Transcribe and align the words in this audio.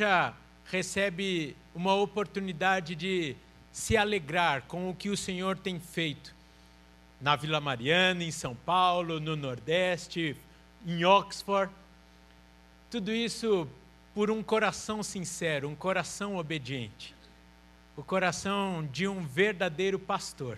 igreja 0.00 0.34
recebe 0.64 1.54
uma 1.74 1.94
oportunidade 1.94 2.94
de 2.94 3.36
se 3.70 3.96
alegrar 3.98 4.62
com 4.62 4.88
o 4.88 4.94
que 4.94 5.10
o 5.10 5.16
Senhor 5.16 5.58
tem 5.58 5.78
feito 5.78 6.34
na 7.20 7.36
Vila 7.36 7.60
Mariana, 7.60 8.24
em 8.24 8.30
São 8.30 8.54
Paulo, 8.54 9.20
no 9.20 9.36
Nordeste, 9.36 10.34
em 10.86 11.04
Oxford. 11.04 11.70
Tudo 12.90 13.12
isso 13.12 13.68
por 14.14 14.30
um 14.30 14.42
coração 14.42 15.02
sincero, 15.02 15.68
um 15.68 15.76
coração 15.76 16.36
obediente. 16.36 17.14
O 17.94 18.02
coração 18.02 18.88
de 18.90 19.06
um 19.06 19.20
verdadeiro 19.20 19.98
pastor. 19.98 20.56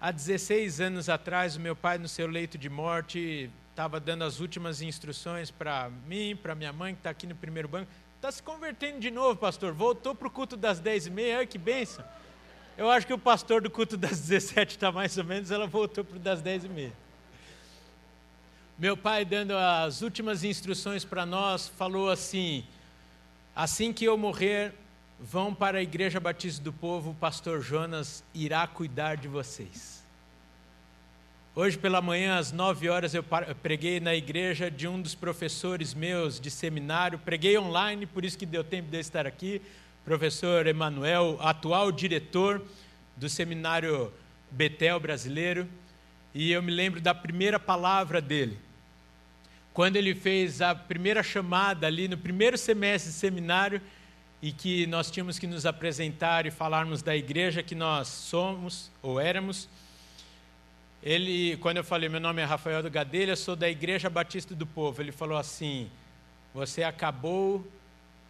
Há 0.00 0.12
16 0.12 0.80
anos 0.80 1.08
atrás, 1.08 1.56
meu 1.56 1.74
pai, 1.74 1.98
no 1.98 2.06
seu 2.06 2.28
leito 2.28 2.56
de 2.56 2.70
morte, 2.70 3.50
estava 3.74 3.98
dando 3.98 4.22
as 4.22 4.38
últimas 4.38 4.80
instruções 4.80 5.50
para 5.50 5.90
mim, 6.06 6.38
para 6.40 6.54
minha 6.54 6.72
mãe, 6.72 6.94
que 6.94 7.00
está 7.00 7.10
aqui 7.10 7.26
no 7.26 7.34
primeiro 7.34 7.66
banco. 7.66 7.90
Está 8.14 8.30
se 8.30 8.40
convertendo 8.40 9.00
de 9.00 9.10
novo, 9.10 9.36
pastor. 9.36 9.72
Voltou 9.72 10.14
para 10.14 10.28
o 10.28 10.30
culto 10.30 10.56
das 10.56 10.78
10 10.78 11.08
e 11.08 11.10
meia. 11.10 11.44
Que 11.44 11.58
bênção. 11.58 12.04
Eu 12.78 12.88
acho 12.88 13.04
que 13.04 13.12
o 13.12 13.18
pastor 13.18 13.60
do 13.60 13.68
culto 13.68 13.96
das 13.96 14.20
17 14.20 14.76
está 14.76 14.92
mais 14.92 15.18
ou 15.18 15.24
menos, 15.24 15.50
ela 15.50 15.66
voltou 15.66 16.04
para 16.04 16.16
o 16.16 16.20
das 16.20 16.40
10 16.40 16.66
e 16.66 16.68
meia. 16.68 16.92
Meu 18.78 18.96
pai, 18.96 19.24
dando 19.24 19.56
as 19.56 20.02
últimas 20.02 20.44
instruções 20.44 21.04
para 21.04 21.26
nós, 21.26 21.66
falou 21.66 22.08
assim: 22.08 22.64
assim 23.56 23.92
que 23.92 24.04
eu 24.04 24.16
morrer, 24.16 24.72
vão 25.18 25.52
para 25.52 25.78
a 25.78 25.82
Igreja 25.82 26.20
Batista 26.20 26.62
do 26.62 26.72
Povo, 26.72 27.10
o 27.10 27.14
pastor 27.14 27.60
Jonas 27.60 28.22
irá 28.32 28.68
cuidar 28.68 29.16
de 29.16 29.26
vocês. 29.26 30.03
Hoje 31.56 31.78
pela 31.78 32.02
manhã, 32.02 32.36
às 32.36 32.50
nove 32.50 32.88
horas, 32.88 33.14
eu 33.14 33.24
preguei 33.62 34.00
na 34.00 34.12
igreja 34.12 34.68
de 34.68 34.88
um 34.88 35.00
dos 35.00 35.14
professores 35.14 35.94
meus 35.94 36.40
de 36.40 36.50
seminário, 36.50 37.16
preguei 37.16 37.56
online, 37.56 38.06
por 38.06 38.24
isso 38.24 38.36
que 38.36 38.44
deu 38.44 38.64
tempo 38.64 38.90
de 38.90 38.96
eu 38.96 39.00
estar 39.00 39.24
aqui, 39.24 39.62
professor 40.04 40.66
Emanuel, 40.66 41.38
atual 41.40 41.92
diretor 41.92 42.60
do 43.16 43.28
seminário 43.28 44.12
Betel 44.50 44.98
brasileiro, 44.98 45.68
e 46.34 46.50
eu 46.50 46.60
me 46.60 46.72
lembro 46.72 47.00
da 47.00 47.14
primeira 47.14 47.60
palavra 47.60 48.20
dele. 48.20 48.58
Quando 49.72 49.94
ele 49.94 50.12
fez 50.12 50.60
a 50.60 50.74
primeira 50.74 51.22
chamada 51.22 51.86
ali 51.86 52.08
no 52.08 52.18
primeiro 52.18 52.58
semestre 52.58 53.12
de 53.12 53.16
seminário, 53.16 53.80
e 54.42 54.50
que 54.50 54.88
nós 54.88 55.08
tínhamos 55.08 55.38
que 55.38 55.46
nos 55.46 55.64
apresentar 55.66 56.46
e 56.46 56.50
falarmos 56.50 57.00
da 57.00 57.14
igreja 57.14 57.62
que 57.62 57.76
nós 57.76 58.08
somos 58.08 58.90
ou 59.00 59.20
éramos, 59.20 59.68
ele, 61.04 61.58
quando 61.58 61.76
eu 61.76 61.84
falei, 61.84 62.08
meu 62.08 62.18
nome 62.18 62.40
é 62.40 62.46
Rafael 62.46 62.82
do 62.82 62.90
Gadelha, 62.90 63.36
sou 63.36 63.54
da 63.54 63.68
Igreja 63.68 64.08
Batista 64.08 64.54
do 64.54 64.64
Povo, 64.64 65.02
ele 65.02 65.12
falou 65.12 65.36
assim: 65.36 65.90
Você 66.54 66.82
acabou 66.82 67.62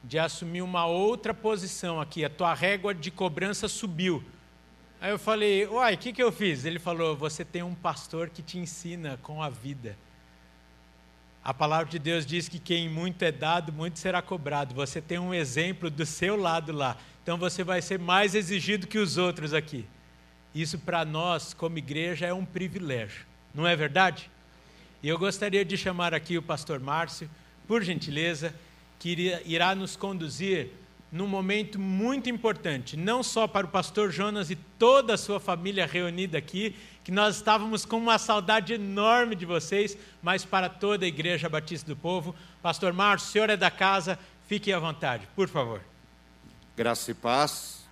de 0.02 0.18
assumir 0.18 0.60
uma 0.60 0.84
outra 0.84 1.32
posição 1.32 2.00
aqui, 2.00 2.24
a 2.24 2.28
tua 2.28 2.52
régua 2.52 2.92
de 2.92 3.12
cobrança 3.12 3.68
subiu. 3.68 4.24
Aí 5.00 5.12
eu 5.12 5.20
falei, 5.20 5.68
uai, 5.68 5.94
o 5.94 5.98
que, 5.98 6.12
que 6.12 6.22
eu 6.22 6.32
fiz? 6.32 6.64
Ele 6.64 6.80
falou: 6.80 7.14
Você 7.14 7.44
tem 7.44 7.62
um 7.62 7.76
pastor 7.76 8.28
que 8.28 8.42
te 8.42 8.58
ensina 8.58 9.20
com 9.22 9.40
a 9.40 9.48
vida. 9.48 9.96
A 11.44 11.54
palavra 11.54 11.86
de 11.86 12.00
Deus 12.00 12.26
diz 12.26 12.48
que 12.48 12.58
quem 12.58 12.88
muito 12.88 13.22
é 13.22 13.30
dado, 13.30 13.72
muito 13.72 14.00
será 14.00 14.20
cobrado. 14.20 14.74
Você 14.74 15.00
tem 15.00 15.20
um 15.20 15.32
exemplo 15.32 15.88
do 15.88 16.04
seu 16.04 16.34
lado 16.34 16.72
lá. 16.72 16.96
Então 17.22 17.38
você 17.38 17.62
vai 17.62 17.80
ser 17.80 18.00
mais 18.00 18.34
exigido 18.34 18.88
que 18.88 18.98
os 18.98 19.16
outros 19.16 19.54
aqui. 19.54 19.86
Isso 20.54 20.78
para 20.78 21.04
nós, 21.04 21.52
como 21.52 21.78
igreja, 21.78 22.26
é 22.26 22.32
um 22.32 22.44
privilégio, 22.44 23.26
não 23.54 23.66
é 23.66 23.74
verdade? 23.74 24.30
E 25.02 25.08
eu 25.08 25.18
gostaria 25.18 25.64
de 25.64 25.76
chamar 25.76 26.14
aqui 26.14 26.38
o 26.38 26.42
pastor 26.42 26.80
Márcio, 26.80 27.28
por 27.66 27.82
gentileza, 27.82 28.54
que 28.98 29.40
irá 29.44 29.74
nos 29.74 29.96
conduzir 29.96 30.70
num 31.10 31.26
momento 31.28 31.78
muito 31.78 32.28
importante, 32.28 32.96
não 32.96 33.22
só 33.22 33.46
para 33.46 33.66
o 33.66 33.70
pastor 33.70 34.10
Jonas 34.10 34.50
e 34.50 34.56
toda 34.56 35.14
a 35.14 35.18
sua 35.18 35.38
família 35.38 35.86
reunida 35.86 36.38
aqui, 36.38 36.74
que 37.04 37.12
nós 37.12 37.36
estávamos 37.36 37.84
com 37.84 37.98
uma 37.98 38.18
saudade 38.18 38.72
enorme 38.72 39.36
de 39.36 39.46
vocês, 39.46 39.96
mas 40.22 40.44
para 40.44 40.68
toda 40.68 41.04
a 41.04 41.08
Igreja 41.08 41.48
Batista 41.48 41.86
do 41.86 41.96
Povo. 41.96 42.34
Pastor 42.62 42.92
Márcio, 42.92 43.30
senhor 43.30 43.50
é 43.50 43.56
da 43.56 43.70
casa, 43.70 44.18
fique 44.48 44.72
à 44.72 44.78
vontade, 44.78 45.28
por 45.36 45.48
favor. 45.48 45.80
Graça 46.76 47.12
e 47.12 47.14
paz. 47.14 47.83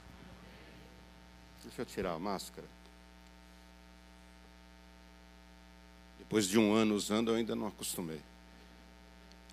Deixa 1.73 1.81
eu 1.81 1.87
tirar 1.87 2.13
a 2.13 2.19
máscara. 2.19 2.69
Depois 6.19 6.47
de 6.47 6.59
um 6.59 6.75
ano 6.75 6.95
usando, 6.95 7.31
eu 7.31 7.37
ainda 7.37 7.57
não 7.57 7.67
acostumei. 7.67 8.21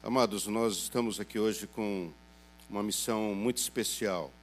Amados, 0.03 0.45
nós 0.45 0.73
estamos 0.73 1.17
aqui 1.17 1.39
hoje 1.39 1.65
com 1.65 2.11
uma 2.69 2.83
missão 2.83 3.33
muito 3.33 3.55
especial. 3.59 4.33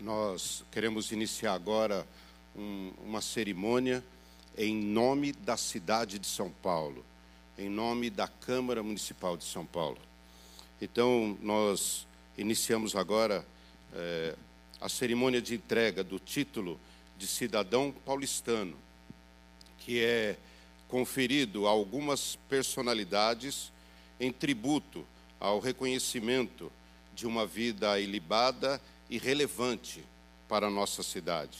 Nós 0.00 0.64
queremos 0.72 1.12
iniciar 1.12 1.52
agora 1.52 2.06
um, 2.56 2.90
uma 3.04 3.20
cerimônia 3.20 4.02
em 4.56 4.74
nome 4.74 5.32
da 5.32 5.58
cidade 5.58 6.18
de 6.18 6.26
São 6.26 6.50
Paulo, 6.62 7.04
em 7.58 7.68
nome 7.68 8.08
da 8.08 8.26
Câmara 8.26 8.82
Municipal 8.82 9.36
de 9.36 9.44
São 9.44 9.66
Paulo. 9.66 9.98
Então, 10.80 11.36
nós 11.42 12.06
iniciamos 12.38 12.96
agora 12.96 13.46
é, 13.92 14.34
a 14.80 14.88
cerimônia 14.88 15.42
de 15.42 15.54
entrega 15.54 16.02
do 16.02 16.18
título 16.18 16.80
de 17.18 17.26
cidadão 17.26 17.92
paulistano, 18.04 18.76
que 19.78 20.02
é 20.02 20.36
conferido 20.88 21.66
a 21.66 21.70
algumas 21.70 22.36
personalidades 22.48 23.70
em 24.18 24.32
tributo 24.32 25.06
ao 25.38 25.60
reconhecimento 25.60 26.72
de 27.14 27.26
uma 27.26 27.46
vida 27.46 28.00
ilibada 28.00 28.80
e 29.08 29.18
relevante 29.18 30.02
para 30.48 30.66
a 30.66 30.70
nossa 30.70 31.02
cidade. 31.02 31.58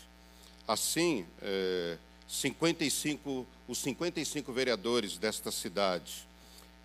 Assim, 0.66 1.26
é, 1.42 1.96
55, 2.28 3.46
os 3.66 3.78
55 3.78 4.52
vereadores 4.52 5.18
desta 5.18 5.50
cidade 5.50 6.26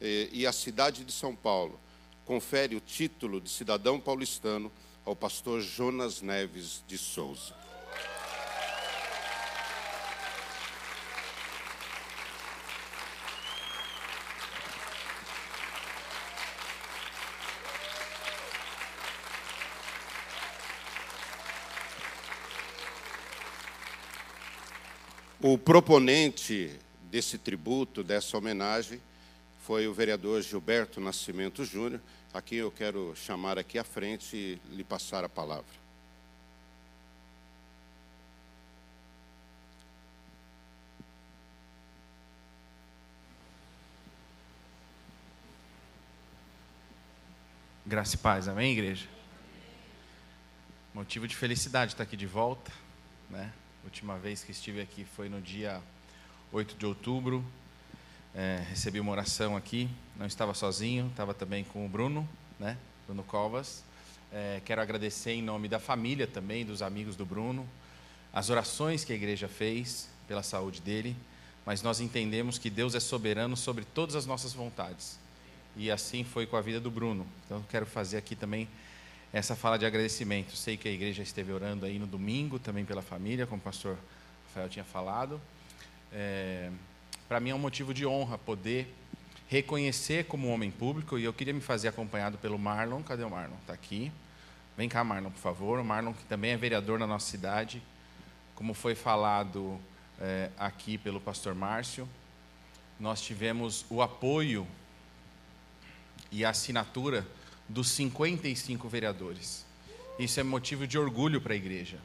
é, 0.02 0.30
e 0.32 0.46
a 0.46 0.52
cidade 0.52 1.04
de 1.04 1.12
São 1.12 1.36
Paulo 1.36 1.80
confere 2.26 2.76
o 2.76 2.80
título 2.80 3.40
de 3.40 3.50
cidadão 3.50 4.00
paulistano 4.00 4.72
ao 5.06 5.16
pastor 5.16 5.62
Jonas 5.62 6.20
Neves 6.22 6.84
de 6.88 6.98
Souza. 6.98 7.54
O 25.40 25.60
proponente 25.60 26.80
desse 27.04 27.38
tributo, 27.38 28.04
dessa 28.04 28.36
homenagem, 28.36 29.00
foi 29.62 29.88
o 29.88 29.94
vereador 29.94 30.42
Gilberto 30.42 31.00
Nascimento 31.00 31.64
Júnior, 31.64 32.02
a 32.36 32.42
quem 32.42 32.58
eu 32.58 32.70
quero 32.70 33.16
chamar 33.16 33.58
aqui 33.58 33.80
à 33.80 33.84
frente 33.86 34.36
e 34.36 34.76
lhe 34.76 34.84
passar 34.84 35.24
a 35.24 35.30
palavra. 35.30 35.74
Graça 47.86 48.16
e 48.16 48.18
paz, 48.18 48.50
amém, 48.50 48.74
igreja? 48.74 49.08
Motivo 50.94 51.30
de 51.30 51.36
felicidade 51.38 51.94
estar 51.94 52.04
aqui 52.04 52.18
de 52.18 52.28
volta, 52.28 52.70
né? 53.30 53.54
última 53.86 54.18
vez 54.18 54.44
que 54.44 54.52
estive 54.52 54.82
aqui 54.82 55.06
foi 55.06 55.30
no 55.30 55.40
dia 55.40 55.82
8 56.52 56.76
de 56.76 56.86
outubro, 56.86 57.46
é, 58.36 58.62
recebi 58.70 59.00
uma 59.00 59.14
oração 59.14 59.56
aqui, 59.56 59.90
não 60.18 60.26
estava 60.26 60.54
sozinho, 60.54 61.08
estava 61.08 61.34
também 61.34 61.64
com 61.64 61.86
o 61.86 61.90
Bruno, 61.90 62.28
né? 62.60 62.78
Bruno 63.06 63.24
Covas. 63.24 63.82
É, 64.32 64.62
quero 64.66 64.82
agradecer 64.82 65.32
em 65.32 65.42
nome 65.42 65.70
da 65.70 65.80
família 65.80 66.28
também, 66.28 66.66
dos 66.66 66.82
amigos 66.82 67.16
do 67.16 67.26
Bruno, 67.26 67.66
as 68.34 68.50
orações 68.50 69.06
que 69.06 69.14
a 69.14 69.16
igreja 69.16 69.48
fez 69.48 70.10
pela 70.28 70.44
saúde 70.44 70.82
dele, 70.82 71.16
mas 71.66 71.82
nós 71.82 72.02
entendemos 72.02 72.58
que 72.58 72.70
Deus 72.70 72.94
é 72.94 73.00
soberano 73.00 73.56
sobre 73.56 73.86
todas 73.86 74.16
as 74.16 74.26
nossas 74.26 74.52
vontades. 74.52 75.18
E 75.78 75.90
assim 75.90 76.26
foi 76.26 76.46
com 76.46 76.58
a 76.58 76.62
vida 76.62 76.82
do 76.82 76.92
Bruno. 76.92 77.26
Então 77.46 77.64
quero 77.70 77.86
fazer 77.86 78.18
aqui 78.18 78.36
também 78.36 78.68
essa 79.32 79.56
fala 79.56 79.78
de 79.78 79.86
agradecimento. 79.86 80.58
Sei 80.58 80.76
que 80.76 80.90
a 80.90 80.92
igreja 80.92 81.24
esteve 81.24 81.54
orando 81.54 81.86
aí 81.86 81.98
no 81.98 82.06
domingo 82.06 82.60
também 82.60 82.84
pela 82.84 83.02
família, 83.02 83.48
como 83.48 83.62
o 83.62 83.64
pastor 83.64 83.98
Rafael 84.48 84.68
tinha 84.68 84.86
falado. 84.86 85.40
É, 86.12 86.70
para 87.28 87.40
mim 87.40 87.50
é 87.50 87.56
um 87.56 87.60
motivo 87.60 87.94
de 87.94 88.06
honra 88.06 88.38
poder 88.38 88.94
reconhecer 89.48 90.26
como 90.26 90.48
homem 90.50 90.72
público, 90.72 91.18
e 91.18 91.24
eu 91.24 91.34
queria 91.34 91.54
me 91.54 91.62
fazer 91.62 91.88
acompanhado 91.88 92.38
pelo 92.38 92.58
Marlon. 92.58 93.02
Cadê 93.04 93.24
o 93.24 93.30
Marlon? 93.30 93.56
Está 93.62 93.74
aqui. 93.74 94.12
Vem 94.78 94.90
cá, 94.90 95.04
Marlon, 95.04 95.30
por 95.30 95.40
favor. 95.40 95.80
O 95.80 95.86
Marlon, 95.86 96.14
que 96.14 96.24
também 96.26 96.52
é 96.52 96.58
vereador 96.58 97.00
na 97.00 97.08
nossa 97.08 97.30
cidade, 97.30 97.82
como 98.56 98.74
foi 98.74 98.96
falado 98.96 99.80
é, 100.20 100.50
aqui 100.58 100.98
pelo 100.98 101.20
pastor 101.20 101.56
Márcio, 101.56 102.08
nós 103.00 103.22
tivemos 103.22 103.86
o 103.90 104.02
apoio 104.02 104.68
e 106.32 106.44
a 106.46 106.50
assinatura 106.50 107.26
dos 107.68 107.90
55 107.90 108.88
vereadores. 108.88 109.66
Isso 110.18 110.40
é 110.40 110.44
motivo 110.44 110.88
de 110.88 110.98
orgulho 110.98 111.42
para 111.42 111.54
a 111.54 111.58
igreja. 111.58 112.00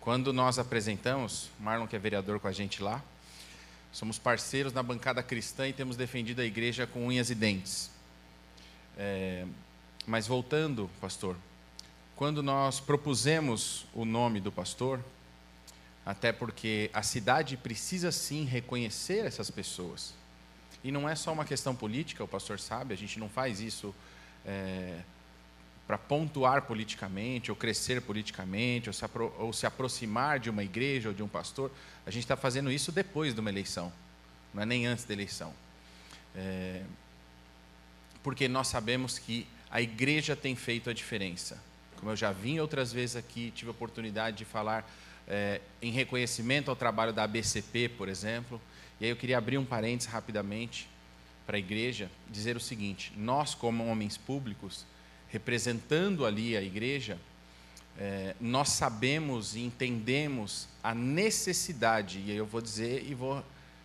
Quando 0.00 0.32
nós 0.32 0.58
apresentamos, 0.58 1.50
Marlon, 1.58 1.86
que 1.86 1.96
é 1.96 1.98
vereador 1.98 2.38
com 2.38 2.46
a 2.46 2.52
gente 2.52 2.82
lá, 2.82 3.02
somos 3.96 4.18
parceiros 4.18 4.74
na 4.74 4.82
bancada 4.82 5.22
cristã 5.22 5.66
e 5.66 5.72
temos 5.72 5.96
defendido 5.96 6.42
a 6.42 6.44
igreja 6.44 6.86
com 6.86 7.06
unhas 7.06 7.30
e 7.30 7.34
dentes. 7.34 7.90
É, 8.94 9.46
mas 10.06 10.26
voltando, 10.26 10.90
pastor, 11.00 11.34
quando 12.14 12.42
nós 12.42 12.78
propusemos 12.78 13.86
o 13.94 14.04
nome 14.04 14.38
do 14.38 14.52
pastor, 14.52 15.02
até 16.04 16.30
porque 16.30 16.90
a 16.92 17.02
cidade 17.02 17.56
precisa 17.56 18.12
sim 18.12 18.44
reconhecer 18.44 19.24
essas 19.24 19.50
pessoas. 19.50 20.12
E 20.84 20.92
não 20.92 21.08
é 21.08 21.14
só 21.14 21.32
uma 21.32 21.46
questão 21.46 21.74
política, 21.74 22.22
o 22.22 22.28
pastor 22.28 22.60
sabe, 22.60 22.92
a 22.92 22.98
gente 22.98 23.18
não 23.18 23.30
faz 23.30 23.60
isso 23.60 23.94
é, 24.44 25.00
para 25.86 25.96
pontuar 25.96 26.62
politicamente, 26.62 27.50
ou 27.50 27.56
crescer 27.56 28.02
politicamente, 28.02 28.88
ou 28.88 28.92
se, 28.92 29.04
ou 29.38 29.52
se 29.52 29.66
aproximar 29.66 30.40
de 30.40 30.50
uma 30.50 30.64
igreja 30.64 31.08
ou 31.10 31.14
de 31.14 31.22
um 31.22 31.28
pastor. 31.28 31.70
A 32.04 32.10
gente 32.10 32.24
está 32.24 32.36
fazendo 32.36 32.70
isso 32.72 32.90
depois 32.90 33.34
de 33.34 33.40
uma 33.40 33.50
eleição, 33.50 33.92
não 34.52 34.62
é 34.62 34.66
nem 34.66 34.86
antes 34.86 35.04
da 35.04 35.14
eleição. 35.14 35.54
É, 36.34 36.82
porque 38.22 38.48
nós 38.48 38.66
sabemos 38.66 39.18
que 39.18 39.46
a 39.70 39.80
igreja 39.80 40.34
tem 40.34 40.56
feito 40.56 40.90
a 40.90 40.92
diferença. 40.92 41.62
Como 41.96 42.10
eu 42.10 42.16
já 42.16 42.32
vim 42.32 42.58
outras 42.58 42.92
vezes 42.92 43.16
aqui, 43.16 43.52
tive 43.54 43.68
a 43.68 43.70
oportunidade 43.70 44.36
de 44.36 44.44
falar 44.44 44.88
é, 45.28 45.60
em 45.80 45.92
reconhecimento 45.92 46.68
ao 46.68 46.76
trabalho 46.76 47.12
da 47.12 47.22
ABCP, 47.22 47.90
por 47.90 48.08
exemplo. 48.08 48.60
E 49.00 49.04
aí 49.04 49.10
eu 49.10 49.16
queria 49.16 49.38
abrir 49.38 49.58
um 49.58 49.64
parênteses 49.64 50.12
rapidamente 50.12 50.88
para 51.46 51.56
a 51.56 51.58
igreja, 51.58 52.10
dizer 52.28 52.56
o 52.56 52.60
seguinte: 52.60 53.12
nós, 53.16 53.54
como 53.54 53.86
homens 53.86 54.16
públicos, 54.16 54.84
representando 55.30 56.24
ali 56.24 56.56
a 56.56 56.62
igreja, 56.62 57.18
é, 57.98 58.34
nós 58.40 58.70
sabemos 58.70 59.56
e 59.56 59.60
entendemos 59.60 60.68
a 60.82 60.94
necessidade, 60.94 62.22
e 62.26 62.30
aí 62.30 62.36
eu 62.36 62.46
vou 62.46 62.60
dizer 62.60 63.04
e 63.08 63.14
vou 63.14 63.42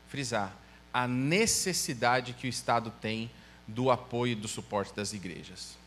frisar, 0.07 0.55
a 0.93 1.07
necessidade 1.07 2.33
que 2.33 2.47
o 2.47 2.49
Estado 2.49 2.91
tem 3.01 3.31
do 3.65 3.89
apoio 3.89 4.33
e 4.33 4.35
do 4.35 4.47
suporte 4.47 4.93
das 4.93 5.13
igrejas. 5.13 5.77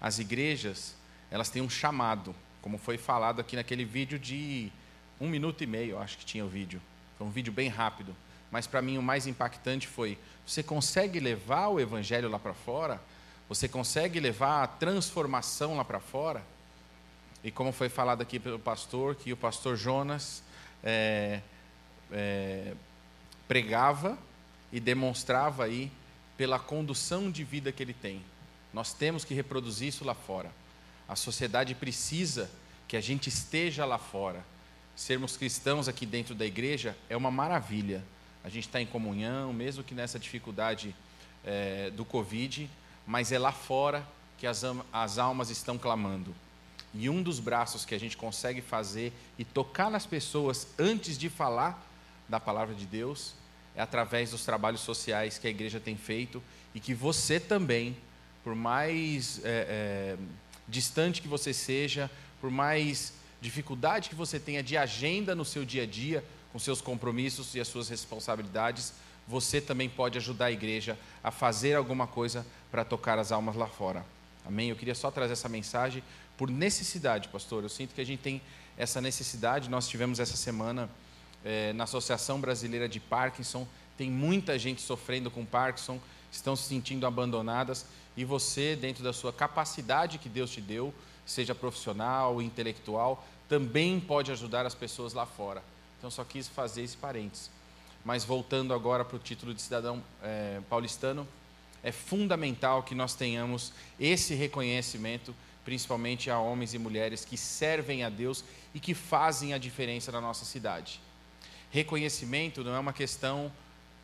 As 0.00 0.18
igrejas, 0.18 0.94
elas 1.30 1.48
têm 1.48 1.62
um 1.62 1.70
chamado, 1.70 2.34
como 2.60 2.76
foi 2.76 2.98
falado 2.98 3.40
aqui 3.40 3.56
naquele 3.56 3.84
vídeo 3.84 4.18
de 4.18 4.70
um 5.20 5.28
minuto 5.28 5.64
e 5.64 5.66
meio, 5.66 5.98
acho 5.98 6.18
que 6.18 6.24
tinha 6.24 6.44
o 6.44 6.48
vídeo. 6.48 6.80
Foi 7.16 7.26
um 7.26 7.30
vídeo 7.30 7.52
bem 7.52 7.68
rápido. 7.68 8.14
Mas 8.50 8.66
para 8.66 8.80
mim 8.80 8.96
o 8.98 9.02
mais 9.02 9.26
impactante 9.26 9.86
foi: 9.86 10.18
você 10.46 10.62
consegue 10.62 11.18
levar 11.18 11.68
o 11.68 11.80
evangelho 11.80 12.28
lá 12.28 12.38
para 12.38 12.54
fora? 12.54 13.00
Você 13.48 13.66
consegue 13.66 14.20
levar 14.20 14.62
a 14.62 14.66
transformação 14.66 15.76
lá 15.76 15.84
para 15.84 16.00
fora? 16.00 16.42
E 17.42 17.50
como 17.50 17.72
foi 17.72 17.88
falado 17.88 18.20
aqui 18.20 18.38
pelo 18.38 18.58
pastor, 18.58 19.14
que 19.14 19.32
o 19.32 19.36
pastor 19.36 19.76
Jonas 19.76 20.42
é, 20.84 21.40
é, 22.12 22.74
pregava 23.46 24.18
e 24.70 24.78
demonstrava 24.78 25.64
aí 25.64 25.90
pela 26.36 26.58
condução 26.58 27.30
de 27.30 27.42
vida 27.42 27.72
que 27.72 27.82
ele 27.82 27.94
tem. 27.94 28.22
Nós 28.72 28.92
temos 28.92 29.24
que 29.24 29.32
reproduzir 29.32 29.88
isso 29.88 30.04
lá 30.04 30.14
fora. 30.14 30.52
A 31.08 31.16
sociedade 31.16 31.74
precisa 31.74 32.50
que 32.86 32.96
a 32.96 33.00
gente 33.00 33.28
esteja 33.28 33.86
lá 33.86 33.98
fora. 33.98 34.44
Sermos 34.94 35.36
cristãos 35.36 35.88
aqui 35.88 36.04
dentro 36.04 36.34
da 36.34 36.44
igreja 36.44 36.94
é 37.08 37.16
uma 37.16 37.30
maravilha. 37.30 38.04
A 38.44 38.48
gente 38.48 38.66
está 38.66 38.80
em 38.80 38.86
comunhão, 38.86 39.52
mesmo 39.52 39.82
que 39.82 39.94
nessa 39.94 40.18
dificuldade 40.18 40.94
é, 41.44 41.90
do 41.90 42.04
Covid, 42.04 42.68
mas 43.08 43.32
é 43.32 43.38
lá 43.38 43.50
fora 43.50 44.06
que 44.36 44.46
as, 44.46 44.62
as 44.92 45.18
almas 45.18 45.48
estão 45.48 45.78
clamando. 45.78 46.34
E 46.92 47.08
um 47.08 47.22
dos 47.22 47.40
braços 47.40 47.86
que 47.86 47.94
a 47.94 47.98
gente 47.98 48.18
consegue 48.18 48.60
fazer 48.60 49.14
e 49.38 49.46
tocar 49.46 49.90
nas 49.90 50.04
pessoas 50.04 50.68
antes 50.78 51.16
de 51.16 51.30
falar 51.30 51.82
da 52.28 52.38
palavra 52.38 52.74
de 52.74 52.84
Deus 52.84 53.32
é 53.74 53.80
através 53.80 54.30
dos 54.30 54.44
trabalhos 54.44 54.82
sociais 54.82 55.38
que 55.38 55.46
a 55.46 55.50
igreja 55.50 55.80
tem 55.80 55.96
feito 55.96 56.42
e 56.74 56.80
que 56.80 56.92
você 56.92 57.40
também, 57.40 57.96
por 58.44 58.54
mais 58.54 59.40
é, 59.42 59.46
é, 59.46 60.16
distante 60.68 61.22
que 61.22 61.28
você 61.28 61.54
seja, 61.54 62.10
por 62.42 62.50
mais 62.50 63.14
dificuldade 63.40 64.10
que 64.10 64.14
você 64.14 64.38
tenha 64.38 64.62
de 64.62 64.76
agenda 64.76 65.34
no 65.34 65.46
seu 65.46 65.64
dia 65.64 65.84
a 65.84 65.86
dia, 65.86 66.22
com 66.52 66.58
seus 66.58 66.82
compromissos 66.82 67.54
e 67.54 67.60
as 67.60 67.68
suas 67.68 67.88
responsabilidades, 67.88 68.92
você 69.28 69.60
também 69.60 69.88
pode 69.88 70.16
ajudar 70.16 70.46
a 70.46 70.52
igreja 70.52 70.98
a 71.22 71.30
fazer 71.30 71.74
alguma 71.74 72.06
coisa 72.06 72.46
para 72.70 72.84
tocar 72.84 73.18
as 73.18 73.30
almas 73.30 73.54
lá 73.54 73.66
fora. 73.66 74.04
Amém? 74.46 74.70
Eu 74.70 74.76
queria 74.76 74.94
só 74.94 75.10
trazer 75.10 75.34
essa 75.34 75.48
mensagem 75.48 76.02
por 76.36 76.48
necessidade, 76.50 77.28
pastor. 77.28 77.62
Eu 77.62 77.68
sinto 77.68 77.94
que 77.94 78.00
a 78.00 78.06
gente 78.06 78.20
tem 78.20 78.40
essa 78.76 79.00
necessidade. 79.00 79.68
Nós 79.68 79.86
tivemos 79.86 80.18
essa 80.18 80.36
semana 80.36 80.88
é, 81.44 81.72
na 81.74 81.84
Associação 81.84 82.40
Brasileira 82.40 82.88
de 82.88 82.98
Parkinson, 82.98 83.66
tem 83.98 84.10
muita 84.10 84.58
gente 84.58 84.80
sofrendo 84.80 85.30
com 85.30 85.44
Parkinson, 85.44 86.00
estão 86.32 86.56
se 86.56 86.64
sentindo 86.64 87.06
abandonadas, 87.06 87.86
e 88.16 88.24
você, 88.24 88.74
dentro 88.76 89.04
da 89.04 89.12
sua 89.12 89.32
capacidade 89.32 90.18
que 90.18 90.28
Deus 90.28 90.50
te 90.50 90.60
deu, 90.60 90.92
seja 91.26 91.54
profissional, 91.54 92.40
intelectual, 92.40 93.26
também 93.48 94.00
pode 94.00 94.32
ajudar 94.32 94.66
as 94.66 94.74
pessoas 94.74 95.12
lá 95.12 95.26
fora. 95.26 95.62
Então, 95.98 96.10
só 96.10 96.24
quis 96.24 96.48
fazer 96.48 96.82
esse 96.82 96.96
parênteses. 96.96 97.50
Mas 98.08 98.24
voltando 98.24 98.72
agora 98.72 99.04
para 99.04 99.16
o 99.16 99.18
título 99.18 99.52
de 99.52 99.60
cidadão 99.60 100.02
é, 100.22 100.62
paulistano, 100.70 101.28
é 101.82 101.92
fundamental 101.92 102.82
que 102.82 102.94
nós 102.94 103.14
tenhamos 103.14 103.70
esse 104.00 104.34
reconhecimento, 104.34 105.34
principalmente 105.62 106.30
a 106.30 106.38
homens 106.38 106.72
e 106.72 106.78
mulheres 106.78 107.22
que 107.22 107.36
servem 107.36 108.04
a 108.04 108.08
Deus 108.08 108.42
e 108.72 108.80
que 108.80 108.94
fazem 108.94 109.52
a 109.52 109.58
diferença 109.58 110.10
na 110.10 110.22
nossa 110.22 110.46
cidade. 110.46 111.02
Reconhecimento 111.70 112.64
não 112.64 112.74
é 112.74 112.78
uma 112.78 112.94
questão 112.94 113.52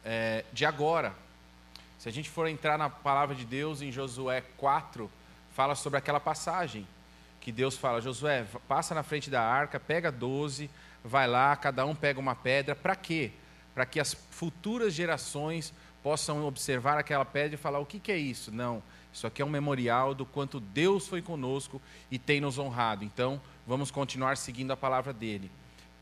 é, 0.05 0.45
de 0.53 0.67
agora. 0.67 1.15
Se 1.99 2.07
a 2.07 2.13
gente 2.13 2.29
for 2.29 2.47
entrar 2.47 2.77
na 2.77 2.91
palavra 2.91 3.35
de 3.35 3.47
Deus 3.47 3.81
em 3.81 3.91
Josué 3.91 4.43
4, 4.59 5.11
fala 5.55 5.75
sobre 5.75 5.99
aquela 5.99 6.21
passagem 6.21 6.87
que 7.41 7.51
Deus 7.51 7.75
fala: 7.75 8.03
Josué, 8.03 8.45
passa 8.69 8.95
na 8.95 9.03
frente 9.03 9.31
da 9.31 9.43
arca, 9.43 9.81
pega 9.81 10.13
12, 10.13 10.69
vai 11.03 11.27
lá, 11.27 11.57
cada 11.57 11.87
um 11.87 11.95
pega 11.95 12.21
uma 12.21 12.35
pedra. 12.35 12.77
Para 12.77 12.95
quê? 12.95 13.33
Para 13.75 13.85
que 13.85 13.99
as 13.99 14.15
futuras 14.31 14.95
gerações 14.95 15.73
possam 16.03 16.47
observar 16.47 16.99
aquela 16.99 17.25
pedra 17.25 17.55
e 17.55 17.59
falar: 17.59 17.81
o 17.81 17.87
que, 17.87 17.99
que 17.99 18.13
é 18.13 18.17
isso? 18.17 18.53
Não, 18.53 18.83
isso 19.13 19.27
aqui 19.27 19.43
é 19.43 19.45
um 19.45 19.51
memorial 19.51 20.15
do 20.15 20.25
quanto 20.25 20.61
Deus 20.61 21.09
foi 21.09 21.21
conosco 21.21 21.81
e 22.11 22.19
tem 22.19 22.41
nos 22.41 22.59
honrado. 22.59 23.05
Então, 23.05 23.41
vamos 23.67 23.91
continuar 23.91 24.37
seguindo 24.37 24.71
a 24.71 24.77
palavra 24.77 25.13
dele 25.13 25.51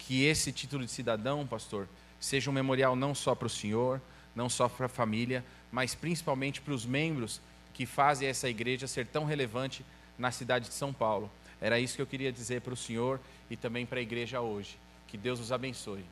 que 0.03 0.25
esse 0.25 0.51
título 0.51 0.85
de 0.85 0.91
cidadão, 0.91 1.47
pastor, 1.47 1.89
seja 2.19 2.51
um 2.51 2.53
memorial 2.53 2.97
não 2.97 3.15
só 3.15 3.37
para 3.37 3.47
o 3.47 3.51
senhor, 3.51 4.03
não 4.35 4.49
só 4.49 4.69
para 4.69 4.87
a 4.87 4.89
família, 4.89 5.45
mas 5.71 5.95
principalmente 5.95 6.61
para 6.61 6.75
os 6.75 6.85
membros 6.85 7.41
que 7.73 7.87
fazem 7.87 8.29
essa 8.29 8.49
igreja 8.49 8.89
ser 8.89 9.07
tão 9.07 9.25
relevante 9.25 9.85
na 10.19 10.33
cidade 10.33 10.69
de 10.69 10.75
São 10.75 10.93
Paulo. 10.93 11.31
Era 11.61 11.79
isso 11.79 11.95
que 11.95 12.03
eu 12.03 12.07
queria 12.07 12.33
dizer 12.33 12.63
para 12.63 12.75
o 12.75 12.77
senhor 12.77 13.21
e 13.49 13.57
também 13.57 13.87
para 13.87 14.01
a 14.01 14.03
igreja 14.03 14.41
hoje. 14.41 14.77
Que 15.07 15.17
Deus 15.17 15.39
os 15.39 15.53
abençoe. 15.53 16.05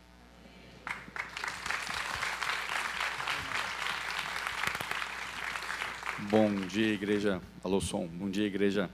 Bom 6.29 6.55
dia, 6.67 6.93
igreja. 6.93 7.41
Alô, 7.65 7.81
som. 7.81 8.07
Bom 8.07 8.29
dia, 8.29 8.47
igreja. 8.47 8.91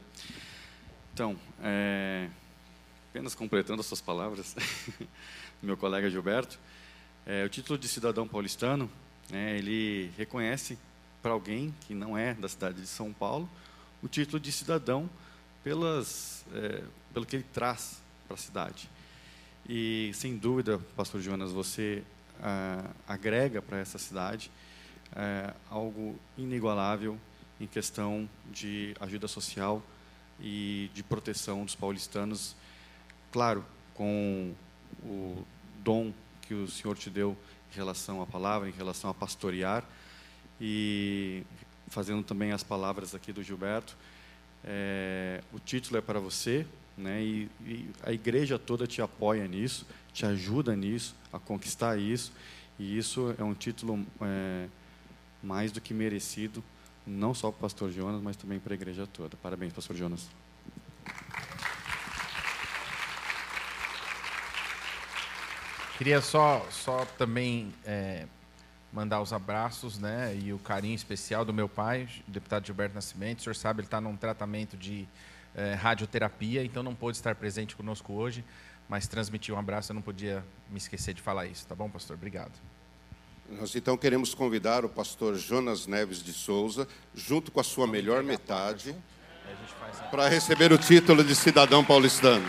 Então, 1.13 1.37
é, 1.63 2.29
apenas 3.11 3.35
completando 3.35 3.81
as 3.81 3.87
suas 3.87 4.01
palavras, 4.01 4.55
meu 5.61 5.77
colega 5.77 6.09
Gilberto, 6.09 6.59
é, 7.27 7.45
o 7.45 7.49
título 7.49 7.79
de 7.79 7.89
cidadão 7.89 8.29
paulistano, 8.29 8.91
né, 9.29 9.59
ele 9.59 10.11
reconhece 10.17 10.79
para 11.21 11.33
alguém 11.33 11.75
que 11.87 11.95
não 11.95 12.17
é 12.17 12.33
da 12.35 12.49
cidade 12.49 12.81
de 12.81 12.87
São 12.87 13.13
Paulo, 13.13 13.49
o 14.03 14.09
título 14.09 14.39
de 14.39 14.53
cidadão 14.53 15.11
pelas, 15.65 16.45
é, 16.55 16.85
pelo 17.13 17.27
que 17.27 17.37
ele 17.37 17.47
traz 17.53 18.01
para 18.27 18.35
a 18.35 18.39
cidade. 18.39 18.89
E, 19.69 20.13
sem 20.15 20.37
dúvida, 20.37 20.79
pastor 20.95 21.21
Jonas, 21.21 21.51
você 21.51 22.03
ah, 22.41 22.89
agrega 23.07 23.61
para 23.61 23.79
essa 23.79 23.99
cidade 23.99 24.51
é, 25.15 25.53
algo 25.71 26.19
inigualável 26.37 27.19
em 27.61 27.67
questão 27.67 28.29
de 28.51 28.95
ajuda 29.01 29.29
social 29.29 29.83
e 30.41 30.91
de 30.95 31.03
proteção 31.03 31.65
dos 31.65 31.75
paulistanos. 31.75 32.57
Claro, 33.33 33.65
com 33.95 34.55
o 35.03 35.45
dom 35.83 36.13
que 36.43 36.55
o 36.55 36.69
Senhor 36.69 36.97
te 36.97 37.11
deu 37.11 37.37
em 37.73 37.77
relação 37.77 38.23
à 38.23 38.27
palavra, 38.27 38.69
em 38.69 38.73
relação 38.73 39.11
a 39.11 39.15
pastorear, 39.15 39.85
e 40.61 41.43
fazendo 41.89 42.23
também 42.23 42.53
as 42.53 42.63
palavras 42.63 43.15
aqui 43.15 43.33
do 43.33 43.43
Gilberto, 43.43 43.97
é, 44.65 45.43
o 45.53 45.59
título 45.59 45.99
é 45.99 46.01
para 46.01 46.19
você, 46.19 46.67
né, 46.97 47.23
e, 47.23 47.49
e, 47.65 47.91
a 48.03 48.13
igreja 48.13 48.59
toda 48.59 48.87
te 48.87 49.03
apoia 49.03 49.47
nisso, 49.47 49.87
te 50.13 50.25
ajuda 50.25 50.75
nisso, 50.75 51.15
a 51.33 51.39
conquistar 51.39 51.99
isso, 51.99 52.33
e 52.79 52.97
isso 52.97 53.35
é 53.39 53.45
um 53.45 53.55
título 53.55 54.05
é, 54.21 54.67
mais 55.47 55.71
do 55.71 55.81
que 55.81 55.95
merecido 55.95 56.63
não 57.07 57.33
só 57.33 57.51
para 57.53 57.59
o 57.59 57.61
pastor 57.61 57.91
Jonas, 57.91 58.21
mas 58.21 58.37
também 58.37 58.59
para 58.59 58.75
a 58.75 58.77
igreja 58.77 59.07
toda. 59.07 59.37
Parabéns, 59.37 59.73
pastor 59.73 59.95
Jonas. 59.95 60.29
Queria 65.97 66.21
só, 66.21 66.67
só 66.71 67.07
também 67.17 67.73
é, 67.85 68.27
mandar 68.93 69.23
os 69.23 69.33
abraços 69.33 69.99
né, 69.99 70.37
e 70.37 70.53
o 70.53 70.59
carinho 70.59 70.95
especial 70.95 71.45
do 71.45 71.55
meu 71.55 71.69
pai, 71.69 72.09
deputado 72.27 72.67
Gilberto 72.67 72.95
Nascimento. 72.95 73.39
O 73.39 73.43
senhor 73.45 73.57
sabe, 73.57 73.81
ele 73.81 73.87
está 73.87 74.01
num 74.01 74.17
tratamento 74.17 74.77
de 74.77 75.09
é, 75.55 75.73
radioterapia, 75.75 76.63
então 76.65 76.83
não 76.83 76.95
pôde 76.95 77.17
estar 77.17 77.35
presente 77.37 77.75
conosco 77.75 78.13
hoje, 78.13 78.45
mas 78.89 79.09
transmitir 79.09 79.55
um 79.55 79.59
abraço, 79.59 79.93
eu 79.93 79.95
não 79.95 80.03
podia 80.03 80.45
me 80.69 80.77
esquecer 80.77 81.15
de 81.15 81.23
falar 81.23 81.47
isso, 81.47 81.67
tá 81.67 81.75
bom, 81.75 81.89
pastor? 81.89 82.17
Obrigado. 82.17 82.53
Nós 83.51 83.75
então 83.77 83.97
queremos 83.97 84.35
convidar 84.35 84.85
o 84.85 84.89
pastor 84.89 85.37
Jonas 85.37 85.87
Neves 85.87 86.23
de 86.23 86.33
Souza, 86.33 86.89
junto 87.15 87.53
com 87.53 87.61
a 87.61 87.65
sua 87.65 87.87
melhor 87.87 88.23
metade, 88.23 88.95
para 90.11 90.29
receber 90.29 90.73
o 90.73 90.79
título 90.79 91.23
de 91.23 91.35
cidadão 91.35 91.85
paulistano. 91.85 92.45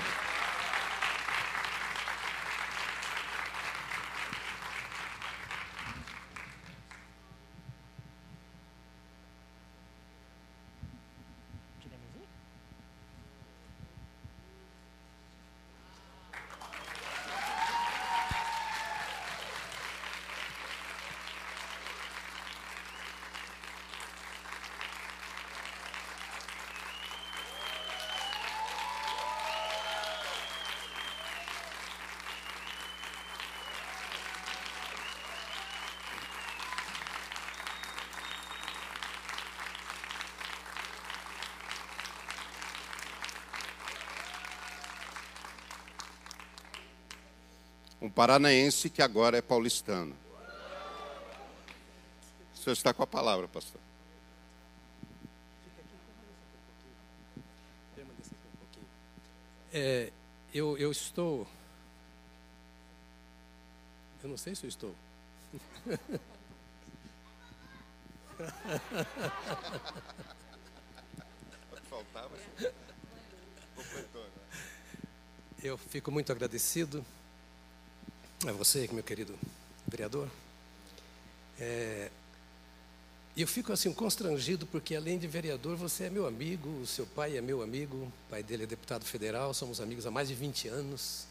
Paranaense 48.17 48.89
que 48.89 49.03
agora 49.03 49.37
é 49.37 49.43
paulistano. 49.43 50.15
O 52.51 52.57
senhor 52.57 52.73
está 52.73 52.91
com 52.91 53.03
a 53.03 53.07
palavra, 53.07 53.47
pastor. 53.47 53.79
É, 59.71 60.11
eu, 60.51 60.75
eu 60.79 60.91
estou. 60.91 61.47
Eu 64.23 64.29
não 64.29 64.37
sei 64.37 64.55
se 64.55 64.63
eu 64.65 64.69
estou. 64.69 64.95
Eu 75.63 75.77
fico 75.77 76.11
muito 76.11 76.31
agradecido 76.31 77.03
a 78.45 78.51
você, 78.51 78.87
meu 78.91 79.03
querido 79.03 79.33
vereador. 79.87 80.29
É, 81.59 82.11
eu 83.35 83.47
fico 83.47 83.73
assim 83.73 83.91
constrangido 83.91 84.67
porque 84.67 84.95
além 84.95 85.17
de 85.17 85.27
vereador, 85.27 85.75
você 85.75 86.03
é 86.03 86.09
meu 86.09 86.27
amigo, 86.27 86.69
o 86.81 86.85
seu 86.85 87.05
pai 87.05 87.37
é 87.37 87.41
meu 87.41 87.63
amigo, 87.63 87.97
o 87.97 88.11
pai 88.29 88.43
dele 88.43 88.63
é 88.63 88.67
deputado 88.67 89.05
federal, 89.05 89.53
somos 89.53 89.81
amigos 89.81 90.05
há 90.05 90.11
mais 90.11 90.27
de 90.27 90.35
20 90.35 90.67
anos. 90.67 91.25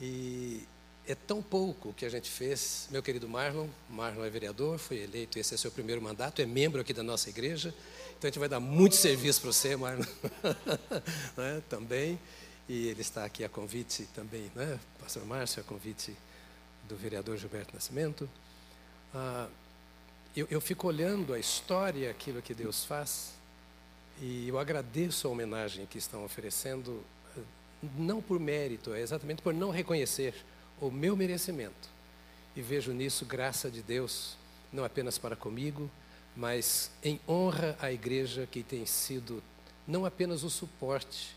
E 0.00 0.62
é 1.06 1.16
tão 1.16 1.42
pouco 1.42 1.92
que 1.92 2.04
a 2.04 2.08
gente 2.08 2.30
fez, 2.30 2.86
meu 2.90 3.02
querido 3.02 3.28
Marlon, 3.28 3.66
Marlon 3.90 4.24
é 4.24 4.30
vereador, 4.30 4.78
foi 4.78 4.98
eleito, 4.98 5.38
esse 5.38 5.54
é 5.54 5.56
seu 5.56 5.70
primeiro 5.70 6.00
mandato, 6.00 6.40
é 6.40 6.46
membro 6.46 6.80
aqui 6.80 6.92
da 6.92 7.02
nossa 7.02 7.28
igreja, 7.28 7.74
então 8.16 8.28
a 8.28 8.30
gente 8.30 8.38
vai 8.38 8.48
dar 8.48 8.60
muito 8.60 8.94
serviço 8.94 9.40
para 9.40 9.52
você, 9.52 9.76
Marlon, 9.76 10.04
né, 11.36 11.62
também. 11.68 12.18
E 12.68 12.88
ele 12.88 13.02
está 13.02 13.24
aqui 13.24 13.44
a 13.44 13.48
convite 13.48 14.08
também, 14.14 14.50
né? 14.54 14.78
Pastor 14.98 15.24
Márcio, 15.26 15.60
a 15.60 15.64
convite 15.64 16.16
do 16.88 16.96
vereador 16.96 17.36
Gilberto 17.36 17.74
Nascimento. 17.74 18.28
Ah, 19.14 19.48
eu, 20.36 20.46
eu 20.50 20.60
fico 20.60 20.88
olhando 20.88 21.32
a 21.34 21.38
história, 21.38 22.10
aquilo 22.10 22.42
que 22.42 22.54
Deus 22.54 22.84
faz, 22.84 23.34
e 24.20 24.48
eu 24.48 24.58
agradeço 24.58 25.26
a 25.26 25.30
homenagem 25.30 25.86
que 25.86 25.98
estão 25.98 26.24
oferecendo, 26.24 27.04
não 27.96 28.22
por 28.22 28.40
mérito, 28.40 28.94
é 28.94 29.00
exatamente 29.00 29.42
por 29.42 29.52
não 29.52 29.70
reconhecer 29.70 30.34
o 30.80 30.90
meu 30.90 31.16
merecimento. 31.16 31.88
E 32.56 32.62
vejo 32.62 32.92
nisso 32.92 33.24
graça 33.24 33.70
de 33.70 33.82
Deus, 33.82 34.36
não 34.72 34.84
apenas 34.84 35.18
para 35.18 35.36
comigo, 35.36 35.90
mas 36.36 36.90
em 37.02 37.20
honra 37.28 37.76
à 37.80 37.92
igreja 37.92 38.48
que 38.50 38.62
tem 38.62 38.86
sido 38.86 39.42
não 39.86 40.04
apenas 40.04 40.42
o 40.42 40.50
suporte, 40.50 41.36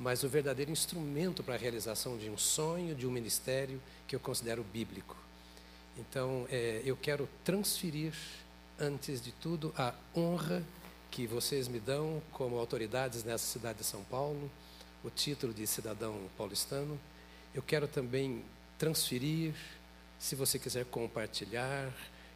mas 0.00 0.22
o 0.22 0.28
verdadeiro 0.30 0.70
instrumento 0.70 1.42
para 1.42 1.56
a 1.56 1.58
realização 1.58 2.16
de 2.16 2.30
um 2.30 2.38
sonho, 2.38 2.94
de 2.94 3.06
um 3.06 3.10
ministério 3.10 3.78
que 4.08 4.16
eu 4.16 4.20
considero 4.20 4.64
bíblico. 4.64 5.14
Então, 5.98 6.46
é, 6.50 6.80
eu 6.86 6.96
quero 6.96 7.28
transferir, 7.44 8.14
antes 8.78 9.20
de 9.20 9.30
tudo, 9.30 9.74
a 9.76 9.92
honra 10.16 10.64
que 11.10 11.26
vocês 11.26 11.68
me 11.68 11.78
dão 11.78 12.22
como 12.32 12.58
autoridades 12.58 13.24
nessa 13.24 13.44
cidade 13.44 13.80
de 13.80 13.84
São 13.84 14.02
Paulo, 14.04 14.50
o 15.04 15.10
título 15.10 15.52
de 15.52 15.66
cidadão 15.66 16.18
paulistano. 16.38 16.98
Eu 17.54 17.60
quero 17.60 17.86
também 17.86 18.42
transferir, 18.78 19.52
se 20.18 20.34
você 20.34 20.58
quiser 20.58 20.86
compartilhar, 20.86 21.92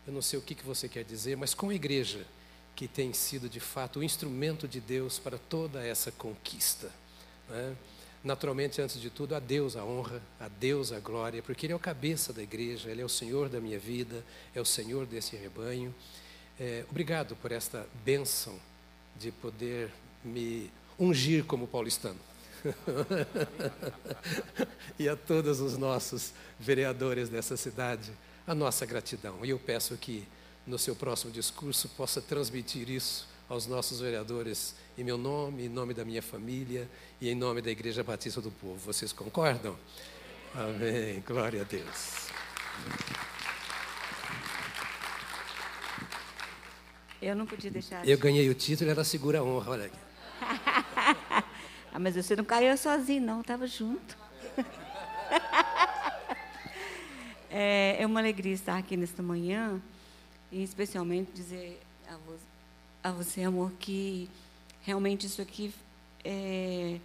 eu 0.06 0.12
não 0.12 0.20
sei 0.20 0.38
o 0.38 0.42
que, 0.42 0.54
que 0.54 0.66
você 0.66 0.86
quer 0.86 1.02
dizer, 1.02 1.34
mas 1.34 1.54
com 1.54 1.70
a 1.70 1.74
igreja, 1.74 2.26
que 2.76 2.86
tem 2.86 3.14
sido 3.14 3.48
de 3.48 3.60
fato 3.60 4.00
o 4.00 4.04
instrumento 4.04 4.68
de 4.68 4.80
Deus 4.80 5.18
para 5.18 5.38
toda 5.38 5.82
essa 5.82 6.12
conquista. 6.12 6.92
Né? 7.48 7.76
Naturalmente, 8.22 8.80
antes 8.80 9.00
de 9.00 9.10
tudo, 9.10 9.34
a 9.34 9.38
Deus 9.38 9.76
a 9.76 9.84
honra, 9.84 10.22
a 10.40 10.48
Deus 10.48 10.92
a 10.92 10.98
glória, 10.98 11.42
porque 11.42 11.66
Ele 11.66 11.74
é 11.74 11.76
o 11.76 11.80
cabeça 11.80 12.32
da 12.32 12.42
igreja, 12.42 12.90
Ele 12.90 13.02
é 13.02 13.04
o 13.04 13.08
Senhor 13.08 13.50
da 13.50 13.60
minha 13.60 13.78
vida, 13.78 14.24
é 14.54 14.60
o 14.60 14.64
Senhor 14.64 15.04
desse 15.04 15.36
rebanho. 15.36 15.94
É, 16.58 16.84
obrigado 16.90 17.36
por 17.36 17.52
esta 17.52 17.86
bênção 18.04 18.58
de 19.16 19.30
poder 19.30 19.90
me 20.24 20.70
ungir 20.98 21.44
como 21.44 21.66
paulistano. 21.66 22.18
e 24.98 25.06
a 25.06 25.14
todos 25.14 25.60
os 25.60 25.76
nossos 25.76 26.32
vereadores 26.58 27.28
dessa 27.28 27.58
cidade, 27.58 28.10
a 28.46 28.54
nossa 28.54 28.86
gratidão. 28.86 29.44
E 29.44 29.50
eu 29.50 29.58
peço 29.58 29.98
que 29.98 30.26
no 30.66 30.78
seu 30.78 30.96
próximo 30.96 31.30
discurso 31.30 31.90
possa 31.90 32.22
transmitir 32.22 32.88
isso 32.88 33.33
aos 33.48 33.66
nossos 33.66 34.00
vereadores 34.00 34.74
em 34.96 35.04
meu 35.04 35.18
nome, 35.18 35.66
em 35.66 35.68
nome 35.68 35.92
da 35.92 36.04
minha 36.04 36.22
família 36.22 36.88
e 37.20 37.28
em 37.28 37.34
nome 37.34 37.60
da 37.60 37.70
Igreja 37.70 38.02
Batista 38.02 38.40
do 38.40 38.50
Povo. 38.50 38.76
Vocês 38.76 39.12
concordam? 39.12 39.76
Amém. 40.54 41.22
Glória 41.26 41.62
a 41.62 41.64
Deus. 41.64 42.28
Eu 47.20 47.34
não 47.34 47.46
podia 47.46 47.70
deixar. 47.70 48.06
Eu 48.06 48.18
ganhei 48.18 48.48
o 48.48 48.54
título, 48.54 48.90
ela 48.90 49.02
segura 49.04 49.40
a 49.40 49.42
honra, 49.42 49.70
olha 49.70 49.86
aqui. 49.86 49.98
ah, 51.92 51.98
mas 51.98 52.14
você 52.14 52.36
não 52.36 52.44
caiu 52.44 52.76
sozinho, 52.76 53.22
não, 53.22 53.40
estava 53.40 53.66
junto. 53.66 54.16
é, 57.50 57.96
é 57.98 58.06
uma 58.06 58.20
alegria 58.20 58.52
estar 58.52 58.76
aqui 58.76 58.96
nesta 58.96 59.22
manhã 59.22 59.80
e 60.52 60.62
especialmente 60.62 61.32
dizer 61.32 61.80
a 62.08 62.16
você 62.18 62.53
a 63.04 63.10
você, 63.12 63.42
amor, 63.42 63.70
que 63.78 64.30
realmente 64.82 65.26
isso 65.26 65.42
aqui 65.42 65.74
é, 66.24 66.98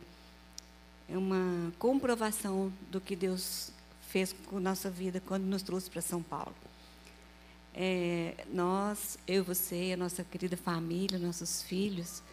é 1.09 1.17
uma 1.17 1.73
comprovação 1.77 2.71
do 2.89 3.01
que 3.01 3.17
Deus 3.17 3.69
fez 4.07 4.33
com 4.45 4.61
nossa 4.61 4.89
vida 4.89 5.21
quando 5.27 5.43
nos 5.43 5.61
trouxe 5.61 5.89
para 5.89 6.01
São 6.01 6.23
Paulo. 6.23 6.55
É, 7.75 8.45
nós, 8.49 9.19
eu 9.27 9.43
você, 9.43 9.91
a 9.93 9.97
nossa 9.97 10.23
querida 10.23 10.55
família, 10.55 11.19
nossos 11.19 11.61
filhos, 11.63 12.23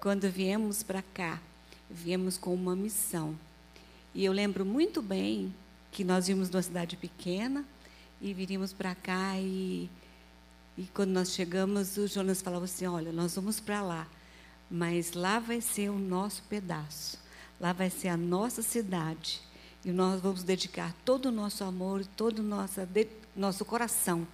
quando 0.00 0.28
viemos 0.28 0.82
para 0.82 1.00
cá, 1.00 1.40
viemos 1.88 2.36
com 2.36 2.52
uma 2.52 2.74
missão. 2.74 3.38
E 4.16 4.24
eu 4.24 4.32
lembro 4.32 4.66
muito 4.66 5.00
bem 5.00 5.54
que 5.92 6.02
nós 6.02 6.26
vimos 6.26 6.50
numa 6.50 6.62
cidade 6.62 6.96
pequena 6.96 7.64
e 8.20 8.34
viríamos 8.34 8.72
para 8.72 8.96
cá 8.96 9.38
e 9.38 9.88
e 10.76 10.84
quando 10.84 11.10
nós 11.10 11.32
chegamos, 11.32 11.96
o 11.96 12.06
Jonas 12.06 12.40
falava 12.40 12.64
assim: 12.64 12.86
Olha, 12.86 13.12
nós 13.12 13.34
vamos 13.34 13.60
para 13.60 13.82
lá, 13.82 14.06
mas 14.70 15.12
lá 15.12 15.38
vai 15.38 15.60
ser 15.60 15.90
o 15.90 15.98
nosso 15.98 16.42
pedaço, 16.44 17.18
lá 17.60 17.72
vai 17.72 17.90
ser 17.90 18.08
a 18.08 18.16
nossa 18.16 18.62
cidade. 18.62 19.40
E 19.84 19.90
nós 19.90 20.20
vamos 20.20 20.42
dedicar 20.42 20.94
todo 21.04 21.26
o 21.26 21.32
nosso 21.32 21.64
amor, 21.64 22.06
todo 22.16 22.38
o 22.38 22.42
nosso, 22.42 22.80
nosso 23.34 23.64
coração 23.64 24.26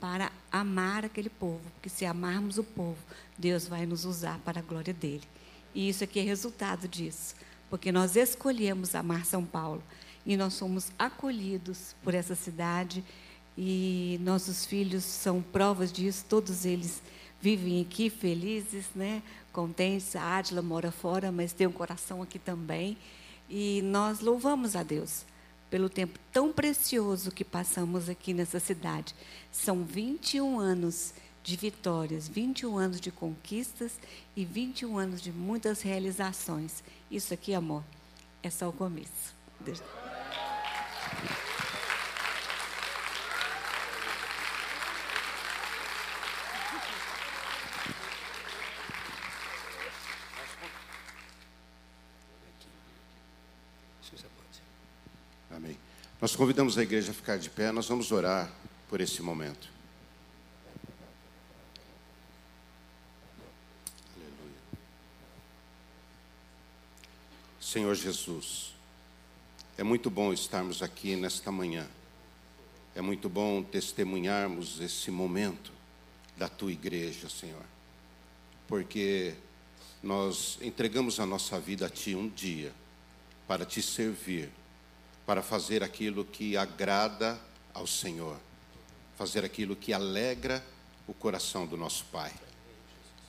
para 0.00 0.32
amar 0.50 1.04
aquele 1.04 1.30
povo, 1.30 1.62
porque 1.74 1.88
se 1.88 2.04
amarmos 2.04 2.58
o 2.58 2.64
povo, 2.64 2.98
Deus 3.38 3.68
vai 3.68 3.86
nos 3.86 4.04
usar 4.04 4.40
para 4.40 4.58
a 4.58 4.62
glória 4.62 4.92
dele. 4.92 5.22
E 5.72 5.88
isso 5.88 6.02
aqui 6.02 6.18
é 6.18 6.22
resultado 6.22 6.88
disso, 6.88 7.36
porque 7.70 7.92
nós 7.92 8.16
escolhemos 8.16 8.96
amar 8.96 9.24
São 9.24 9.44
Paulo 9.44 9.82
e 10.26 10.36
nós 10.36 10.54
somos 10.54 10.90
acolhidos 10.98 11.94
por 12.02 12.14
essa 12.14 12.34
cidade 12.34 13.04
e 13.56 14.18
nossos 14.22 14.64
filhos 14.64 15.04
são 15.04 15.42
provas 15.42 15.92
disso, 15.92 16.24
todos 16.28 16.64
eles 16.64 17.02
vivem 17.40 17.82
aqui 17.82 18.08
felizes, 18.08 18.86
né? 18.94 19.22
contentes. 19.52 20.16
A 20.16 20.38
Adila 20.38 20.62
mora 20.62 20.90
fora, 20.90 21.30
mas 21.30 21.52
tem 21.52 21.66
um 21.66 21.72
coração 21.72 22.22
aqui 22.22 22.38
também. 22.38 22.96
E 23.48 23.82
nós 23.82 24.20
louvamos 24.20 24.74
a 24.74 24.82
Deus 24.82 25.24
pelo 25.70 25.88
tempo 25.88 26.18
tão 26.32 26.52
precioso 26.52 27.30
que 27.30 27.44
passamos 27.44 28.08
aqui 28.08 28.34
nessa 28.34 28.58
cidade. 28.58 29.14
São 29.50 29.84
21 29.84 30.58
anos 30.58 31.14
de 31.42 31.56
vitórias, 31.56 32.28
21 32.28 32.76
anos 32.76 33.00
de 33.00 33.10
conquistas 33.10 33.98
e 34.36 34.44
21 34.44 34.98
anos 34.98 35.20
de 35.20 35.32
muitas 35.32 35.82
realizações. 35.82 36.82
Isso 37.10 37.34
aqui, 37.34 37.54
amor, 37.54 37.82
é 38.42 38.50
só 38.50 38.68
o 38.68 38.72
começo. 38.72 39.34
Deixa... 39.60 39.82
Amém. 55.54 55.78
Nós 56.32 56.36
convidamos 56.38 56.78
a 56.78 56.82
igreja 56.82 57.10
a 57.10 57.14
ficar 57.14 57.36
de 57.36 57.50
pé, 57.50 57.70
nós 57.70 57.86
vamos 57.86 58.10
orar 58.10 58.50
por 58.88 59.02
esse 59.02 59.20
momento. 59.20 59.68
Aleluia. 64.16 64.56
Senhor 67.60 67.94
Jesus, 67.94 68.72
é 69.76 69.82
muito 69.82 70.08
bom 70.08 70.32
estarmos 70.32 70.82
aqui 70.82 71.16
nesta 71.16 71.52
manhã. 71.52 71.86
É 72.94 73.02
muito 73.02 73.28
bom 73.28 73.62
testemunharmos 73.62 74.80
esse 74.80 75.10
momento 75.10 75.70
da 76.34 76.48
tua 76.48 76.72
igreja, 76.72 77.28
Senhor. 77.28 77.66
Porque 78.66 79.34
nós 80.02 80.56
entregamos 80.62 81.20
a 81.20 81.26
nossa 81.26 81.60
vida 81.60 81.84
a 81.84 81.90
ti 81.90 82.14
um 82.14 82.26
dia 82.26 82.72
para 83.46 83.66
te 83.66 83.82
servir 83.82 84.50
para 85.26 85.42
fazer 85.42 85.82
aquilo 85.82 86.24
que 86.24 86.56
agrada 86.56 87.40
ao 87.72 87.86
Senhor, 87.86 88.38
fazer 89.16 89.44
aquilo 89.44 89.76
que 89.76 89.92
alegra 89.92 90.64
o 91.06 91.14
coração 91.14 91.66
do 91.66 91.76
nosso 91.76 92.04
Pai. 92.06 92.32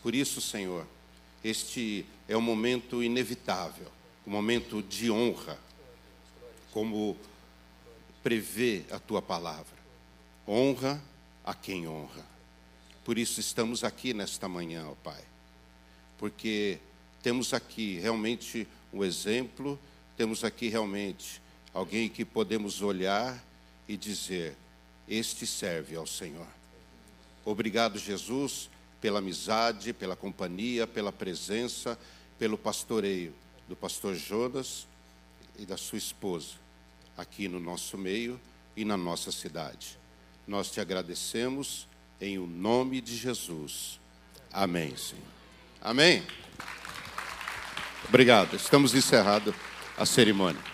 Por 0.01 0.15
isso, 0.15 0.41
Senhor, 0.41 0.85
este 1.43 2.05
é 2.27 2.35
um 2.35 2.41
momento 2.41 3.03
inevitável, 3.03 3.87
um 4.25 4.31
momento 4.31 4.81
de 4.81 5.11
honra, 5.11 5.57
como 6.71 7.15
prevê 8.23 8.83
a 8.89 8.97
tua 8.97 9.21
palavra. 9.21 9.77
Honra 10.47 11.01
a 11.43 11.53
quem 11.53 11.87
honra. 11.87 12.25
Por 13.03 13.17
isso 13.17 13.39
estamos 13.39 13.83
aqui 13.83 14.13
nesta 14.13 14.47
manhã, 14.47 14.87
ó 14.89 14.95
Pai, 15.03 15.21
porque 16.17 16.79
temos 17.21 17.53
aqui 17.53 17.99
realmente 17.99 18.67
um 18.93 19.03
exemplo, 19.03 19.77
temos 20.15 20.43
aqui 20.43 20.69
realmente 20.69 21.41
alguém 21.73 22.07
que 22.09 22.23
podemos 22.23 22.81
olhar 22.81 23.41
e 23.87 23.97
dizer: 23.97 24.55
Este 25.07 25.47
serve 25.47 25.95
ao 25.95 26.05
Senhor. 26.05 26.47
Obrigado, 27.45 27.97
Jesus, 27.97 28.69
pela 29.01 29.19
amizade, 29.19 29.91
pela 29.91 30.15
companhia, 30.15 30.87
pela 30.87 31.11
presença, 31.11 31.97
pelo 32.37 32.57
pastoreio 32.57 33.33
do 33.67 33.75
pastor 33.75 34.15
Jonas 34.15 34.87
e 35.57 35.65
da 35.65 35.77
sua 35.77 35.97
esposa 35.97 36.63
aqui 37.17 37.47
no 37.47 37.59
nosso 37.59 37.97
meio 37.97 38.39
e 38.75 38.83
na 38.83 38.97
nossa 38.97 39.31
cidade. 39.31 39.97
Nós 40.47 40.71
te 40.71 40.79
agradecemos 40.81 41.87
em 42.19 42.37
o 42.37 42.47
nome 42.47 43.01
de 43.01 43.15
Jesus. 43.15 43.99
Amém, 44.51 44.95
Senhor. 44.97 45.23
Amém. 45.81 46.23
Obrigado. 48.07 48.55
Estamos 48.55 48.93
encerrado 48.93 49.53
a 49.97 50.05
cerimônia. 50.05 50.72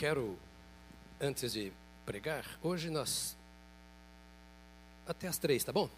Quero, 0.00 0.34
antes 1.20 1.52
de 1.52 1.70
pregar, 2.06 2.58
hoje 2.62 2.88
nós. 2.88 3.36
Até 5.06 5.28
as 5.28 5.36
três, 5.36 5.62
tá 5.62 5.74
bom? 5.74 5.90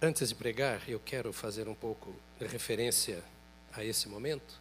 Antes 0.00 0.30
de 0.30 0.34
pregar, 0.34 0.88
eu 0.88 0.98
quero 0.98 1.34
fazer 1.34 1.68
um 1.68 1.74
pouco 1.74 2.14
de 2.38 2.46
referência 2.46 3.22
a 3.74 3.84
esse 3.84 4.08
momento. 4.08 4.58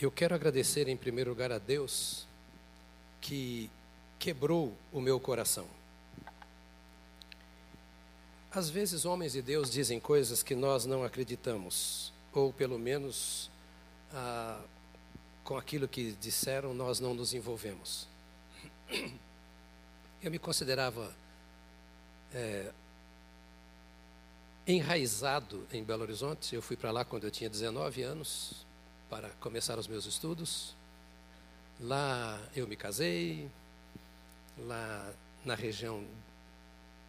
Eu 0.00 0.12
quero 0.12 0.32
agradecer 0.32 0.86
em 0.86 0.96
primeiro 0.96 1.30
lugar 1.30 1.50
a 1.50 1.58
Deus 1.58 2.28
que 3.20 3.68
quebrou 4.20 4.72
o 4.92 5.00
meu 5.00 5.18
coração. 5.18 5.66
Às 8.52 8.70
vezes, 8.70 9.04
homens 9.04 9.32
de 9.32 9.42
Deus 9.42 9.68
dizem 9.68 9.98
coisas 9.98 10.44
que 10.44 10.54
nós 10.54 10.86
não 10.86 11.02
acreditamos 11.02 12.14
ou 12.36 12.52
pelo 12.52 12.78
menos 12.78 13.50
ah, 14.12 14.60
com 15.42 15.56
aquilo 15.56 15.88
que 15.88 16.12
disseram 16.12 16.74
nós 16.74 17.00
não 17.00 17.14
nos 17.14 17.32
envolvemos. 17.32 18.06
Eu 20.22 20.30
me 20.30 20.38
considerava 20.38 21.14
é, 22.34 22.72
enraizado 24.66 25.66
em 25.72 25.82
Belo 25.84 26.02
Horizonte. 26.02 26.54
Eu 26.54 26.62
fui 26.62 26.76
para 26.76 26.90
lá 26.90 27.04
quando 27.04 27.24
eu 27.24 27.30
tinha 27.30 27.48
19 27.48 28.02
anos 28.02 28.66
para 29.08 29.28
começar 29.40 29.78
os 29.78 29.86
meus 29.86 30.04
estudos. 30.06 30.74
Lá 31.78 32.40
eu 32.56 32.66
me 32.66 32.74
casei, 32.74 33.48
lá 34.58 35.12
na 35.44 35.54
região 35.54 36.04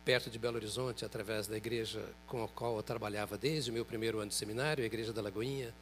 perto 0.07 0.29
de 0.29 0.39
Belo 0.39 0.55
Horizonte, 0.55 1.03
através 1.03 1.47
da 1.47 1.57
igreja 1.57 2.01
com 2.27 2.41
a 2.41 2.47
qual 2.47 2.77
eu 2.77 2.81
trabalhava 2.81 3.37
desde 3.37 3.69
o 3.69 3.73
meu 3.73 3.83
primeiro 3.83 4.19
ano 4.19 4.29
de 4.29 4.35
seminário, 4.35 4.81
a 4.81 4.87
Igreja 4.87 5.11
da 5.11 5.21
Lagoinha. 5.21 5.73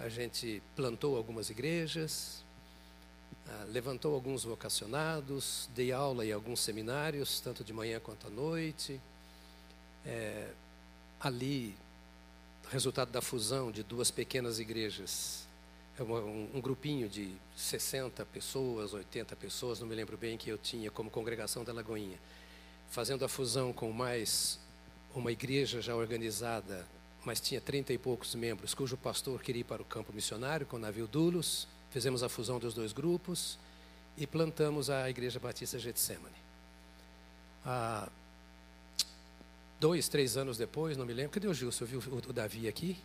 A 0.00 0.08
gente 0.08 0.62
plantou 0.74 1.14
algumas 1.14 1.50
igrejas, 1.50 2.42
ah, 3.46 3.66
levantou 3.68 4.14
alguns 4.14 4.44
vocacionados, 4.44 5.68
dei 5.74 5.92
aula 5.92 6.24
em 6.24 6.32
alguns 6.32 6.60
seminários, 6.60 7.38
tanto 7.38 7.62
de 7.62 7.70
manhã 7.74 8.00
quanto 8.00 8.28
à 8.28 8.30
noite. 8.30 8.98
É, 10.06 10.48
ali, 11.20 11.76
resultado 12.70 13.10
da 13.10 13.20
fusão 13.20 13.70
de 13.70 13.82
duas 13.82 14.10
pequenas 14.10 14.58
igrejas, 14.58 15.46
é 15.98 16.02
um, 16.02 16.48
um 16.54 16.60
grupinho 16.62 17.10
de 17.10 17.36
60 17.54 18.24
pessoas, 18.24 18.94
80 18.94 19.36
pessoas, 19.36 19.80
não 19.80 19.86
me 19.86 19.94
lembro 19.94 20.16
bem, 20.16 20.38
que 20.38 20.48
eu 20.48 20.56
tinha 20.56 20.90
como 20.90 21.10
congregação 21.10 21.62
da 21.62 21.74
Lagoinha 21.74 22.16
fazendo 22.90 23.24
a 23.24 23.28
fusão 23.28 23.72
com 23.72 23.92
mais 23.92 24.58
uma 25.14 25.32
igreja 25.32 25.80
já 25.80 25.94
organizada, 25.94 26.86
mas 27.24 27.40
tinha 27.40 27.60
trinta 27.60 27.92
e 27.92 27.98
poucos 27.98 28.34
membros, 28.34 28.74
cujo 28.74 28.96
pastor 28.96 29.42
queria 29.42 29.60
ir 29.60 29.64
para 29.64 29.82
o 29.82 29.84
campo 29.84 30.12
missionário 30.12 30.66
com 30.66 30.76
o 30.76 30.78
navio 30.78 31.06
Dulos. 31.06 31.66
Fizemos 31.90 32.22
a 32.22 32.28
fusão 32.28 32.58
dos 32.58 32.74
dois 32.74 32.92
grupos 32.92 33.58
e 34.16 34.26
plantamos 34.26 34.90
a 34.90 35.08
Igreja 35.08 35.38
Batista 35.38 35.78
Getsemane. 35.78 36.34
Ah, 37.64 38.08
dois, 39.80 40.08
três 40.08 40.36
anos 40.36 40.56
depois, 40.56 40.96
não 40.96 41.04
me 41.04 41.12
lembro, 41.12 41.32
cadê 41.32 41.48
o 41.48 41.54
Gilson? 41.54 41.84
Eu 41.84 41.88
vi 41.88 41.96
o, 41.96 42.16
o 42.28 42.32
Davi 42.32 42.68
aqui? 42.68 42.96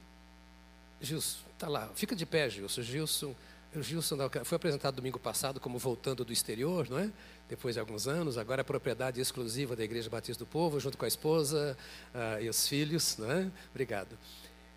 Gilson, 1.02 1.40
está 1.54 1.68
lá, 1.68 1.90
fica 1.96 2.16
de 2.16 2.26
pé, 2.26 2.50
Gilson. 2.50 2.82
Gilson, 2.82 3.36
o 3.76 3.82
Gilson 3.82 4.18
foi 4.44 4.56
apresentado 4.56 4.96
domingo 4.96 5.20
passado 5.20 5.60
como 5.60 5.80
voltando 5.80 6.24
do 6.24 6.32
exterior, 6.32 6.88
não 6.90 7.00
é? 7.00 7.12
Depois 7.52 7.76
de 7.76 7.82
alguns 7.82 8.08
anos, 8.08 8.38
agora 8.38 8.62
é 8.62 8.64
propriedade 8.64 9.20
exclusiva 9.20 9.76
da 9.76 9.84
Igreja 9.84 10.10
Batista 10.10 10.46
do 10.46 10.48
Povo, 10.48 10.80
junto 10.80 10.98
com 10.98 11.04
a 11.04 11.08
esposa 11.10 11.78
uh, 12.16 12.42
e 12.42 12.48
os 12.48 12.66
filhos. 12.66 13.18
Né? 13.18 13.52
Obrigado. 13.72 14.18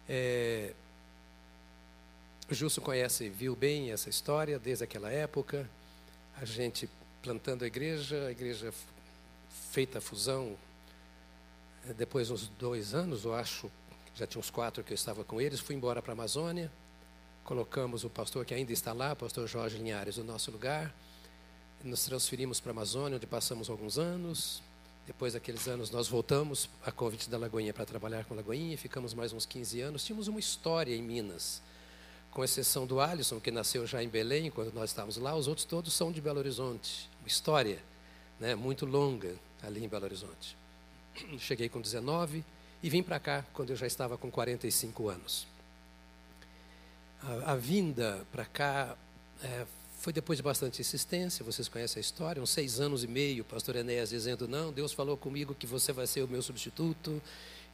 É, 0.08 0.72
o 2.50 2.52
Gilson 2.52 2.80
conhece, 2.80 3.28
viu 3.28 3.54
bem 3.54 3.92
essa 3.92 4.10
história 4.10 4.58
desde 4.58 4.82
aquela 4.82 5.08
época. 5.08 5.70
A 6.36 6.44
gente 6.44 6.90
plantando 7.22 7.62
a 7.62 7.66
igreja, 7.68 8.26
a 8.26 8.32
igreja 8.32 8.74
feita 9.70 9.98
a 9.98 10.00
fusão, 10.00 10.56
é, 11.88 11.92
depois 11.92 12.26
de 12.26 12.32
uns 12.32 12.48
dois 12.58 12.92
anos, 12.92 13.24
eu 13.24 13.34
acho, 13.34 13.70
já 14.16 14.26
tinha 14.26 14.40
uns 14.40 14.50
quatro 14.50 14.82
que 14.82 14.92
eu 14.92 14.96
estava 14.96 15.22
com 15.22 15.40
eles, 15.40 15.60
fui 15.60 15.76
embora 15.76 16.02
para 16.02 16.10
a 16.10 16.14
Amazônia, 16.14 16.72
colocamos 17.44 18.02
o 18.02 18.10
pastor 18.10 18.44
que 18.44 18.52
ainda 18.52 18.72
está 18.72 18.92
lá, 18.92 19.12
o 19.12 19.16
pastor 19.16 19.46
Jorge 19.46 19.78
Linhares, 19.78 20.16
no 20.16 20.24
nosso 20.24 20.50
lugar, 20.50 20.92
nos 21.84 22.04
transferimos 22.04 22.60
para 22.60 22.70
a 22.70 22.72
Amazônia, 22.72 23.16
onde 23.16 23.26
passamos 23.26 23.68
alguns 23.68 23.98
anos, 23.98 24.62
depois 25.06 25.34
daqueles 25.34 25.68
anos, 25.68 25.90
nós 25.90 26.08
voltamos 26.08 26.68
a 26.84 26.90
convite 26.90 27.28
da 27.28 27.36
Lagoinha 27.36 27.74
para 27.74 27.84
trabalhar 27.84 28.24
com 28.24 28.34
Lagoinha, 28.34 28.76
ficamos 28.78 29.12
mais 29.12 29.34
uns 29.34 29.44
15 29.44 29.82
anos. 29.82 30.04
Tínhamos 30.04 30.28
uma 30.28 30.40
história 30.40 30.94
em 30.94 31.02
Minas, 31.02 31.60
com 32.30 32.42
exceção 32.42 32.86
do 32.86 33.00
Alisson, 33.00 33.38
que 33.38 33.50
nasceu 33.50 33.86
já 33.86 34.02
em 34.02 34.08
Belém, 34.08 34.50
quando 34.50 34.72
nós 34.72 34.90
estávamos 34.90 35.18
lá, 35.18 35.34
os 35.36 35.46
outros 35.46 35.66
todos 35.66 35.92
são 35.92 36.10
de 36.10 36.22
Belo 36.22 36.38
Horizonte. 36.38 37.10
Uma 37.20 37.28
história 37.28 37.78
né, 38.40 38.54
muito 38.54 38.86
longa 38.86 39.34
ali 39.62 39.84
em 39.84 39.88
Belo 39.88 40.06
Horizonte. 40.06 40.56
Cheguei 41.38 41.68
com 41.68 41.82
19 41.82 42.42
e 42.82 42.88
vim 42.88 43.02
para 43.02 43.20
cá 43.20 43.44
quando 43.52 43.70
eu 43.70 43.76
já 43.76 43.86
estava 43.86 44.16
com 44.16 44.30
45 44.30 45.10
anos. 45.10 45.46
A, 47.22 47.52
a 47.52 47.56
vinda 47.56 48.26
para 48.32 48.46
cá 48.46 48.96
é, 49.42 49.66
foi 50.04 50.12
depois 50.12 50.36
de 50.36 50.42
bastante 50.42 50.82
insistência, 50.82 51.42
vocês 51.42 51.66
conhecem 51.66 51.98
a 51.98 52.02
história, 52.02 52.42
uns 52.42 52.50
seis 52.50 52.78
anos 52.78 53.02
e 53.02 53.06
meio, 53.06 53.40
o 53.40 53.44
pastor 53.46 53.74
Enéas 53.74 54.10
dizendo, 54.10 54.46
não, 54.46 54.70
Deus 54.70 54.92
falou 54.92 55.16
comigo 55.16 55.54
que 55.54 55.66
você 55.66 55.94
vai 55.94 56.06
ser 56.06 56.22
o 56.22 56.28
meu 56.28 56.42
substituto. 56.42 57.22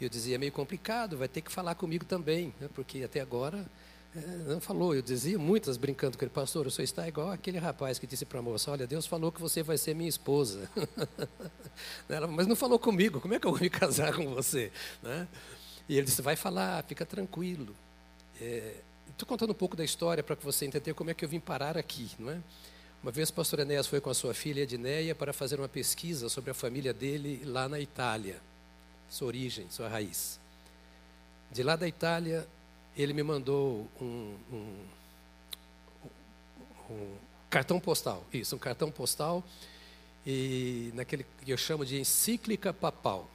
E 0.00 0.04
eu 0.04 0.08
dizia, 0.08 0.36
é 0.36 0.38
meio 0.38 0.52
complicado, 0.52 1.16
vai 1.16 1.26
ter 1.26 1.40
que 1.40 1.50
falar 1.50 1.74
comigo 1.74 2.04
também, 2.04 2.54
né? 2.60 2.70
porque 2.72 3.02
até 3.02 3.20
agora 3.20 3.66
é, 4.14 4.20
não 4.46 4.60
falou. 4.60 4.94
Eu 4.94 5.02
dizia 5.02 5.36
muitas 5.40 5.76
brincando 5.76 6.16
com 6.16 6.24
ele, 6.24 6.30
pastor, 6.30 6.68
o 6.68 6.70
senhor 6.70 6.84
está 6.84 7.08
igual 7.08 7.32
aquele 7.32 7.58
rapaz 7.58 7.98
que 7.98 8.06
disse 8.06 8.24
para 8.24 8.38
a 8.38 8.42
moça, 8.42 8.70
olha, 8.70 8.86
Deus 8.86 9.06
falou 9.06 9.32
que 9.32 9.40
você 9.40 9.60
vai 9.60 9.76
ser 9.76 9.96
minha 9.96 10.08
esposa. 10.08 10.70
Ela, 12.08 12.28
mas 12.28 12.46
não 12.46 12.54
falou 12.54 12.78
comigo, 12.78 13.20
como 13.20 13.34
é 13.34 13.40
que 13.40 13.46
eu 13.48 13.50
vou 13.50 13.60
me 13.60 13.68
casar 13.68 14.14
com 14.14 14.32
você? 14.32 14.70
Né? 15.02 15.26
E 15.88 15.96
ele 15.96 16.06
disse, 16.06 16.22
vai 16.22 16.36
falar, 16.36 16.84
fica 16.84 17.04
tranquilo. 17.04 17.74
É, 18.40 18.74
Estou 19.20 19.28
contando 19.28 19.50
um 19.50 19.54
pouco 19.54 19.76
da 19.76 19.84
história 19.84 20.22
para 20.22 20.34
que 20.34 20.42
você 20.42 20.64
entenda 20.64 20.94
como 20.94 21.10
é 21.10 21.14
que 21.14 21.22
eu 21.22 21.28
vim 21.28 21.38
parar 21.38 21.76
aqui, 21.76 22.10
não 22.18 22.30
é? 22.30 22.40
Uma 23.02 23.12
vez 23.12 23.28
o 23.28 23.34
pastor 23.34 23.60
Enéas 23.60 23.86
foi 23.86 24.00
com 24.00 24.08
a 24.08 24.14
sua 24.14 24.32
filha 24.32 24.62
Edneia 24.62 25.14
para 25.14 25.30
fazer 25.30 25.60
uma 25.60 25.68
pesquisa 25.68 26.30
sobre 26.30 26.52
a 26.52 26.54
família 26.54 26.94
dele 26.94 27.42
lá 27.44 27.68
na 27.68 27.78
Itália, 27.78 28.40
sua 29.10 29.26
origem, 29.26 29.66
sua 29.68 29.90
raiz. 29.90 30.40
De 31.52 31.62
lá 31.62 31.76
da 31.76 31.86
Itália, 31.86 32.48
ele 32.96 33.12
me 33.12 33.22
mandou 33.22 33.86
um, 34.00 34.34
um, 34.50 34.84
um 36.88 37.16
cartão 37.50 37.78
postal, 37.78 38.24
isso, 38.32 38.56
um 38.56 38.58
cartão 38.58 38.90
postal, 38.90 39.44
e 40.26 40.92
naquele 40.94 41.26
que 41.44 41.50
eu 41.50 41.58
chamo 41.58 41.84
de 41.84 42.00
encíclica 42.00 42.72
papal. 42.72 43.28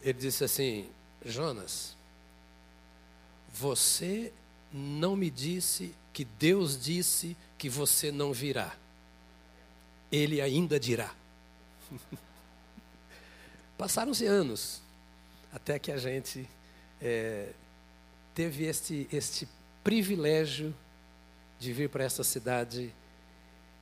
Ele 0.00 0.16
disse 0.20 0.44
assim: 0.44 0.88
Jonas, 1.24 1.96
você 3.52 4.32
não 4.72 5.16
me 5.16 5.30
disse 5.30 5.94
que 6.12 6.24
Deus 6.24 6.80
disse 6.80 7.36
que 7.58 7.68
você 7.68 8.10
não 8.10 8.32
virá. 8.32 8.74
Ele 10.10 10.40
ainda 10.40 10.78
dirá. 10.78 11.14
Passaram-se 13.78 14.26
anos 14.26 14.82
até 15.52 15.78
que 15.78 15.90
a 15.90 15.96
gente 15.96 16.48
é, 17.00 17.52
teve 18.34 18.64
este, 18.64 19.08
este 19.12 19.48
privilégio 19.82 20.74
de 21.58 21.72
vir 21.72 21.88
para 21.88 22.04
essa 22.04 22.22
cidade 22.22 22.92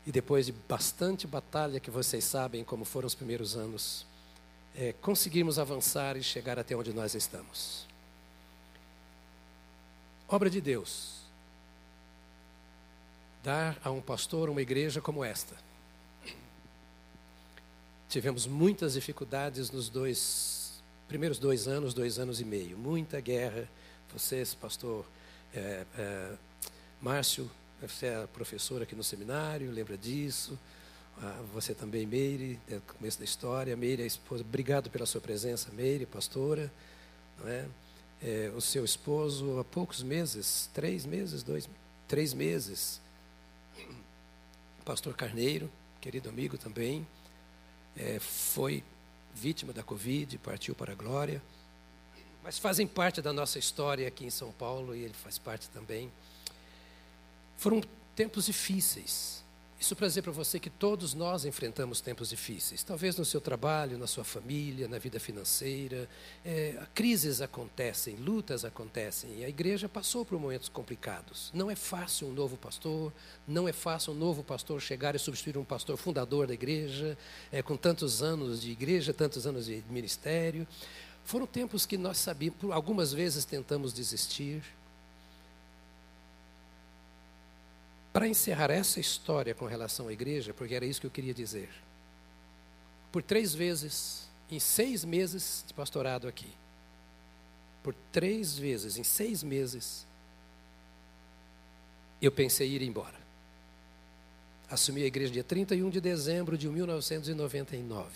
e 0.06 0.12
depois 0.12 0.46
de 0.46 0.52
bastante 0.52 1.26
batalha, 1.26 1.78
que 1.78 1.90
vocês 1.90 2.24
sabem 2.24 2.64
como 2.64 2.84
foram 2.84 3.06
os 3.06 3.14
primeiros 3.14 3.56
anos, 3.56 4.06
é, 4.74 4.94
conseguimos 5.02 5.58
avançar 5.58 6.16
e 6.16 6.22
chegar 6.22 6.58
até 6.58 6.74
onde 6.74 6.92
nós 6.92 7.14
estamos. 7.14 7.86
Obra 10.28 10.50
de 10.50 10.60
Deus. 10.60 11.22
Dar 13.42 13.78
a 13.82 13.90
um 13.90 14.02
pastor 14.02 14.50
uma 14.50 14.60
igreja 14.60 15.00
como 15.00 15.24
esta. 15.24 15.56
Tivemos 18.10 18.46
muitas 18.46 18.92
dificuldades 18.92 19.70
nos 19.70 19.88
dois 19.88 20.82
primeiros 21.08 21.38
dois 21.38 21.66
anos, 21.66 21.94
dois 21.94 22.18
anos 22.18 22.42
e 22.42 22.44
meio. 22.44 22.76
Muita 22.76 23.20
guerra. 23.20 23.66
Vocês, 24.12 24.52
pastor 24.52 25.06
é, 25.54 25.86
é, 25.96 26.32
Márcio, 27.00 27.50
você 27.80 28.06
é 28.06 28.26
professor 28.26 28.82
aqui 28.82 28.94
no 28.94 29.02
seminário, 29.02 29.70
lembra 29.70 29.96
disso. 29.96 30.58
Ah, 31.22 31.42
você 31.54 31.74
também, 31.74 32.06
Meire, 32.06 32.60
no 32.68 32.80
começo 32.82 33.18
da 33.18 33.24
história. 33.24 33.74
Meire, 33.76 34.02
a 34.02 34.06
esposa, 34.06 34.42
obrigado 34.42 34.90
pela 34.90 35.06
sua 35.06 35.22
presença, 35.22 35.70
Meire, 35.72 36.04
pastora. 36.04 36.70
Não 37.40 37.48
é? 37.48 37.66
É, 38.22 38.52
o 38.54 38.60
seu 38.60 38.84
esposo 38.84 39.58
há 39.58 39.64
poucos 39.64 40.02
meses, 40.02 40.68
três 40.72 41.06
meses, 41.06 41.42
dois, 41.42 41.68
três 42.06 42.34
meses. 42.34 43.00
Pastor 44.84 45.14
Carneiro, 45.14 45.70
querido 46.00 46.28
amigo 46.28 46.56
também, 46.56 47.06
é, 47.96 48.18
foi 48.18 48.82
vítima 49.34 49.72
da 49.72 49.82
Covid, 49.82 50.38
partiu 50.38 50.74
para 50.74 50.92
a 50.92 50.96
glória. 50.96 51.42
Mas 52.42 52.58
fazem 52.58 52.86
parte 52.86 53.20
da 53.20 53.32
nossa 53.32 53.58
história 53.58 54.08
aqui 54.08 54.24
em 54.24 54.30
São 54.30 54.50
Paulo 54.52 54.94
e 54.96 55.02
ele 55.02 55.14
faz 55.14 55.38
parte 55.38 55.68
também. 55.68 56.10
Foram 57.56 57.82
tempos 58.16 58.46
difíceis, 58.46 59.44
isso 59.80 59.94
para 59.94 60.08
dizer 60.08 60.22
para 60.22 60.32
você 60.32 60.58
que 60.58 60.68
todos 60.68 61.14
nós 61.14 61.44
enfrentamos 61.44 62.00
tempos 62.00 62.30
difíceis. 62.30 62.82
Talvez 62.82 63.16
no 63.16 63.24
seu 63.24 63.40
trabalho, 63.40 63.96
na 63.96 64.08
sua 64.08 64.24
família, 64.24 64.88
na 64.88 64.98
vida 64.98 65.20
financeira. 65.20 66.08
É, 66.44 66.84
crises 66.92 67.40
acontecem, 67.40 68.16
lutas 68.16 68.64
acontecem. 68.64 69.38
E 69.38 69.44
a 69.44 69.48
igreja 69.48 69.88
passou 69.88 70.24
por 70.24 70.36
momentos 70.36 70.68
complicados. 70.68 71.52
Não 71.54 71.70
é 71.70 71.76
fácil 71.76 72.26
um 72.26 72.32
novo 72.32 72.56
pastor, 72.56 73.12
não 73.46 73.68
é 73.68 73.72
fácil 73.72 74.12
um 74.14 74.16
novo 74.16 74.42
pastor 74.42 74.80
chegar 74.80 75.14
e 75.14 75.18
substituir 75.18 75.56
um 75.56 75.64
pastor 75.64 75.96
fundador 75.96 76.48
da 76.48 76.54
igreja, 76.54 77.16
é, 77.52 77.62
com 77.62 77.76
tantos 77.76 78.20
anos 78.20 78.60
de 78.60 78.72
igreja, 78.72 79.14
tantos 79.14 79.46
anos 79.46 79.66
de 79.66 79.84
ministério. 79.88 80.66
Foram 81.24 81.46
tempos 81.46 81.86
que 81.86 81.96
nós 81.96 82.18
sabíamos, 82.18 82.58
algumas 82.72 83.12
vezes 83.12 83.44
tentamos 83.44 83.92
desistir, 83.92 84.62
Para 88.12 88.26
encerrar 88.26 88.70
essa 88.70 88.98
história 88.98 89.54
com 89.54 89.66
relação 89.66 90.08
à 90.08 90.12
igreja, 90.12 90.54
porque 90.54 90.74
era 90.74 90.84
isso 90.86 91.00
que 91.00 91.06
eu 91.06 91.10
queria 91.10 91.34
dizer. 91.34 91.70
Por 93.12 93.22
três 93.22 93.54
vezes, 93.54 94.28
em 94.50 94.58
seis 94.58 95.04
meses 95.04 95.64
de 95.66 95.74
pastorado 95.74 96.26
aqui, 96.26 96.52
por 97.82 97.94
três 98.12 98.58
vezes, 98.58 98.96
em 98.96 99.04
seis 99.04 99.42
meses, 99.42 100.06
eu 102.20 102.32
pensei 102.32 102.70
em 102.70 102.72
ir 102.72 102.82
embora. 102.82 103.18
Assumi 104.70 105.02
a 105.02 105.06
igreja 105.06 105.32
dia 105.32 105.44
31 105.44 105.88
de 105.88 106.00
dezembro 106.00 106.58
de 106.58 106.68
1999. 106.68 108.10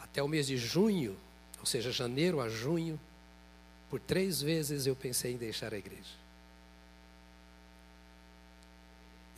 Até 0.00 0.22
o 0.22 0.28
mês 0.28 0.46
de 0.46 0.56
junho, 0.56 1.16
ou 1.60 1.66
seja, 1.66 1.92
janeiro 1.92 2.40
a 2.40 2.48
junho, 2.48 2.98
por 3.88 4.00
três 4.00 4.42
vezes 4.42 4.86
eu 4.86 4.96
pensei 4.96 5.32
em 5.32 5.36
deixar 5.36 5.72
a 5.72 5.78
igreja. 5.78 6.21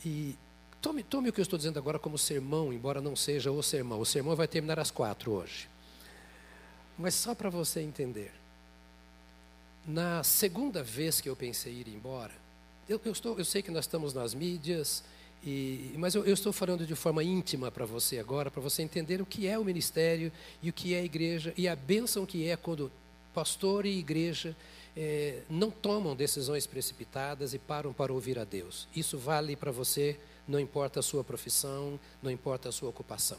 E 0.05 0.35
tome, 0.79 1.01
tome 1.01 1.29
o 1.29 1.33
que 1.33 1.39
eu 1.39 1.43
estou 1.43 1.57
dizendo 1.57 1.79
agora 1.79 1.97
como 1.97 2.15
sermão, 2.15 2.71
embora 2.71 3.01
não 3.01 3.15
seja 3.15 3.51
o 3.51 3.63
sermão. 3.63 3.99
O 3.99 4.05
sermão 4.05 4.35
vai 4.35 4.47
terminar 4.47 4.79
às 4.79 4.91
quatro 4.91 5.31
hoje. 5.31 5.67
Mas 6.95 7.15
só 7.15 7.33
para 7.33 7.49
você 7.49 7.81
entender. 7.81 8.31
Na 9.87 10.23
segunda 10.23 10.83
vez 10.83 11.19
que 11.19 11.27
eu 11.27 11.35
pensei 11.35 11.73
em 11.73 11.79
ir 11.79 11.87
embora, 11.89 12.33
eu, 12.87 13.01
eu, 13.03 13.11
estou, 13.11 13.37
eu 13.37 13.45
sei 13.45 13.61
que 13.61 13.71
nós 13.71 13.85
estamos 13.85 14.13
nas 14.13 14.33
mídias, 14.33 15.03
e, 15.43 15.93
mas 15.97 16.15
eu, 16.15 16.23
eu, 16.25 16.33
estou 16.33 16.53
falando 16.53 16.85
de 16.85 16.95
forma 16.95 17.23
íntima 17.23 17.71
para 17.71 17.85
você 17.85 18.17
agora, 18.17 18.49
para 18.49 18.61
você 18.61 18.81
entender 18.81 19.21
o 19.21 19.25
que 19.25 19.47
é 19.47 19.57
o 19.59 19.65
ministério 19.65 20.31
e 20.61 20.69
o 20.69 20.73
que 20.73 20.93
é 20.93 20.99
a 20.99 21.03
igreja 21.03 21.53
e 21.55 21.67
a 21.67 21.75
bênção 21.75 22.25
que 22.25 22.47
é 22.47 22.55
quando 22.55 22.91
pastor 23.33 23.85
e 23.85 23.99
igreja 23.99 24.55
é, 24.95 25.41
não 25.49 25.69
tomam 25.69 26.15
decisões 26.15 26.65
precipitadas 26.65 27.53
e 27.53 27.59
param 27.59 27.91
para 27.91 28.13
ouvir 28.13 28.39
a 28.39 28.43
Deus. 28.43 28.87
Isso 28.95 29.17
vale 29.17 29.55
para 29.55 29.71
você, 29.71 30.17
não 30.47 30.59
importa 30.59 30.99
a 30.99 31.03
sua 31.03 31.23
profissão, 31.23 31.99
não 32.21 32.31
importa 32.31 32.69
a 32.69 32.71
sua 32.71 32.89
ocupação. 32.89 33.37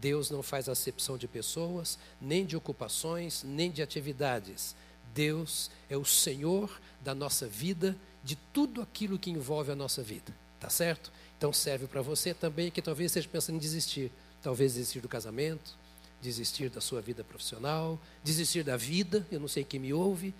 Deus 0.00 0.30
não 0.30 0.42
faz 0.42 0.68
acepção 0.68 1.16
de 1.16 1.28
pessoas, 1.28 1.98
nem 2.20 2.44
de 2.44 2.56
ocupações, 2.56 3.42
nem 3.44 3.70
de 3.70 3.80
atividades. 3.80 4.74
Deus 5.14 5.70
é 5.88 5.96
o 5.96 6.04
Senhor 6.04 6.80
da 7.00 7.14
nossa 7.14 7.46
vida, 7.46 7.96
de 8.24 8.36
tudo 8.52 8.82
aquilo 8.82 9.18
que 9.18 9.30
envolve 9.30 9.70
a 9.70 9.76
nossa 9.76 10.02
vida. 10.02 10.34
Tá 10.58 10.68
certo? 10.68 11.12
Então 11.38 11.52
serve 11.52 11.86
para 11.86 12.02
você 12.02 12.34
também 12.34 12.70
que 12.70 12.82
talvez 12.82 13.10
esteja 13.10 13.28
pensando 13.28 13.56
em 13.56 13.58
desistir. 13.58 14.10
Talvez 14.42 14.74
desistir 14.74 15.00
do 15.00 15.08
casamento, 15.08 15.76
desistir 16.20 16.68
da 16.68 16.80
sua 16.80 17.00
vida 17.00 17.22
profissional, 17.22 17.98
desistir 18.24 18.64
da 18.64 18.76
vida, 18.76 19.26
eu 19.30 19.38
não 19.38 19.48
sei 19.48 19.64
quem 19.64 19.78
me 19.78 19.92
ouve, 19.92 20.34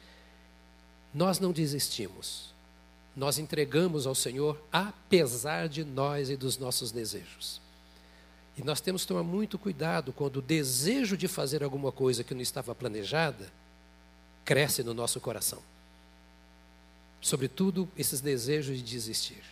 nós 1.15 1.39
não 1.39 1.53
desistimos. 1.53 2.53
Nós 3.15 3.39
entregamos 3.39 4.07
ao 4.07 4.15
Senhor 4.15 4.61
apesar 4.73 5.69
de 5.69 5.85
nós 5.85 6.31
e 6.31 6.37
dos 6.37 6.57
nossos 6.57 6.91
desejos. 6.91 7.61
E 8.57 8.63
nós 8.63 8.81
temos 8.81 9.03
que 9.03 9.09
tomar 9.09 9.23
muito 9.23 9.59
cuidado 9.59 10.13
quando 10.13 10.37
o 10.37 10.43
desejo 10.43 11.17
de 11.17 11.29
fazer 11.29 11.63
alguma 11.63 11.93
coisa 11.93 12.25
que 12.25 12.35
não 12.35 12.41
estava 12.41 12.75
planejada 12.75 13.51
cresce 14.45 14.83
no 14.83 14.93
nosso 14.93 15.21
coração. 15.21 15.63
Sobretudo 17.21 17.89
esses 17.97 18.21
desejos 18.21 18.79
de 18.79 18.83
desistir. 18.83 19.43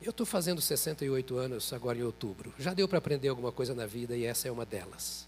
Eu 0.00 0.10
estou 0.10 0.26
fazendo 0.26 0.60
68 0.60 1.36
anos 1.36 1.72
agora 1.72 1.98
em 1.98 2.02
outubro. 2.02 2.52
Já 2.58 2.72
deu 2.72 2.88
para 2.88 2.98
aprender 2.98 3.28
alguma 3.28 3.52
coisa 3.52 3.74
na 3.74 3.86
vida 3.86 4.16
e 4.16 4.24
essa 4.24 4.48
é 4.48 4.50
uma 4.50 4.64
delas. 4.64 5.26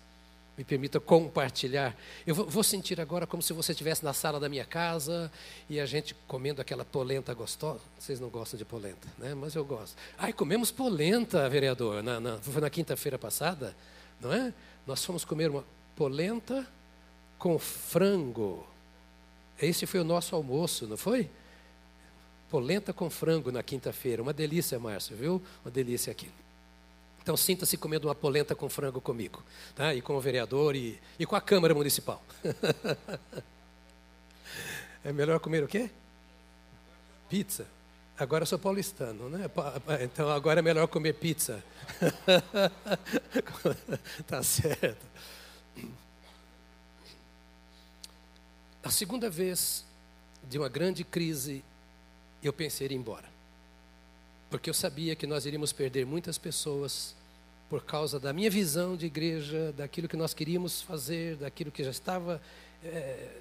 Me 0.58 0.64
permita 0.64 0.98
compartilhar. 0.98 1.96
Eu 2.26 2.34
vou 2.34 2.64
sentir 2.64 3.00
agora 3.00 3.28
como 3.28 3.40
se 3.40 3.52
você 3.52 3.70
estivesse 3.70 4.04
na 4.04 4.12
sala 4.12 4.40
da 4.40 4.48
minha 4.48 4.64
casa 4.64 5.30
e 5.70 5.78
a 5.78 5.86
gente 5.86 6.16
comendo 6.26 6.60
aquela 6.60 6.84
polenta 6.84 7.32
gostosa. 7.32 7.80
Vocês 7.96 8.18
não 8.18 8.28
gostam 8.28 8.58
de 8.58 8.64
polenta, 8.64 9.06
né? 9.16 9.36
Mas 9.36 9.54
eu 9.54 9.64
gosto. 9.64 9.96
Ai, 10.18 10.32
comemos 10.32 10.72
polenta, 10.72 11.48
vereador. 11.48 12.02
Na, 12.02 12.18
na, 12.18 12.38
foi 12.38 12.60
na 12.60 12.68
quinta-feira 12.68 13.16
passada, 13.16 13.72
não 14.20 14.32
é? 14.32 14.52
Nós 14.84 15.04
fomos 15.04 15.24
comer 15.24 15.48
uma 15.48 15.64
polenta 15.94 16.66
com 17.38 17.56
frango. 17.56 18.66
Esse 19.62 19.86
foi 19.86 20.00
o 20.00 20.04
nosso 20.04 20.34
almoço, 20.34 20.88
não 20.88 20.96
foi? 20.96 21.30
Polenta 22.50 22.92
com 22.92 23.08
frango 23.08 23.52
na 23.52 23.62
quinta-feira. 23.62 24.20
Uma 24.20 24.32
delícia, 24.32 24.76
Márcio, 24.76 25.16
viu? 25.16 25.40
Uma 25.64 25.70
delícia 25.70 26.10
aqui. 26.10 26.28
Então 27.28 27.36
sinta-se 27.36 27.76
comendo 27.76 28.08
uma 28.08 28.14
polenta 28.14 28.54
com 28.54 28.70
frango 28.70 29.02
comigo, 29.02 29.44
tá? 29.76 29.94
E 29.94 30.00
com 30.00 30.16
o 30.16 30.20
vereador 30.20 30.74
e, 30.74 30.98
e 31.18 31.26
com 31.26 31.36
a 31.36 31.42
Câmara 31.42 31.74
Municipal. 31.74 32.24
é 35.04 35.12
melhor 35.12 35.38
comer 35.38 35.62
o 35.62 35.68
quê? 35.68 35.90
Pizza. 37.28 37.66
Agora 38.18 38.44
eu 38.44 38.46
sou 38.46 38.58
paulistano, 38.58 39.28
né? 39.28 39.44
Então 40.02 40.30
agora 40.30 40.60
é 40.60 40.62
melhor 40.62 40.88
comer 40.88 41.16
pizza. 41.16 41.62
tá 44.26 44.42
certo. 44.42 45.06
A 48.82 48.90
segunda 48.90 49.28
vez 49.28 49.84
de 50.44 50.58
uma 50.58 50.70
grande 50.70 51.04
crise, 51.04 51.62
eu 52.42 52.54
pensei 52.54 52.88
em 52.88 52.92
ir 52.92 52.96
embora. 52.96 53.37
Porque 54.50 54.70
eu 54.70 54.74
sabia 54.74 55.14
que 55.14 55.26
nós 55.26 55.44
iríamos 55.44 55.72
perder 55.72 56.06
muitas 56.06 56.38
pessoas 56.38 57.14
por 57.68 57.84
causa 57.84 58.18
da 58.18 58.32
minha 58.32 58.50
visão 58.50 58.96
de 58.96 59.06
igreja, 59.06 59.72
daquilo 59.76 60.08
que 60.08 60.16
nós 60.16 60.32
queríamos 60.32 60.80
fazer, 60.80 61.36
daquilo 61.36 61.70
que 61.70 61.84
já 61.84 61.90
estava. 61.90 62.40
É, 62.82 63.40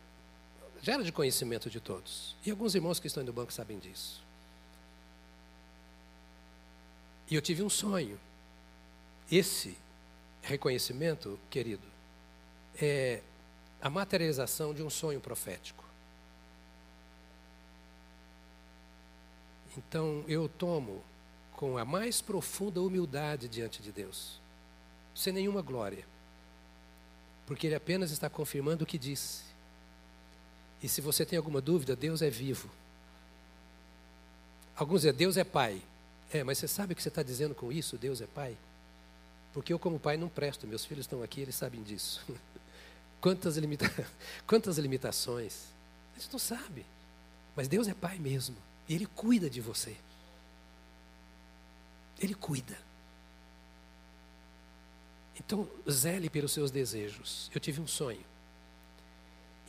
já 0.81 0.93
era 0.93 1.03
de 1.03 1.11
conhecimento 1.11 1.69
de 1.69 1.79
todos. 1.79 2.35
E 2.45 2.51
alguns 2.51 2.75
irmãos 2.75 2.99
que 2.99 3.07
estão 3.07 3.23
no 3.23 3.31
banco 3.31 3.53
sabem 3.53 3.79
disso. 3.79 4.21
E 7.29 7.35
eu 7.35 7.41
tive 7.41 7.63
um 7.63 7.69
sonho. 7.69 8.19
Esse 9.31 9.77
reconhecimento, 10.41 11.39
querido, 11.49 11.85
é 12.81 13.21
a 13.81 13.89
materialização 13.89 14.73
de 14.73 14.81
um 14.81 14.89
sonho 14.89 15.19
profético. 15.19 15.83
Então 19.77 20.25
eu 20.27 20.49
tomo 20.49 21.03
com 21.53 21.77
a 21.77 21.85
mais 21.85 22.21
profunda 22.21 22.81
humildade 22.81 23.47
diante 23.47 23.81
de 23.81 23.91
Deus, 23.91 24.39
sem 25.15 25.31
nenhuma 25.31 25.61
glória, 25.61 26.05
porque 27.45 27.67
Ele 27.67 27.75
apenas 27.75 28.11
está 28.11 28.29
confirmando 28.29 28.83
o 28.83 28.87
que 28.87 28.97
disse. 28.97 29.43
E 30.81 30.89
se 30.89 31.01
você 31.01 31.25
tem 31.25 31.37
alguma 31.37 31.61
dúvida, 31.61 31.95
Deus 31.95 32.21
é 32.21 32.29
vivo. 32.29 32.69
Alguns 34.75 35.01
dizem, 35.01 35.13
Deus 35.15 35.37
é 35.37 35.43
Pai. 35.43 35.81
É, 36.31 36.43
mas 36.43 36.57
você 36.57 36.67
sabe 36.67 36.93
o 36.93 36.95
que 36.95 37.01
você 37.01 37.09
está 37.09 37.23
dizendo 37.23 37.55
com 37.55 37.71
isso? 37.71 37.97
Deus 37.97 38.21
é 38.21 38.27
Pai? 38.27 38.55
Porque 39.53 39.73
eu, 39.73 39.79
como 39.79 39.99
pai, 39.99 40.17
não 40.17 40.29
presto. 40.29 40.67
Meus 40.67 40.85
filhos 40.85 41.05
estão 41.05 41.23
aqui, 41.23 41.41
eles 41.41 41.55
sabem 41.55 41.81
disso. 41.81 42.23
Quantas, 43.19 43.57
limita... 43.57 43.91
Quantas 44.45 44.77
limitações. 44.77 45.63
A 46.15 46.19
gente 46.19 46.31
não 46.31 46.37
sabe. 46.37 46.85
Mas 47.55 47.67
Deus 47.67 47.87
é 47.87 47.93
Pai 47.95 48.19
mesmo. 48.19 48.55
E 48.87 48.95
Ele 48.95 49.05
cuida 49.05 49.49
de 49.49 49.61
você. 49.61 49.95
Ele 52.19 52.33
cuida. 52.33 52.77
Então, 55.39 55.67
zele 55.89 56.29
pelos 56.29 56.51
seus 56.51 56.71
desejos. 56.71 57.49
Eu 57.53 57.61
tive 57.61 57.79
um 57.79 57.87
sonho. 57.87 58.25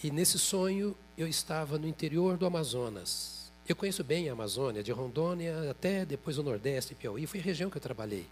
E 0.03 0.11
nesse 0.11 0.39
sonho, 0.39 0.97
eu 1.17 1.29
estava 1.29 1.79
no 1.79 1.87
interior 1.87 2.37
do 2.37 2.47
Amazonas. 2.47 3.51
Eu 3.69 3.77
conheço 3.77 4.03
bem 4.03 4.29
a 4.29 4.33
Amazônia, 4.33 4.83
de 4.83 4.93
Rondônia 4.93 5.71
até 5.71 6.07
depois 6.07 6.39
o 6.39 6.43
Nordeste, 6.43 6.95
Piauí. 6.95 7.27
Foi 7.27 7.41
a 7.41 7.43
região 7.43 7.69
que 7.69 7.77
eu 7.77 7.83
trabalhei. 7.83 8.27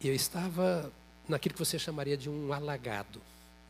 E 0.00 0.08
eu 0.08 0.14
estava 0.14 0.92
naquilo 1.26 1.54
que 1.54 1.58
você 1.58 1.78
chamaria 1.78 2.16
de 2.16 2.28
um 2.28 2.52
alagado, 2.52 3.18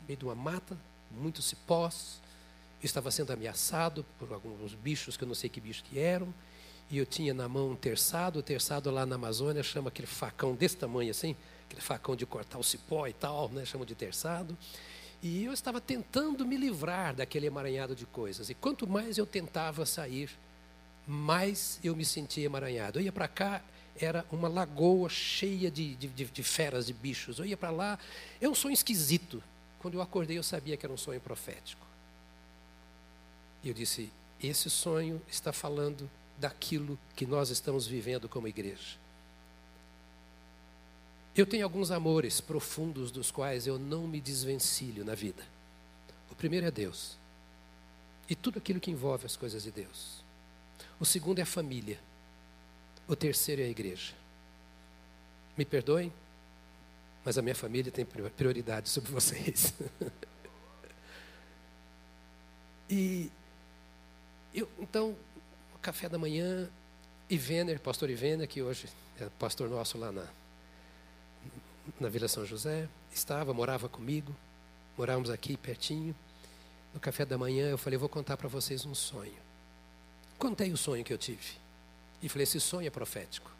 no 0.01 0.07
meio 0.07 0.17
de 0.17 0.25
uma 0.25 0.35
mata, 0.35 0.77
muitos 1.11 1.45
cipós. 1.45 2.19
Estava 2.83 3.11
sendo 3.11 3.31
ameaçado 3.31 4.05
por 4.17 4.31
alguns 4.31 4.73
bichos 4.73 5.17
que 5.17 5.23
eu 5.23 5.27
não 5.27 5.35
sei 5.35 5.49
que 5.49 5.59
bichos 5.59 5.83
que 5.89 5.99
eram. 5.99 6.33
E 6.89 6.97
eu 6.97 7.05
tinha 7.05 7.33
na 7.33 7.47
mão 7.47 7.71
um 7.71 7.75
terçado, 7.75 8.39
o 8.39 8.41
terçado 8.41 8.89
lá 8.89 9.05
na 9.05 9.15
Amazônia 9.15 9.61
chama 9.61 9.89
aquele 9.89 10.07
facão 10.07 10.55
desse 10.55 10.75
tamanho 10.75 11.11
assim, 11.11 11.35
aquele 11.67 11.81
facão 11.81 12.15
de 12.15 12.25
cortar 12.25 12.57
o 12.57 12.63
cipó 12.63 13.05
e 13.05 13.13
tal, 13.13 13.49
né, 13.49 13.63
chamam 13.63 13.85
de 13.85 13.93
terçado. 13.93 14.57
E 15.21 15.43
eu 15.43 15.53
estava 15.53 15.79
tentando 15.79 16.45
me 16.45 16.57
livrar 16.57 17.13
daquele 17.13 17.45
emaranhado 17.45 17.93
de 17.93 18.05
coisas. 18.05 18.49
E 18.49 18.55
quanto 18.55 18.87
mais 18.87 19.17
eu 19.17 19.25
tentava 19.25 19.85
sair, 19.85 20.31
mais 21.05 21.79
eu 21.83 21.95
me 21.95 22.05
sentia 22.05 22.45
emaranhado. 22.45 22.99
Eu 22.99 23.03
ia 23.03 23.11
para 23.11 23.27
cá, 23.27 23.61
era 23.99 24.25
uma 24.31 24.47
lagoa 24.47 25.09
cheia 25.09 25.69
de, 25.69 25.95
de, 25.95 26.07
de 26.07 26.43
feras, 26.43 26.87
de 26.87 26.93
bichos. 26.93 27.37
Eu 27.37 27.45
ia 27.45 27.57
para 27.57 27.69
lá, 27.69 27.99
é 28.39 28.47
um 28.47 28.55
sonho 28.55 28.73
esquisito. 28.73 29.43
Quando 29.79 29.95
eu 29.95 30.01
acordei, 30.01 30.37
eu 30.37 30.43
sabia 30.43 30.77
que 30.77 30.85
era 30.85 30.93
um 30.93 30.97
sonho 30.97 31.19
profético. 31.19 31.88
E 33.63 33.67
eu 33.67 33.73
disse: 33.73 34.11
esse 34.41 34.69
sonho 34.69 35.21
está 35.27 35.51
falando 35.51 36.09
daquilo 36.37 36.97
que 37.15 37.25
nós 37.25 37.49
estamos 37.49 37.85
vivendo 37.85 38.29
como 38.29 38.47
igreja. 38.47 38.97
Eu 41.35 41.45
tenho 41.45 41.63
alguns 41.63 41.91
amores 41.91 42.41
profundos 42.41 43.11
dos 43.11 43.31
quais 43.31 43.67
eu 43.67 43.77
não 43.77 44.07
me 44.07 44.19
desvencilho 44.19 45.05
na 45.05 45.15
vida. 45.15 45.43
O 46.31 46.35
primeiro 46.35 46.65
é 46.65 46.71
Deus. 46.71 47.17
E 48.29 48.35
tudo 48.35 48.59
aquilo 48.59 48.79
que 48.79 48.91
envolve 48.91 49.25
as 49.25 49.35
coisas 49.35 49.63
de 49.63 49.71
Deus. 49.71 50.23
O 50.99 51.05
segundo 51.05 51.39
é 51.39 51.41
a 51.41 51.45
família. 51.45 51.99
O 53.07 53.15
terceiro 53.15 53.61
é 53.61 53.65
a 53.65 53.69
igreja. 53.69 54.13
Me 55.57 55.65
perdoem, 55.65 56.11
mas 57.23 57.37
a 57.37 57.41
minha 57.41 57.55
família 57.55 57.91
tem 57.91 58.05
prioridade 58.05 58.89
sobre 58.89 59.11
vocês. 59.11 59.73
e 62.89 63.31
eu, 64.53 64.69
então, 64.79 65.15
café 65.81 66.09
da 66.09 66.17
manhã, 66.17 66.69
Ivener, 67.29 67.79
pastor 67.79 68.09
Ivener, 68.09 68.47
que 68.47 68.61
hoje 68.61 68.87
é 69.19 69.27
pastor 69.37 69.69
nosso 69.69 69.97
lá 69.97 70.11
na, 70.11 70.25
na 71.99 72.09
Vila 72.09 72.27
São 72.27 72.45
José, 72.45 72.87
estava, 73.11 73.53
morava 73.53 73.87
comigo, 73.87 74.35
morávamos 74.97 75.29
aqui 75.29 75.57
pertinho. 75.57 76.15
No 76.93 76.99
café 76.99 77.25
da 77.25 77.37
manhã 77.37 77.69
eu 77.69 77.77
falei, 77.77 77.97
vou 77.97 78.09
contar 78.09 78.35
para 78.37 78.47
vocês 78.47 78.85
um 78.85 78.95
sonho. 78.95 79.37
Contei 80.37 80.71
o 80.71 80.77
sonho 80.77 81.03
que 81.03 81.13
eu 81.13 81.17
tive. 81.17 81.57
E 82.21 82.29
falei: 82.29 82.43
esse 82.43 82.59
sonho 82.59 82.87
é 82.87 82.89
profético. 82.89 83.51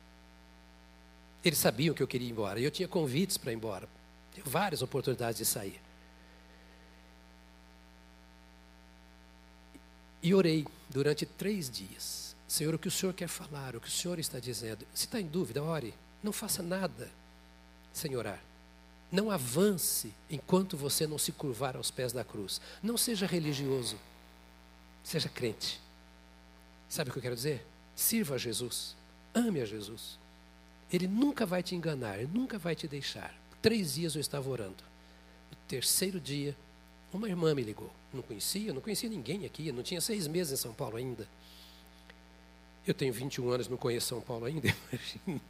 Eles 1.44 1.60
sabiam 1.60 1.94
que 1.94 2.02
eu 2.02 2.08
queria 2.08 2.28
ir 2.28 2.32
embora. 2.32 2.60
E 2.60 2.64
eu 2.64 2.72
tinha 2.72 2.88
convites 2.88 3.38
para 3.38 3.52
ir 3.52 3.56
embora. 3.56 3.88
Várias 4.46 4.82
oportunidades 4.82 5.38
de 5.38 5.46
sair. 5.46 5.80
E 10.22 10.34
orei 10.34 10.66
durante 10.90 11.26
três 11.26 11.70
dias. 11.70 12.36
Senhor, 12.48 12.74
o 12.74 12.80
que 12.80 12.88
o 12.88 12.92
Senhor 12.92 13.14
quer 13.14 13.28
falar, 13.28 13.76
o 13.76 13.82
que 13.82 13.88
o 13.88 13.92
Senhor 13.92 14.20
está 14.20 14.40
dizendo. 14.40 14.86
Se 14.94 15.06
está 15.06 15.20
em 15.22 15.28
dúvida, 15.28 15.64
ore. 15.64 15.94
Não 16.22 16.34
faça 16.34 16.62
nada 16.62 17.10
sem 17.94 18.16
orar. 18.16 18.42
Não 19.12 19.32
avance 19.32 20.14
enquanto 20.30 20.78
você 20.78 21.08
não 21.08 21.18
se 21.18 21.32
curvar 21.32 21.76
aos 21.76 21.90
pés 21.90 22.12
da 22.12 22.24
cruz. 22.24 22.60
Não 22.82 22.98
seja 22.98 23.26
religioso. 23.26 23.98
Seja 25.04 25.30
crente. 25.30 25.80
Sabe 26.88 27.10
o 27.10 27.14
que 27.14 27.20
eu 27.20 27.24
quero 27.24 27.36
dizer? 27.36 27.66
Sirva 27.96 28.36
a 28.36 28.38
Jesus. 28.38 28.96
Ame 29.34 29.62
a 29.62 29.66
Jesus. 29.66 30.18
Ele 30.92 31.08
nunca 31.08 31.46
vai 31.46 31.62
te 31.62 31.76
enganar, 31.76 32.18
ele 32.18 32.32
nunca 32.34 32.58
vai 32.58 32.76
te 32.76 32.88
deixar. 32.88 33.34
Três 33.62 33.94
dias 33.94 34.16
eu 34.16 34.22
estava 34.22 34.50
orando. 34.50 34.84
No 35.52 35.58
terceiro 35.68 36.20
dia, 36.20 36.56
uma 37.12 37.28
irmã 37.28 37.54
me 37.56 37.64
ligou. 37.64 37.90
Não 38.14 38.22
conhecia, 38.22 38.74
não 38.74 38.82
conhecia 38.82 39.10
ninguém 39.10 39.46
aqui, 39.46 39.72
não 39.72 39.84
tinha 39.84 40.02
seis 40.02 40.28
meses 40.28 40.54
em 40.54 40.62
São 40.62 40.74
Paulo 40.74 40.98
ainda. 40.98 41.28
Eu 42.86 42.94
tenho 42.94 43.14
21 43.14 43.50
anos, 43.50 43.68
não 43.68 43.78
conheço 43.78 44.08
São 44.08 44.22
Paulo 44.22 44.46
ainda, 44.46 44.68
imagina. 44.92 45.42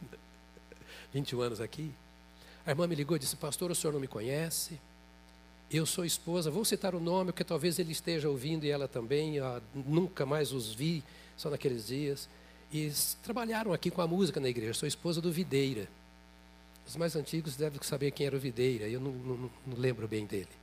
21 1.12 1.40
anos 1.40 1.60
aqui. 1.60 1.90
A 2.66 2.70
irmã 2.70 2.86
me 2.86 2.94
ligou 2.94 3.16
e 3.16 3.20
disse: 3.20 3.36
Pastor, 3.36 3.70
o 3.70 3.74
senhor 3.74 3.92
não 3.92 4.00
me 4.00 4.08
conhece. 4.08 4.78
Eu 5.70 5.86
sou 5.86 6.04
esposa, 6.04 6.50
vou 6.50 6.64
citar 6.64 6.94
o 6.94 7.00
nome, 7.00 7.32
porque 7.32 7.44
talvez 7.44 7.78
ele 7.78 7.92
esteja 7.92 8.28
ouvindo 8.28 8.64
e 8.64 8.70
ela 8.70 8.88
também. 8.88 9.36
nunca 9.74 10.26
mais 10.26 10.52
os 10.52 10.74
vi, 10.74 11.02
só 11.36 11.48
naqueles 11.48 11.86
dias. 11.86 12.28
E 12.72 12.90
trabalharam 13.22 13.72
aqui 13.72 13.90
com 13.90 14.00
a 14.00 14.06
música 14.06 14.40
na 14.40 14.48
igreja. 14.48 14.74
Sou 14.74 14.86
esposa 14.86 15.20
do 15.20 15.32
Videira. 15.32 15.88
Os 16.86 16.96
mais 16.96 17.14
antigos 17.14 17.56
devem 17.56 17.80
saber 17.82 18.10
quem 18.10 18.26
era 18.26 18.36
o 18.36 18.40
Videira, 18.40 18.88
eu 18.88 19.00
não, 19.00 19.12
não, 19.12 19.50
não 19.66 19.76
lembro 19.76 20.08
bem 20.08 20.26
dele. 20.26 20.59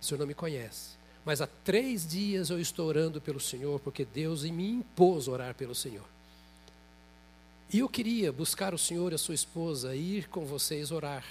O 0.00 0.04
senhor 0.04 0.18
não 0.18 0.26
me 0.26 0.34
conhece. 0.34 0.98
Mas 1.24 1.40
há 1.40 1.46
três 1.46 2.06
dias 2.06 2.50
eu 2.50 2.60
estou 2.60 2.86
orando 2.86 3.20
pelo 3.20 3.40
Senhor, 3.40 3.78
porque 3.80 4.04
Deus 4.04 4.44
me 4.44 4.70
impôs 4.70 5.28
orar 5.28 5.54
pelo 5.54 5.74
Senhor. 5.74 6.06
E 7.70 7.80
eu 7.80 7.88
queria 7.88 8.32
buscar 8.32 8.72
o 8.72 8.78
Senhor 8.78 9.12
e 9.12 9.14
a 9.14 9.18
sua 9.18 9.34
esposa, 9.34 9.94
ir 9.94 10.28
com 10.28 10.46
vocês 10.46 10.90
orar 10.90 11.24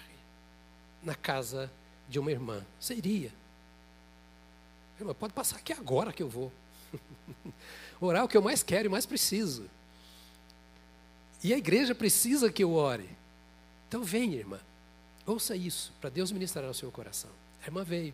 na 1.02 1.16
casa 1.16 1.72
de 2.08 2.20
uma 2.20 2.32
irmã. 2.32 2.64
Você 2.80 2.94
iria? 2.94 3.32
Irmã, 5.00 5.14
pode 5.14 5.34
passar 5.34 5.58
aqui 5.58 5.74
agora 5.74 6.14
que 6.14 6.22
eu 6.22 6.30
vou. 6.30 6.52
Orar 8.00 8.22
é 8.22 8.26
o 8.26 8.28
que 8.28 8.38
eu 8.38 8.42
mais 8.42 8.62
quero 8.64 8.88
e 8.88 8.90
mais 8.90 9.06
preciso. 9.06 9.70
E 11.44 11.54
a 11.54 11.58
igreja 11.58 11.94
precisa 11.96 12.52
que 12.52 12.64
eu 12.64 12.74
ore. 12.74 13.10
Então 13.88 14.04
vem, 14.04 14.34
irmã. 14.34 14.60
Ouça 15.26 15.56
isso, 15.56 15.92
para 16.00 16.10
Deus 16.10 16.32
ministrar 16.32 16.66
ao 16.66 16.74
seu 16.74 16.92
coração. 16.92 17.30
A 17.64 17.68
irmã 17.68 17.84
veio, 17.84 18.14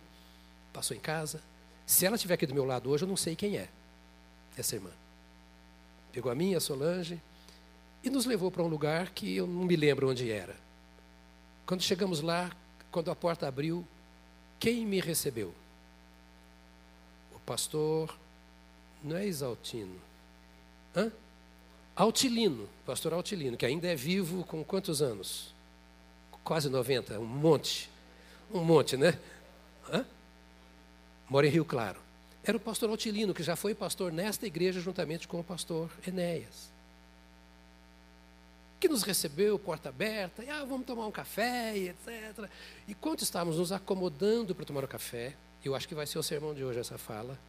passou 0.73 0.97
em 0.97 0.99
casa. 0.99 1.41
Se 1.85 2.05
ela 2.05 2.15
estiver 2.15 2.33
aqui 2.33 2.45
do 2.45 2.53
meu 2.53 2.65
lado 2.65 2.89
hoje, 2.89 3.03
eu 3.03 3.07
não 3.07 3.15
sei 3.15 3.35
quem 3.35 3.57
é 3.57 3.69
essa 4.57 4.75
irmã. 4.75 4.89
Pegou 6.11 6.31
a 6.31 6.35
minha, 6.35 6.57
a 6.57 6.61
Solange, 6.61 7.21
e 8.03 8.09
nos 8.09 8.25
levou 8.25 8.51
para 8.51 8.63
um 8.63 8.67
lugar 8.67 9.11
que 9.11 9.35
eu 9.35 9.47
não 9.47 9.63
me 9.63 9.75
lembro 9.75 10.09
onde 10.09 10.31
era. 10.31 10.55
Quando 11.65 11.81
chegamos 11.81 12.21
lá, 12.21 12.51
quando 12.91 13.09
a 13.09 13.15
porta 13.15 13.47
abriu, 13.47 13.87
quem 14.59 14.85
me 14.85 14.99
recebeu? 14.99 15.53
O 17.33 17.39
pastor, 17.39 18.15
não 19.03 19.17
é 19.17 19.25
Exaltino, 19.25 19.95
hã? 20.95 21.11
Altilino, 21.95 22.67
pastor 22.85 23.13
Altilino, 23.13 23.55
que 23.55 23.65
ainda 23.65 23.87
é 23.87 23.95
vivo 23.95 24.43
com 24.43 24.63
quantos 24.63 25.01
anos? 25.01 25.53
Quase 26.43 26.69
90, 26.69 27.19
um 27.19 27.25
monte. 27.25 27.89
Um 28.51 28.63
monte, 28.63 28.97
né? 28.97 29.17
Hã? 29.91 30.05
Mora 31.29 31.47
em 31.47 31.49
Rio 31.49 31.65
Claro. 31.65 31.99
Era 32.43 32.57
o 32.57 32.59
pastor 32.59 32.89
Altilino, 32.89 33.33
que 33.33 33.41
já 33.41 33.55
foi 33.55 33.73
pastor 33.73 34.11
nesta 34.11 34.45
igreja 34.45 34.81
juntamente 34.81 35.27
com 35.27 35.39
o 35.39 35.43
pastor 35.43 35.89
Enéas. 36.05 36.69
Que 38.79 38.89
nos 38.89 39.03
recebeu, 39.03 39.57
porta 39.57 39.87
aberta, 39.87 40.43
e 40.43 40.49
ah, 40.49 40.65
vamos 40.65 40.85
tomar 40.85 41.07
um 41.07 41.11
café, 41.11 41.77
etc. 41.77 42.49
E 42.85 42.93
quando 42.93 43.21
estávamos 43.21 43.57
nos 43.57 43.71
acomodando 43.71 44.53
para 44.53 44.65
tomar 44.65 44.83
o 44.83 44.87
café, 44.87 45.33
eu 45.63 45.73
acho 45.73 45.87
que 45.87 45.95
vai 45.95 46.05
ser 46.05 46.19
o 46.19 46.23
sermão 46.23 46.53
de 46.53 46.65
hoje 46.65 46.79
essa 46.79 46.97
fala, 46.97 47.39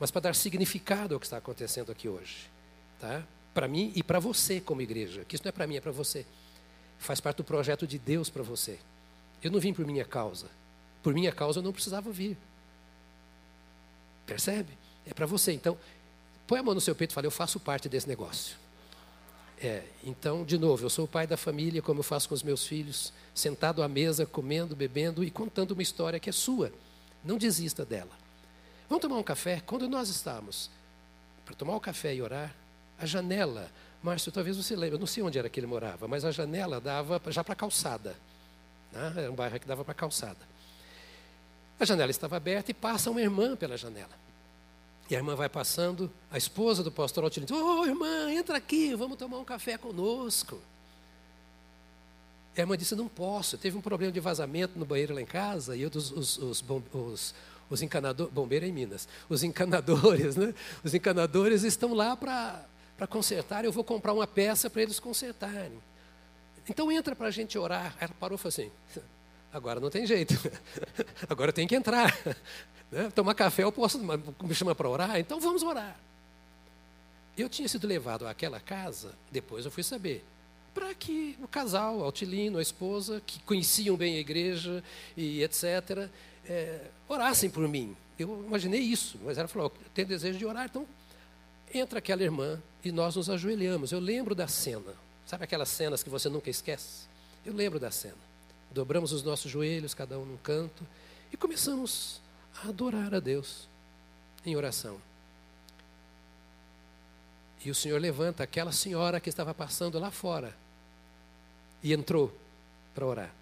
mas 0.00 0.10
para 0.10 0.22
dar 0.22 0.34
significado 0.34 1.14
ao 1.14 1.20
que 1.20 1.26
está 1.26 1.36
acontecendo 1.36 1.92
aqui 1.92 2.08
hoje. 2.08 2.50
Tá? 2.98 3.22
Para 3.52 3.68
mim 3.68 3.92
e 3.94 4.02
para 4.02 4.18
você 4.18 4.60
como 4.60 4.82
igreja, 4.82 5.24
que 5.24 5.36
isso 5.36 5.44
não 5.44 5.50
é 5.50 5.52
para 5.52 5.66
mim, 5.66 5.76
é 5.76 5.80
para 5.80 5.92
você. 5.92 6.26
Faz 6.98 7.20
parte 7.20 7.36
do 7.36 7.44
projeto 7.44 7.86
de 7.86 7.98
Deus 7.98 8.28
para 8.28 8.42
você. 8.42 8.80
Eu 9.40 9.52
não 9.52 9.60
vim 9.60 9.72
por 9.72 9.86
minha 9.86 10.04
causa. 10.04 10.48
Por 11.04 11.14
minha 11.14 11.30
causa 11.30 11.60
eu 11.60 11.62
não 11.62 11.72
precisava 11.72 12.10
vir. 12.10 12.36
Percebe? 14.26 14.76
É 15.06 15.12
para 15.12 15.26
você. 15.26 15.52
Então, 15.52 15.76
põe 16.46 16.60
a 16.60 16.62
mão 16.62 16.74
no 16.74 16.80
seu 16.80 16.94
peito 16.94 17.10
e 17.10 17.14
fala: 17.14 17.26
Eu 17.26 17.30
faço 17.30 17.60
parte 17.60 17.88
desse 17.88 18.08
negócio. 18.08 18.56
É, 19.60 19.82
então, 20.02 20.44
de 20.44 20.58
novo, 20.58 20.84
eu 20.84 20.90
sou 20.90 21.04
o 21.04 21.08
pai 21.08 21.26
da 21.26 21.36
família, 21.36 21.80
como 21.80 22.00
eu 22.00 22.04
faço 22.04 22.28
com 22.28 22.34
os 22.34 22.42
meus 22.42 22.66
filhos, 22.66 23.12
sentado 23.34 23.82
à 23.82 23.88
mesa, 23.88 24.26
comendo, 24.26 24.74
bebendo 24.74 25.24
e 25.24 25.30
contando 25.30 25.70
uma 25.70 25.82
história 25.82 26.18
que 26.18 26.28
é 26.28 26.32
sua. 26.32 26.72
Não 27.24 27.38
desista 27.38 27.84
dela. 27.84 28.10
Vamos 28.88 29.00
tomar 29.00 29.16
um 29.16 29.22
café? 29.22 29.62
Quando 29.64 29.88
nós 29.88 30.08
estávamos 30.08 30.70
para 31.44 31.54
tomar 31.54 31.76
o 31.76 31.80
café 31.80 32.14
e 32.14 32.20
orar, 32.20 32.54
a 32.98 33.06
janela, 33.06 33.70
Márcio, 34.02 34.30
talvez 34.30 34.56
você 34.56 34.76
lembre, 34.76 34.96
eu 34.96 35.00
não 35.00 35.06
sei 35.06 35.22
onde 35.22 35.38
era 35.38 35.48
que 35.48 35.58
ele 35.58 35.66
morava, 35.66 36.06
mas 36.06 36.24
a 36.24 36.30
janela 36.30 36.80
dava 36.80 37.20
já 37.28 37.42
para 37.42 37.54
a 37.54 37.56
calçada. 37.56 38.14
Né? 38.92 39.14
Era 39.16 39.32
um 39.32 39.34
bairro 39.34 39.58
que 39.58 39.66
dava 39.66 39.82
para 39.82 39.92
a 39.92 39.94
calçada. 39.94 40.53
A 41.78 41.84
janela 41.84 42.10
estava 42.10 42.36
aberta 42.36 42.70
e 42.70 42.74
passa 42.74 43.10
uma 43.10 43.20
irmã 43.20 43.56
pela 43.56 43.76
janela. 43.76 44.24
E 45.10 45.14
a 45.14 45.18
irmã 45.18 45.34
vai 45.34 45.48
passando, 45.48 46.10
a 46.30 46.38
esposa 46.38 46.82
do 46.82 46.90
pastor 46.90 47.24
Altilino 47.24 47.46
diz, 47.46 47.60
ô 47.60 47.80
oh, 47.80 47.84
irmã, 47.84 48.30
entra 48.32 48.56
aqui, 48.56 48.94
vamos 48.94 49.18
tomar 49.18 49.38
um 49.38 49.44
café 49.44 49.76
conosco. 49.76 50.60
E 52.56 52.60
a 52.60 52.62
irmã 52.62 52.76
disse, 52.76 52.94
não 52.94 53.08
posso, 53.08 53.58
teve 53.58 53.76
um 53.76 53.80
problema 53.80 54.12
de 54.12 54.20
vazamento 54.20 54.78
no 54.78 54.86
banheiro 54.86 55.14
lá 55.14 55.20
em 55.20 55.26
casa, 55.26 55.76
e 55.76 55.82
eu, 55.82 55.90
os, 55.94 56.10
os, 56.10 56.38
os, 56.38 56.64
os 56.92 57.34
os 57.70 57.82
encanadores, 57.82 58.32
bombeiro 58.32 58.64
é 58.64 58.68
em 58.68 58.72
Minas, 58.72 59.08
os 59.28 59.42
encanadores, 59.42 60.36
né? 60.38 60.54
Os 60.82 60.94
encanadores 60.94 61.62
estão 61.62 61.94
lá 61.94 62.16
para 62.16 63.06
consertar, 63.08 63.64
eu 63.64 63.72
vou 63.72 63.84
comprar 63.84 64.12
uma 64.12 64.26
peça 64.26 64.68
para 64.68 64.82
eles 64.82 65.00
consertarem. 65.00 65.78
Então 66.68 66.90
entra 66.90 67.14
para 67.14 67.28
a 67.28 67.30
gente 67.30 67.58
orar. 67.58 67.94
Ela 68.00 68.12
parou 68.18 68.36
e 68.36 68.38
falou 68.38 68.48
assim, 68.48 68.70
agora 69.54 69.78
não 69.78 69.88
tem 69.88 70.04
jeito, 70.04 70.34
agora 71.30 71.52
tem 71.52 71.66
que 71.66 71.76
entrar. 71.76 72.12
Né? 72.90 73.10
Tomar 73.14 73.34
café 73.34 73.62
eu 73.62 73.72
posso, 73.72 73.98
me 73.98 74.54
chama 74.54 74.74
para 74.74 74.88
orar, 74.88 75.18
então 75.18 75.40
vamos 75.40 75.62
orar. 75.62 75.96
Eu 77.38 77.48
tinha 77.48 77.68
sido 77.68 77.86
levado 77.86 78.26
àquela 78.26 78.60
casa, 78.60 79.14
depois 79.30 79.64
eu 79.64 79.70
fui 79.70 79.82
saber, 79.82 80.24
para 80.74 80.92
que 80.92 81.38
o 81.40 81.46
casal, 81.46 82.02
Altilino, 82.02 82.58
a 82.58 82.62
esposa, 82.62 83.22
que 83.24 83.40
conheciam 83.44 83.96
bem 83.96 84.16
a 84.16 84.20
igreja 84.20 84.82
e 85.16 85.42
etc., 85.42 86.08
é, 86.46 86.80
orassem 87.08 87.48
por 87.48 87.66
mim. 87.68 87.96
Eu 88.18 88.44
imaginei 88.46 88.80
isso, 88.80 89.18
mas 89.24 89.38
ela 89.38 89.48
falou: 89.48 89.72
eu 89.74 89.90
tenho 89.94 90.08
desejo 90.08 90.38
de 90.38 90.44
orar, 90.44 90.66
então 90.66 90.86
entra 91.72 92.00
aquela 92.00 92.22
irmã 92.22 92.60
e 92.84 92.92
nós 92.92 93.16
nos 93.16 93.30
ajoelhamos. 93.30 93.92
Eu 93.92 94.00
lembro 94.00 94.34
da 94.34 94.46
cena, 94.46 94.94
sabe 95.26 95.44
aquelas 95.44 95.68
cenas 95.68 96.02
que 96.02 96.10
você 96.10 96.28
nunca 96.28 96.50
esquece? 96.50 97.06
Eu 97.46 97.54
lembro 97.54 97.78
da 97.78 97.90
cena. 97.90 98.33
Dobramos 98.74 99.12
os 99.12 99.22
nossos 99.22 99.48
joelhos, 99.48 99.94
cada 99.94 100.18
um 100.18 100.24
num 100.24 100.36
canto, 100.36 100.84
e 101.32 101.36
começamos 101.36 102.20
a 102.56 102.68
adorar 102.68 103.14
a 103.14 103.20
Deus 103.20 103.68
em 104.44 104.56
oração. 104.56 105.00
E 107.64 107.70
o 107.70 107.74
Senhor 107.74 108.00
levanta 108.00 108.42
aquela 108.42 108.72
senhora 108.72 109.20
que 109.20 109.28
estava 109.28 109.54
passando 109.54 109.96
lá 110.00 110.10
fora 110.10 110.54
e 111.84 111.92
entrou 111.92 112.36
para 112.92 113.06
orar. 113.06 113.34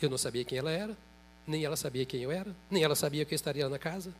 Eu 0.00 0.10
não 0.10 0.18
sabia 0.18 0.44
quem 0.44 0.58
ela 0.58 0.70
era, 0.70 0.94
nem 1.46 1.64
ela 1.64 1.76
sabia 1.76 2.04
quem 2.04 2.20
eu 2.20 2.30
era, 2.30 2.54
nem 2.70 2.84
ela 2.84 2.94
sabia 2.94 3.24
que 3.24 3.32
eu 3.32 3.36
estaria 3.36 3.66
na 3.66 3.78
casa. 3.78 4.12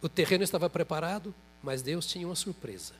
O 0.00 0.08
terreno 0.08 0.42
estava 0.42 0.70
preparado, 0.70 1.34
mas 1.62 1.82
Deus 1.82 2.06
tinha 2.06 2.26
uma 2.26 2.34
surpresa. 2.34 2.94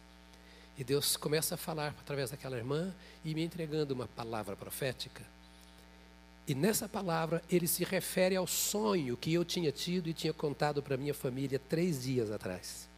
E 0.77 0.85
Deus 0.85 1.17
começa 1.17 1.55
a 1.55 1.59
falar 1.59 1.95
através 2.01 2.31
daquela 2.31 2.57
irmã 2.57 2.95
e 3.25 3.35
me 3.35 3.43
entregando 3.43 3.95
uma 3.95 4.09
palavra 4.09 4.57
profética. 4.57 5.23
E 6.47 6.55
nessa 6.55 6.89
palavra 6.89 7.43
ele 7.49 7.69
se 7.69 7.85
refere 7.85 8.35
ao 8.35 8.47
sonho 8.47 9.17
que 9.17 9.33
eu 9.33 9.45
tinha 9.45 9.71
tido 9.71 10.09
e 10.09 10.15
tinha 10.15 10.33
contado 10.33 10.83
para 10.83 10.97
minha 10.97 11.15
família 11.15 11.59
três 11.59 12.03
dias 12.03 12.31
atrás. 12.31 12.89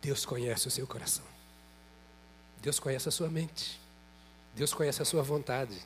Deus 0.00 0.24
conhece 0.24 0.68
o 0.68 0.70
seu 0.70 0.86
coração. 0.86 1.24
Deus 2.62 2.78
conhece 2.78 3.08
a 3.08 3.12
sua 3.12 3.28
mente. 3.28 3.78
Deus 4.54 4.72
conhece 4.72 5.02
a 5.02 5.04
sua 5.04 5.22
vontade. 5.22 5.78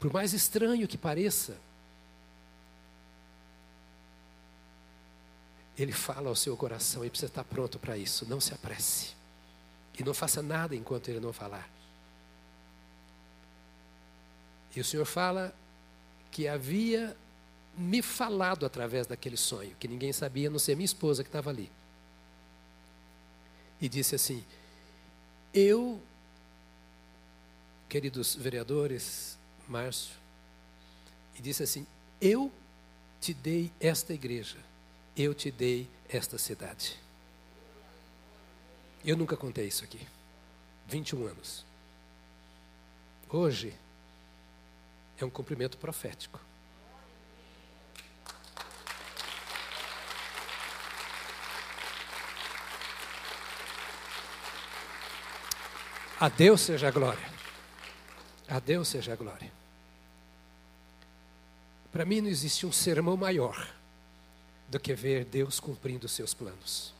Por 0.00 0.12
mais 0.12 0.32
estranho 0.32 0.88
que 0.88 0.98
pareça, 0.98 1.56
Ele 5.76 5.92
fala 5.92 6.28
ao 6.28 6.36
seu 6.36 6.56
coração 6.56 7.04
e 7.04 7.10
precisa 7.10 7.30
estar 7.30 7.44
pronto 7.44 7.78
para 7.78 7.96
isso. 7.96 8.26
Não 8.28 8.40
se 8.40 8.54
apresse. 8.54 9.14
E 9.98 10.02
não 10.02 10.14
faça 10.14 10.42
nada 10.42 10.74
enquanto 10.74 11.08
Ele 11.08 11.20
não 11.20 11.32
falar. 11.32 11.68
E 14.74 14.80
o 14.80 14.84
Senhor 14.84 15.04
fala 15.04 15.54
que 16.30 16.48
havia 16.48 17.16
me 17.76 18.02
falado 18.02 18.66
através 18.66 19.06
daquele 19.06 19.36
sonho, 19.36 19.74
que 19.78 19.88
ninguém 19.88 20.12
sabia, 20.12 20.48
a 20.48 20.50
não 20.50 20.58
ser 20.58 20.76
minha 20.76 20.84
esposa 20.84 21.22
que 21.22 21.28
estava 21.28 21.50
ali. 21.50 21.70
E 23.80 23.88
disse 23.88 24.14
assim: 24.14 24.44
eu, 25.54 26.02
queridos 27.88 28.34
vereadores, 28.34 29.38
Márcio, 29.68 30.12
e 31.38 31.40
disse 31.40 31.62
assim: 31.62 31.86
Eu 32.20 32.50
te 33.20 33.32
dei 33.32 33.70
esta 33.78 34.12
igreja, 34.12 34.56
eu 35.16 35.32
te 35.34 35.50
dei 35.50 35.88
esta 36.08 36.38
cidade. 36.38 36.98
Eu 39.04 39.16
nunca 39.16 39.36
contei 39.36 39.66
isso 39.66 39.84
aqui. 39.84 40.06
21 40.88 41.26
anos. 41.26 41.64
Hoje 43.28 43.74
é 45.18 45.24
um 45.24 45.30
cumprimento 45.30 45.76
profético. 45.78 46.40
A 56.18 56.28
Deus 56.28 56.62
seja 56.62 56.88
a 56.88 56.90
glória. 56.90 57.32
A 58.48 58.58
Deus 58.58 58.88
seja 58.88 59.12
a 59.12 59.16
glória. 59.16 59.52
Para 61.92 62.04
mim 62.04 62.20
não 62.20 62.28
existe 62.28 62.66
um 62.66 62.72
sermão 62.72 63.16
maior 63.16 63.68
do 64.74 64.80
que 64.80 64.92
ver 64.92 65.24
Deus 65.24 65.60
cumprindo 65.60 66.06
os 66.06 66.10
seus 66.10 66.34
planos. 66.34 66.92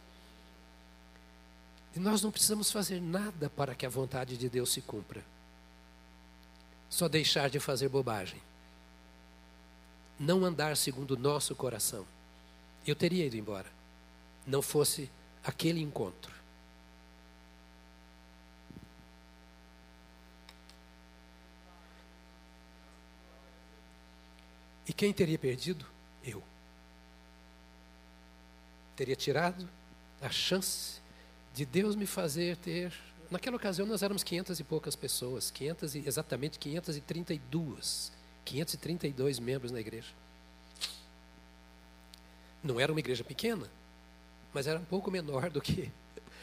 E 1.97 1.99
nós 1.99 2.22
não 2.22 2.31
precisamos 2.31 2.70
fazer 2.70 3.01
nada 3.01 3.51
para 3.51 3.75
que 3.75 3.85
a 3.85 3.89
vontade 3.89 4.37
de 4.37 4.49
Deus 4.49 4.72
se 4.72 4.81
cumpra. 4.81 5.25
Só 6.89 7.09
deixar 7.09 7.51
de 7.51 7.59
fazer 7.59 7.89
bobagem. 7.89 8.41
Não 10.20 10.45
andar 10.45 10.77
segundo 10.77 11.16
o 11.16 11.18
nosso 11.18 11.53
coração. 11.57 12.07
Eu 12.87 12.95
teria 12.95 13.27
ido 13.27 13.37
embora. 13.37 13.68
Não 14.47 14.62
fosse 14.62 15.11
aquele 15.43 15.81
encontro. 15.81 16.33
E 24.87 24.93
quem 24.93 25.12
teria 25.12 25.39
perdido? 25.41 25.85
Eu. 26.22 26.41
Teria 28.97 29.16
tirado 29.16 29.68
a 30.20 30.30
chance 30.30 31.01
de 31.53 31.64
Deus 31.64 31.97
me 31.97 32.07
fazer 32.07 32.57
ter. 32.57 32.92
Naquela 33.30 33.57
ocasião 33.57 33.86
nós 33.86 34.03
éramos 34.03 34.22
500 34.22 34.61
e 34.61 34.64
poucas 34.64 34.95
pessoas, 34.95 35.51
500 35.51 35.95
e, 35.95 36.05
exatamente 36.07 36.59
532, 36.59 38.12
532 38.45 39.38
membros 39.38 39.70
na 39.72 39.80
igreja. 39.80 40.12
Não 42.62 42.80
era 42.80 42.92
uma 42.92 43.01
igreja 43.01 43.24
pequena, 43.24 43.68
mas 44.53 44.66
era 44.66 44.78
um 44.78 44.84
pouco 44.84 45.11
menor 45.11 45.51
do 45.51 45.61
que 45.61 45.92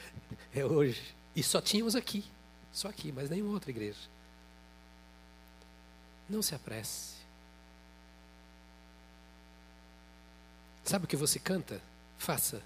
é 0.54 0.64
hoje. 0.64 1.14
E 1.34 1.42
só 1.42 1.60
tínhamos 1.60 1.96
aqui, 1.96 2.24
só 2.72 2.88
aqui, 2.88 3.10
mas 3.10 3.30
nenhuma 3.30 3.52
outra 3.52 3.70
igreja. 3.70 4.00
Não 6.28 6.42
se 6.42 6.54
apresse. 6.54 7.14
Sabe 10.84 11.04
o 11.04 11.08
que 11.08 11.16
você 11.16 11.38
canta? 11.38 11.80
Faça. 12.22 12.62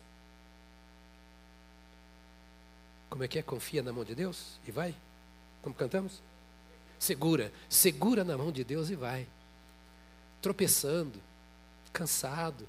Como 3.08 3.24
é 3.24 3.28
que 3.28 3.38
é? 3.38 3.42
Confia 3.42 3.82
na 3.82 3.90
mão 3.90 4.04
de 4.04 4.14
Deus 4.14 4.60
e 4.68 4.70
vai? 4.70 4.94
Como 5.62 5.74
cantamos? 5.74 6.20
Segura, 6.98 7.50
segura 7.66 8.22
na 8.22 8.36
mão 8.36 8.52
de 8.52 8.62
Deus 8.62 8.90
e 8.90 8.94
vai. 8.94 9.26
Tropeçando, 10.42 11.18
cansado, 11.90 12.68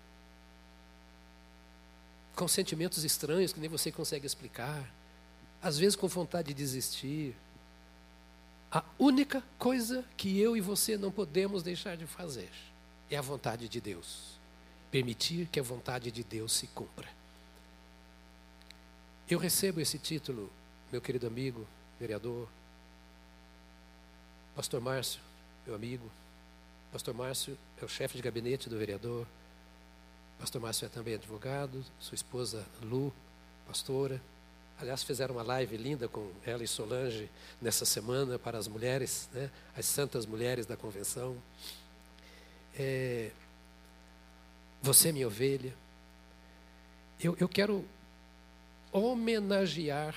com 2.38 2.48
sentimentos 2.48 3.04
estranhos 3.04 3.52
que 3.52 3.60
nem 3.60 3.70
você 3.70 3.92
consegue 3.92 4.26
explicar, 4.26 4.90
às 5.62 5.78
vezes 5.78 5.98
com 5.98 6.08
vontade 6.08 6.48
de 6.48 6.54
desistir. 6.54 7.36
A 8.72 8.82
única 8.98 9.44
coisa 9.60 10.06
que 10.16 10.40
eu 10.40 10.56
e 10.56 10.62
você 10.62 10.98
não 10.98 11.12
podemos 11.12 11.64
deixar 11.64 11.98
de 11.98 12.08
fazer 12.08 12.50
é 13.12 13.18
a 13.18 13.22
vontade 13.22 13.68
de 13.68 13.82
Deus 13.82 14.37
permitir 14.92 15.48
que 15.48 15.60
a 15.60 15.64
vontade 15.64 16.12
de 16.12 16.24
Deus 16.24 16.54
se 16.54 16.68
cumpra. 16.68 17.08
Eu 19.30 19.40
recebo 19.40 19.82
esse 19.82 20.00
título, 20.00 20.52
meu 20.92 21.02
querido 21.02 21.28
amigo, 21.28 21.68
vereador, 22.00 22.48
Pastor 24.56 24.82
Márcio, 24.82 25.20
meu 25.68 25.76
amigo. 25.76 26.10
Pastor 26.92 27.14
Márcio 27.14 27.56
é 27.80 27.86
o 27.86 27.88
chefe 27.88 28.18
de 28.18 28.24
gabinete 28.24 28.68
do 28.68 28.76
vereador. 28.76 29.28
Pastor 30.40 30.60
Márcio 30.60 30.86
é 30.86 30.90
também 30.90 31.14
advogado, 31.14 31.86
sua 32.00 32.16
esposa 32.16 32.66
Lu, 32.82 33.14
pastora. 33.68 34.20
Aliás, 34.80 35.04
fizeram 35.04 35.36
uma 35.36 35.44
live 35.44 35.78
linda 35.78 36.08
com 36.08 36.32
ela 36.44 36.64
e 36.64 36.68
Solange 36.68 37.30
nessa 37.62 37.86
semana 37.86 38.40
para 38.40 38.58
as 38.58 38.68
mulheres, 38.68 39.30
né? 39.32 39.52
as 39.76 39.86
santas 39.86 40.26
mulheres 40.26 40.66
da 40.66 40.76
convenção. 40.76 41.38
É, 42.76 43.32
você 44.82 45.10
é 45.10 45.12
minha 45.12 45.28
ovelha. 45.28 45.74
Eu, 47.20 47.36
eu 47.40 47.50
quero 47.50 47.86
homenagear 48.92 50.16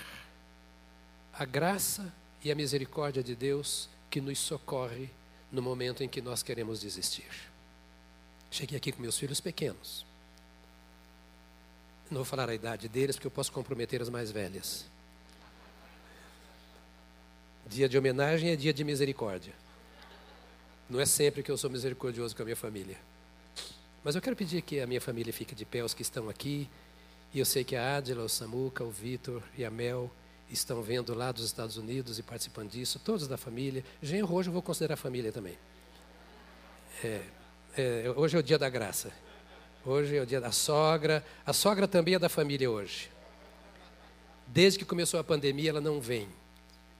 a 1.33 1.45
graça 1.45 2.13
e 2.43 2.51
a 2.51 2.55
misericórdia 2.55 3.23
de 3.23 3.35
Deus 3.35 3.89
que 4.11 4.21
nos 4.21 4.39
socorre 4.39 5.09
no 5.51 5.63
momento 5.63 6.03
em 6.03 6.09
que 6.09 6.21
nós 6.21 6.43
queremos 6.43 6.81
desistir. 6.81 7.31
Cheguei 8.51 8.77
aqui 8.77 8.93
com 8.93 9.01
meus 9.01 9.19
filhos 9.19 9.41
pequenos. 9.41 10.05
Não 12.11 12.19
vou 12.19 12.25
falar 12.25 12.49
a 12.49 12.55
idade 12.55 12.89
deles, 12.89 13.17
porque 13.17 13.29
eu 13.29 13.31
posso 13.31 13.53
comprometer 13.53 14.03
as 14.03 14.09
mais 14.09 14.31
velhas. 14.33 14.85
Dia 17.69 17.89
de 17.89 17.97
homenagem 17.97 18.51
é 18.51 18.57
dia 18.57 18.73
de 18.73 18.83
misericórdia. 18.83 19.55
Não 20.89 21.01
é 21.01 21.07
sempre 21.07 21.41
que 21.41 21.51
eu 21.51 21.57
sou 21.57 21.71
misericordioso 21.71 22.35
com 22.35 22.43
a 22.43 22.45
minha 22.45 22.57
família. 22.57 22.99
Mas 24.03 24.15
eu 24.15 24.23
quero 24.23 24.35
pedir 24.35 24.63
que 24.63 24.81
a 24.81 24.87
minha 24.87 25.01
família 25.01 25.33
fique 25.33 25.55
de 25.55 25.65
pé, 25.65 25.85
os 25.85 25.93
que 25.93 26.03
estão 26.03 26.29
aqui. 26.29 26.69
E 27.35 27.39
eu 27.39 27.45
sei 27.45 27.63
que 27.63 27.77
a 27.77 27.97
Adila, 27.97 28.25
o 28.25 28.29
Samuca, 28.29 28.83
o 28.83 28.91
Vitor 28.91 29.43
e 29.57 29.65
a 29.65 29.71
Mel 29.71 30.11
estão 30.51 30.83
vendo 30.83 31.15
lá 31.15 31.31
dos 31.31 31.45
Estados 31.45 31.77
Unidos 31.77 32.19
e 32.19 32.23
participando 32.23 32.71
disso, 32.71 32.99
todos 32.99 33.29
da 33.29 33.37
família. 33.37 33.85
Genro, 34.03 34.35
hoje 34.35 34.49
eu 34.49 34.53
vou 34.53 34.63
considerar 34.63 34.97
família 34.97 35.31
também. 35.31 35.57
É, 37.05 37.23
é, 37.77 38.15
hoje 38.17 38.37
é 38.37 38.41
o 38.41 38.43
dia 38.43 38.59
da 38.59 38.69
graça. 38.69 39.13
Hoje 39.85 40.17
é 40.17 40.23
o 40.23 40.27
dia 40.27 40.41
da 40.41 40.51
sogra. 40.51 41.25
A 41.45 41.53
sogra 41.53 41.87
também 41.87 42.15
é 42.15 42.19
da 42.19 42.29
família 42.29 42.71
hoje. 42.71 43.11
Desde 44.47 44.79
que 44.79 44.85
começou 44.85 45.21
a 45.21 45.25
pandemia, 45.25 45.71
ela 45.71 45.81
não 45.81 46.01
vem. 46.01 46.27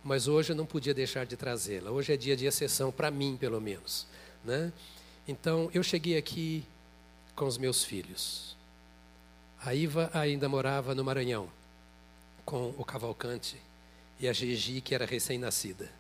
Mas 0.05 0.29
hoje 0.29 0.53
eu 0.53 0.57
não 0.57 0.65
podia 0.65 0.95
deixar 0.95 1.27
de 1.27 1.37
trazê-la. 1.37 1.91
Hoje 1.91 2.13
é 2.13 2.17
dia 2.17 2.37
de 2.37 2.47
exceção, 2.47 2.93
para 2.93 3.11
mim, 3.11 3.37
pelo 3.39 3.61
menos. 3.61 4.07
Né? 4.45 4.73
Então, 5.27 5.69
eu 5.75 5.83
cheguei 5.83 6.17
aqui 6.17 6.65
com 7.35 7.47
os 7.47 7.59
meus 7.59 7.85
filhos. 7.85 8.57
A 9.63 9.75
Iva 9.75 10.11
ainda 10.15 10.49
morava 10.49 10.95
no 10.95 11.05
Maranhão, 11.05 11.49
com 12.45 12.75
o 12.79 12.85
Cavalcante 12.85 13.57
e 14.19 14.29
a 14.29 14.33
Gigi, 14.33 14.81
que 14.81 14.95
era 14.95 15.05
recém-nascida. 15.05 15.91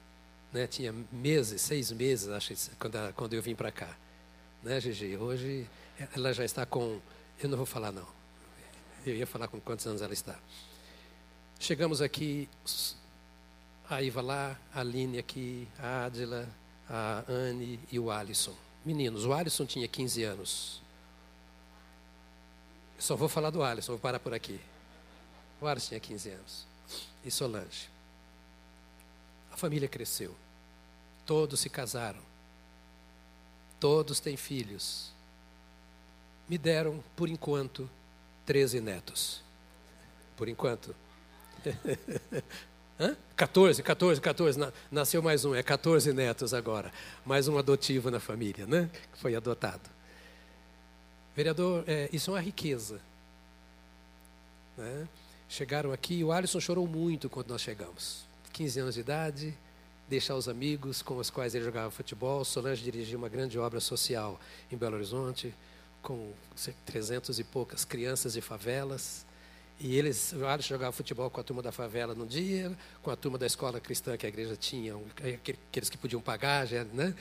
Né? 0.53 0.67
Tinha 0.67 0.95
meses, 1.13 1.61
seis 1.61 1.93
meses, 1.93 2.29
acho, 2.29 2.55
quando, 2.79 3.15
quando 3.15 3.35
eu 3.35 3.43
vim 3.43 3.55
para 3.55 3.71
cá. 3.71 3.97
Né, 4.63 4.81
Gigi? 4.81 5.17
Hoje 5.17 5.67
ela 6.15 6.33
já 6.33 6.45
está 6.45 6.67
com. 6.67 7.01
Eu 7.43 7.49
não 7.49 7.57
vou 7.57 7.67
falar, 7.67 7.93
não. 7.93 8.07
Eu 9.07 9.15
ia 9.15 9.27
falar 9.27 9.49
com 9.49 9.61
quantos 9.61 9.87
anos 9.87 10.03
ela 10.03 10.13
está. 10.13 10.39
Chegamos 11.59 12.03
aqui, 12.03 12.49
a 13.89 14.03
Iva 14.03 14.21
lá, 14.21 14.59
a 14.75 14.81
Aline 14.81 15.19
aqui, 15.19 15.69
a 15.79 16.05
Adila, 16.05 16.49
a 16.89 17.25
Anne 17.29 17.79
e 17.91 17.99
o 17.99 18.11
Alisson. 18.11 18.55
Meninos, 18.85 19.25
o 19.25 19.33
Alisson 19.33 19.67
tinha 19.67 19.87
15 19.87 20.23
anos. 20.25 20.80
Só 23.01 23.17
vou 23.17 23.29
falar 23.29 23.49
do 23.49 23.63
Alisson, 23.63 23.93
vou 23.93 23.99
parar 23.99 24.21
por 24.21 24.35
aqui. 24.35 24.61
O 25.59 25.67
Alisson 25.67 25.89
tinha 25.89 26.01
15 26.01 26.31
anos. 26.31 26.67
E 27.25 27.31
Solange. 27.31 27.89
A 29.51 29.57
família 29.57 29.89
cresceu. 29.89 30.35
Todos 31.25 31.61
se 31.61 31.71
casaram. 31.71 32.21
Todos 33.81 34.21
têm 34.21 34.37
filhos. 34.37 35.11
Me 36.47 36.59
deram, 36.59 37.03
por 37.17 37.29
enquanto, 37.29 37.89
13 38.45 38.81
netos. 38.81 39.43
Por 40.37 40.47
enquanto. 40.49 40.95
Hã? 43.01 43.17
14, 43.35 43.83
14, 43.83 44.21
14. 44.21 44.61
Nasceu 44.91 45.23
mais 45.23 45.47
um, 45.47 45.55
é 45.55 45.63
14 45.63 46.13
netos 46.13 46.53
agora. 46.53 46.93
Mais 47.25 47.49
um 47.49 47.57
adotivo 47.57 48.11
na 48.11 48.21
família, 48.21 48.67
né? 48.67 48.91
Que 49.11 49.19
foi 49.19 49.35
adotado. 49.35 49.89
Vereador, 51.35 51.85
é, 51.87 52.09
isso 52.13 52.31
é 52.31 52.35
uma 52.35 52.41
riqueza. 52.41 53.01
Né? 54.77 55.09
Chegaram 55.49 55.93
aqui, 55.93 56.23
o 56.23 56.33
Alisson 56.33 56.61
chorou 56.61 56.87
muito 56.87 57.29
quando 57.29 57.49
nós 57.49 57.61
chegamos. 57.61 58.25
15 58.53 58.81
anos 58.81 58.95
de 58.95 59.01
idade, 59.01 59.55
deixar 60.09 60.35
os 60.35 60.49
amigos 60.49 61.03
com 61.03 61.17
os 61.17 61.31
quais 61.31 61.55
ele 61.55 61.65
jogava 61.65 61.91
futebol. 61.91 62.45
Solange 62.45 62.83
dirigia 62.83 63.17
uma 63.17 63.29
grande 63.29 63.59
obra 63.59 63.81
social 63.81 64.41
em 64.71 64.77
Belo 64.77 64.97
Horizonte, 64.97 65.55
com 66.03 66.33
300 66.87 67.39
e 67.39 67.45
poucas 67.45 67.85
crianças 67.85 68.33
de 68.33 68.41
favelas. 68.41 69.25
E 69.83 69.97
eles, 69.97 70.35
o 70.35 70.45
Alisson 70.47 70.69
jogava 70.69 70.93
futebol 70.93 71.31
com 71.31 71.41
a 71.41 71.43
turma 71.43 71.63
da 71.63 71.73
favela 71.73 72.15
no 72.15 72.27
dia, 72.27 72.71
com 73.03 73.11
a 73.11 73.17
turma 73.17 73.39
da 73.39 73.47
escola 73.47 73.81
cristã 73.81 74.15
que 74.15 74.27
a 74.27 74.29
igreja 74.29 74.55
tinha, 74.55 74.95
aqueles 75.71 75.89
que 75.89 75.97
podiam 75.97 76.21
pagar, 76.21 76.67
né? 76.93 77.15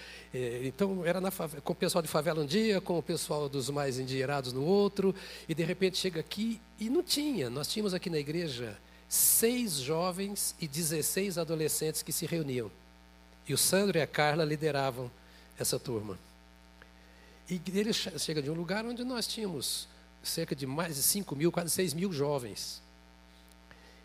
Então, 0.65 1.05
era 1.05 1.31
favela, 1.31 1.61
com 1.61 1.71
o 1.71 1.75
pessoal 1.75 2.01
de 2.01 2.09
favela 2.09 2.41
um 2.41 2.45
dia, 2.45 2.81
com 2.81 2.97
o 2.97 3.01
pessoal 3.01 3.47
dos 3.47 3.69
mais 3.69 3.97
endinheirados 3.97 4.51
no 4.51 4.61
outro, 4.65 5.15
e 5.47 5.55
de 5.55 5.63
repente 5.63 5.97
chega 5.97 6.19
aqui 6.19 6.59
e 6.77 6.89
não 6.89 7.01
tinha. 7.01 7.49
Nós 7.49 7.65
tínhamos 7.69 7.93
aqui 7.93 8.09
na 8.09 8.19
igreja 8.19 8.77
seis 9.07 9.75
jovens 9.75 10.53
e 10.59 10.67
16 10.67 11.37
adolescentes 11.37 12.03
que 12.03 12.11
se 12.11 12.25
reuniam. 12.25 12.69
E 13.47 13.53
o 13.53 13.57
Sandro 13.57 13.97
e 13.97 14.01
a 14.01 14.07
Carla 14.07 14.43
lideravam 14.43 15.09
essa 15.57 15.79
turma. 15.79 16.19
E 17.49 17.61
ele 17.73 17.93
chega 17.93 18.41
de 18.41 18.51
um 18.51 18.53
lugar 18.53 18.85
onde 18.85 19.05
nós 19.05 19.25
tínhamos 19.25 19.87
cerca 20.23 20.55
de 20.55 20.65
mais 20.65 20.95
de 20.95 21.03
5 21.03 21.35
mil, 21.35 21.51
quase 21.51 21.69
6 21.71 21.93
mil 21.93 22.11
jovens. 22.11 22.81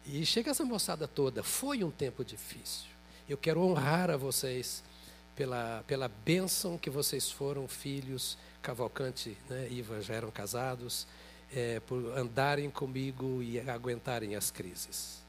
E 0.07 0.25
chega 0.27 0.51
essa 0.51 0.65
moçada 0.65 1.09
toda. 1.09 1.43
Foi 1.43 1.83
um 1.83 1.91
tempo 1.91 2.25
difícil. 2.25 2.87
Eu 3.29 3.39
quero 3.39 3.61
honrar 3.63 4.11
a 4.11 4.17
vocês 4.17 4.83
pela, 5.35 5.83
pela 5.87 6.09
bênção 6.09 6.77
que 6.77 6.91
vocês 6.91 7.31
foram 7.31 7.67
filhos. 7.67 8.37
Cavalcante 8.61 9.37
né, 9.49 9.69
Iva 9.71 10.01
já 10.01 10.15
eram 10.15 10.31
casados. 10.31 11.07
é, 11.55 11.81
por 11.81 12.17
andarem 12.19 12.71
comigo 12.71 13.43
e 13.43 13.61
aguentarem 13.61 14.35
as 14.35 14.51
crises. 14.51 15.23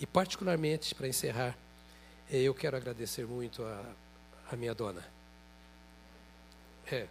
E, 0.00 0.06
particularmente, 0.06 0.94
para 0.94 1.08
encerrar, 1.08 1.56
é, 2.30 2.38
eu 2.38 2.54
quero 2.54 2.76
agradecer 2.76 3.26
muito 3.26 3.62
a, 3.62 3.84
a 4.50 4.56
minha 4.56 4.74
dona. 4.74 5.04
É, 6.90 7.06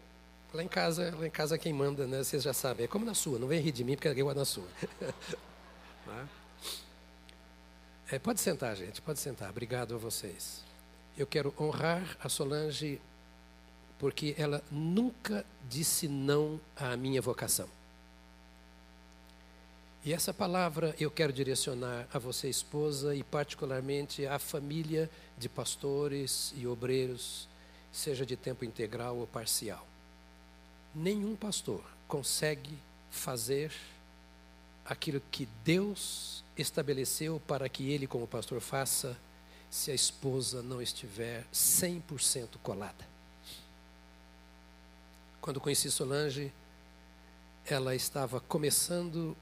lá 0.57 0.63
em 0.63 0.67
casa, 0.67 1.15
lá 1.15 1.27
em 1.27 1.29
casa 1.29 1.55
quem 1.55 1.71
manda, 1.71 2.07
né? 2.07 2.23
Vocês 2.23 2.41
já 2.41 2.51
sabem. 2.51 2.85
É 2.85 2.87
como 2.87 3.05
na 3.05 3.13
sua, 3.13 3.37
não 3.37 3.47
vem 3.47 3.61
rir 3.61 3.71
de 3.71 3.83
mim 3.83 3.95
porque 3.95 4.07
é 4.07 4.11
igual 4.11 4.33
na 4.33 4.43
sua. 4.43 4.67
Tá? 6.03 6.27
é, 8.11 8.17
pode 8.17 8.41
sentar, 8.41 8.75
gente, 8.75 8.99
pode 8.99 9.19
sentar. 9.19 9.51
Obrigado 9.51 9.93
a 9.93 9.97
vocês. 9.99 10.63
Eu 11.15 11.27
quero 11.27 11.53
honrar 11.59 12.17
a 12.19 12.27
Solange 12.27 12.99
porque 13.99 14.33
ela 14.35 14.63
nunca 14.71 15.45
disse 15.69 16.07
não 16.07 16.59
à 16.75 16.97
minha 16.97 17.21
vocação. 17.21 17.69
E 20.03 20.13
essa 20.13 20.33
palavra 20.33 20.95
eu 20.99 21.11
quero 21.11 21.33
direcionar 21.33 22.07
a 22.11 22.17
você, 22.17 22.49
esposa, 22.49 23.15
e 23.15 23.23
particularmente 23.23 24.25
à 24.25 24.39
família 24.39 25.09
de 25.37 25.49
pastores 25.49 26.51
e 26.55 26.65
obreiros, 26.65 27.47
seja 27.91 28.25
de 28.25 28.35
tempo 28.35 28.65
integral 28.65 29.17
ou 29.17 29.27
parcial. 29.27 29.85
Nenhum 30.97 31.35
pastor 31.35 31.83
consegue 32.07 32.75
fazer 33.11 33.71
aquilo 34.83 35.21
que 35.29 35.47
Deus 35.63 36.43
estabeleceu 36.57 37.39
para 37.45 37.69
que 37.69 37.91
ele, 37.91 38.07
como 38.07 38.25
pastor, 38.25 38.59
faça 38.59 39.15
se 39.69 39.91
a 39.91 39.93
esposa 39.93 40.63
não 40.63 40.81
estiver 40.81 41.45
100% 41.53 42.57
colada. 42.63 43.07
Quando 45.39 45.61
conheci 45.61 45.91
Solange, 45.91 46.51
ela 47.63 47.93
estava 47.93 48.39
começando 48.39 49.37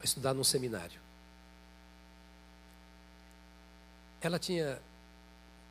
a 0.00 0.04
estudar 0.04 0.34
num 0.34 0.42
seminário. 0.42 1.00
Ela 4.20 4.40
tinha 4.40 4.82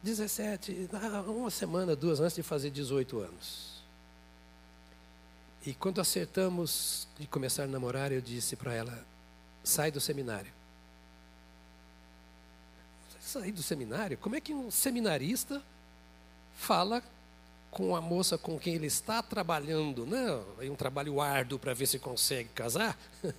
17, 0.01 0.87
ah, 0.93 1.29
uma 1.29 1.51
semana, 1.51 1.93
duas 1.93 2.21
antes 2.21 2.35
de 2.37 2.41
fazer 2.41 2.69
18 2.69 3.19
anos. 3.19 3.74
E 5.65 5.73
quando 5.73 5.99
acertamos 5.99 7.07
de 7.17 7.25
começar 7.25 7.63
a 7.63 7.67
namorar, 7.67 8.11
eu 8.11 8.21
disse 8.21 8.55
para 8.55 8.73
ela: 8.73 9.05
sai 9.63 9.89
do 9.89 9.99
seminário. 9.99 10.51
Sair 13.19 13.51
do 13.51 13.63
seminário? 13.63 14.17
Como 14.19 14.35
é 14.35 14.41
que 14.41 14.53
um 14.53 14.69
seminarista 14.69 15.61
fala 16.55 17.03
com 17.71 17.95
a 17.95 17.99
moça 17.99 18.37
com 18.37 18.59
quem 18.59 18.75
ele 18.75 18.85
está 18.85 19.23
trabalhando, 19.23 20.05
né? 20.05 20.25
É 20.61 20.69
um 20.69 20.75
trabalho 20.75 21.19
árduo 21.19 21.57
para 21.57 21.73
ver 21.73 21.87
se 21.87 21.97
consegue 21.97 22.49
casar? 22.49 22.97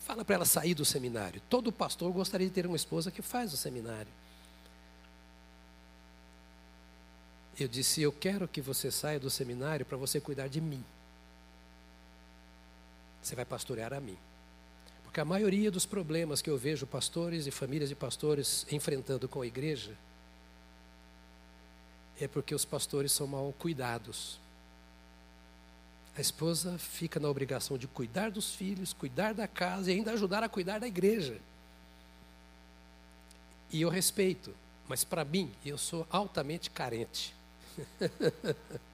Fala 0.00 0.22
para 0.22 0.34
ela 0.34 0.44
sair 0.44 0.74
do 0.74 0.84
seminário. 0.84 1.40
Todo 1.48 1.72
pastor 1.72 2.12
gostaria 2.12 2.46
de 2.46 2.52
ter 2.52 2.66
uma 2.66 2.76
esposa 2.76 3.10
que 3.10 3.22
faz 3.22 3.54
o 3.54 3.56
seminário. 3.56 4.12
Eu 7.58 7.66
disse: 7.66 8.02
Eu 8.02 8.12
quero 8.12 8.46
que 8.46 8.60
você 8.60 8.90
saia 8.90 9.18
do 9.18 9.30
seminário 9.30 9.86
para 9.86 9.96
você 9.96 10.20
cuidar 10.20 10.48
de 10.48 10.60
mim. 10.60 10.84
Você 13.24 13.34
vai 13.34 13.46
pastorear 13.46 13.94
a 13.94 14.00
mim. 14.00 14.18
Porque 15.02 15.18
a 15.18 15.24
maioria 15.24 15.70
dos 15.70 15.86
problemas 15.86 16.42
que 16.42 16.50
eu 16.50 16.58
vejo 16.58 16.86
pastores 16.86 17.46
e 17.46 17.50
famílias 17.50 17.88
de 17.88 17.94
pastores 17.94 18.66
enfrentando 18.70 19.26
com 19.26 19.40
a 19.40 19.46
igreja 19.46 19.96
é 22.20 22.28
porque 22.28 22.54
os 22.54 22.66
pastores 22.66 23.12
são 23.12 23.26
mal 23.26 23.52
cuidados. 23.58 24.38
A 26.14 26.20
esposa 26.20 26.76
fica 26.76 27.18
na 27.18 27.30
obrigação 27.30 27.78
de 27.78 27.88
cuidar 27.88 28.30
dos 28.30 28.54
filhos, 28.54 28.92
cuidar 28.92 29.32
da 29.32 29.48
casa 29.48 29.90
e 29.90 29.94
ainda 29.94 30.12
ajudar 30.12 30.42
a 30.42 30.48
cuidar 30.48 30.78
da 30.78 30.86
igreja. 30.86 31.38
E 33.70 33.80
eu 33.80 33.88
respeito, 33.88 34.54
mas 34.86 35.02
para 35.02 35.24
mim, 35.24 35.50
eu 35.64 35.78
sou 35.78 36.06
altamente 36.10 36.70
carente. 36.70 37.34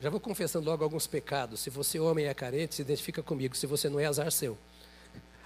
Já 0.00 0.10
vou 0.10 0.20
confessando 0.20 0.66
logo 0.66 0.84
alguns 0.84 1.06
pecados. 1.06 1.60
Se 1.60 1.70
você, 1.70 1.98
homem, 1.98 2.26
é 2.26 2.34
carente, 2.34 2.74
se 2.74 2.82
identifica 2.82 3.22
comigo. 3.22 3.56
Se 3.56 3.66
você 3.66 3.88
não 3.88 3.98
é, 3.98 4.06
azar 4.06 4.30
seu. 4.30 4.58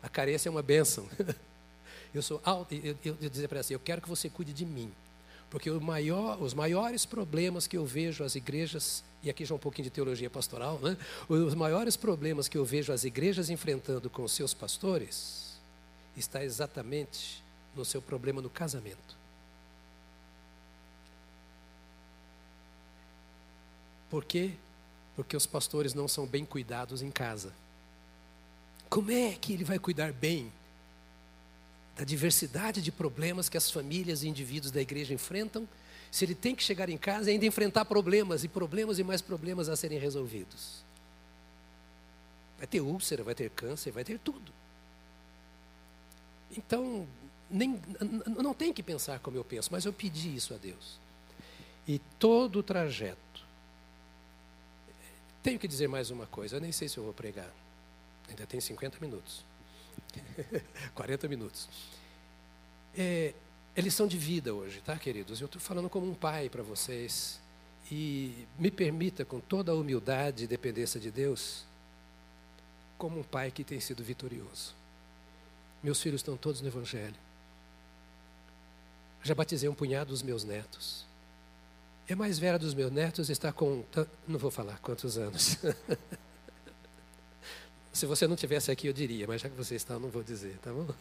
A 0.02 0.08
carência 0.08 0.48
é 0.48 0.50
uma 0.50 0.62
bênção. 0.62 1.08
Eu 2.12 2.22
sou 2.22 2.40
alto, 2.44 2.74
eu, 2.74 2.96
eu, 3.04 3.16
eu 3.22 3.30
dizer 3.30 3.46
para 3.46 3.62
você, 3.62 3.72
eu 3.72 3.78
quero 3.78 4.02
que 4.02 4.08
você 4.08 4.28
cuide 4.28 4.52
de 4.52 4.66
mim. 4.66 4.90
Porque 5.48 5.70
maior, 5.70 6.42
os 6.42 6.54
maiores 6.54 7.06
problemas 7.06 7.66
que 7.68 7.76
eu 7.76 7.84
vejo 7.84 8.24
as 8.24 8.34
igrejas, 8.34 9.04
e 9.22 9.30
aqui 9.30 9.44
já 9.44 9.54
um 9.54 9.58
pouquinho 9.58 9.84
de 9.84 9.90
teologia 9.90 10.28
pastoral, 10.28 10.78
né? 10.80 10.96
os 11.28 11.54
maiores 11.54 11.96
problemas 11.96 12.48
que 12.48 12.58
eu 12.58 12.64
vejo 12.64 12.92
as 12.92 13.04
igrejas 13.04 13.48
enfrentando 13.48 14.10
com 14.10 14.26
seus 14.26 14.52
pastores, 14.52 15.56
está 16.16 16.44
exatamente 16.44 17.42
no 17.76 17.84
seu 17.84 18.02
problema 18.02 18.42
no 18.42 18.50
casamento. 18.50 19.19
Por 24.10 24.24
quê? 24.24 24.52
Porque 25.16 25.36
os 25.36 25.46
pastores 25.46 25.94
não 25.94 26.08
são 26.08 26.26
bem 26.26 26.44
cuidados 26.44 27.00
em 27.00 27.10
casa. 27.10 27.52
Como 28.88 29.10
é 29.10 29.32
que 29.32 29.52
ele 29.52 29.64
vai 29.64 29.78
cuidar 29.78 30.12
bem 30.12 30.52
da 31.96 32.04
diversidade 32.04 32.80
de 32.80 32.90
problemas 32.90 33.48
que 33.48 33.56
as 33.56 33.70
famílias 33.70 34.22
e 34.22 34.28
indivíduos 34.28 34.72
da 34.72 34.80
igreja 34.80 35.14
enfrentam, 35.14 35.68
se 36.10 36.24
ele 36.24 36.34
tem 36.34 36.54
que 36.54 36.62
chegar 36.62 36.88
em 36.88 36.96
casa 36.96 37.30
e 37.30 37.34
ainda 37.34 37.46
enfrentar 37.46 37.84
problemas, 37.84 38.42
e 38.42 38.48
problemas 38.48 38.98
e 38.98 39.04
mais 39.04 39.20
problemas 39.20 39.68
a 39.68 39.76
serem 39.76 39.98
resolvidos. 39.98 40.82
Vai 42.58 42.66
ter 42.66 42.80
úlcera, 42.80 43.22
vai 43.22 43.34
ter 43.34 43.50
câncer, 43.50 43.90
vai 43.90 44.02
ter 44.02 44.18
tudo. 44.18 44.52
Então, 46.56 47.06
nem, 47.50 47.80
não 48.26 48.54
tem 48.54 48.72
que 48.72 48.82
pensar 48.82 49.20
como 49.20 49.36
eu 49.36 49.44
penso, 49.44 49.68
mas 49.70 49.84
eu 49.84 49.92
pedi 49.92 50.34
isso 50.34 50.52
a 50.52 50.56
Deus. 50.56 50.98
E 51.86 51.98
todo 52.18 52.58
o 52.58 52.62
trajeto. 52.62 53.29
Tenho 55.42 55.58
que 55.58 55.66
dizer 55.66 55.88
mais 55.88 56.10
uma 56.10 56.26
coisa, 56.26 56.56
eu 56.56 56.60
nem 56.60 56.72
sei 56.72 56.88
se 56.88 56.98
eu 56.98 57.04
vou 57.04 57.14
pregar. 57.14 57.50
Ainda 58.28 58.46
tem 58.46 58.60
50 58.60 58.98
minutos. 59.00 59.44
40 60.94 61.28
minutos. 61.28 61.68
É, 62.96 63.32
é 63.74 63.80
lição 63.80 64.06
de 64.06 64.18
vida 64.18 64.54
hoje, 64.54 64.80
tá, 64.82 64.96
queridos? 64.98 65.40
Eu 65.40 65.46
estou 65.46 65.60
falando 65.60 65.88
como 65.88 66.10
um 66.10 66.14
pai 66.14 66.48
para 66.48 66.62
vocês. 66.62 67.40
E 67.90 68.46
me 68.58 68.70
permita, 68.70 69.24
com 69.24 69.40
toda 69.40 69.72
a 69.72 69.74
humildade 69.74 70.44
e 70.44 70.46
dependência 70.46 71.00
de 71.00 71.10
Deus, 71.10 71.64
como 72.96 73.18
um 73.18 73.22
pai 73.22 73.50
que 73.50 73.64
tem 73.64 73.80
sido 73.80 74.04
vitorioso. 74.04 74.74
Meus 75.82 76.00
filhos 76.00 76.20
estão 76.20 76.36
todos 76.36 76.60
no 76.60 76.68
Evangelho. 76.68 77.16
Já 79.22 79.34
batizei 79.34 79.68
um 79.68 79.74
punhado 79.74 80.10
dos 80.10 80.22
meus 80.22 80.44
netos. 80.44 81.04
A 82.10 82.16
mais 82.16 82.40
velha 82.40 82.58
dos 82.58 82.74
meus 82.74 82.90
netos 82.90 83.30
está 83.30 83.52
com. 83.52 83.84
Não 84.26 84.36
vou 84.36 84.50
falar 84.50 84.80
quantos 84.80 85.16
anos. 85.16 85.56
Se 87.92 88.04
você 88.04 88.26
não 88.26 88.34
tivesse 88.34 88.68
aqui, 88.68 88.88
eu 88.88 88.92
diria, 88.92 89.28
mas 89.28 89.40
já 89.40 89.48
que 89.48 89.54
você 89.54 89.76
está, 89.76 89.94
eu 89.94 90.00
não 90.00 90.08
vou 90.08 90.24
dizer, 90.24 90.58
tá 90.58 90.72
bom? 90.72 90.92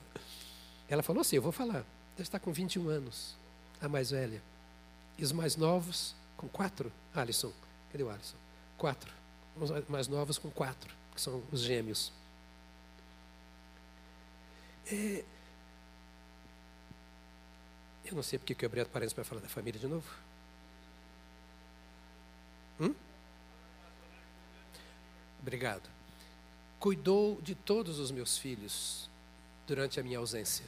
Ela 0.88 1.02
falou 1.02 1.22
assim: 1.22 1.38
eu 1.38 1.42
vou 1.42 1.52
falar. 1.52 1.78
Ela 2.16 2.20
está 2.20 2.38
com 2.40 2.54
21 2.54 2.90
anos, 2.90 3.36
a 3.82 3.90
mais 3.90 4.12
velha. 4.12 4.40
E 5.18 5.24
os 5.24 5.32
mais 5.32 5.56
novos, 5.56 6.14
com 6.38 6.48
quatro? 6.48 6.92
Alisson, 7.16 7.52
cadê 7.92 8.04
o 8.04 8.10
Alisson? 8.10 8.38
Quatro. 8.78 9.12
Os 9.60 9.72
mais 9.90 10.08
novos 10.08 10.38
com 10.38 10.52
quatro, 10.52 10.94
que 11.16 11.22
são 11.22 11.42
os 11.52 11.62
gêmeos. 11.62 12.14
É... 14.92 15.24
Eu 18.06 18.14
não 18.16 18.22
sei 18.22 18.38
porque 18.38 18.54
que 18.54 18.64
eu 18.64 18.68
abri 18.68 18.86
parênteses 18.86 19.14
para 19.14 19.24
falar 19.24 19.42
da 19.42 19.50
família 19.50 19.80
de 19.80 19.88
novo. 19.88 20.29
Hum? 22.80 22.94
Obrigado 25.42 25.90
cuidou 26.80 27.40
de 27.42 27.54
todos 27.54 28.00
os 28.00 28.10
meus 28.10 28.38
filhos 28.38 29.10
durante 29.68 30.00
a 30.00 30.04
minha 30.04 30.18
ausência. 30.18 30.66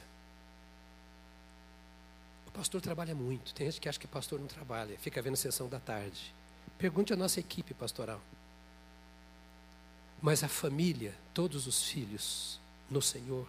O 2.46 2.50
pastor 2.50 2.80
trabalha 2.82 3.14
muito. 3.14 3.54
Tem 3.54 3.66
gente 3.66 3.80
que 3.80 3.88
acha 3.88 3.98
que 3.98 4.06
pastor 4.06 4.38
não 4.38 4.46
trabalha, 4.46 4.96
fica 4.98 5.22
vendo 5.22 5.36
sessão 5.36 5.68
da 5.68 5.80
tarde. 5.80 6.34
Pergunte 6.78 7.12
à 7.12 7.16
nossa 7.16 7.40
equipe 7.40 7.72
pastoral. 7.72 8.20
Mas 10.20 10.44
a 10.44 10.48
família, 10.48 11.14
todos 11.32 11.66
os 11.66 11.82
filhos 11.82 12.60
no 12.90 13.00
Senhor, 13.00 13.48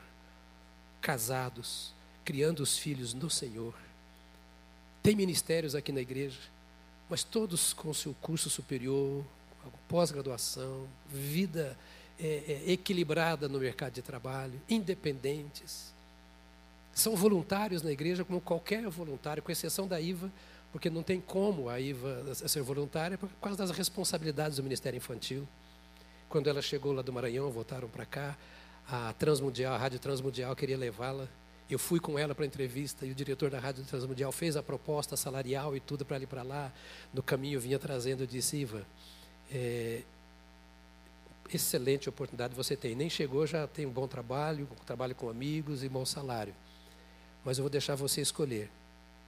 casados, 1.01 1.93
criando 2.23 2.61
os 2.61 2.77
filhos 2.77 3.13
no 3.13 3.29
Senhor. 3.29 3.75
Tem 5.03 5.15
ministérios 5.15 5.75
aqui 5.75 5.91
na 5.91 5.99
igreja, 5.99 6.39
mas 7.09 7.23
todos 7.23 7.73
com 7.73 7.93
seu 7.93 8.13
curso 8.21 8.49
superior, 8.49 9.23
pós-graduação, 9.87 10.87
vida 11.07 11.77
é, 12.19 12.61
é, 12.65 12.71
equilibrada 12.71 13.47
no 13.47 13.59
mercado 13.59 13.93
de 13.93 14.01
trabalho, 14.01 14.59
independentes. 14.69 15.93
São 16.93 17.15
voluntários 17.15 17.81
na 17.81 17.91
igreja 17.91 18.23
como 18.23 18.39
qualquer 18.39 18.87
voluntário, 18.89 19.41
com 19.41 19.51
exceção 19.51 19.87
da 19.87 19.99
IVA, 19.99 20.31
porque 20.71 20.89
não 20.89 21.03
tem 21.03 21.21
como 21.21 21.69
a 21.69 21.79
IVA 21.79 22.33
ser 22.47 22.61
voluntária 22.61 23.17
por 23.17 23.29
causa 23.41 23.57
das 23.57 23.71
responsabilidades 23.71 24.57
do 24.57 24.63
Ministério 24.63 24.97
Infantil. 24.97 25.47
Quando 26.29 26.49
ela 26.49 26.61
chegou 26.61 26.93
lá 26.93 27.01
do 27.01 27.13
Maranhão, 27.13 27.51
voltaram 27.51 27.87
para 27.87 28.05
cá, 28.05 28.37
a 28.87 29.13
Transmundial, 29.13 29.73
a 29.73 29.77
Rádio 29.77 29.99
Transmundial 29.99 30.55
queria 30.55 30.77
levá-la. 30.77 31.27
Eu 31.73 31.79
fui 31.79 31.99
com 31.99 32.19
ela 32.19 32.35
para 32.35 32.45
a 32.45 32.47
entrevista 32.47 33.03
e 33.03 33.11
o 33.11 33.15
diretor 33.15 33.49
da 33.49 33.59
Rádio 33.59 33.83
Transmundial 33.83 34.31
fez 34.31 34.55
a 34.55 34.61
proposta 34.61 35.17
salarial 35.17 35.75
e 35.75 35.79
tudo 35.79 36.05
para 36.05 36.19
ir 36.19 36.27
para 36.27 36.43
lá. 36.43 36.71
No 37.11 37.23
caminho 37.23 37.59
vinha 37.59 37.79
trazendo, 37.79 38.21
eu 38.21 38.27
disse, 38.27 38.57
Iva, 38.57 38.85
é, 39.51 40.03
excelente 41.51 42.07
oportunidade 42.07 42.53
você 42.53 42.75
tem. 42.75 42.93
Nem 42.93 43.09
chegou, 43.09 43.47
já 43.47 43.65
tem 43.65 43.87
um 43.87 43.89
bom 43.89 44.07
trabalho, 44.07 44.69
trabalho 44.85 45.15
com 45.15 45.27
amigos 45.29 45.83
e 45.83 45.89
bom 45.89 46.05
salário. 46.05 46.53
Mas 47.43 47.57
eu 47.57 47.63
vou 47.63 47.71
deixar 47.71 47.95
você 47.95 48.21
escolher. 48.21 48.69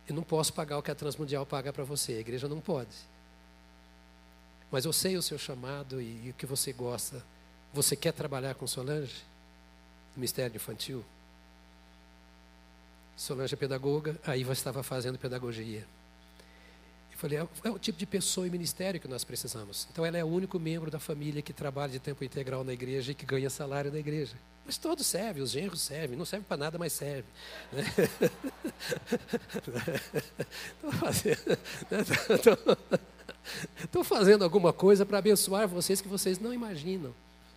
Eu 0.07 0.13
não 0.13 0.21
posso 0.21 0.53
pagar 0.53 0.77
o 0.77 0.83
que 0.83 0.91
a 0.91 0.95
Transmundial 0.95 1.47
paga 1.47 1.73
para 1.73 1.83
você, 1.83 2.13
a 2.13 2.19
igreja 2.19 2.47
não 2.47 2.61
pode. 2.61 2.95
Mas 4.69 4.85
eu 4.85 4.93
sei 4.93 5.17
o 5.17 5.21
seu 5.23 5.39
chamado 5.39 5.99
e, 5.99 6.27
e 6.27 6.29
o 6.29 6.33
que 6.35 6.45
você 6.45 6.71
gosta. 6.71 7.25
Você 7.73 7.95
quer 7.95 8.13
trabalhar 8.13 8.53
com 8.53 8.67
Solange? 8.67 9.23
No 10.15 10.21
Mistério 10.21 10.55
Infantil? 10.55 11.03
Solange 13.15 13.53
é 13.53 13.57
pedagoga, 13.57 14.19
aí 14.25 14.43
você 14.43 14.59
estava 14.59 14.83
fazendo 14.83 15.17
pedagogia. 15.17 15.85
Eu 17.11 17.17
falei, 17.17 17.37
é, 17.39 17.47
é 17.63 17.69
o 17.71 17.79
tipo 17.79 17.97
de 17.97 18.05
pessoa 18.05 18.45
e 18.45 18.49
ministério 18.49 18.99
que 18.99 19.07
nós 19.07 19.23
precisamos. 19.23 19.87
Então 19.89 20.05
ela 20.05 20.17
é 20.17 20.23
o 20.23 20.27
único 20.27 20.59
membro 20.59 20.91
da 20.91 20.99
família 20.99 21.41
que 21.41 21.53
trabalha 21.53 21.93
de 21.93 21.99
tempo 21.99 22.23
integral 22.25 22.63
na 22.65 22.73
igreja 22.73 23.13
e 23.13 23.15
que 23.15 23.25
ganha 23.25 23.49
salário 23.49 23.89
na 23.89 23.99
igreja. 23.99 24.35
Mas 24.65 24.77
todos 24.77 25.05
servem, 25.05 25.41
os 25.41 25.51
genros 25.51 25.81
servem, 25.81 26.17
não 26.17 26.25
serve 26.25 26.45
para 26.45 26.57
nada, 26.57 26.77
mas 26.77 26.91
serve. 26.91 27.27
Estou 30.75 30.91
fazendo, 30.91 31.57
estou 33.77 34.03
fazendo 34.03 34.43
alguma 34.43 34.73
coisa 34.73 35.05
para 35.05 35.19
abençoar 35.19 35.67
vocês 35.67 36.01
que 36.01 36.07
vocês 36.07 36.39
não 36.39 36.51
imaginam. 36.51 37.13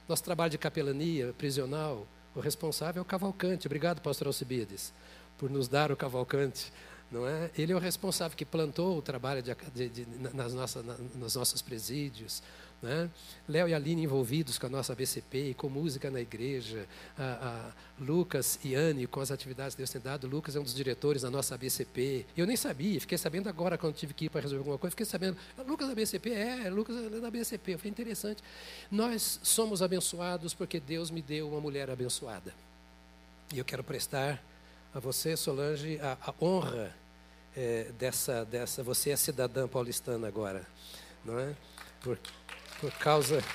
Nosso 0.06 0.22
trabalho 0.22 0.50
de 0.50 0.58
capelania 0.58 1.34
prisional, 1.38 2.06
o 2.34 2.40
responsável 2.40 3.00
é 3.00 3.02
o 3.02 3.06
Cavalcante. 3.06 3.66
Obrigado, 3.66 4.00
pastor 4.00 4.26
Alcibiades, 4.26 4.92
por 5.38 5.50
nos 5.50 5.68
dar 5.68 5.92
o 5.92 5.96
Cavalcante 5.96 6.72
não 7.10 7.26
é? 7.26 7.50
Ele 7.56 7.72
é 7.72 7.76
o 7.76 7.78
responsável 7.78 8.36
que 8.36 8.44
plantou 8.44 8.98
o 8.98 9.02
trabalho 9.02 9.42
de, 9.42 9.54
de, 9.74 9.88
de, 9.88 10.06
nas, 10.34 10.52
nossas, 10.52 10.84
na, 10.84 10.94
nos 11.14 11.34
nossos 11.34 11.62
presídios. 11.62 12.42
Né? 12.82 13.10
Léo 13.48 13.66
e 13.66 13.74
Aline 13.74 14.04
envolvidos 14.04 14.56
com 14.56 14.66
a 14.66 14.68
nossa 14.68 14.94
BCP, 14.94 15.54
com 15.54 15.68
música 15.68 16.10
na 16.10 16.20
igreja. 16.20 16.86
A, 17.18 17.72
a 17.98 18.02
Lucas 18.02 18.60
e 18.62 18.74
Anne 18.74 19.06
com 19.06 19.20
as 19.20 19.30
atividades 19.30 19.74
que 19.74 19.78
Deus 19.78 19.90
tem 19.90 20.02
dado. 20.02 20.28
Lucas 20.28 20.54
é 20.54 20.60
um 20.60 20.62
dos 20.62 20.74
diretores 20.74 21.22
da 21.22 21.30
nossa 21.30 21.56
BCP. 21.56 22.26
Eu 22.36 22.46
nem 22.46 22.56
sabia, 22.56 23.00
fiquei 23.00 23.16
sabendo 23.16 23.48
agora 23.48 23.78
quando 23.78 23.94
tive 23.94 24.12
que 24.12 24.26
ir 24.26 24.28
para 24.28 24.42
resolver 24.42 24.60
alguma 24.60 24.78
coisa. 24.78 24.90
Fiquei 24.90 25.06
sabendo, 25.06 25.38
ah, 25.56 25.62
Lucas 25.62 25.88
da 25.88 25.94
BCP? 25.94 26.30
É, 26.30 26.68
Lucas 26.68 26.94
é 26.94 27.20
da 27.20 27.30
BCP. 27.30 27.78
Foi 27.78 27.90
interessante. 27.90 28.42
Nós 28.90 29.40
somos 29.42 29.80
abençoados 29.80 30.52
porque 30.52 30.78
Deus 30.78 31.10
me 31.10 31.22
deu 31.22 31.48
uma 31.48 31.60
mulher 31.60 31.88
abençoada. 31.88 32.52
E 33.52 33.58
eu 33.58 33.64
quero 33.64 33.82
prestar 33.82 34.44
a 34.94 35.00
você, 35.00 35.36
Solange, 35.36 36.00
a, 36.00 36.16
a 36.20 36.34
honra 36.40 36.94
é, 37.56 37.84
dessa, 37.98 38.44
dessa. 38.44 38.82
Você 38.82 39.10
é 39.10 39.16
cidadã 39.16 39.68
paulistana 39.68 40.28
agora, 40.28 40.66
não 41.24 41.38
é? 41.38 41.54
Por, 42.00 42.18
por 42.80 42.92
causa. 42.92 43.42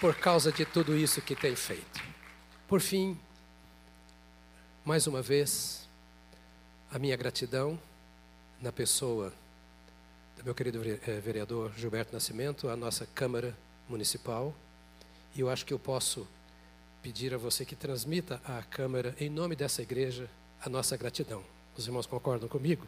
Por 0.00 0.14
causa 0.14 0.52
de 0.52 0.64
tudo 0.64 0.96
isso 0.96 1.20
que 1.20 1.34
tem 1.34 1.56
feito. 1.56 2.00
Por 2.68 2.80
fim, 2.80 3.18
mais 4.84 5.08
uma 5.08 5.20
vez, 5.20 5.88
a 6.92 7.00
minha 7.00 7.16
gratidão 7.16 7.76
na 8.60 8.70
pessoa 8.70 9.32
do 10.36 10.44
meu 10.44 10.54
querido 10.54 10.80
é, 11.04 11.20
vereador 11.20 11.72
Gilberto 11.76 12.12
Nascimento, 12.12 12.68
a 12.68 12.76
nossa 12.76 13.06
Câmara 13.06 13.52
Municipal, 13.88 14.54
e 15.34 15.40
eu 15.40 15.50
acho 15.50 15.66
que 15.66 15.74
eu 15.74 15.80
posso 15.80 16.28
pedir 17.02 17.32
a 17.34 17.38
você 17.38 17.64
que 17.64 17.76
transmita 17.76 18.40
à 18.44 18.62
Câmara, 18.62 19.14
em 19.20 19.30
nome 19.30 19.54
dessa 19.54 19.82
igreja, 19.82 20.28
a 20.60 20.68
nossa 20.68 20.96
gratidão. 20.96 21.42
Os 21.76 21.86
irmãos 21.86 22.06
concordam 22.06 22.48
comigo? 22.48 22.86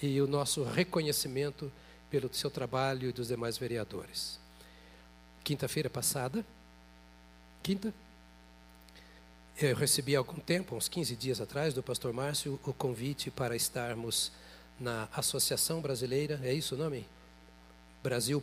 E 0.00 0.20
o 0.20 0.26
nosso 0.26 0.62
reconhecimento 0.64 1.70
pelo 2.10 2.32
seu 2.32 2.50
trabalho 2.50 3.08
e 3.08 3.12
dos 3.12 3.28
demais 3.28 3.56
vereadores. 3.58 4.38
Quinta-feira 5.42 5.90
passada, 5.90 6.44
quinta, 7.62 7.92
eu 9.60 9.76
recebi 9.76 10.16
há 10.16 10.18
algum 10.18 10.38
tempo, 10.38 10.76
uns 10.76 10.88
15 10.88 11.14
dias 11.16 11.40
atrás, 11.40 11.74
do 11.74 11.82
pastor 11.82 12.12
Márcio, 12.12 12.58
o 12.64 12.72
convite 12.72 13.30
para 13.30 13.54
estarmos 13.54 14.32
na 14.78 15.08
Associação 15.12 15.80
Brasileira, 15.80 16.40
é 16.42 16.52
isso 16.52 16.74
o 16.74 16.78
nome? 16.78 17.06
Brasil 18.02 18.42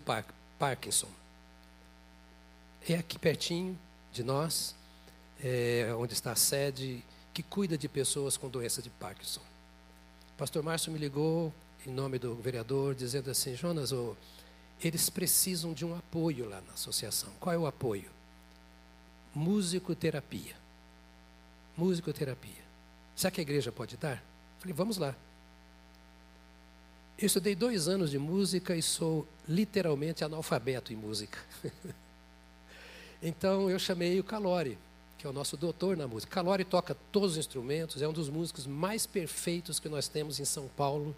Parkinson. 0.58 1.10
É 2.88 2.96
aqui 2.96 3.20
pertinho 3.20 3.78
de 4.14 4.24
nós, 4.24 4.74
é, 5.44 5.94
onde 5.98 6.14
está 6.14 6.32
a 6.32 6.36
sede, 6.36 7.04
que 7.34 7.44
cuida 7.44 7.78
de 7.78 7.88
pessoas 7.88 8.38
com 8.38 8.50
doença 8.50 8.82
de 8.82 8.90
Parkinson. 8.90 9.42
O 10.34 10.38
pastor 10.38 10.64
Márcio 10.64 10.92
me 10.92 11.00
ligou, 11.00 11.54
em 11.86 11.92
nome 11.92 12.20
do 12.20 12.36
vereador, 12.36 12.94
dizendo 12.96 13.30
assim: 13.32 13.56
Jonas, 13.56 13.92
oh, 13.92 14.16
eles 14.82 15.10
precisam 15.10 15.74
de 15.74 15.86
um 15.86 15.96
apoio 15.96 16.48
lá 16.48 16.62
na 16.62 16.74
associação. 16.74 17.30
Qual 17.40 17.54
é 17.54 17.58
o 17.58 17.68
apoio? 17.68 18.10
Musicoterapia. 19.34 20.56
Musicoterapia. 21.78 22.64
Será 23.16 23.32
que 23.32 23.42
a 23.42 23.44
igreja 23.44 23.72
pode 23.72 23.98
dar? 23.98 24.24
Falei, 24.60 24.74
vamos 24.74 24.98
lá. 24.98 25.16
Eu 27.18 27.26
estudei 27.26 27.54
dois 27.54 27.90
anos 27.90 28.12
de 28.12 28.18
música 28.18 28.76
e 28.76 28.82
sou 28.82 29.28
literalmente 29.48 30.24
analfabeto 30.24 30.94
em 30.94 30.96
música. 30.96 31.38
então 33.22 33.70
eu 33.70 33.78
chamei 33.78 34.18
o 34.20 34.24
Calori 34.24 34.78
que 35.20 35.28
é 35.28 35.30
o 35.30 35.34
nosso 35.34 35.58
doutor 35.58 35.98
na 35.98 36.08
música. 36.08 36.32
Calori 36.34 36.64
toca 36.64 36.96
todos 37.12 37.34
os 37.34 37.38
instrumentos, 37.38 38.02
é 38.02 38.08
um 38.08 38.14
dos 38.14 38.30
músicos 38.30 38.66
mais 38.66 39.06
perfeitos 39.06 39.78
que 39.78 39.90
nós 39.90 40.08
temos 40.08 40.40
em 40.40 40.46
São 40.46 40.70
Paulo 40.70 41.14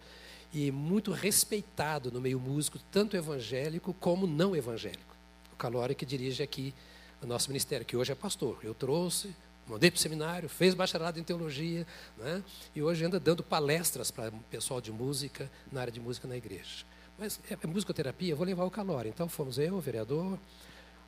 e 0.52 0.72
muito 0.72 1.12
respeitado 1.12 2.12
no 2.12 2.20
meio 2.20 2.40
músico, 2.40 2.80
tanto 2.92 3.16
evangélico 3.16 3.94
como 3.94 4.26
não 4.26 4.56
evangélico. 4.56 5.16
O 5.54 5.56
Calori 5.56 5.94
que 5.94 6.04
dirige 6.04 6.42
aqui 6.42 6.74
o 7.22 7.28
nosso 7.28 7.48
ministério, 7.50 7.86
que 7.86 7.96
hoje 7.96 8.12
é 8.12 8.16
pastor. 8.16 8.58
Eu 8.64 8.74
trouxe, 8.74 9.36
mandei 9.68 9.92
para 9.92 10.00
o 10.00 10.02
seminário, 10.02 10.50
fez 10.50 10.74
bacharelado 10.74 11.20
em 11.20 11.24
teologia, 11.24 11.86
né? 12.18 12.44
e 12.76 12.82
hoje 12.82 13.06
anda 13.06 13.20
dando 13.20 13.44
palestras 13.44 14.10
para 14.10 14.34
o 14.34 14.40
pessoal 14.50 14.82
de 14.82 14.92
música, 14.92 15.50
na 15.72 15.80
área 15.80 15.94
de 15.94 16.00
música 16.00 16.28
na 16.28 16.36
igreja. 16.36 16.86
Mas 17.20 17.40
é, 17.48 17.54
é 17.54 17.68
musicoterapia, 17.68 18.34
eu 18.34 18.38
vou 18.38 18.48
levar 18.48 18.66
o 18.66 18.72
Calori. 18.72 19.10
Então 19.10 19.30
fomos 19.30 19.60
eu, 19.60 19.76
o 19.76 19.80
vereador, 19.80 20.40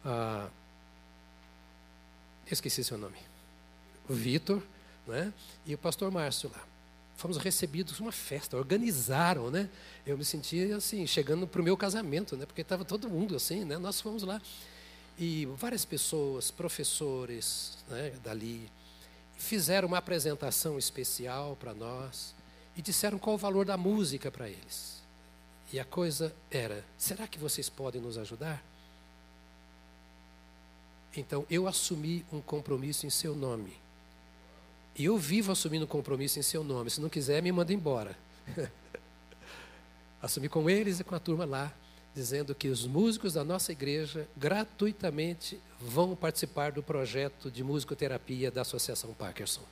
a 0.06 0.48
esqueci 2.52 2.84
seu 2.84 2.98
nome, 2.98 3.18
o 4.10 4.14
Vitor, 4.14 4.62
né? 5.08 5.34
e 5.66 5.74
o 5.74 5.78
pastor 5.78 6.12
Márcio 6.12 6.52
lá. 6.54 6.64
Fomos 7.16 7.38
recebidos 7.38 8.00
uma 8.00 8.12
festa, 8.12 8.58
organizaram, 8.58 9.52
né? 9.52 9.70
Eu 10.06 10.18
me 10.18 10.26
sentia 10.26 10.76
assim, 10.76 11.06
chegando 11.06 11.48
para 11.48 11.62
o 11.62 11.64
meu 11.64 11.78
casamento, 11.78 12.36
né? 12.36 12.46
Porque 12.46 12.62
estava 12.62 12.84
todo 12.84 13.08
mundo 13.08 13.36
assim, 13.36 13.64
né? 13.64 13.78
Nós 13.78 14.02
fomos 14.02 14.24
lá 14.24 14.42
e 15.18 15.46
várias 15.58 15.86
pessoas, 15.86 16.50
professores, 16.50 17.78
né? 17.88 18.14
Dali 18.24 18.70
fizeram 19.38 19.88
uma 19.88 19.98
apresentação 19.98 20.78
especial 20.78 21.56
para 21.60 21.74
nós 21.74 22.34
e 22.76 22.82
disseram 22.82 23.20
qual 23.20 23.36
o 23.36 23.38
valor 23.38 23.66
da 23.66 23.78
música 23.78 24.32
para 24.32 24.50
eles. 24.50 25.02
E 25.72 25.80
a 25.80 25.86
coisa 25.86 26.34
era: 26.50 26.84
será 26.98 27.28
que 27.28 27.38
vocês 27.38 27.70
podem 27.70 28.02
nos 28.02 28.18
ajudar? 28.18 28.64
Então, 31.16 31.46
eu 31.50 31.68
assumi 31.68 32.26
um 32.32 32.42
compromisso 32.42 33.06
em 33.06 33.10
seu 33.10 33.36
nome. 33.36 33.74
E 34.96 35.06
eu 35.06 35.18
vivo 35.18 35.52
assumindo 35.52 35.86
um 35.86 35.88
compromisso 35.88 36.40
em 36.40 36.44
seu 36.44 36.64
nome. 36.64 36.90
Se 36.90 37.02
não 37.02 37.10
quiser, 37.10 37.42
me 37.42 37.52
manda 37.52 37.74
embora. 37.74 38.18
Assumi 40.22 40.48
com 40.48 40.70
eles 40.70 41.00
e 41.00 41.04
com 41.04 41.16
a 41.16 41.20
turma 41.20 41.44
lá, 41.44 41.74
dizendo 42.16 42.56
que 42.56 42.70
os 42.70 42.86
músicos 42.86 43.34
da 43.34 43.44
nossa 43.44 43.72
igreja 43.72 44.28
gratuitamente 44.38 45.60
vão 45.80 46.16
participar 46.16 46.72
do 46.72 46.82
projeto 46.82 47.52
de 47.52 47.64
musicoterapia 47.64 48.50
da 48.50 48.62
Associação 48.62 49.14
Parkinson. 49.14 49.64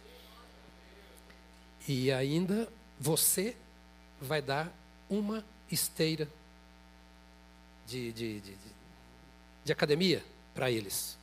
E 1.87 2.11
ainda 2.11 2.67
você 2.99 3.55
vai 4.19 4.41
dar 4.41 4.71
uma 5.09 5.43
esteira 5.71 6.27
de, 7.87 8.11
de, 8.11 8.41
de, 8.41 8.55
de 9.63 9.71
academia 9.71 10.23
para 10.53 10.69
eles. 10.69 11.17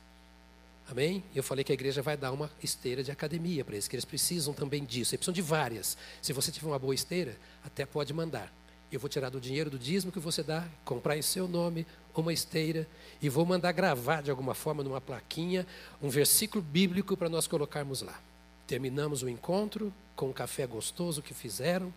Amém? 0.89 1.23
Eu 1.35 1.43
falei 1.43 1.63
que 1.63 1.71
a 1.71 1.75
igreja 1.75 2.01
vai 2.01 2.17
dar 2.17 2.31
uma 2.31 2.49
esteira 2.63 3.03
de 3.03 3.11
academia 3.11 3.63
para 3.63 3.75
eles, 3.75 3.87
que 3.87 3.95
eles 3.95 4.05
precisam 4.05 4.55
também 4.55 4.83
disso. 4.83 5.13
Eles 5.13 5.19
precisam 5.19 5.33
de 5.33 5.41
várias. 5.41 5.95
Se 6.19 6.33
você 6.33 6.51
tiver 6.51 6.67
uma 6.67 6.79
boa 6.79 6.95
esteira, 6.95 7.37
até 7.63 7.85
pode 7.85 8.11
mandar. 8.11 8.51
Eu 8.91 8.99
vou 8.99 9.07
tirar 9.07 9.29
do 9.29 9.39
dinheiro 9.39 9.69
do 9.69 9.77
dízimo 9.77 10.11
que 10.11 10.19
você 10.19 10.41
dá, 10.41 10.67
comprar 10.83 11.15
em 11.15 11.21
seu 11.21 11.47
nome 11.47 11.85
uma 12.15 12.33
esteira 12.33 12.87
e 13.21 13.29
vou 13.29 13.45
mandar 13.45 13.71
gravar 13.71 14.21
de 14.21 14.31
alguma 14.31 14.55
forma 14.55 14.83
numa 14.83 14.99
plaquinha 14.99 15.65
um 16.01 16.09
versículo 16.09 16.61
bíblico 16.61 17.15
para 17.15 17.29
nós 17.29 17.47
colocarmos 17.47 18.01
lá. 18.01 18.19
Terminamos 18.67 19.21
o 19.21 19.29
encontro 19.29 19.93
com 20.15 20.29
um 20.29 20.33
café 20.33 20.65
gostoso 20.65 21.21
que 21.21 21.35
fizeram 21.35 21.93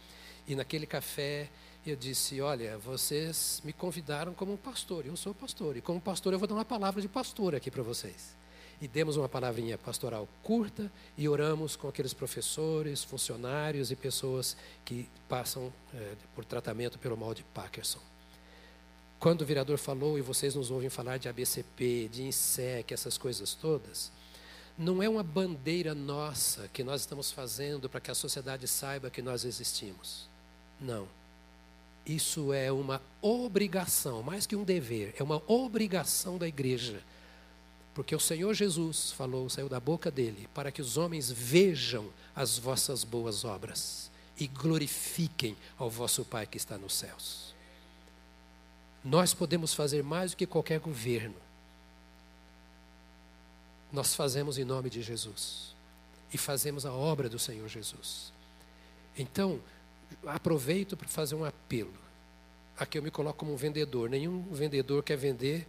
e 0.47 0.55
naquele 0.55 0.87
café 0.87 1.49
eu 1.87 1.97
disse: 1.97 2.41
Olha, 2.41 2.79
vocês 2.79 3.63
me 3.65 3.73
convidaram 3.73 4.35
como 4.35 4.57
pastor, 4.59 5.07
eu 5.07 5.17
sou 5.17 5.35
pastor, 5.35 5.79
e 5.79 5.81
como 5.81 6.01
pastor 6.01 6.33
eu 6.33 6.39
vou 6.39 6.47
dar 6.47 6.55
uma 6.55 6.65
palavra 6.65 7.01
de 7.01 7.09
pastor 7.09 7.55
aqui 7.55 7.71
para 7.71 7.83
vocês. 7.83 8.42
E 8.83 8.89
demos 8.89 9.17
uma 9.17 9.29
palavrinha 9.29 9.79
pastoral 9.79 10.29
curta 10.43 10.93
e 11.17 11.27
oramos 11.27 11.75
com 11.75 11.89
aqueles 11.89 12.13
professores, 12.13 13.03
funcionários 13.03 13.91
e 13.91 13.97
pessoas 13.97 14.57
que 14.85 15.09
passam 15.27 15.73
é, 15.95 16.15
por 16.35 16.45
tratamento 16.45 16.99
pelo 16.99 17.17
mal 17.17 17.33
de 17.33 17.43
Parkinson. 17.45 18.01
Quando 19.19 19.41
o 19.41 19.47
vereador 19.47 19.79
falou, 19.79 20.19
e 20.19 20.21
vocês 20.21 20.57
nos 20.57 20.71
ouvem 20.71 20.91
falar 20.91 21.17
de 21.17 21.29
ABCP, 21.29 22.11
de 22.13 22.25
INSEC, 22.25 22.93
essas 22.93 23.17
coisas 23.17 23.55
todas, 23.55 24.11
não 24.77 25.01
é 25.01 25.09
uma 25.09 25.23
bandeira 25.23 25.95
nossa 25.95 26.69
que 26.73 26.83
nós 26.83 27.03
estamos 27.03 27.31
fazendo 27.31 27.89
para 27.89 28.01
que 28.01 28.11
a 28.11 28.15
sociedade 28.15 28.67
saiba 28.67 29.11
que 29.11 29.23
nós 29.23 29.45
existimos. 29.45 30.29
Não 30.81 31.07
isso 32.05 32.53
é 32.53 32.71
uma 32.73 33.01
obrigação, 33.21 34.23
mais 34.23 34.47
que 34.47 34.57
um 34.57 34.65
dever, 34.65 35.15
é 35.19 35.23
uma 35.23 35.43
obrigação 35.47 36.37
da 36.37 36.49
igreja. 36.49 37.01
Porque 37.95 38.15
o 38.15 38.21
Senhor 38.21 38.55
Jesus 38.55 39.13
falou, 39.13 39.49
saiu 39.51 39.69
da 39.69 39.79
boca 39.79 40.11
dele, 40.11 40.49
para 40.55 40.73
que 40.73 40.81
os 40.81 40.97
homens 40.97 41.31
vejam 41.31 42.09
as 42.35 42.59
vossas 42.59 43.05
boas 43.05 43.45
obras 43.45 44.11
e 44.39 44.47
glorifiquem 44.47 45.57
ao 45.77 45.91
vosso 45.91 46.25
Pai 46.25 46.47
que 46.47 46.57
está 46.57 46.79
nos 46.79 46.95
céus. 46.95 47.55
Nós 49.05 49.35
podemos 49.35 49.75
fazer 49.75 50.03
mais 50.03 50.31
do 50.31 50.37
que 50.37 50.47
qualquer 50.47 50.81
governo. 50.81 51.35
Nós 53.93 54.15
fazemos 54.15 54.57
em 54.57 54.65
nome 54.65 54.89
de 54.89 55.03
Jesus 55.03 55.75
e 56.33 56.39
fazemos 56.39 56.87
a 56.87 56.93
obra 56.93 57.29
do 57.29 57.39
Senhor 57.39 57.69
Jesus. 57.69 58.33
Então, 59.19 59.61
aproveito 60.27 60.97
para 60.97 61.09
fazer 61.09 61.35
um 61.35 61.45
apelo. 61.45 61.93
Aqui 62.79 62.97
eu 62.97 63.03
me 63.03 63.11
coloco 63.11 63.41
como 63.41 63.53
um 63.53 63.57
vendedor. 63.57 64.09
Nenhum 64.09 64.43
vendedor 64.51 65.03
quer 65.03 65.17
vender, 65.17 65.67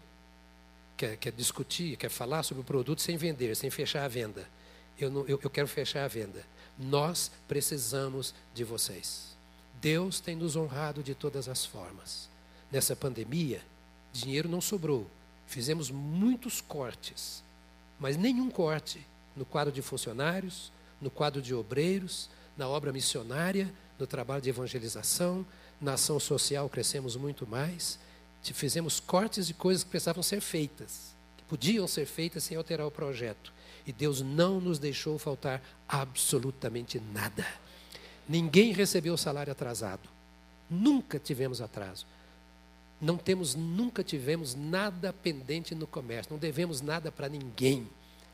quer, 0.97 1.17
quer 1.17 1.31
discutir, 1.31 1.97
quer 1.97 2.09
falar 2.09 2.43
sobre 2.43 2.61
o 2.61 2.65
produto 2.65 3.01
sem 3.01 3.17
vender, 3.17 3.55
sem 3.55 3.69
fechar 3.69 4.03
a 4.03 4.07
venda. 4.07 4.47
Eu, 4.99 5.09
não, 5.09 5.21
eu, 5.27 5.39
eu 5.43 5.49
quero 5.49 5.67
fechar 5.67 6.05
a 6.05 6.07
venda. 6.07 6.45
Nós 6.77 7.31
precisamos 7.47 8.33
de 8.53 8.63
vocês. 8.63 9.35
Deus 9.81 10.19
tem 10.19 10.35
nos 10.35 10.55
honrado 10.55 11.03
de 11.03 11.13
todas 11.13 11.47
as 11.47 11.65
formas. 11.65 12.29
Nessa 12.71 12.95
pandemia, 12.95 13.61
dinheiro 14.11 14.47
não 14.47 14.61
sobrou. 14.61 15.09
Fizemos 15.45 15.91
muitos 15.91 16.61
cortes, 16.61 17.43
mas 17.99 18.17
nenhum 18.17 18.49
corte 18.49 19.05
no 19.35 19.45
quadro 19.45 19.73
de 19.73 19.81
funcionários, 19.81 20.71
no 21.01 21.09
quadro 21.09 21.41
de 21.41 21.53
obreiros, 21.53 22.29
na 22.55 22.67
obra 22.67 22.93
missionária, 22.93 23.71
no 23.99 24.07
trabalho 24.07 24.41
de 24.41 24.49
evangelização, 24.49 25.45
na 25.81 25.93
ação 25.93 26.19
social 26.19 26.69
crescemos 26.69 27.15
muito 27.15 27.45
mais. 27.45 27.99
Fizemos 28.51 28.99
cortes 28.99 29.47
de 29.47 29.53
coisas 29.53 29.83
que 29.83 29.89
precisavam 29.89 30.23
ser 30.23 30.41
feitas, 30.41 31.13
que 31.37 31.43
podiam 31.43 31.87
ser 31.87 32.05
feitas 32.05 32.43
sem 32.43 32.57
alterar 32.57 32.85
o 32.85 32.91
projeto. 32.91 33.53
E 33.85 33.93
Deus 33.93 34.21
não 34.21 34.59
nos 34.59 34.79
deixou 34.79 35.17
faltar 35.17 35.61
absolutamente 35.87 36.99
nada. 37.13 37.45
Ninguém 38.27 38.73
recebeu 38.73 39.15
salário 39.17 39.51
atrasado. 39.51 40.09
Nunca 40.69 41.19
tivemos 41.19 41.61
atraso. 41.61 42.05
Não 42.99 43.17
temos, 43.17 43.53
nunca 43.53 44.03
tivemos 44.03 44.55
nada 44.55 45.11
pendente 45.11 45.75
no 45.75 45.85
comércio. 45.85 46.31
Não 46.31 46.39
devemos 46.39 46.81
nada 46.81 47.11
para 47.11 47.27
ninguém. 47.27 47.87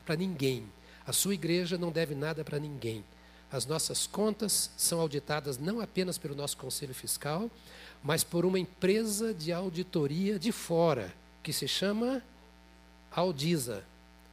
Para 0.06 0.16
ninguém. 0.16 0.64
A 1.06 1.12
sua 1.12 1.34
igreja 1.34 1.76
não 1.76 1.90
deve 1.90 2.14
nada 2.14 2.44
para 2.44 2.58
ninguém. 2.58 3.04
As 3.50 3.66
nossas 3.66 4.06
contas 4.06 4.70
são 4.76 5.00
auditadas 5.00 5.58
não 5.58 5.80
apenas 5.80 6.16
pelo 6.16 6.36
nosso 6.36 6.56
conselho 6.56 6.94
fiscal, 6.94 7.50
mas 8.02 8.24
por 8.24 8.46
uma 8.46 8.58
empresa 8.58 9.34
de 9.34 9.52
auditoria 9.52 10.38
de 10.38 10.52
fora, 10.52 11.12
que 11.42 11.52
se 11.52 11.68
chama 11.68 12.22
Audisa. 13.10 13.84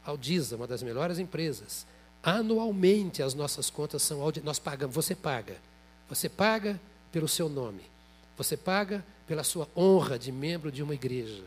Audisa, 0.06 0.56
uma 0.56 0.68
das 0.68 0.82
melhores 0.84 1.20
empresas. 1.20 1.86
Anualmente 2.24 3.22
as 3.22 3.34
nossas 3.34 3.70
contas 3.70 4.02
são 4.02 4.22
auditadas. 4.22 4.46
Nós 4.46 4.60
pagamos, 4.60 4.96
você 4.96 5.16
paga. 5.16 5.58
Você 6.10 6.30
paga 6.30 6.80
pelo 7.12 7.28
seu 7.28 7.50
nome. 7.50 7.82
Você 8.38 8.56
paga 8.56 9.04
pela 9.26 9.44
sua 9.44 9.68
honra 9.76 10.18
de 10.18 10.32
membro 10.32 10.72
de 10.72 10.82
uma 10.82 10.94
igreja. 10.94 11.44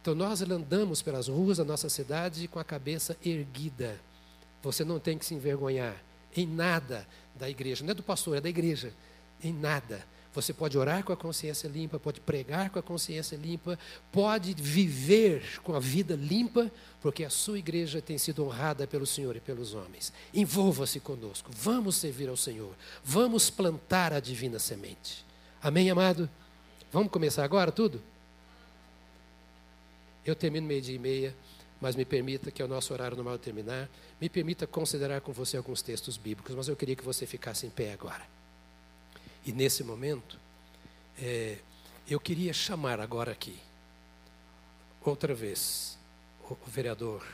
Então 0.00 0.14
nós 0.14 0.42
andamos 0.42 1.02
pelas 1.02 1.28
ruas 1.28 1.58
da 1.58 1.64
nossa 1.64 1.88
cidade 1.88 2.48
com 2.48 2.58
a 2.58 2.64
cabeça 2.64 3.16
erguida. 3.24 3.98
Você 4.62 4.84
não 4.84 4.98
tem 4.98 5.16
que 5.16 5.24
se 5.24 5.34
envergonhar 5.34 5.96
em 6.36 6.46
nada 6.46 7.06
da 7.34 7.48
igreja, 7.48 7.84
não 7.84 7.92
é 7.92 7.94
do 7.94 8.02
pastor, 8.02 8.36
é 8.36 8.40
da 8.40 8.48
igreja, 8.48 8.92
em 9.42 9.52
nada. 9.52 10.04
Você 10.34 10.52
pode 10.52 10.76
orar 10.76 11.04
com 11.04 11.12
a 11.12 11.16
consciência 11.16 11.68
limpa, 11.68 11.98
pode 11.98 12.20
pregar 12.20 12.68
com 12.68 12.78
a 12.78 12.82
consciência 12.82 13.36
limpa, 13.36 13.78
pode 14.10 14.52
viver 14.54 15.60
com 15.62 15.74
a 15.74 15.80
vida 15.80 16.16
limpa, 16.16 16.70
porque 17.00 17.24
a 17.24 17.30
sua 17.30 17.58
igreja 17.58 18.02
tem 18.02 18.18
sido 18.18 18.44
honrada 18.44 18.86
pelo 18.86 19.06
Senhor 19.06 19.36
e 19.36 19.40
pelos 19.40 19.74
homens. 19.74 20.12
Envolva-se 20.34 20.98
conosco, 20.98 21.50
vamos 21.52 21.96
servir 21.96 22.28
ao 22.28 22.36
Senhor, 22.36 22.74
vamos 23.04 23.48
plantar 23.48 24.12
a 24.12 24.18
divina 24.18 24.58
semente. 24.58 25.24
Amém, 25.62 25.88
amado? 25.88 26.28
Vamos 26.92 27.10
começar 27.10 27.44
agora 27.44 27.70
tudo? 27.70 28.02
Eu 30.26 30.34
termino 30.34 30.66
meio-dia 30.66 30.96
e 30.96 30.98
meia 30.98 31.34
mas 31.80 31.96
me 31.96 32.04
permita 32.06 32.50
que 32.50 32.62
é 32.62 32.64
o 32.64 32.68
nosso 32.68 32.94
horário 32.94 33.14
normal 33.14 33.38
terminar, 33.38 33.90
me 34.18 34.26
permita 34.26 34.66
considerar 34.66 35.20
com 35.20 35.32
você 35.32 35.58
alguns 35.58 35.82
textos 35.82 36.16
bíblicos, 36.16 36.54
mas 36.54 36.66
eu 36.66 36.74
queria 36.74 36.96
que 36.96 37.04
você 37.04 37.26
ficasse 37.26 37.66
em 37.66 37.70
pé 37.70 37.92
agora. 37.92 38.33
E 39.44 39.52
nesse 39.52 39.84
momento, 39.84 40.38
é, 41.18 41.58
eu 42.08 42.18
queria 42.18 42.52
chamar 42.52 43.00
agora 43.00 43.32
aqui, 43.32 43.58
outra 45.04 45.34
vez, 45.34 45.98
o, 46.48 46.56
vereador 46.66 47.24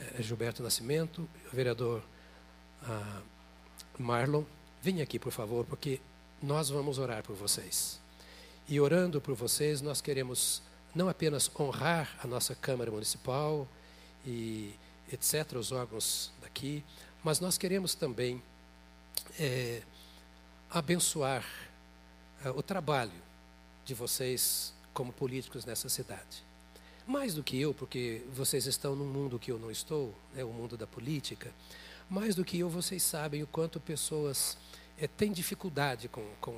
é, 0.00 0.22
Gilberto 0.22 0.62
Nascimento, 0.62 1.28
o 1.52 1.56
vereador 1.56 2.02
ah, 2.82 3.22
Marlon, 3.98 4.44
venha 4.82 5.02
aqui, 5.02 5.18
por 5.18 5.32
favor, 5.32 5.64
porque 5.64 6.00
nós 6.42 6.68
vamos 6.68 6.98
orar 6.98 7.22
por 7.22 7.34
vocês. 7.34 8.00
E 8.68 8.78
orando 8.78 9.20
por 9.20 9.34
vocês, 9.34 9.80
nós 9.80 10.00
queremos 10.00 10.62
não 10.94 11.08
apenas 11.08 11.50
honrar 11.58 12.18
a 12.22 12.26
nossa 12.26 12.54
Câmara 12.54 12.90
Municipal, 12.90 13.66
e 14.26 14.74
etc., 15.12 15.52
os 15.56 15.72
órgãos 15.72 16.32
daqui, 16.42 16.84
mas 17.22 17.40
nós 17.40 17.56
queremos 17.56 17.94
também 17.94 18.42
é, 19.38 19.82
abençoar 20.70 21.44
é, 22.44 22.50
o 22.50 22.62
trabalho 22.62 23.12
de 23.84 23.94
vocês 23.94 24.72
como 24.92 25.12
políticos 25.12 25.64
nessa 25.64 25.88
cidade. 25.88 26.44
Mais 27.06 27.34
do 27.34 27.42
que 27.42 27.60
eu, 27.60 27.72
porque 27.72 28.22
vocês 28.32 28.66
estão 28.66 28.96
num 28.96 29.06
mundo 29.06 29.38
que 29.38 29.52
eu 29.52 29.58
não 29.58 29.70
estou, 29.70 30.14
é 30.36 30.44
o 30.44 30.52
mundo 30.52 30.76
da 30.76 30.86
política, 30.86 31.52
mais 32.10 32.34
do 32.34 32.44
que 32.44 32.58
eu, 32.58 32.68
vocês 32.68 33.02
sabem 33.02 33.42
o 33.42 33.46
quanto 33.46 33.78
pessoas 33.78 34.56
é, 34.98 35.06
têm 35.06 35.32
dificuldade 35.32 36.08
com, 36.08 36.26
com, 36.40 36.52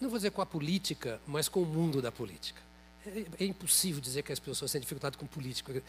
não 0.00 0.10
vou 0.10 0.18
dizer 0.18 0.30
com 0.30 0.42
a 0.42 0.46
política, 0.46 1.20
mas 1.26 1.48
com 1.48 1.62
o 1.62 1.66
mundo 1.66 2.02
da 2.02 2.12
política. 2.12 2.60
É, 3.06 3.44
é 3.44 3.44
impossível 3.46 4.00
dizer 4.00 4.22
que 4.22 4.32
as 4.32 4.38
pessoas 4.38 4.70
têm 4.70 4.80
dificuldade 4.80 5.16
com 5.16 5.26
política 5.26 5.82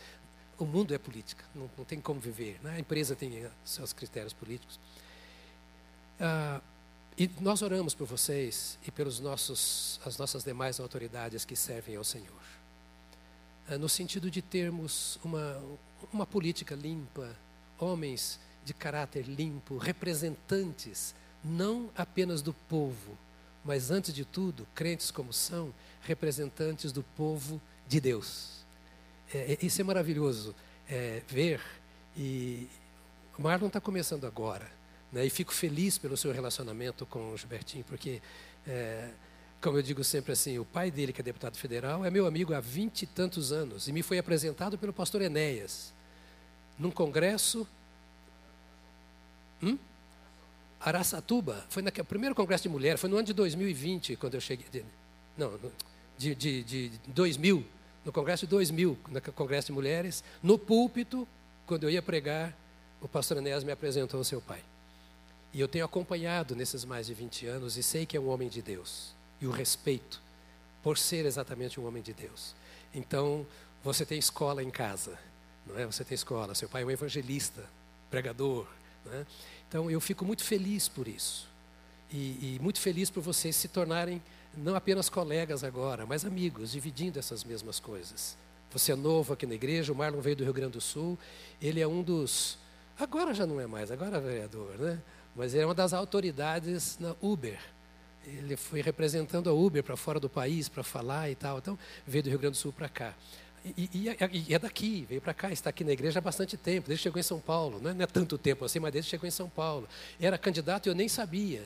o 0.60 0.66
mundo 0.66 0.94
é 0.94 0.98
política, 0.98 1.44
não, 1.56 1.70
não 1.78 1.86
tem 1.86 2.00
como 2.02 2.20
viver. 2.20 2.60
Né? 2.62 2.76
A 2.76 2.80
empresa 2.80 3.16
tem 3.16 3.38
eh, 3.38 3.52
seus 3.64 3.94
critérios 3.94 4.34
políticos. 4.34 4.80
Ah, 6.20 6.60
e 7.20 7.30
nós 7.42 7.62
oramos 7.62 7.94
por 7.94 8.08
vocês 8.08 8.80
e 8.88 8.92
pelos 8.92 9.20
nossos, 9.20 10.00
as 10.06 10.18
nossas 10.18 10.42
demais 10.42 10.80
autoridades 10.80 11.44
que 11.44 11.54
servem 11.54 11.98
ao 11.98 12.04
Senhor. 12.06 12.42
Ah, 13.68 13.78
no 13.78 13.90
sentido 13.90 14.32
de 14.32 14.42
termos 14.42 15.20
uma, 15.22 15.62
uma 16.14 16.26
política 16.26 16.76
limpa, 16.76 17.36
homens 17.78 18.40
de 18.64 18.74
caráter 18.74 19.26
limpo, 19.26 19.78
representantes 19.78 21.14
não 21.44 21.90
apenas 21.94 22.42
do 22.42 22.54
povo, 22.54 23.18
mas 23.66 23.92
antes 23.92 24.14
de 24.14 24.24
tudo, 24.24 24.66
crentes 24.74 25.12
como 25.12 25.34
são, 25.34 25.74
representantes 26.04 26.94
do 26.94 27.04
povo 27.04 27.62
de 27.86 28.00
Deus. 28.00 28.64
É, 29.34 29.54
é, 29.54 29.58
isso 29.62 29.82
é 29.82 29.84
maravilhoso 29.84 30.56
é, 30.90 31.22
ver. 31.28 31.62
E 32.16 32.70
Marlon 33.38 33.68
está 33.68 33.82
começando 33.82 34.26
agora. 34.26 34.79
Né, 35.12 35.26
e 35.26 35.30
fico 35.30 35.54
feliz 35.54 35.98
pelo 35.98 36.16
seu 36.16 36.32
relacionamento 36.32 37.06
com 37.06 37.32
o 37.32 37.38
Gilbertinho, 37.38 37.84
porque, 37.86 38.22
é, 38.68 39.10
como 39.60 39.78
eu 39.78 39.82
digo 39.82 40.04
sempre 40.04 40.34
assim, 40.34 40.60
o 40.60 40.66
pai 40.66 40.92
dele, 40.92 41.12
que 41.12 41.20
é 41.20 41.24
deputado 41.24 41.58
federal, 41.58 42.06
é 42.06 42.12
meu 42.12 42.28
amigo 42.28 42.54
há 42.54 42.60
vinte 42.60 43.04
e 43.04 43.08
tantos 43.08 43.52
anos. 43.52 43.88
E 43.88 43.92
me 43.92 44.04
foi 44.04 44.20
apresentado 44.20 44.78
pelo 44.78 44.94
pastor 44.94 45.22
Enéas, 45.22 45.92
num 46.78 46.92
congresso. 46.92 47.68
Hum? 49.64 49.78
Araçatuba, 50.80 51.66
foi 51.70 51.82
no 51.82 51.92
primeiro 52.06 52.36
congresso 52.36 52.64
de 52.64 52.70
mulher, 52.70 52.98
foi 52.98 53.10
no 53.10 53.18
ano 53.18 53.26
de 53.26 53.34
2020, 53.34 54.16
quando 54.16 54.36
eu 54.36 54.42
cheguei. 54.42 54.86
Não, 55.38 55.60
de, 56.18 56.36
de, 56.36 56.64
de 56.64 56.92
2000 57.08 57.66
no 58.10 58.12
Congresso 58.12 58.46
de 58.46 58.50
2000, 58.50 58.98
no 59.10 59.22
Congresso 59.34 59.68
de 59.68 59.74
Mulheres, 59.74 60.24
no 60.42 60.58
púlpito, 60.58 61.28
quando 61.66 61.84
eu 61.84 61.90
ia 61.90 62.02
pregar, 62.02 62.56
o 63.02 63.08
pastor 63.08 63.38
Enéas 63.38 63.64
me 63.64 63.72
apresentou 63.72 64.18
ao 64.18 64.24
seu 64.24 64.42
pai. 64.42 64.62
E 65.54 65.60
eu 65.60 65.68
tenho 65.68 65.86
acompanhado 65.86 66.56
nesses 66.56 66.86
mais 66.86 67.08
de 67.08 67.14
20 67.14 67.48
anos 67.48 67.78
e 67.78 67.84
sei 67.84 68.06
que 68.06 68.16
é 68.16 68.20
um 68.20 68.30
homem 68.30 68.50
de 68.50 68.62
Deus. 68.62 69.18
e 69.42 69.48
o 69.48 69.52
respeito 69.52 70.22
por 70.84 70.98
ser 70.98 71.26
exatamente 71.26 71.80
um 71.80 71.88
homem 71.88 72.02
de 72.02 72.14
Deus. 72.14 72.56
Então, 72.94 73.46
você 73.84 74.06
tem 74.06 74.18
escola 74.18 74.64
em 74.64 74.70
casa, 74.70 75.18
não 75.66 75.78
é? 75.78 75.86
Você 75.86 76.04
tem 76.04 76.16
escola, 76.16 76.56
seu 76.56 76.68
pai 76.68 76.84
é 76.84 76.86
um 76.86 76.92
evangelista, 76.92 77.64
pregador, 78.10 78.68
não 79.06 79.14
é? 79.14 79.26
Então, 79.68 79.90
eu 79.90 80.00
fico 80.02 80.26
muito 80.26 80.44
feliz 80.44 80.88
por 80.88 81.08
isso. 81.08 81.48
E, 82.12 82.56
e 82.56 82.60
muito 82.62 82.80
feliz 82.80 83.10
por 83.10 83.22
vocês 83.22 83.56
se 83.56 83.68
tornarem 83.68 84.22
não 84.58 84.76
apenas 84.76 85.10
colegas 85.10 85.64
agora, 85.64 86.06
mas 86.06 86.26
amigos, 86.26 86.72
dividindo 86.72 87.20
essas 87.20 87.44
mesmas 87.44 87.80
coisas. 87.80 88.36
Você 88.72 88.92
é 88.92 88.96
novo 88.96 89.34
aqui 89.34 89.46
na 89.46 89.56
igreja, 89.56 89.94
o 89.94 89.96
Marlon 89.96 90.22
veio 90.22 90.36
do 90.36 90.44
Rio 90.44 90.54
Grande 90.54 90.74
do 90.74 90.82
Sul, 90.82 91.18
ele 91.62 91.80
é 91.80 91.88
um 91.88 92.02
dos. 92.02 92.58
Agora 93.00 93.34
já 93.34 93.46
não 93.46 93.60
é 93.60 93.68
mais, 93.68 93.92
agora 93.92 94.18
é 94.18 94.20
vereador, 94.20 94.78
né? 94.78 95.00
Mas 95.40 95.54
ele 95.54 95.64
é 95.64 95.66
uma 95.66 95.74
das 95.74 95.94
autoridades 95.94 96.98
na 97.00 97.16
Uber. 97.22 97.58
Ele 98.28 98.56
foi 98.56 98.82
representando 98.82 99.50
a 99.50 99.54
Uber 99.54 99.84
para 99.84 99.98
fora 99.98 100.20
do 100.20 100.30
país 100.30 100.70
para 100.70 100.84
falar 100.84 101.32
e 101.32 101.36
tal. 101.36 101.58
Então, 101.58 101.80
veio 102.06 102.24
do 102.24 102.30
Rio 102.30 102.38
Grande 102.38 102.58
do 102.58 102.62
Sul 102.62 102.72
para 102.72 102.88
cá. 102.88 103.16
E, 103.66 103.90
e, 103.94 104.48
e, 104.48 104.54
é 104.54 104.60
daqui, 104.60 105.06
veio 105.10 105.20
para 105.20 105.34
cá, 105.34 105.52
está 105.52 105.72
aqui 105.72 105.84
na 105.84 105.92
igreja 105.92 106.20
há 106.20 106.22
bastante 106.22 106.56
tempo, 106.56 106.88
desde 106.88 107.02
que 107.02 107.04
chegou 107.04 107.20
em 107.20 107.24
São 107.24 107.40
Paulo. 107.40 107.80
Não 107.82 107.90
é, 107.90 107.94
não 107.94 108.04
é 108.04 108.08
tanto 108.08 108.38
tempo 108.38 108.66
assim, 108.66 108.80
mas 108.80 108.94
desde 108.94 109.08
que 109.08 109.12
chegou 109.12 109.28
em 109.28 109.32
São 109.32 109.50
Paulo. 109.50 109.88
Era 110.20 110.38
candidato 110.38 110.88
e 110.88 110.90
eu 110.90 110.96
nem 110.96 111.10
sabia 111.10 111.64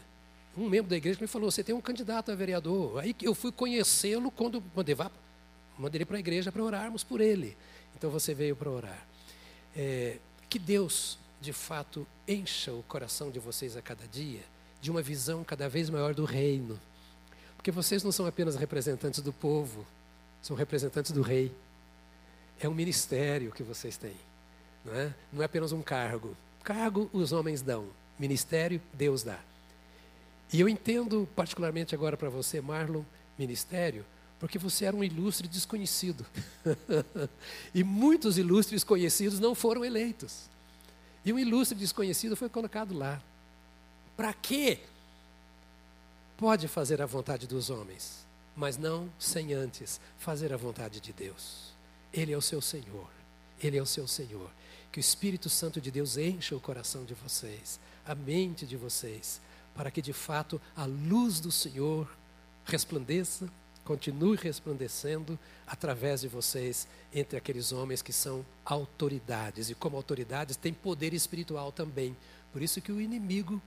um 0.55 0.69
membro 0.69 0.89
da 0.89 0.95
igreja 0.95 1.19
me 1.19 1.27
falou: 1.27 1.49
você 1.49 1.63
tem 1.63 1.73
um 1.73 1.81
candidato 1.81 2.31
a 2.31 2.35
vereador. 2.35 2.99
Aí 2.99 3.15
eu 3.21 3.33
fui 3.33 3.51
conhecê-lo 3.51 4.29
quando 4.29 4.63
mandei, 4.75 4.95
vá, 4.95 5.11
mandei 5.77 5.99
ele 5.99 6.05
para 6.05 6.17
a 6.17 6.19
igreja 6.19 6.51
para 6.51 6.63
orarmos 6.63 7.03
por 7.03 7.19
ele. 7.21 7.57
Então 7.95 8.09
você 8.09 8.33
veio 8.33 8.55
para 8.55 8.69
orar. 8.69 9.07
É, 9.75 10.17
que 10.49 10.59
Deus, 10.59 11.17
de 11.43 11.51
fato, 11.51 12.07
encha 12.25 12.71
o 12.71 12.81
coração 12.83 13.29
de 13.29 13.37
vocês 13.37 13.75
a 13.75 13.81
cada 13.81 14.07
dia 14.07 14.39
de 14.81 14.89
uma 14.89 15.01
visão 15.01 15.43
cada 15.43 15.67
vez 15.67 15.89
maior 15.89 16.13
do 16.13 16.23
reino. 16.23 16.79
Porque 17.57 17.69
vocês 17.69 18.01
não 18.01 18.13
são 18.13 18.25
apenas 18.25 18.55
representantes 18.55 19.19
do 19.19 19.33
povo, 19.33 19.85
são 20.41 20.55
representantes 20.55 21.11
do 21.11 21.21
rei. 21.21 21.53
É 22.61 22.69
um 22.69 22.73
ministério 22.73 23.51
que 23.51 23.61
vocês 23.61 23.97
têm. 23.97 24.15
Não 24.85 24.93
é, 24.93 25.13
não 25.33 25.41
é 25.41 25.45
apenas 25.45 25.73
um 25.73 25.81
cargo. 25.81 26.35
Cargo 26.63 27.09
os 27.11 27.33
homens 27.33 27.61
dão, 27.61 27.87
ministério 28.17 28.81
Deus 28.93 29.21
dá. 29.21 29.39
E 30.51 30.61
eu 30.61 30.69
entendo 30.69 31.27
particularmente 31.35 31.93
agora 31.93 32.15
para 32.15 32.29
você, 32.29 32.61
Marlon, 32.61 33.03
ministério, 33.37 34.05
porque 34.39 34.57
você 34.57 34.85
era 34.85 34.95
um 34.95 35.03
ilustre 35.03 35.45
desconhecido. 35.45 36.25
e 37.75 37.83
muitos 37.83 38.37
ilustres 38.37 38.81
conhecidos 38.85 39.41
não 39.41 39.53
foram 39.53 39.83
eleitos. 39.83 40.52
E 41.25 41.31
um 41.31 41.39
ilustre 41.39 41.77
desconhecido 41.77 42.35
foi 42.35 42.49
colocado 42.49 42.93
lá. 42.93 43.21
Para 44.15 44.33
quê? 44.33 44.79
Pode 46.37 46.67
fazer 46.67 47.01
a 47.01 47.05
vontade 47.05 47.47
dos 47.47 47.69
homens, 47.69 48.25
mas 48.55 48.77
não 48.77 49.09
sem 49.17 49.53
antes 49.53 49.99
fazer 50.17 50.51
a 50.51 50.57
vontade 50.57 50.99
de 50.99 51.13
Deus. 51.13 51.71
Ele 52.11 52.33
é 52.33 52.37
o 52.37 52.41
seu 52.41 52.61
Senhor. 52.61 53.07
Ele 53.61 53.77
é 53.77 53.81
o 53.81 53.85
seu 53.85 54.07
Senhor. 54.07 54.49
Que 54.91 54.99
o 54.99 55.01
Espírito 55.01 55.49
Santo 55.49 55.79
de 55.79 55.89
Deus 55.89 56.17
encha 56.17 56.55
o 56.55 56.59
coração 56.59 57.05
de 57.05 57.13
vocês, 57.13 57.79
a 58.05 58.13
mente 58.13 58.65
de 58.65 58.75
vocês, 58.75 59.41
para 59.73 59.89
que 59.89 60.01
de 60.01 60.13
fato 60.13 60.61
a 60.75 60.85
luz 60.85 61.39
do 61.39 61.51
Senhor 61.51 62.07
resplandeça, 62.65 63.49
continue 63.83 64.37
resplandecendo 64.37 65.37
através 65.67 66.21
de 66.21 66.27
vocês 66.27 66.87
entre 67.13 67.37
aqueles 67.37 67.71
homens 67.71 68.01
que 68.01 68.13
são 68.13 68.45
autoridades 68.63 69.69
e 69.69 69.75
como 69.75 69.97
autoridades 69.97 70.55
têm 70.55 70.73
poder 70.73 71.13
espiritual 71.13 71.71
também. 71.71 72.15
Por 72.51 72.61
isso 72.61 72.81
que 72.81 72.91
o 72.91 73.01
inimigo 73.01 73.61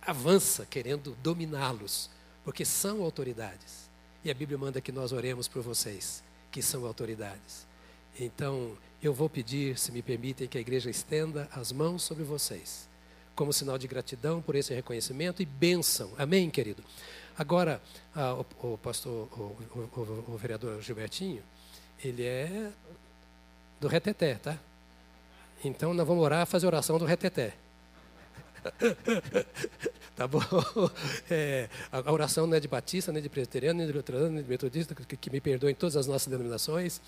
avança 0.00 0.66
querendo 0.66 1.16
dominá-los, 1.22 2.10
porque 2.44 2.64
são 2.64 3.02
autoridades. 3.02 3.90
E 4.24 4.30
a 4.30 4.34
Bíblia 4.34 4.58
manda 4.58 4.80
que 4.80 4.92
nós 4.92 5.12
oremos 5.12 5.48
por 5.48 5.62
vocês, 5.62 6.22
que 6.50 6.62
são 6.62 6.86
autoridades. 6.86 7.66
Então, 8.18 8.76
eu 9.02 9.12
vou 9.12 9.28
pedir, 9.28 9.78
se 9.78 9.90
me 9.90 10.02
permitem, 10.02 10.46
que 10.46 10.58
a 10.58 10.60
igreja 10.60 10.90
estenda 10.90 11.48
as 11.52 11.72
mãos 11.72 12.02
sobre 12.02 12.24
vocês 12.24 12.90
como 13.34 13.52
sinal 13.52 13.78
de 13.78 13.86
gratidão 13.86 14.42
por 14.42 14.54
esse 14.54 14.74
reconhecimento 14.74 15.42
e 15.42 15.46
bênção. 15.46 16.12
Amém, 16.18 16.50
querido? 16.50 16.82
Agora, 17.38 17.80
ah, 18.14 18.34
o, 18.34 18.74
o, 18.74 18.78
pastor, 18.78 19.28
o, 19.32 19.56
o, 20.28 20.36
vereador 20.36 20.80
Gilbertinho, 20.82 21.42
ele 22.04 22.24
é 22.24 22.70
do 23.80 23.88
reteté, 23.88 24.34
tá? 24.34 24.58
Então, 25.64 25.94
nós 25.94 26.06
vamos 26.06 26.22
orar, 26.22 26.46
fazer 26.46 26.66
oração 26.66 26.98
do 26.98 27.04
reteté. 27.04 27.54
tá 30.14 30.26
bom? 30.26 30.40
É, 31.30 31.68
a 31.90 32.12
oração 32.12 32.46
não 32.46 32.56
é 32.56 32.60
de 32.60 32.68
batista, 32.68 33.10
nem 33.12 33.22
de 33.22 33.28
presbiteriano, 33.28 33.78
nem 33.78 33.86
de 33.86 33.92
luterano, 33.92 34.30
nem 34.30 34.42
de 34.42 34.48
metodista, 34.48 34.94
que, 34.94 35.16
que 35.16 35.30
me 35.30 35.40
perdoem 35.40 35.74
todas 35.74 35.96
as 35.96 36.06
nossas 36.06 36.28
denominações. 36.28 37.00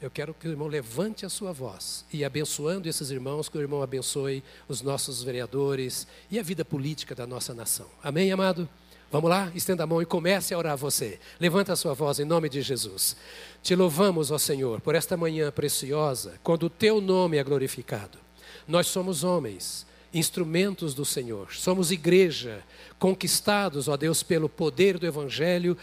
Eu 0.00 0.10
quero 0.10 0.34
que 0.34 0.46
o 0.46 0.50
irmão 0.50 0.68
levante 0.68 1.24
a 1.24 1.28
sua 1.28 1.52
voz 1.52 2.04
e 2.12 2.24
abençoando 2.24 2.88
esses 2.88 3.10
irmãos, 3.10 3.48
que 3.48 3.56
o 3.56 3.60
irmão 3.60 3.82
abençoe 3.82 4.42
os 4.68 4.82
nossos 4.82 5.22
vereadores 5.22 6.06
e 6.30 6.38
a 6.38 6.42
vida 6.42 6.64
política 6.64 7.14
da 7.14 7.26
nossa 7.26 7.54
nação. 7.54 7.88
Amém, 8.02 8.30
amado? 8.30 8.68
Vamos 9.10 9.30
lá, 9.30 9.50
estenda 9.54 9.84
a 9.84 9.86
mão 9.86 10.02
e 10.02 10.06
comece 10.06 10.52
a 10.52 10.58
orar 10.58 10.76
você. 10.76 11.20
Levanta 11.38 11.72
a 11.72 11.76
sua 11.76 11.94
voz 11.94 12.18
em 12.18 12.24
nome 12.24 12.48
de 12.48 12.60
Jesus. 12.60 13.16
Te 13.62 13.74
louvamos, 13.74 14.30
ó 14.30 14.38
Senhor, 14.38 14.80
por 14.80 14.94
esta 14.94 15.16
manhã 15.16 15.50
preciosa, 15.50 16.34
quando 16.42 16.64
o 16.64 16.70
teu 16.70 17.00
nome 17.00 17.36
é 17.36 17.44
glorificado. 17.44 18.18
Nós 18.66 18.88
somos 18.88 19.22
homens, 19.22 19.86
instrumentos 20.12 20.92
do 20.92 21.04
Senhor. 21.04 21.52
Somos 21.54 21.92
igreja, 21.92 22.64
conquistados, 22.98 23.86
ó 23.86 23.96
Deus, 23.96 24.22
pelo 24.22 24.48
poder 24.48 24.98
do 24.98 25.06
evangelho, 25.06 25.76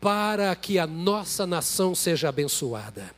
para 0.00 0.54
que 0.54 0.78
a 0.78 0.86
nossa 0.86 1.46
nação 1.46 1.94
seja 1.94 2.28
abençoada. 2.28 3.17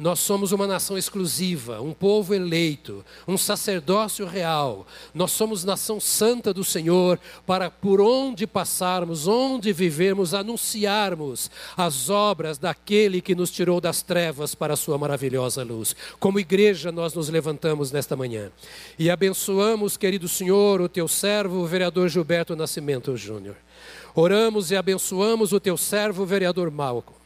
Nós 0.00 0.18
somos 0.20 0.50
uma 0.50 0.66
nação 0.66 0.96
exclusiva, 0.96 1.82
um 1.82 1.92
povo 1.92 2.34
eleito, 2.34 3.04
um 3.28 3.36
sacerdócio 3.36 4.24
real. 4.24 4.86
Nós 5.12 5.30
somos 5.30 5.62
nação 5.62 6.00
santa 6.00 6.54
do 6.54 6.64
Senhor, 6.64 7.20
para 7.46 7.70
por 7.70 8.00
onde 8.00 8.46
passarmos, 8.46 9.28
onde 9.28 9.74
vivermos, 9.74 10.32
anunciarmos 10.32 11.50
as 11.76 12.08
obras 12.08 12.56
daquele 12.56 13.20
que 13.20 13.34
nos 13.34 13.50
tirou 13.50 13.78
das 13.78 14.00
trevas 14.00 14.54
para 14.54 14.72
a 14.72 14.76
sua 14.76 14.96
maravilhosa 14.96 15.62
luz. 15.62 15.94
Como 16.18 16.40
igreja, 16.40 16.90
nós 16.90 17.12
nos 17.12 17.28
levantamos 17.28 17.92
nesta 17.92 18.16
manhã 18.16 18.50
e 18.98 19.10
abençoamos, 19.10 19.98
querido 19.98 20.30
Senhor, 20.30 20.80
o 20.80 20.88
teu 20.88 21.06
servo, 21.08 21.58
o 21.58 21.66
vereador 21.66 22.08
Gilberto 22.08 22.56
Nascimento 22.56 23.14
Júnior. 23.18 23.56
Oramos 24.14 24.70
e 24.70 24.76
abençoamos 24.76 25.52
o 25.52 25.60
teu 25.60 25.76
servo, 25.76 26.22
o 26.22 26.26
vereador 26.26 26.70
Malco 26.70 27.19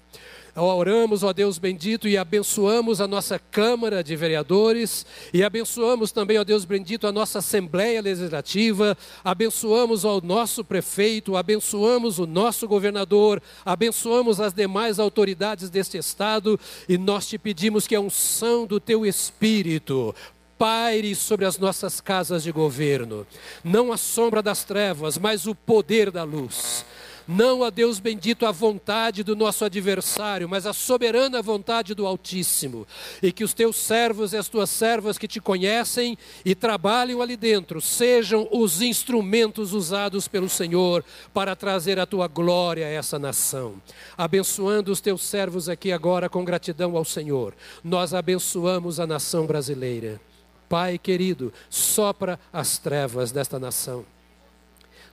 oramos, 0.62 1.22
ó 1.22 1.32
Deus 1.32 1.58
bendito, 1.58 2.06
e 2.06 2.16
abençoamos 2.16 3.00
a 3.00 3.08
nossa 3.08 3.38
Câmara 3.38 4.04
de 4.04 4.14
Vereadores, 4.14 5.04
e 5.32 5.42
abençoamos 5.42 6.12
também, 6.12 6.38
ó 6.38 6.44
Deus 6.44 6.64
bendito, 6.64 7.06
a 7.06 7.12
nossa 7.12 7.40
Assembleia 7.40 8.00
Legislativa, 8.00 8.96
abençoamos 9.24 10.04
ao 10.04 10.20
nosso 10.20 10.64
prefeito, 10.64 11.36
abençoamos 11.36 12.18
o 12.18 12.26
nosso 12.26 12.68
governador, 12.68 13.42
abençoamos 13.64 14.40
as 14.40 14.52
demais 14.52 14.98
autoridades 14.98 15.70
deste 15.70 15.98
Estado, 15.98 16.58
e 16.88 16.96
nós 16.96 17.26
te 17.26 17.38
pedimos 17.38 17.86
que 17.86 17.94
a 17.96 18.00
unção 18.00 18.66
do 18.66 18.78
teu 18.78 19.04
Espírito 19.04 20.14
paire 20.56 21.16
sobre 21.16 21.44
as 21.44 21.58
nossas 21.58 22.00
casas 22.00 22.44
de 22.44 22.52
governo, 22.52 23.26
não 23.64 23.92
a 23.92 23.96
sombra 23.96 24.40
das 24.40 24.62
trevas, 24.62 25.18
mas 25.18 25.46
o 25.46 25.54
poder 25.54 26.12
da 26.12 26.22
luz 26.22 26.84
não 27.26 27.64
a 27.64 27.70
Deus 27.70 27.98
bendito 27.98 28.46
a 28.46 28.52
vontade 28.52 29.22
do 29.22 29.34
nosso 29.34 29.64
adversário, 29.64 30.48
mas 30.48 30.66
a 30.66 30.72
soberana 30.72 31.42
vontade 31.42 31.94
do 31.94 32.06
Altíssimo. 32.06 32.86
E 33.22 33.32
que 33.32 33.44
os 33.44 33.54
teus 33.54 33.76
servos 33.76 34.32
e 34.32 34.36
as 34.36 34.48
tuas 34.48 34.70
servas 34.70 35.18
que 35.18 35.28
te 35.28 35.40
conhecem 35.40 36.16
e 36.44 36.54
trabalham 36.54 37.22
ali 37.22 37.36
dentro 37.36 37.80
sejam 37.80 38.48
os 38.52 38.82
instrumentos 38.82 39.72
usados 39.72 40.28
pelo 40.28 40.48
Senhor 40.48 41.04
para 41.32 41.56
trazer 41.56 41.98
a 41.98 42.06
tua 42.06 42.28
glória 42.28 42.86
a 42.86 42.90
essa 42.90 43.18
nação. 43.18 43.80
Abençoando 44.16 44.92
os 44.92 45.00
teus 45.00 45.22
servos 45.22 45.68
aqui 45.68 45.92
agora 45.92 46.28
com 46.28 46.44
gratidão 46.44 46.96
ao 46.96 47.04
Senhor, 47.04 47.54
nós 47.82 48.14
abençoamos 48.14 49.00
a 49.00 49.06
nação 49.06 49.46
brasileira. 49.46 50.20
Pai 50.68 50.98
querido, 50.98 51.52
sopra 51.68 52.38
as 52.52 52.78
trevas 52.78 53.30
desta 53.30 53.58
nação 53.58 54.13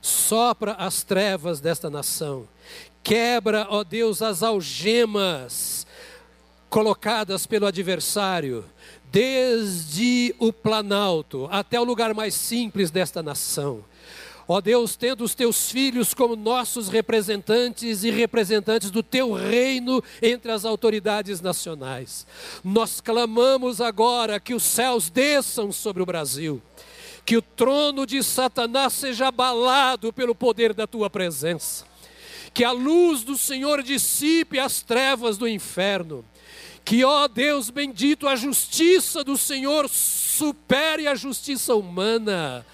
sopra 0.02 0.72
as 0.72 1.04
trevas 1.04 1.60
desta 1.60 1.88
nação. 1.88 2.48
Quebra, 3.04 3.66
ó 3.70 3.84
Deus, 3.84 4.20
as 4.20 4.42
algemas 4.42 5.86
colocadas 6.68 7.46
pelo 7.46 7.66
adversário, 7.66 8.64
desde 9.10 10.34
o 10.38 10.52
planalto 10.52 11.48
até 11.50 11.78
o 11.78 11.84
lugar 11.84 12.12
mais 12.14 12.34
simples 12.34 12.90
desta 12.90 13.22
nação. 13.22 13.84
Ó 14.48 14.60
Deus, 14.60 14.96
tendo 14.96 15.22
os 15.22 15.34
teus 15.34 15.70
filhos 15.70 16.12
como 16.14 16.34
nossos 16.34 16.88
representantes 16.88 18.02
e 18.02 18.10
representantes 18.10 18.90
do 18.90 19.02
teu 19.02 19.32
reino 19.32 20.02
entre 20.20 20.50
as 20.50 20.64
autoridades 20.64 21.40
nacionais, 21.40 22.26
nós 22.64 23.00
clamamos 23.00 23.80
agora 23.80 24.40
que 24.40 24.54
os 24.54 24.64
céus 24.64 25.08
desçam 25.08 25.70
sobre 25.70 26.02
o 26.02 26.06
Brasil 26.06 26.60
que 27.24 27.36
o 27.36 27.42
trono 27.42 28.06
de 28.06 28.22
Satanás 28.22 28.92
seja 28.92 29.28
abalado 29.28 30.12
pelo 30.12 30.34
poder 30.34 30.74
da 30.74 30.86
tua 30.86 31.08
presença. 31.08 31.90
que 32.54 32.64
a 32.64 32.70
luz 32.70 33.22
do 33.22 33.38
Senhor 33.38 33.82
dissipe 33.82 34.58
as 34.58 34.82
trevas 34.82 35.38
do 35.38 35.48
inferno. 35.48 36.22
Que, 36.84 37.02
ó 37.02 37.26
Deus 37.26 37.70
bendito, 37.70 38.28
a 38.28 38.36
justiça 38.36 39.24
do 39.24 39.38
Senhor 39.38 39.88
supere 39.88 41.06
a 41.06 41.14
justiça 41.14 41.74
humana. 41.74 42.66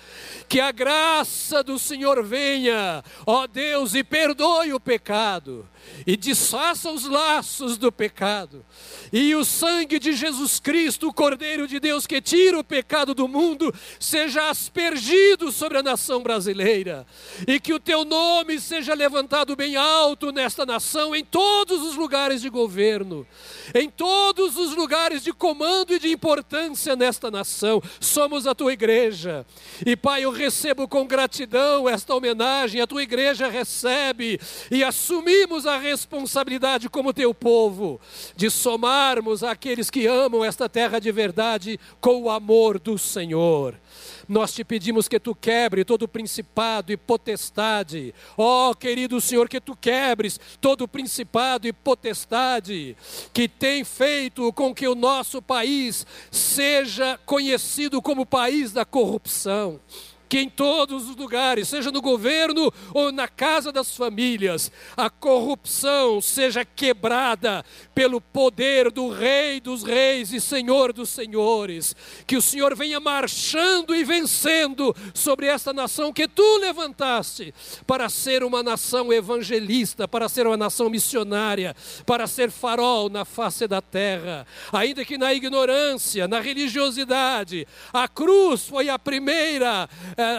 Que 0.49 0.59
a 0.59 0.73
graça 0.73 1.63
do 1.63 1.79
Senhor 1.79 2.25
venha, 2.25 3.05
ó 3.25 3.47
Deus, 3.47 3.95
e 3.95 4.03
perdoe 4.03 4.73
o 4.73 4.81
pecado 4.81 5.65
e 6.07 6.17
desfaça 6.17 6.91
os 6.91 7.05
laços 7.05 7.77
do 7.77 7.91
pecado. 7.91 8.65
E 9.13 9.35
o 9.35 9.45
sangue 9.45 9.99
de 9.99 10.13
Jesus 10.13 10.61
Cristo, 10.61 11.09
o 11.09 11.13
Cordeiro 11.13 11.67
de 11.67 11.81
Deus 11.81 12.07
que 12.07 12.21
tira 12.21 12.59
o 12.59 12.65
pecado 12.65 13.15
do 13.15 13.27
mundo, 13.27 13.75
seja 13.99 14.51
aspergido 14.51 15.51
sobre 15.51 15.79
a 15.79 15.83
nação 15.83 16.23
brasileira. 16.23 17.07
E 17.47 17.59
que 17.59 17.73
o 17.73 17.81
teu 17.81 18.05
nome 18.05 18.61
seja 18.61 18.95
levantado 18.95 19.57
bem 19.57 19.77
alto 19.77 20.33
nesta 20.33 20.67
nação, 20.67 21.15
em 21.15 21.25
todos 21.25 21.83
os 21.83 21.95
lugares 21.95 22.41
de 22.41 22.49
governo, 22.49 23.27
em 23.75 23.89
todos 23.89 24.57
os 24.57 24.75
lugares 24.75 25.23
de 25.23 25.33
comando 25.33 25.95
e 25.95 25.99
de 25.99 26.11
importância 26.13 26.95
nesta 26.95 27.31
nação. 27.31 27.83
Somos 28.01 28.47
a 28.47 28.55
tua 28.55 28.73
igreja. 28.73 29.47
E 29.87 29.97
Pai, 29.97 30.25
eu 30.25 30.31
recebo 30.31 30.87
com 30.87 31.07
gratidão 31.07 31.89
esta 31.89 32.15
homenagem, 32.15 32.81
a 32.81 32.87
tua 32.87 33.03
igreja 33.03 33.49
recebe 33.49 34.39
e 34.71 34.85
assumimos 34.85 35.67
a 35.67 35.78
responsabilidade 35.79 36.89
como 36.89 37.13
teu 37.13 37.33
povo 37.33 38.01
de 38.37 38.51
somarmos 38.51 39.43
aqueles 39.43 39.91
que 39.91 40.07
amam 40.07 40.45
esta 40.45 40.69
terra 40.69 40.99
de 40.99 41.11
verdade 41.11 41.79
com 42.01 42.23
o 42.23 42.31
amor 42.31 42.79
do 42.79 42.99
Senhor. 42.99 43.75
Nós 44.29 44.53
te 44.53 44.63
pedimos 44.63 45.09
que 45.09 45.19
tu 45.19 45.35
quebre 45.35 45.85
todo 45.85 46.07
principado 46.07 46.93
e 46.93 46.97
potestade. 46.97 48.15
Ó, 48.37 48.71
oh, 48.71 48.75
querido 48.75 49.21
Senhor, 49.23 49.49
que 49.49 49.61
tu 49.61 49.75
quebres 49.75 50.39
todo 50.61 50.87
principado 50.87 51.67
e 51.67 51.73
potestade 51.73 52.95
que 53.33 53.49
tem 53.49 53.85
feito 53.85 54.53
com 54.53 54.75
que 54.75 54.87
o 54.87 54.95
nosso 54.95 55.41
país 55.41 56.07
seja 56.31 57.19
conhecido 57.25 58.03
como 58.03 58.27
país 58.27 58.71
da 58.71 58.85
corrupção 58.85 59.81
que 60.29 60.39
em 60.39 60.49
todos 60.49 61.09
os 61.09 61.17
lugares, 61.17 61.69
seja 61.69 61.91
no 61.91 62.03
governo 62.03 62.73
ou 62.93 63.11
na 63.11 63.27
casa 63.27 63.73
das 63.73 63.97
famílias, 63.97 64.71
a 64.97 65.09
corrupção 65.09 66.21
seja 66.21 66.65
quebrada 66.65 67.65
pelo 67.95 68.21
poder 68.21 68.91
do 68.91 69.09
Rei 69.09 69.61
dos 69.61 69.83
Reis 69.83 70.33
e 70.33 70.41
Senhor 70.41 70.93
dos 70.93 71.09
Senhores. 71.09 71.97
Que 72.27 72.37
o 72.37 72.43
Senhor 72.43 72.75
venha 72.77 73.01
marchando 73.01 73.95
e 73.95 74.05
vencendo 74.05 74.95
sobre 75.15 75.47
esta 75.47 75.73
nação 75.73 76.13
que 76.13 76.29
tu 76.29 76.59
levantaste 76.59 77.55
para 77.87 78.09
ser 78.09 78.45
uma 78.45 78.63
nação 78.63 79.13
evangelista, 79.13 80.07
para 80.07 80.29
ser 80.29 80.47
uma 80.47 80.57
nação 80.57 80.91
missionária, 80.91 81.75
para 82.05 82.27
ser 82.27 82.51
farol 82.51 83.09
na 83.09 83.25
face 83.25 83.67
da 83.67 83.81
terra. 83.81 84.47
Ainda 84.73 85.05
que 85.05 85.17
na 85.17 85.33
ignorância, 85.33 86.29
na 86.29 86.41
religiosidade, 86.41 87.67
a 87.93 88.07
cruz 88.09 88.67
foi 88.67 88.89
a 88.89 88.99
primeira 88.99 89.89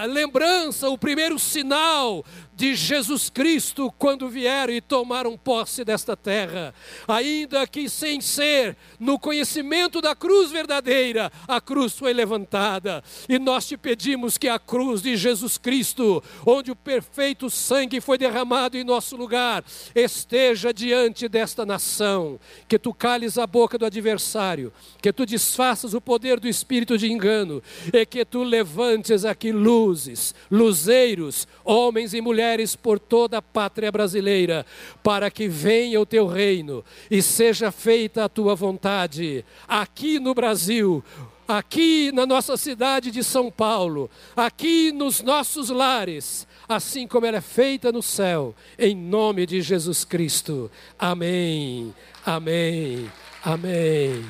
lembrança, 0.08 0.90
o 0.90 0.98
primeiro 0.98 1.40
sinal 1.40 2.24
de 2.60 2.76
Jesus 2.76 3.30
Cristo 3.30 3.90
quando 3.98 4.28
vieram 4.28 4.74
e 4.74 4.82
tomaram 4.82 5.38
posse 5.38 5.86
desta 5.86 6.18
terra. 6.18 6.74
Ainda 7.08 7.66
que 7.66 7.90
sem 7.90 8.20
ser 8.20 8.76
no 9.00 9.18
conhecimento 9.18 10.02
da 10.02 10.14
cruz 10.14 10.52
verdadeira, 10.52 11.32
a 11.48 11.62
cruz 11.62 11.98
foi 11.98 12.12
levantada. 12.12 13.02
E 13.30 13.40
nós 13.40 13.66
te 13.66 13.78
pedimos 13.78 14.38
que 14.38 14.50
a 14.50 14.60
cruz 14.60 15.02
de 15.02 15.16
Jesus 15.16 15.58
Cristo, 15.58 16.22
onde 16.46 16.70
o 16.70 16.76
perfeito 16.76 17.50
sangue 17.50 18.02
foi 18.02 18.18
derramado 18.18 18.78
em 18.78 18.84
nosso 18.84 19.16
lugar, 19.16 19.64
esteja 19.96 20.74
diante 20.74 21.30
desta 21.30 21.66
nação. 21.66 22.38
Que 22.68 22.78
tu 22.78 22.94
cales 22.94 23.38
a 23.38 23.48
boca 23.48 23.78
do 23.78 23.86
adversário, 23.86 24.74
que 25.02 25.14
tu 25.14 25.26
desfaças 25.26 25.94
o 25.94 26.02
poder 26.02 26.42
do 26.42 26.48
espírito 26.50 26.98
de 26.98 27.10
engano 27.10 27.64
e 27.94 28.06
que 28.06 28.26
tu 28.26 28.44
levantes 28.44 29.24
aqui 29.24 29.54
luzes, 29.54 30.36
luzeiros, 30.52 31.48
homens 31.64 32.14
e 32.14 32.20
mulheres 32.20 32.49
mulheres 32.50 32.76
por 32.76 32.98
toda 33.00 33.38
a 33.38 33.42
pátria 33.42 33.92
brasileira, 33.92 34.66
para 35.04 35.30
que 35.30 35.48
venha 35.48 36.02
o 36.02 36.06
teu 36.06 36.26
reino 36.26 36.84
e 37.10 37.22
seja 37.22 37.72
feita 37.72 38.26
a 38.26 38.30
tua 38.30 38.56
vontade, 38.56 39.46
aqui 39.68 40.20
no 40.20 40.34
Brasil, 40.34 41.04
aqui 41.48 42.12
na 42.12 42.26
nossa 42.26 42.58
cidade 42.58 43.12
de 43.12 43.24
São 43.24 43.52
Paulo, 43.52 44.10
aqui 44.36 44.92
nos 44.92 45.22
nossos 45.22 45.70
lares, 45.70 46.48
assim 46.68 47.08
como 47.08 47.26
ela 47.26 47.38
é 47.38 47.42
feita 47.42 47.92
no 47.92 48.02
céu, 48.02 48.56
em 48.78 48.96
nome 48.96 49.46
de 49.46 49.62
Jesus 49.62 50.04
Cristo. 50.04 50.72
Amém, 50.98 51.94
amém, 52.26 53.12
amém, 53.44 54.26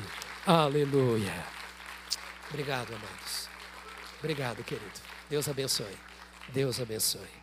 aleluia. 0.46 1.44
Obrigado, 2.50 2.88
amados. 2.90 3.48
Obrigado, 4.18 4.62
querido. 4.62 5.00
Deus 5.30 5.48
abençoe. 5.48 5.96
Deus 6.52 6.80
abençoe. 6.80 7.39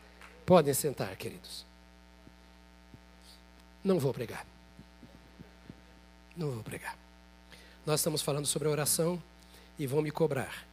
Podem 0.47 0.73
sentar, 0.73 1.13
queridos. 1.17 1.65
Não 3.83 3.99
vou 3.99 4.13
pregar. 4.13 4.47
Não 6.37 6.51
vou 6.51 6.63
pregar. 6.63 6.97
Nós 7.85 7.99
estamos 7.99 8.21
falando 8.21 8.45
sobre 8.45 8.69
a 8.69 8.71
oração 8.71 9.21
e 9.77 9.85
vão 9.85 10.01
me 10.01 10.09
cobrar. 10.09 10.65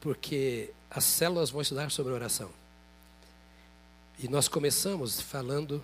Porque 0.00 0.70
as 0.88 1.02
células 1.02 1.50
vão 1.50 1.60
estudar 1.60 1.90
sobre 1.90 2.12
oração. 2.12 2.48
E 4.20 4.28
nós 4.28 4.46
começamos 4.46 5.20
falando 5.20 5.82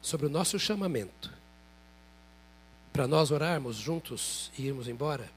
sobre 0.00 0.26
o 0.26 0.30
nosso 0.30 0.60
chamamento. 0.60 1.28
Para 2.92 3.08
nós 3.08 3.32
orarmos 3.32 3.74
juntos 3.74 4.52
e 4.56 4.68
irmos 4.68 4.86
embora, 4.86 5.28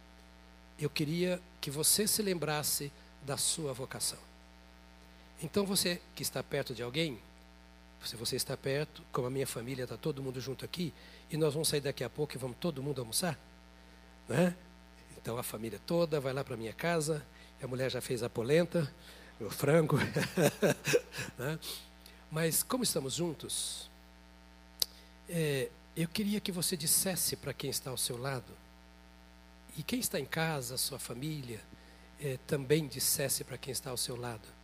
eu 0.78 0.88
queria 0.88 1.42
que 1.60 1.72
você 1.72 2.08
se 2.08 2.22
lembrasse 2.22 2.92
da 3.26 3.38
sua 3.38 3.74
vocação. 3.74 4.35
Então 5.42 5.66
você 5.66 6.02
que 6.16 6.24
está 6.24 6.42
perto 6.42 6.74
de 6.74 6.82
alguém, 6.82 7.20
se 8.04 8.16
você 8.16 8.36
está 8.36 8.56
perto, 8.56 9.04
como 9.12 9.28
a 9.28 9.30
minha 9.30 9.48
família 9.48 9.84
está 9.84 9.98
todo 9.98 10.22
mundo 10.22 10.40
junto 10.40 10.64
aqui, 10.64 10.94
e 11.30 11.38
nós 11.38 11.54
vamos 11.54 11.68
sair 11.68 11.82
daqui 11.82 12.04
a 12.04 12.10
pouco 12.10 12.36
e 12.36 12.38
vamos 12.38 12.58
todo 12.60 12.82
mundo 12.82 13.02
almoçar, 13.02 13.38
né? 14.30 14.56
Então 15.18 15.38
a 15.38 15.44
família 15.44 15.80
toda 15.86 16.20
vai 16.20 16.32
lá 16.32 16.44
para 16.44 16.56
minha 16.56 16.74
casa, 16.74 17.26
a 17.62 17.68
mulher 17.68 17.90
já 17.90 18.00
fez 18.00 18.22
a 18.22 18.30
polenta, 18.30 18.92
o 19.40 19.50
frango, 19.50 19.98
né? 21.38 21.60
Mas 22.32 22.64
como 22.64 22.84
estamos 22.84 23.16
juntos, 23.16 23.90
é, 25.28 25.70
eu 25.96 26.08
queria 26.08 26.40
que 26.40 26.52
você 26.52 26.78
dissesse 26.78 27.36
para 27.36 27.54
quem 27.54 27.70
está 27.70 27.90
ao 27.90 27.98
seu 27.98 28.18
lado, 28.18 28.52
e 29.78 29.84
quem 29.84 30.00
está 30.00 30.20
em 30.20 30.26
casa, 30.26 30.78
sua 30.78 31.00
família, 31.00 31.60
é, 32.22 32.38
também 32.48 32.88
dissesse 32.88 33.44
para 33.44 33.58
quem 33.58 33.72
está 33.74 33.90
ao 33.90 33.98
seu 33.98 34.16
lado 34.16 34.55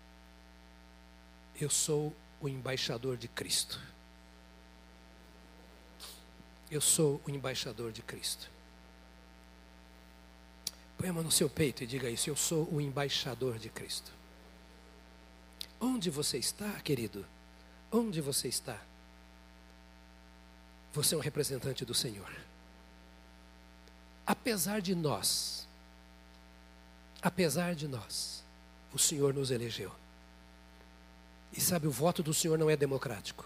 eu 1.64 1.70
sou 1.70 2.16
o 2.40 2.50
embaixador 2.50 3.18
de 3.18 3.28
Cristo. 3.28 3.80
Eu 6.70 6.82
sou 6.82 7.22
o 7.26 7.30
embaixador 7.30 7.92
de 7.92 8.02
Cristo. 8.02 8.50
Põe 10.98 11.10
a 11.10 11.14
mão 11.14 11.24
no 11.24 11.32
seu 11.32 11.50
peito 11.50 11.84
e 11.84 11.88
diga 11.88 12.10
isso: 12.10 12.30
Eu 12.30 12.36
sou 12.36 12.68
o 12.72 12.80
embaixador 12.80 13.58
de 13.60 13.70
Cristo. 13.70 14.12
Onde 15.80 16.10
você 16.10 16.38
está, 16.38 16.72
querido? 16.82 17.26
Onde 17.92 18.22
você 18.22 18.48
está? 18.48 18.80
Você 20.94 21.16
é 21.16 21.18
um 21.18 21.22
representante 21.22 21.84
do 21.84 21.94
Senhor. 21.94 22.32
Apesar 24.26 24.82
de 24.82 24.94
nós, 24.94 25.68
apesar 27.22 27.76
de 27.76 27.88
nós, 27.88 28.44
o 28.94 29.00
Senhor 29.00 29.34
nos 29.34 29.52
elegeu. 29.52 30.01
E 31.54 31.60
sabe, 31.60 31.88
o 31.88 31.92
voto 31.92 32.24
do 32.24 32.34
Senhor 32.34 32.58
não 32.58 32.70
é 32.70 32.78
democrático. 32.78 33.46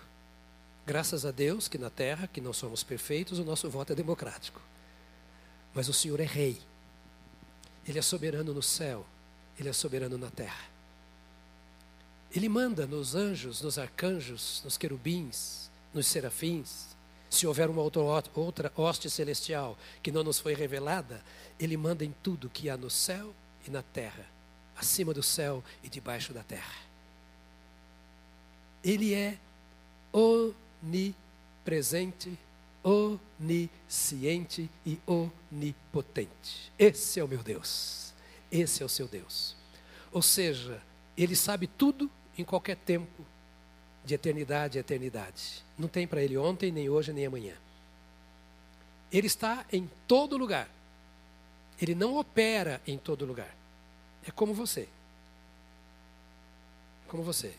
Graças 0.86 1.26
a 1.26 1.32
Deus 1.32 1.68
que 1.68 1.78
na 1.78 1.90
terra, 1.90 2.28
que 2.28 2.40
não 2.40 2.54
somos 2.54 2.84
perfeitos, 2.84 3.40
o 3.40 3.44
nosso 3.44 3.70
voto 3.70 3.94
é 3.94 3.96
democrático. 3.96 4.62
Mas 5.74 5.90
o 5.90 5.94
Senhor 5.94 6.20
é 6.20 6.26
rei. 6.26 6.62
Ele 7.88 7.98
é 7.98 8.02
soberano 8.02 8.54
no 8.54 8.62
céu, 8.62 9.06
ele 9.60 9.70
é 9.70 9.74
soberano 9.74 10.18
na 10.18 10.30
terra. 10.30 10.66
Ele 12.32 12.50
manda 12.50 12.86
nos 12.86 13.16
anjos, 13.16 13.62
nos 13.62 13.80
arcanjos, 13.80 14.62
nos 14.64 14.78
querubins, 14.78 15.70
nos 15.94 16.06
serafins. 16.06 16.96
Se 17.30 17.48
houver 17.48 17.70
uma 17.70 17.82
outra 17.82 18.72
hoste 18.76 19.10
celestial 19.10 19.78
que 20.04 20.12
não 20.12 20.24
nos 20.24 20.40
foi 20.40 20.54
revelada, 20.54 21.24
ele 21.60 21.78
manda 21.78 22.06
em 22.06 22.14
tudo 22.22 22.50
que 22.50 22.70
há 22.70 22.78
no 22.78 22.90
céu 22.90 23.34
e 23.68 23.72
na 23.72 23.82
terra, 23.82 24.26
acima 24.76 25.14
do 25.14 25.24
céu 25.24 25.64
e 25.84 25.90
debaixo 25.90 26.34
da 26.34 26.44
terra. 26.44 26.85
Ele 28.86 29.16
é 29.16 29.38
onipresente, 30.84 32.38
onisciente 32.84 34.70
e 34.86 35.00
onipotente. 35.08 36.72
Esse 36.78 37.20
é 37.20 37.24
o 37.24 37.28
meu 37.28 37.42
Deus. 37.42 38.14
Esse 38.52 38.84
é 38.84 38.86
o 38.86 38.90
seu 38.90 39.08
Deus. 39.08 39.56
Ou 40.12 40.22
seja, 40.22 40.80
ele 41.18 41.36
sabe 41.36 41.66
tudo 41.66 42.12
em 42.38 42.44
qualquer 42.44 42.78
tempo, 42.78 43.26
de 44.06 44.14
eternidade 44.14 44.78
a 44.78 44.82
eternidade. 44.82 45.64
Não 45.80 45.88
tem 45.88 46.06
para 46.06 46.22
ele 46.22 46.38
ontem, 46.38 46.72
nem 46.72 46.88
hoje, 46.88 47.12
nem 47.12 47.26
amanhã. 47.26 47.56
Ele 49.12 49.26
está 49.26 49.66
em 49.72 49.90
todo 50.08 50.38
lugar. 50.38 50.70
Ele 51.82 51.96
não 51.96 52.16
opera 52.18 52.80
em 52.86 53.00
todo 53.00 53.26
lugar. 53.26 53.54
É 54.28 54.32
como 54.32 54.54
você. 54.54 54.88
Como 57.08 57.24
você. 57.24 57.56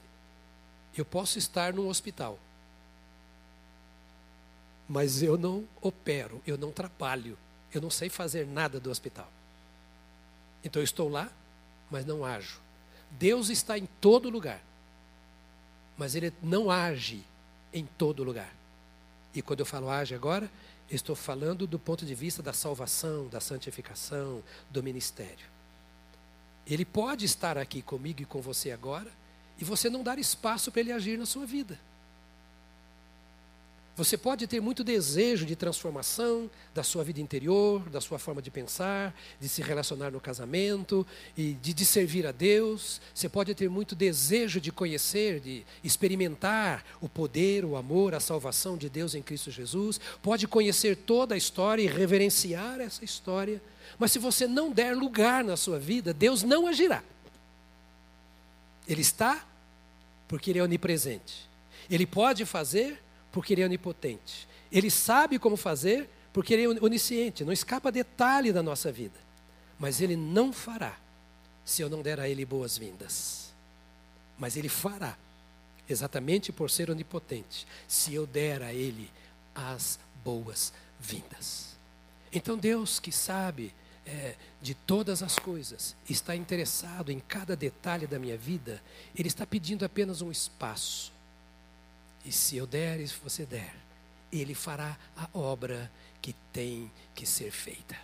Eu 0.97 1.05
posso 1.05 1.39
estar 1.39 1.73
num 1.73 1.89
hospital. 1.89 2.39
Mas 4.89 5.23
eu 5.23 5.37
não 5.37 5.67
opero, 5.83 6.41
eu 6.47 6.57
não 6.57 6.71
trabalho, 6.71 7.37
eu 7.73 7.81
não 7.81 7.91
sei 7.91 8.09
fazer 8.09 8.47
nada 8.47 8.79
do 8.81 8.91
hospital. 8.91 9.29
Então 10.65 10.81
eu 10.81 10.85
estou 10.85 11.09
lá, 11.09 11.31
mas 11.91 12.07
não 12.07 12.25
ajo. 12.25 12.61
Deus 13.11 13.51
está 13.51 13.79
em 13.79 13.87
todo 14.01 14.31
lugar, 14.31 14.63
mas 15.97 16.15
Ele 16.15 16.33
não 16.43 16.71
age 16.71 17.25
em 17.73 17.85
todo 17.85 18.25
lugar. 18.25 18.53
E 19.35 19.43
quando 19.43 19.61
eu 19.61 19.67
falo 19.67 19.91
age 19.91 20.15
agora, 20.15 20.51
estou 20.91 21.17
falando 21.17 21.67
do 21.67 21.79
ponto 21.79 22.07
de 22.07 22.15
vista 22.15 22.43
da 22.43 22.53
salvação, 22.53 23.29
da 23.29 23.41
santificação, 23.41 24.43
do 24.71 24.83
ministério. 24.83 25.47
Ele 26.67 26.85
pode 26.85 27.25
estar 27.25 27.59
aqui 27.59 27.83
comigo 27.83 28.23
e 28.23 28.25
com 28.25 28.41
você 28.41 28.71
agora, 28.71 29.11
e 29.61 29.65
você 29.65 29.89
não 29.89 30.03
dar 30.03 30.19
espaço 30.19 30.71
para 30.71 30.81
ele 30.81 30.93
agir 30.93 31.19
na 31.19 31.27
sua 31.27 31.47
vida. 31.47 31.79
Você 33.97 34.19
pode 34.19 34.47
ter 34.47 34.61
muito 34.61 34.85
desejo 34.85 35.47
de 35.47 35.57
transformação 35.57 36.51
da 36.75 36.83
sua 36.83 37.03
vida 37.03 37.19
interior, 37.19 37.89
da 37.89 37.99
sua 37.99 38.19
forma 38.19 38.43
de 38.43 38.51
pensar, 38.51 39.19
de 39.41 39.49
se 39.49 39.63
relacionar 39.63 40.11
no 40.11 40.21
casamento 40.21 41.07
e 41.35 41.55
de, 41.55 41.73
de, 41.73 41.87
servir 41.87 42.27
a 42.27 42.31
Deus. 42.31 43.01
Você 43.15 43.27
pode 43.27 43.55
ter 43.55 43.71
muito 43.71 43.95
desejo 43.95 44.61
de 44.61 44.71
conhecer, 44.71 45.41
de 45.41 45.65
experimentar 45.83 46.85
o 47.01 47.09
poder, 47.09 47.65
o 47.65 47.75
amor, 47.75 48.15
a 48.15 48.21
salvação 48.21 48.77
de 48.77 48.91
Deus 48.91 49.15
em 49.15 49.23
Cristo 49.23 49.51
Jesus. 49.51 49.99
Pode 50.23 50.47
conhecer 50.47 50.95
toda 50.95 51.35
a 51.35 51.39
história 51.39 51.83
e 51.83 51.87
reverenciar 51.87 52.83
essa 52.83 53.03
história. 53.03 53.63
Mas 53.99 54.13
se 54.13 54.19
você 54.19 54.47
não 54.47 54.71
der 54.71 54.95
lugar 54.95 55.43
na 55.43 55.57
sua 55.57 55.79
vida, 55.79 56.13
Deus 56.13 56.43
não 56.43 56.67
agirá. 56.67 57.03
Ele 58.89 59.01
está 59.01 59.45
porque 60.29 60.51
Ele 60.51 60.59
é 60.59 60.63
onipresente. 60.63 61.49
Ele 61.91 62.07
pode 62.07 62.45
fazer 62.45 63.03
porque 63.33 63.55
Ele 63.55 63.63
é 63.63 63.65
onipotente. 63.67 64.49
Ele 64.71 64.91
sabe 64.91 65.39
como 65.39 65.57
fazer 65.57 66.09
porque 66.33 66.55
Ele 66.55 66.65
é 66.65 66.85
onisciente. 66.85 67.45
Não 67.45 67.53
escapa 67.53 67.93
detalhe 67.93 68.53
da 68.53 68.63
nossa 68.63 68.91
vida. 68.93 69.19
Mas 69.79 70.01
Ele 70.01 70.17
não 70.17 70.53
fará 70.53 70.99
se 71.65 71.83
eu 71.83 71.91
não 71.91 72.03
der 72.03 72.21
a 72.21 72.29
Ele 72.29 72.45
boas-vindas. 72.45 73.53
Mas 74.39 74.57
Ele 74.57 74.69
fará, 74.69 75.17
exatamente 75.89 76.53
por 76.53 76.71
ser 76.71 76.91
onipotente, 76.91 77.67
se 77.89 78.15
eu 78.15 78.27
der 78.27 78.63
a 78.63 78.73
Ele 78.73 79.11
as 79.55 79.99
boas-vindas. 80.25 81.77
Então 82.33 82.57
Deus 82.57 82.99
que 82.99 83.11
sabe 83.11 83.73
é, 84.07 84.37
de 84.63 84.75
todas 84.75 85.23
as 85.23 85.39
coisas, 85.39 85.97
está 86.09 86.37
interessado 86.37 87.11
em 87.11 87.19
cada 87.19 87.57
detalhe 87.57 88.07
da 88.07 88.19
minha 88.19 88.39
vida, 88.39 88.81
Ele 89.15 89.29
está 89.29 89.45
pedindo 89.45 89.85
apenas 89.85 90.23
um 90.23 90.31
espaço. 90.31 91.13
E 92.25 92.31
se 92.31 92.57
eu 92.57 92.67
der, 92.67 93.01
e 93.01 93.09
se 93.09 93.17
você 93.23 93.45
der, 93.45 93.75
Ele 94.33 94.55
fará 94.55 94.97
a 95.17 95.29
obra 95.37 95.91
que 96.23 96.33
tem 96.53 96.91
que 97.15 97.27
ser 97.27 97.51
feita. 97.51 97.97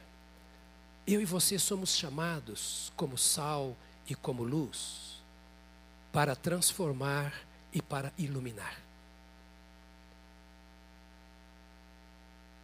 Eu 1.07 1.21
e 1.21 1.25
você 1.25 1.59
somos 1.59 1.97
chamados 1.97 2.93
como 2.97 3.17
sal 3.17 3.77
e 4.09 4.15
como 4.15 4.43
luz 4.43 5.23
para 6.13 6.37
transformar 6.37 7.33
e 7.73 7.81
para 7.81 8.13
iluminar. 8.19 8.81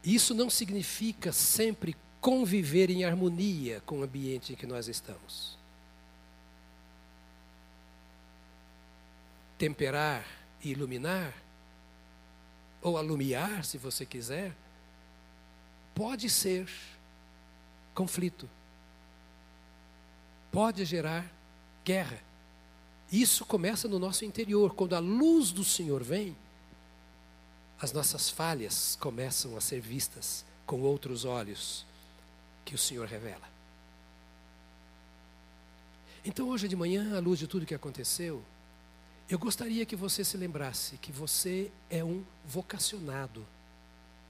Isso 0.05 0.35
não 0.35 0.49
significa 0.49 1.33
sempre 1.33 1.97
conviver 2.21 2.91
em 2.91 3.05
harmonia 3.05 3.81
com 3.87 4.01
o 4.01 4.03
ambiente 4.03 4.53
em 4.53 4.57
que 4.57 4.67
nós 4.67 4.89
estamos. 4.89 5.57
Temperar 9.57 10.25
e 10.63 10.71
iluminar, 10.71 11.35
ou 12.81 12.97
alumiar, 12.97 13.65
se 13.65 13.77
você 13.77 14.07
quiser, 14.07 14.55
pode 15.95 16.31
ser 16.31 16.69
conflito, 17.95 18.49
pode 20.53 20.85
gerar 20.85 21.29
guerra. 21.85 22.21
Isso 23.11 23.45
começa 23.45 23.89
no 23.89 23.99
nosso 23.99 24.25
interior. 24.25 24.75
Quando 24.75 24.95
a 24.95 25.01
luz 25.01 25.51
do 25.51 25.65
Senhor 25.65 26.05
vem, 26.05 26.37
as 27.81 27.93
nossas 27.93 28.29
falhas 28.31 28.97
começam 28.97 29.57
a 29.57 29.61
ser 29.61 29.81
vistas 29.81 30.45
com 30.67 30.83
outros 30.83 31.25
olhos 31.25 31.88
que 32.69 32.75
o 32.75 32.79
Senhor 32.79 33.09
revela. 33.09 33.49
Então, 36.23 36.51
hoje 36.51 36.69
de 36.69 36.77
manhã, 36.77 37.17
à 37.17 37.19
luz 37.19 37.39
de 37.39 37.47
tudo 37.47 37.65
que 37.65 37.75
aconteceu, 37.75 38.45
eu 39.27 39.39
gostaria 39.39 39.87
que 39.87 39.97
você 39.97 40.23
se 40.23 40.37
lembrasse 40.37 40.99
que 40.99 41.11
você 41.11 41.73
é 41.89 42.05
um 42.05 42.23
vocacionado, 42.45 43.47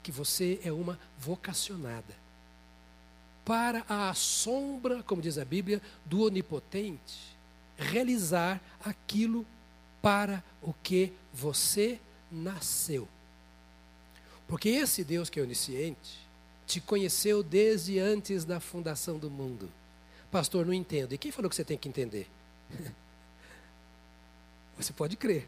que 0.01 0.09
você 0.09 0.57
é 0.63 0.71
uma 0.71 0.97
vocacionada. 1.19 2.15
Para 3.43 3.83
a 3.89 4.13
sombra, 4.13 5.03
como 5.03 5.21
diz 5.21 5.37
a 5.37 5.43
Bíblia, 5.43 5.81
do 6.05 6.23
onipotente, 6.23 7.35
realizar 7.77 8.61
aquilo 8.85 9.45
para 10.01 10.41
o 10.61 10.73
que 10.81 11.11
você 11.33 11.99
nasceu. 12.31 13.05
Porque 14.47 14.69
esse 14.69 15.03
Deus 15.03 15.29
que 15.29 15.41
é 15.41 15.43
onisciente, 15.43 16.28
te 16.69 16.79
conheceu 16.79 17.41
desde 17.41 17.97
antes 17.97 18.45
da 18.45 18.59
fundação 18.59 19.17
do 19.17 19.27
mundo. 19.27 19.67
Pastor, 20.31 20.67
não 20.67 20.73
entendo. 20.73 21.13
E 21.13 21.17
quem 21.17 21.31
falou 21.31 21.49
que 21.49 21.55
você 21.55 21.65
tem 21.65 21.77
que 21.77 21.89
entender? 21.89 22.29
Você 24.77 24.93
pode 24.93 25.17
crer. 25.17 25.45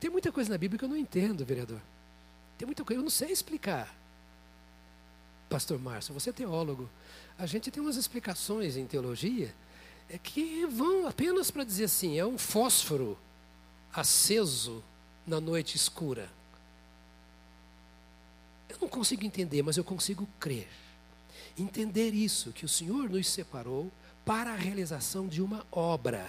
Tem 0.00 0.10
muita 0.10 0.32
coisa 0.32 0.50
na 0.50 0.58
Bíblia 0.58 0.76
que 0.76 0.84
eu 0.84 0.88
não 0.88 0.96
entendo, 0.96 1.44
vereador. 1.44 1.80
Tem 2.58 2.66
muita 2.66 2.82
coisa 2.82 2.96
que 2.96 3.00
eu 3.00 3.04
não 3.04 3.10
sei 3.10 3.30
explicar. 3.30 3.94
Pastor 5.48 5.78
Márcio, 5.78 6.12
você 6.12 6.30
é 6.30 6.32
teólogo. 6.32 6.90
A 7.38 7.46
gente 7.46 7.70
tem 7.70 7.80
umas 7.80 7.94
explicações 7.94 8.76
em 8.76 8.84
teologia 8.84 9.54
é 10.10 10.18
que 10.18 10.66
vão 10.66 11.06
apenas 11.06 11.52
para 11.52 11.62
dizer 11.62 11.84
assim: 11.84 12.18
é 12.18 12.26
um 12.26 12.36
fósforo 12.36 13.16
aceso 13.92 14.82
na 15.24 15.40
noite 15.40 15.76
escura. 15.76 16.28
Eu 18.72 18.78
não 18.80 18.88
consigo 18.88 19.24
entender, 19.24 19.62
mas 19.62 19.76
eu 19.76 19.84
consigo 19.84 20.26
crer. 20.40 20.66
Entender 21.58 22.14
isso, 22.14 22.52
que 22.52 22.64
o 22.64 22.68
Senhor 22.68 23.10
nos 23.10 23.28
separou 23.28 23.92
para 24.24 24.52
a 24.52 24.56
realização 24.56 25.28
de 25.28 25.42
uma 25.42 25.66
obra. 25.70 26.26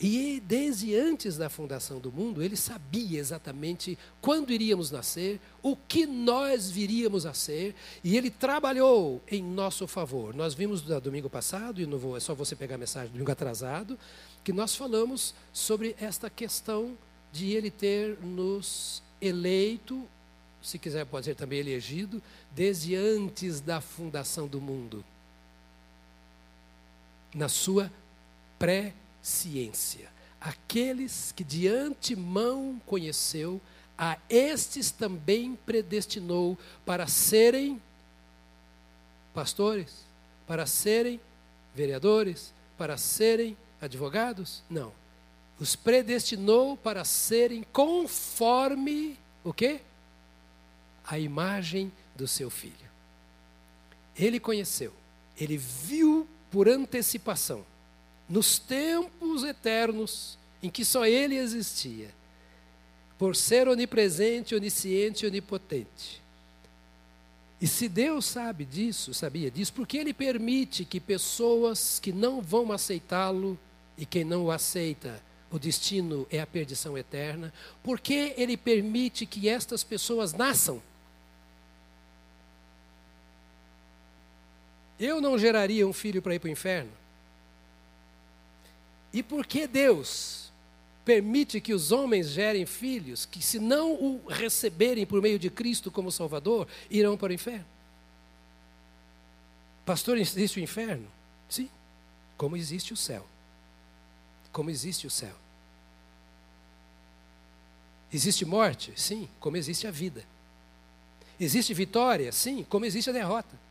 E 0.00 0.42
desde 0.46 0.96
antes 0.96 1.36
da 1.36 1.50
fundação 1.50 2.00
do 2.00 2.10
mundo, 2.10 2.42
ele 2.42 2.56
sabia 2.56 3.20
exatamente 3.20 3.98
quando 4.20 4.50
iríamos 4.50 4.90
nascer, 4.90 5.38
o 5.62 5.76
que 5.76 6.06
nós 6.06 6.70
viríamos 6.70 7.26
a 7.26 7.34
ser, 7.34 7.74
e 8.02 8.16
ele 8.16 8.30
trabalhou 8.30 9.22
em 9.30 9.42
nosso 9.42 9.86
favor. 9.86 10.34
Nós 10.34 10.54
vimos 10.54 10.82
no 10.82 11.00
domingo 11.02 11.28
passado, 11.28 11.82
e 11.82 11.86
não 11.86 11.98
vou, 11.98 12.16
é 12.16 12.20
só 12.20 12.34
você 12.34 12.56
pegar 12.56 12.76
a 12.76 12.78
mensagem 12.78 13.08
do 13.08 13.12
domingo 13.12 13.30
atrasado, 13.30 13.98
que 14.42 14.54
nós 14.54 14.74
falamos 14.74 15.34
sobre 15.52 15.94
esta 16.00 16.30
questão 16.30 16.96
de 17.30 17.52
ele 17.52 17.70
ter 17.70 18.18
nos 18.20 19.02
eleito 19.20 20.08
se 20.64 20.78
quiser 20.78 21.04
pode 21.04 21.26
ser 21.26 21.34
também 21.34 21.58
elegido, 21.58 22.22
desde 22.50 22.96
antes 22.96 23.60
da 23.60 23.82
fundação 23.82 24.48
do 24.48 24.62
mundo. 24.62 25.04
Na 27.34 27.50
sua 27.50 27.92
pré-ciência. 28.58 30.08
Aqueles 30.40 31.32
que 31.32 31.44
de 31.44 31.68
antemão 31.68 32.80
conheceu, 32.86 33.60
a 33.96 34.18
estes 34.28 34.90
também 34.90 35.54
predestinou 35.54 36.58
para 36.84 37.06
serem 37.06 37.80
pastores, 39.34 40.06
para 40.46 40.64
serem 40.64 41.20
vereadores, 41.74 42.54
para 42.78 42.96
serem 42.96 43.54
advogados? 43.82 44.62
Não. 44.70 44.92
Os 45.60 45.76
predestinou 45.76 46.74
para 46.74 47.04
serem 47.04 47.64
conforme 47.70 49.18
o 49.44 49.52
quê? 49.52 49.82
A 51.06 51.18
imagem 51.18 51.92
do 52.14 52.26
seu 52.26 52.50
filho. 52.50 52.74
Ele 54.16 54.38
conheceu, 54.38 54.92
ele 55.38 55.56
viu 55.56 56.26
por 56.50 56.68
antecipação, 56.68 57.64
nos 58.28 58.58
tempos 58.58 59.42
eternos 59.42 60.38
em 60.62 60.70
que 60.70 60.84
só 60.84 61.04
ele 61.04 61.36
existia, 61.36 62.08
por 63.18 63.36
ser 63.36 63.68
onipresente, 63.68 64.54
onisciente 64.54 65.24
e 65.24 65.28
onipotente. 65.28 66.22
E 67.60 67.66
se 67.66 67.88
Deus 67.88 68.26
sabe 68.26 68.64
disso, 68.64 69.14
sabia 69.14 69.50
disso, 69.50 69.72
porque 69.72 69.96
ele 69.96 70.12
permite 70.12 70.84
que 70.84 71.00
pessoas 71.00 71.98
que 71.98 72.12
não 72.12 72.40
vão 72.40 72.72
aceitá-lo 72.72 73.58
e 73.96 74.04
quem 74.04 74.24
não 74.24 74.44
o 74.44 74.50
aceita 74.50 75.22
o 75.50 75.58
destino 75.58 76.26
é 76.30 76.40
a 76.40 76.46
perdição 76.46 76.98
eterna? 76.98 77.52
Por 77.82 78.00
que 78.00 78.34
ele 78.36 78.56
permite 78.56 79.24
que 79.24 79.48
estas 79.48 79.84
pessoas 79.84 80.32
nasçam? 80.32 80.82
Eu 84.98 85.20
não 85.20 85.38
geraria 85.38 85.86
um 85.86 85.92
filho 85.92 86.22
para 86.22 86.34
ir 86.34 86.38
para 86.38 86.48
o 86.48 86.52
inferno. 86.52 86.92
E 89.12 89.22
por 89.22 89.46
que 89.46 89.66
Deus 89.66 90.52
permite 91.04 91.60
que 91.60 91.74
os 91.74 91.92
homens 91.92 92.28
gerem 92.28 92.66
filhos 92.66 93.26
que, 93.26 93.42
se 93.42 93.58
não 93.58 93.92
o 93.92 94.26
receberem 94.28 95.06
por 95.06 95.20
meio 95.20 95.38
de 95.38 95.50
Cristo 95.50 95.90
como 95.90 96.10
Salvador, 96.10 96.66
irão 96.90 97.16
para 97.16 97.30
o 97.30 97.34
inferno? 97.34 97.66
Pastor, 99.84 100.18
existe 100.18 100.58
o 100.58 100.62
inferno? 100.62 101.06
Sim, 101.48 101.68
como 102.36 102.56
existe 102.56 102.92
o 102.92 102.96
céu. 102.96 103.26
Como 104.50 104.70
existe 104.70 105.06
o 105.06 105.10
céu. 105.10 105.34
Existe 108.12 108.44
morte? 108.44 108.92
Sim, 108.96 109.28
como 109.40 109.56
existe 109.56 109.86
a 109.86 109.90
vida. 109.90 110.24
Existe 111.38 111.74
vitória? 111.74 112.30
Sim, 112.32 112.64
como 112.64 112.84
existe 112.84 113.10
a 113.10 113.12
derrota. 113.12 113.63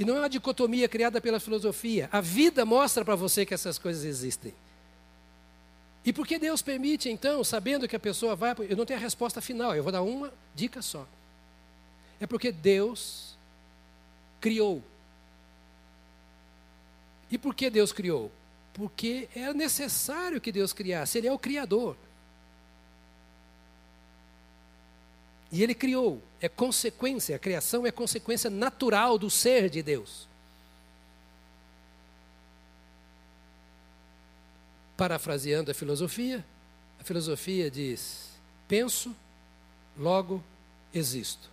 E 0.00 0.04
não 0.04 0.16
é 0.16 0.20
uma 0.20 0.30
dicotomia 0.30 0.88
criada 0.88 1.20
pela 1.20 1.38
filosofia. 1.38 2.08
A 2.10 2.22
vida 2.22 2.64
mostra 2.64 3.04
para 3.04 3.14
você 3.14 3.44
que 3.44 3.52
essas 3.52 3.78
coisas 3.78 4.02
existem. 4.02 4.54
E 6.02 6.10
por 6.10 6.26
que 6.26 6.38
Deus 6.38 6.62
permite, 6.62 7.10
então, 7.10 7.44
sabendo 7.44 7.86
que 7.86 7.94
a 7.94 8.00
pessoa 8.00 8.34
vai. 8.34 8.54
Eu 8.60 8.78
não 8.78 8.86
tenho 8.86 8.98
a 8.98 9.02
resposta 9.02 9.42
final, 9.42 9.76
eu 9.76 9.82
vou 9.82 9.92
dar 9.92 10.00
uma 10.00 10.32
dica 10.54 10.80
só. 10.80 11.06
É 12.18 12.26
porque 12.26 12.50
Deus 12.50 13.36
criou. 14.40 14.82
E 17.30 17.36
por 17.36 17.54
que 17.54 17.68
Deus 17.68 17.92
criou? 17.92 18.32
Porque 18.72 19.28
era 19.36 19.52
necessário 19.52 20.40
que 20.40 20.50
Deus 20.50 20.72
criasse, 20.72 21.18
Ele 21.18 21.28
é 21.28 21.32
o 21.32 21.38
Criador. 21.38 21.94
E 25.52 25.62
Ele 25.62 25.74
criou, 25.74 26.22
é 26.40 26.48
consequência, 26.48 27.36
a 27.36 27.38
criação 27.38 27.86
é 27.86 27.90
consequência 27.90 28.48
natural 28.48 29.18
do 29.18 29.28
ser 29.28 29.68
de 29.68 29.82
Deus. 29.82 30.28
Parafraseando 34.96 35.70
a 35.70 35.74
filosofia, 35.74 36.44
a 36.98 37.04
filosofia 37.04 37.70
diz: 37.70 38.30
penso, 38.66 39.14
logo 39.96 40.42
existo. 40.92 41.50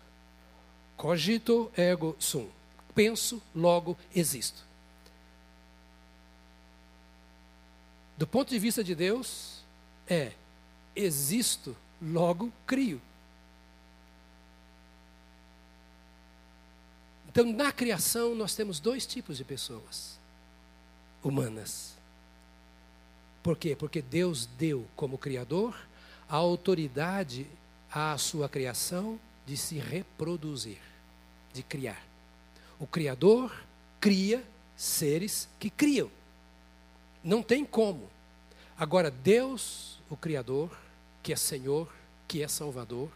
Cogito 0.95 1.71
ergo 1.77 2.15
sum. 2.19 2.49
Penso, 2.95 3.41
logo 3.55 3.97
existo. 4.15 4.65
Do 8.17 8.25
ponto 8.25 8.49
de 8.49 8.57
vista 8.57 8.83
de 8.83 8.95
Deus, 8.95 9.59
é 10.09 10.31
existo, 10.95 11.77
logo 12.01 12.51
crio. 12.65 12.99
Então, 17.39 17.53
na 17.53 17.71
criação, 17.71 18.33
nós 18.33 18.55
temos 18.55 18.79
dois 18.79 19.05
tipos 19.05 19.37
de 19.37 19.43
pessoas 19.43 20.19
humanas. 21.23 21.93
Por 23.43 23.55
quê? 23.55 23.75
Porque 23.75 24.01
Deus 24.01 24.47
deu 24.57 24.87
como 24.95 25.19
Criador 25.19 25.77
a 26.27 26.35
autoridade 26.35 27.45
à 27.91 28.17
sua 28.17 28.49
criação 28.49 29.19
de 29.45 29.55
se 29.55 29.77
reproduzir, 29.77 30.79
de 31.53 31.61
criar. 31.61 32.03
O 32.79 32.87
Criador 32.87 33.55
cria 34.01 34.43
seres 34.75 35.47
que 35.59 35.69
criam. 35.69 36.09
Não 37.23 37.43
tem 37.43 37.63
como. 37.63 38.09
Agora, 38.75 39.11
Deus, 39.11 39.99
o 40.09 40.17
Criador, 40.17 40.75
que 41.21 41.31
é 41.31 41.35
Senhor, 41.35 41.87
que 42.27 42.41
é 42.41 42.47
Salvador, 42.47 43.11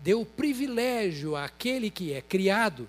deu 0.00 0.20
o 0.20 0.26
privilégio 0.26 1.34
àquele 1.34 1.90
que 1.90 2.12
é 2.12 2.20
criado 2.20 2.86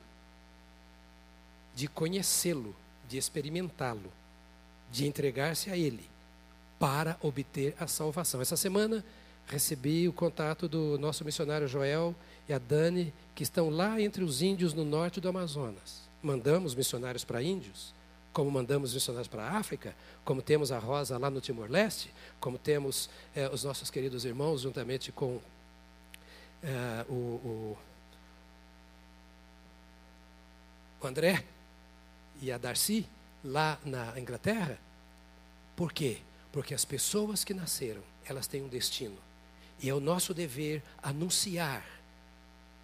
de 1.76 1.88
conhecê-lo, 1.88 2.76
de 3.07 3.18
experimentá-lo, 3.18 4.11
de 4.91 5.06
entregar-se 5.06 5.69
a 5.69 5.77
Ele 5.77 6.10
para 6.80 7.18
obter 7.22 7.76
a 7.80 7.88
salvação. 7.88 8.41
Essa 8.41 8.57
semana 8.57 9.03
recebi 9.47 10.07
o 10.07 10.14
contato 10.14 10.68
do 10.68 10.97
nosso 10.97 11.23
missionário 11.23 11.68
Joel 11.68 12.15
e 12.47 12.53
a 12.53 12.57
Dani, 12.57 13.14
que 13.34 13.43
estão 13.43 13.69
lá 13.69 13.99
entre 13.99 14.23
os 14.23 14.41
índios 14.41 14.73
no 14.73 14.85
norte 14.85 15.19
do 15.19 15.30
Amazonas. 15.30 16.03
Mandamos 16.22 16.73
missionários 16.73 17.23
para 17.23 17.41
índios, 17.41 17.93
como 18.31 18.49
mandamos 18.49 18.93
missionários 18.93 19.27
para 19.27 19.43
a 19.43 19.57
África, 19.57 19.95
como 20.23 20.41
temos 20.41 20.72
a 20.72 20.80
Rosa 20.80 21.18
lá 21.18 21.30
no 21.30 21.41
Timor-Leste, 21.41 22.11
como 22.39 22.57
temos 22.57 23.10
eh, 23.35 23.49
os 23.49 23.64
nossos 23.64 23.89
queridos 23.89 24.26
irmãos, 24.26 24.61
juntamente 24.61 25.11
com 25.11 25.39
eh, 26.64 27.06
o, 27.07 27.14
o, 27.14 27.77
o 31.02 31.07
André, 31.07 31.43
e 32.41 32.52
a 32.52 32.57
Darcy, 32.57 33.07
lá 33.44 33.80
na 33.86 34.20
Inglaterra. 34.20 34.78
Por 35.76 35.91
quê? 35.91 36.18
Porque 36.52 36.74
as 36.74 36.86
pessoas 36.86 37.44
que 37.44 37.53
nasceram, 37.53 38.02
elas 38.26 38.48
têm 38.48 38.62
um 38.62 38.68
destino. 38.68 39.18
E 39.82 39.90
é 39.90 39.94
o 39.94 39.99
nosso 39.99 40.34
dever 40.34 40.82
anunciar 41.02 41.86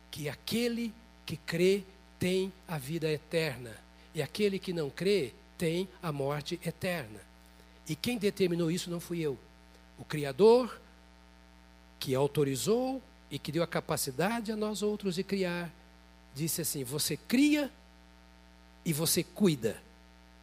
que 0.10 0.28
aquele 0.28 0.94
que 1.26 1.38
crê 1.38 1.84
tem 2.20 2.52
a 2.68 2.78
vida 2.78 3.10
eterna. 3.10 3.76
E 4.14 4.22
aquele 4.22 4.60
que 4.60 4.74
não 4.74 4.90
crê 4.90 5.34
tem 5.58 5.88
a 6.04 6.12
morte 6.12 6.60
eterna. 6.66 7.20
E 7.88 7.96
quem 7.96 8.18
determinou 8.18 8.70
isso 8.70 8.90
não 8.90 9.00
fui 9.00 9.20
eu. 9.22 9.38
O 9.98 10.04
Criador, 10.04 10.80
que 12.00 12.14
autorizou 12.14 13.02
e 13.30 13.40
que 13.40 13.52
deu 13.52 13.64
a 13.64 13.68
capacidade 13.68 14.52
a 14.52 14.56
nós 14.56 14.82
outros 14.82 15.16
de 15.16 15.24
criar, 15.24 15.72
disse 16.36 16.62
assim: 16.62 16.84
Você 16.84 17.16
cria 17.16 17.72
e 18.84 18.94
você 18.94 19.24
cuida. 19.24 19.82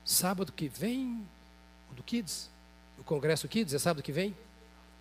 Sábado 0.04 0.52
que 0.52 0.68
vem, 0.68 1.26
o 1.90 1.94
do 1.94 2.02
Kids, 2.02 2.48
o 2.98 3.04
Congresso 3.04 3.48
Kids 3.48 3.74
é 3.74 3.78
sábado 3.78 4.02
que 4.02 4.12
vem? 4.12 4.34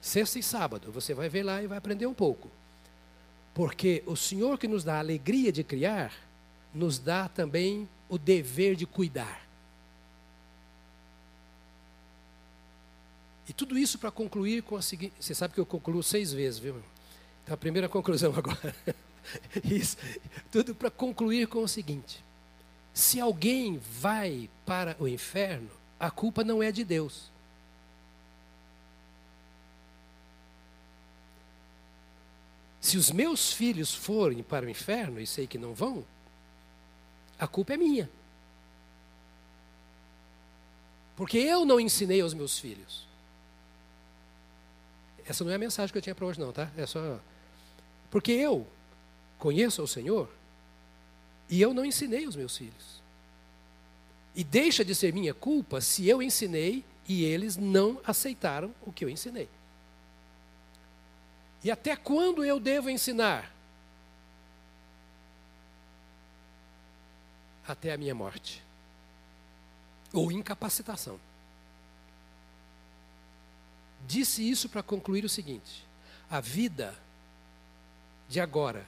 Sexta 0.01 0.39
e 0.39 0.43
sábado, 0.43 0.91
você 0.91 1.13
vai 1.13 1.29
ver 1.29 1.43
lá 1.43 1.61
e 1.61 1.67
vai 1.67 1.77
aprender 1.77 2.05
um 2.05 2.13
pouco. 2.13 2.49
Porque 3.53 4.03
o 4.05 4.15
Senhor 4.15 4.57
que 4.57 4.67
nos 4.67 4.83
dá 4.83 4.95
a 4.95 4.99
alegria 4.99 5.51
de 5.51 5.63
criar, 5.63 6.13
nos 6.73 6.99
dá 6.99 7.27
também 7.27 7.89
o 8.07 8.17
dever 8.17 8.75
de 8.75 8.85
cuidar. 8.85 9.47
E 13.47 13.53
tudo 13.53 13.77
isso 13.77 13.97
para 13.97 14.11
concluir 14.11 14.61
com 14.61 14.75
a 14.75 14.81
seguinte. 14.81 15.13
Você 15.19 15.33
sabe 15.33 15.53
que 15.53 15.59
eu 15.59 15.65
concluo 15.65 16.03
seis 16.03 16.33
vezes, 16.33 16.59
viu? 16.59 16.75
Então 17.43 17.53
a 17.53 17.57
primeira 17.57 17.87
conclusão 17.87 18.33
agora. 18.35 18.75
isso, 19.63 19.97
tudo 20.51 20.75
para 20.75 20.91
concluir 20.91 21.47
com 21.47 21.63
o 21.63 21.67
seguinte: 21.67 22.23
se 22.97 23.19
alguém 23.19 23.77
vai 23.77 24.49
para 24.65 24.95
o 24.99 25.07
inferno, 25.07 25.69
a 25.99 26.09
culpa 26.09 26.43
não 26.43 26.63
é 26.63 26.71
de 26.71 26.83
Deus. 26.83 27.29
Se 32.81 32.97
os 32.97 33.11
meus 33.11 33.53
filhos 33.53 33.93
forem 33.93 34.41
para 34.41 34.65
o 34.65 34.69
inferno, 34.69 35.19
e 35.19 35.27
sei 35.27 35.45
que 35.45 35.59
não 35.59 35.75
vão, 35.75 36.03
a 37.37 37.47
culpa 37.47 37.75
é 37.75 37.77
minha. 37.77 38.09
Porque 41.15 41.37
eu 41.37 41.65
não 41.65 41.79
ensinei 41.79 42.21
aos 42.21 42.33
meus 42.33 42.57
filhos. 42.57 43.05
Essa 45.23 45.43
não 45.43 45.51
é 45.51 45.55
a 45.55 45.59
mensagem 45.59 45.91
que 45.91 45.99
eu 45.99 46.01
tinha 46.01 46.15
para 46.15 46.25
hoje, 46.25 46.39
não, 46.39 46.51
tá? 46.51 46.71
É 46.75 46.87
só. 46.87 47.19
Porque 48.09 48.31
eu 48.31 48.65
conheço 49.37 49.83
o 49.83 49.87
Senhor 49.87 50.27
e 51.49 51.61
eu 51.61 51.73
não 51.73 51.85
ensinei 51.85 52.27
os 52.27 52.35
meus 52.35 52.57
filhos. 52.57 53.01
E 54.35 54.43
deixa 54.43 54.83
de 54.83 54.93
ser 54.93 55.13
minha 55.13 55.33
culpa 55.33 55.81
se 55.81 56.07
eu 56.07 56.21
ensinei 56.21 56.83
e 57.07 57.23
eles 57.23 57.57
não 57.57 57.99
aceitaram 58.05 58.73
o 58.85 58.91
que 58.91 59.03
eu 59.03 59.09
ensinei. 59.09 59.49
E 61.63 61.71
até 61.71 61.95
quando 61.95 62.43
eu 62.43 62.59
devo 62.59 62.89
ensinar? 62.89 63.51
Até 67.67 67.93
a 67.93 67.97
minha 67.97 68.13
morte. 68.13 68.63
Ou 70.13 70.31
incapacitação. 70.31 71.19
Disse 74.05 74.47
isso 74.47 74.69
para 74.69 74.83
concluir 74.83 75.25
o 75.25 75.29
seguinte: 75.29 75.85
a 76.29 76.39
vida 76.39 76.95
de 78.29 78.39
agora 78.39 78.85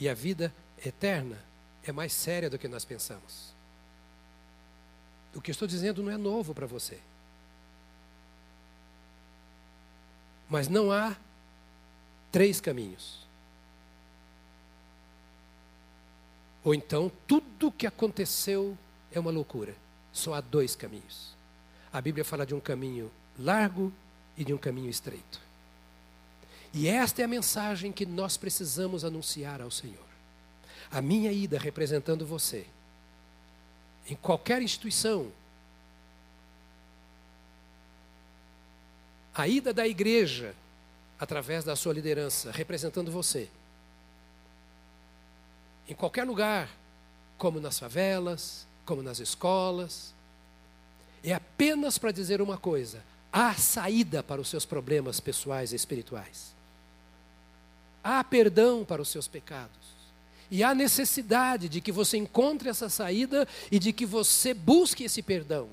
e 0.00 0.08
a 0.08 0.14
vida 0.14 0.52
eterna 0.84 1.38
é 1.90 1.92
mais 1.92 2.12
séria 2.12 2.50
do 2.50 2.58
que 2.58 2.68
nós 2.68 2.84
pensamos. 2.84 3.54
O 5.34 5.40
que 5.40 5.50
estou 5.50 5.68
dizendo 5.68 6.02
não 6.02 6.10
é 6.10 6.16
novo 6.16 6.54
para 6.54 6.66
você. 6.66 6.98
Mas 10.48 10.68
não 10.68 10.90
há 10.90 11.16
três 12.32 12.60
caminhos. 12.60 13.26
Ou 16.64 16.74
então, 16.74 17.12
tudo 17.26 17.68
o 17.68 17.72
que 17.72 17.86
aconteceu 17.86 18.76
é 19.12 19.20
uma 19.20 19.30
loucura. 19.30 19.74
Só 20.12 20.34
há 20.34 20.40
dois 20.40 20.74
caminhos. 20.74 21.34
A 21.92 22.00
Bíblia 22.00 22.24
fala 22.24 22.46
de 22.46 22.54
um 22.54 22.60
caminho 22.60 23.10
largo 23.38 23.92
e 24.36 24.44
de 24.44 24.52
um 24.52 24.58
caminho 24.58 24.90
estreito. 24.90 25.40
E 26.72 26.88
esta 26.88 27.22
é 27.22 27.24
a 27.24 27.28
mensagem 27.28 27.92
que 27.92 28.04
nós 28.04 28.36
precisamos 28.36 29.04
anunciar 29.04 29.60
ao 29.60 29.70
Senhor. 29.70 30.05
A 30.90 31.02
minha 31.02 31.32
ida 31.32 31.58
representando 31.58 32.26
você, 32.26 32.66
em 34.08 34.14
qualquer 34.14 34.62
instituição, 34.62 35.30
a 39.34 39.46
ida 39.46 39.72
da 39.72 39.86
igreja, 39.86 40.54
através 41.18 41.64
da 41.64 41.76
sua 41.76 41.92
liderança, 41.92 42.50
representando 42.50 43.10
você, 43.10 43.48
em 45.88 45.94
qualquer 45.94 46.24
lugar, 46.24 46.70
como 47.38 47.60
nas 47.60 47.78
favelas, 47.78 48.66
como 48.84 49.02
nas 49.02 49.20
escolas, 49.20 50.14
é 51.22 51.32
apenas 51.32 51.98
para 51.98 52.12
dizer 52.12 52.40
uma 52.40 52.56
coisa: 52.56 53.02
há 53.32 53.54
saída 53.54 54.22
para 54.22 54.40
os 54.40 54.48
seus 54.48 54.64
problemas 54.64 55.20
pessoais 55.20 55.72
e 55.72 55.76
espirituais. 55.76 56.54
Há 58.02 58.22
perdão 58.22 58.84
para 58.84 59.02
os 59.02 59.08
seus 59.08 59.26
pecados. 59.26 59.85
E 60.50 60.62
há 60.62 60.74
necessidade 60.74 61.68
de 61.68 61.80
que 61.80 61.90
você 61.90 62.16
encontre 62.16 62.68
essa 62.68 62.88
saída 62.88 63.46
e 63.70 63.78
de 63.78 63.92
que 63.92 64.06
você 64.06 64.54
busque 64.54 65.04
esse 65.04 65.22
perdão. 65.22 65.68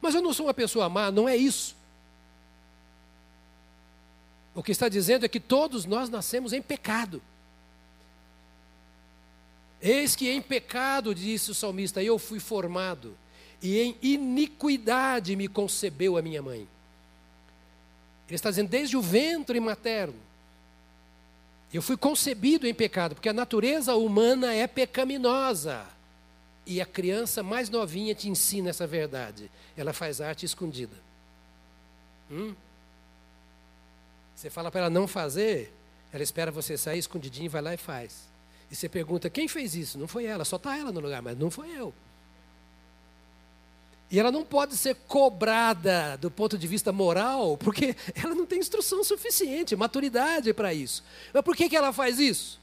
Mas 0.00 0.14
eu 0.14 0.22
não 0.22 0.32
sou 0.32 0.46
uma 0.46 0.54
pessoa 0.54 0.88
má, 0.88 1.10
não 1.10 1.28
é 1.28 1.36
isso. 1.36 1.76
O 4.54 4.62
que 4.62 4.72
está 4.72 4.88
dizendo 4.88 5.26
é 5.26 5.28
que 5.28 5.38
todos 5.40 5.84
nós 5.84 6.08
nascemos 6.08 6.52
em 6.52 6.62
pecado. 6.62 7.20
Eis 9.82 10.16
que 10.16 10.30
em 10.30 10.40
pecado, 10.40 11.14
disse 11.14 11.50
o 11.50 11.54
salmista, 11.54 12.02
eu 12.02 12.18
fui 12.18 12.40
formado, 12.40 13.16
e 13.62 13.78
em 13.78 13.96
iniquidade 14.02 15.36
me 15.36 15.46
concebeu 15.46 16.16
a 16.16 16.22
minha 16.22 16.40
mãe. 16.40 16.66
Ele 18.26 18.34
está 18.34 18.48
dizendo, 18.48 18.70
desde 18.70 18.96
o 18.96 19.02
ventre 19.02 19.60
materno, 19.60 20.25
eu 21.72 21.82
fui 21.82 21.96
concebido 21.96 22.66
em 22.66 22.74
pecado, 22.74 23.14
porque 23.14 23.28
a 23.28 23.32
natureza 23.32 23.94
humana 23.96 24.52
é 24.52 24.66
pecaminosa. 24.66 25.86
E 26.64 26.80
a 26.80 26.86
criança 26.86 27.42
mais 27.42 27.68
novinha 27.68 28.14
te 28.14 28.28
ensina 28.28 28.70
essa 28.70 28.86
verdade. 28.86 29.50
Ela 29.76 29.92
faz 29.92 30.20
arte 30.20 30.44
escondida. 30.44 30.96
Hum? 32.30 32.54
Você 34.34 34.50
fala 34.50 34.70
para 34.70 34.82
ela 34.82 34.90
não 34.90 35.06
fazer, 35.06 35.72
ela 36.12 36.22
espera 36.22 36.50
você 36.50 36.76
sair 36.76 36.98
escondidinho, 36.98 37.50
vai 37.50 37.62
lá 37.62 37.74
e 37.74 37.76
faz. 37.76 38.28
E 38.70 38.74
você 38.74 38.88
pergunta: 38.88 39.30
quem 39.30 39.46
fez 39.48 39.74
isso? 39.74 39.98
Não 39.98 40.08
foi 40.08 40.24
ela, 40.24 40.44
só 40.44 40.56
está 40.56 40.76
ela 40.76 40.90
no 40.90 41.00
lugar, 41.00 41.22
mas 41.22 41.38
não 41.38 41.50
foi 41.50 41.70
eu. 41.70 41.94
E 44.10 44.20
ela 44.20 44.30
não 44.30 44.44
pode 44.44 44.76
ser 44.76 44.94
cobrada 45.08 46.16
do 46.18 46.30
ponto 46.30 46.56
de 46.56 46.66
vista 46.66 46.92
moral, 46.92 47.56
porque 47.56 47.96
ela 48.14 48.34
não 48.34 48.46
tem 48.46 48.58
instrução 48.58 49.02
suficiente, 49.02 49.74
maturidade 49.74 50.52
para 50.52 50.72
isso. 50.72 51.02
Mas 51.32 51.42
por 51.42 51.56
que, 51.56 51.68
que 51.68 51.76
ela 51.76 51.92
faz 51.92 52.20
isso? 52.20 52.60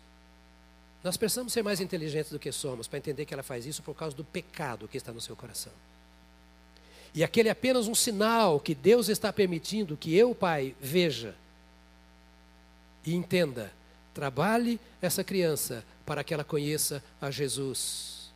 Nós 1.03 1.17
precisamos 1.17 1.51
ser 1.51 1.61
mais 1.61 1.81
inteligentes 1.81 2.31
do 2.31 2.39
que 2.39 2.51
somos 2.51 2.87
para 2.87 2.97
entender 2.97 3.25
que 3.25 3.33
ela 3.33 3.43
faz 3.43 3.65
isso 3.65 3.83
por 3.83 3.93
causa 3.93 4.15
do 4.15 4.23
pecado 4.23 4.87
que 4.87 4.95
está 4.95 5.11
no 5.11 5.19
seu 5.19 5.35
coração. 5.35 5.73
E 7.13 7.23
aquele 7.23 7.49
é 7.49 7.51
apenas 7.51 7.87
um 7.87 7.93
sinal 7.93 8.59
que 8.59 8.73
Deus 8.73 9.09
está 9.09 9.31
permitindo 9.31 9.97
que 9.97 10.15
eu, 10.15 10.33
Pai, 10.33 10.73
veja 10.79 11.35
e 13.05 13.13
entenda. 13.13 13.71
Trabalhe 14.13 14.79
essa 15.01 15.23
criança 15.23 15.83
para 16.05 16.23
que 16.23 16.33
ela 16.33 16.43
conheça 16.43 17.03
a 17.19 17.29
Jesus 17.29 18.31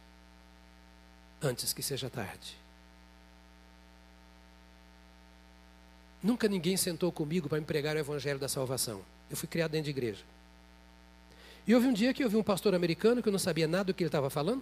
antes 1.42 1.72
que 1.72 1.82
seja 1.82 2.10
tarde. 2.10 2.58
Nunca 6.28 6.50
ninguém 6.50 6.76
sentou 6.76 7.10
comigo 7.10 7.48
para 7.48 7.58
me 7.58 7.66
pregar 7.66 7.96
o 7.96 8.00
evangelho 8.00 8.38
da 8.38 8.50
salvação. 8.50 9.00
Eu 9.32 9.38
fui 9.38 9.48
criado 9.48 9.72
dentro 9.72 9.86
de 9.86 9.92
igreja. 9.92 10.26
E 11.66 11.74
houve 11.74 11.88
um 11.88 11.94
dia 11.94 12.14
que 12.14 12.22
eu 12.22 12.30
vi 12.30 12.36
um 12.36 12.44
pastor 12.44 12.76
americano 12.76 13.24
que 13.24 13.30
eu 13.30 13.32
não 13.32 13.40
sabia 13.40 13.66
nada 13.66 13.86
do 13.86 13.94
que 13.94 14.04
ele 14.04 14.10
estava 14.10 14.30
falando. 14.30 14.62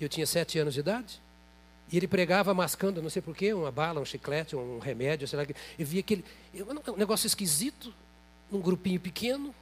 Eu 0.00 0.08
tinha 0.08 0.26
sete 0.26 0.58
anos 0.58 0.74
de 0.74 0.80
idade. 0.80 1.20
E 1.92 1.96
ele 1.96 2.08
pregava 2.08 2.52
mascando, 2.52 3.00
não 3.00 3.08
sei 3.08 3.22
porquê, 3.22 3.54
uma 3.54 3.70
bala, 3.70 4.00
um 4.00 4.04
chiclete, 4.04 4.56
um 4.56 4.80
remédio, 4.80 5.28
sei 5.28 5.38
lá. 5.38 5.46
Eu 5.78 5.86
via 5.86 6.00
aquele. 6.00 6.24
Um 6.52 6.96
negócio 6.96 7.24
esquisito, 7.24 7.94
num 8.50 8.60
grupinho 8.60 8.98
pequeno. 8.98 9.54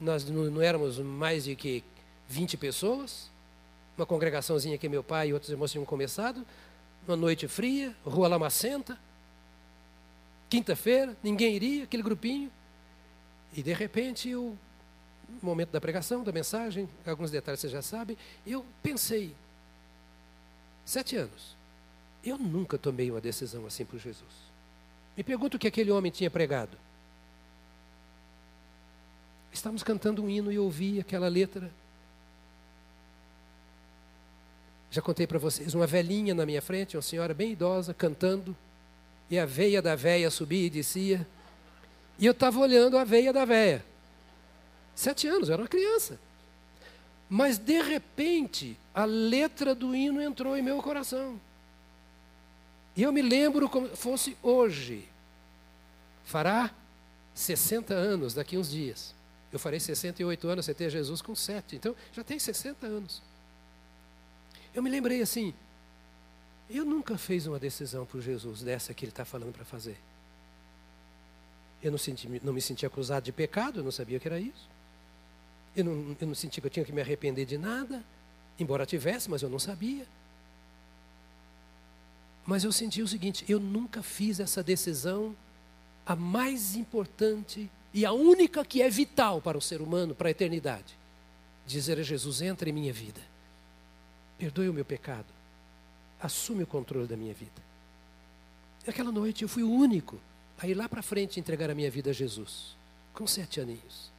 Nós 0.00 0.24
não, 0.30 0.44
não 0.44 0.62
éramos 0.62 0.96
mais 1.00 1.42
de 1.42 1.56
que 1.56 1.82
20 2.28 2.56
pessoas. 2.56 3.28
Uma 3.98 4.06
congregaçãozinha 4.06 4.78
que 4.78 4.88
meu 4.88 5.02
pai 5.02 5.30
e 5.30 5.32
outros 5.32 5.50
irmãos 5.50 5.72
tinham 5.72 5.84
começado. 5.84 6.46
Uma 7.08 7.16
noite 7.16 7.48
fria, 7.48 7.96
rua 8.04 8.28
Lamacenta. 8.28 8.96
Quinta-feira, 10.48 11.16
ninguém 11.22 11.54
iria, 11.54 11.84
aquele 11.84 12.02
grupinho. 12.02 12.50
E 13.52 13.62
de 13.62 13.72
repente, 13.72 14.34
o 14.34 14.56
momento 15.42 15.70
da 15.70 15.80
pregação, 15.80 16.22
da 16.22 16.32
mensagem, 16.32 16.88
alguns 17.04 17.30
detalhes 17.30 17.60
você 17.60 17.68
já 17.68 17.82
sabe, 17.82 18.16
eu 18.46 18.64
pensei, 18.82 19.34
sete 20.84 21.16
anos, 21.16 21.56
eu 22.24 22.38
nunca 22.38 22.78
tomei 22.78 23.10
uma 23.10 23.20
decisão 23.20 23.66
assim 23.66 23.84
por 23.84 23.98
Jesus. 23.98 24.46
Me 25.16 25.24
pergunto 25.24 25.56
o 25.56 25.60
que 25.60 25.66
aquele 25.66 25.90
homem 25.90 26.12
tinha 26.12 26.30
pregado. 26.30 26.76
Estávamos 29.52 29.82
cantando 29.82 30.22
um 30.22 30.28
hino 30.28 30.52
e 30.52 30.56
eu 30.56 30.64
ouvi 30.64 31.00
aquela 31.00 31.28
letra. 31.28 31.70
Já 34.90 35.00
contei 35.00 35.26
para 35.26 35.38
vocês, 35.38 35.74
uma 35.74 35.86
velhinha 35.86 36.34
na 36.34 36.44
minha 36.44 36.60
frente, 36.60 36.96
uma 36.96 37.02
senhora 37.02 37.32
bem 37.32 37.52
idosa, 37.52 37.94
cantando 37.94 38.56
e 39.30 39.38
a 39.38 39.46
veia 39.46 39.82
da 39.82 39.94
veia 39.94 40.30
subia 40.30 40.66
e 40.66 40.70
descia. 40.70 41.26
E 42.18 42.26
eu 42.26 42.32
estava 42.32 42.58
olhando 42.58 42.96
a 42.96 43.04
veia 43.04 43.32
da 43.32 43.44
veia. 43.44 43.84
Sete 44.94 45.26
anos, 45.26 45.48
eu 45.48 45.54
era 45.54 45.62
uma 45.62 45.68
criança. 45.68 46.18
Mas 47.28 47.58
de 47.58 47.82
repente, 47.82 48.78
a 48.94 49.04
letra 49.04 49.74
do 49.74 49.94
hino 49.94 50.20
entrou 50.20 50.56
em 50.56 50.62
meu 50.62 50.80
coração. 50.80 51.40
E 52.96 53.02
eu 53.02 53.12
me 53.12 53.20
lembro 53.20 53.68
como 53.68 53.94
fosse 53.94 54.36
hoje. 54.42 55.06
Fará 56.24 56.70
60 57.34 57.92
anos 57.92 58.32
daqui 58.32 58.56
uns 58.56 58.70
dias. 58.70 59.14
Eu 59.52 59.58
farei 59.58 59.78
68 59.78 60.48
anos, 60.48 60.66
tem 60.66 60.88
Jesus 60.88 61.20
com 61.20 61.34
7. 61.34 61.76
Então, 61.76 61.94
já 62.12 62.24
tem 62.24 62.38
60 62.38 62.86
anos. 62.86 63.22
Eu 64.74 64.82
me 64.82 64.90
lembrei 64.90 65.20
assim, 65.20 65.54
eu 66.68 66.84
nunca 66.84 67.16
fiz 67.16 67.46
uma 67.46 67.58
decisão 67.58 68.04
por 68.04 68.20
Jesus 68.20 68.62
dessa 68.62 68.92
que 68.92 69.04
ele 69.04 69.12
está 69.12 69.24
falando 69.24 69.52
para 69.52 69.64
fazer. 69.64 69.96
Eu 71.82 71.90
não, 71.90 71.98
senti, 71.98 72.28
não 72.42 72.52
me 72.52 72.60
senti 72.60 72.84
acusado 72.84 73.24
de 73.24 73.32
pecado, 73.32 73.80
eu 73.80 73.84
não 73.84 73.92
sabia 73.92 74.18
que 74.18 74.26
era 74.26 74.40
isso. 74.40 74.68
Eu 75.76 75.84
não, 75.84 76.16
eu 76.20 76.26
não 76.26 76.34
senti 76.34 76.60
que 76.60 76.66
eu 76.66 76.70
tinha 76.70 76.84
que 76.84 76.92
me 76.92 77.00
arrepender 77.00 77.44
de 77.44 77.56
nada, 77.56 78.02
embora 78.58 78.84
tivesse, 78.86 79.30
mas 79.30 79.42
eu 79.42 79.48
não 79.48 79.58
sabia. 79.58 80.06
Mas 82.46 82.64
eu 82.64 82.72
senti 82.72 83.02
o 83.02 83.08
seguinte: 83.08 83.44
eu 83.48 83.60
nunca 83.60 84.02
fiz 84.02 84.40
essa 84.40 84.62
decisão, 84.62 85.36
a 86.04 86.16
mais 86.16 86.74
importante 86.74 87.70
e 87.92 88.04
a 88.04 88.12
única 88.12 88.64
que 88.64 88.80
é 88.82 88.88
vital 88.88 89.40
para 89.40 89.58
o 89.58 89.60
ser 89.60 89.80
humano, 89.80 90.14
para 90.14 90.28
a 90.28 90.30
eternidade. 90.30 90.96
Dizer 91.66 91.98
a 91.98 92.02
Jesus: 92.02 92.40
entra 92.40 92.68
em 92.68 92.72
minha 92.72 92.92
vida, 92.92 93.20
perdoe 94.38 94.68
o 94.68 94.72
meu 94.72 94.84
pecado, 94.84 95.35
assume 96.26 96.64
o 96.64 96.66
controle 96.66 97.06
da 97.06 97.16
minha 97.16 97.32
vida. 97.32 97.62
E 98.86 98.90
aquela 98.90 99.10
noite 99.10 99.42
eu 99.42 99.48
fui 99.48 99.62
o 99.62 99.70
único 99.70 100.20
a 100.58 100.66
ir 100.66 100.74
lá 100.74 100.88
para 100.88 101.02
frente 101.02 101.40
entregar 101.40 101.70
a 101.70 101.74
minha 101.74 101.90
vida 101.90 102.10
a 102.10 102.12
Jesus, 102.12 102.76
com 103.12 103.26
sete 103.26 103.60
aninhos. 103.60 104.10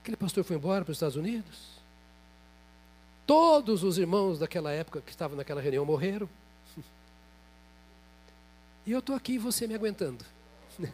Aquele 0.00 0.16
pastor 0.16 0.42
foi 0.42 0.56
embora 0.56 0.84
para 0.84 0.92
os 0.92 0.96
Estados 0.96 1.16
Unidos. 1.16 1.78
Todos 3.26 3.82
os 3.84 3.98
irmãos 3.98 4.38
daquela 4.38 4.72
época 4.72 5.02
que 5.02 5.10
estavam 5.10 5.36
naquela 5.36 5.60
reunião 5.60 5.84
morreram. 5.84 6.28
E 8.86 8.92
eu 8.92 9.00
estou 9.00 9.14
aqui 9.14 9.32
e 9.34 9.38
você 9.38 9.66
me 9.66 9.74
aguentando. 9.74 10.24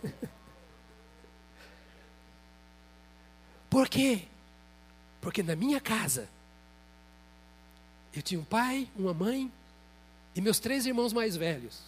Por 3.70 3.88
quê? 3.88 4.26
Porque 5.20 5.44
na 5.44 5.54
minha 5.54 5.80
casa 5.80 6.28
eu 8.14 8.22
tinha 8.22 8.40
um 8.40 8.44
pai, 8.44 8.88
uma 8.96 9.12
mãe 9.12 9.50
e 10.34 10.40
meus 10.40 10.58
três 10.58 10.86
irmãos 10.86 11.12
mais 11.12 11.36
velhos 11.36 11.80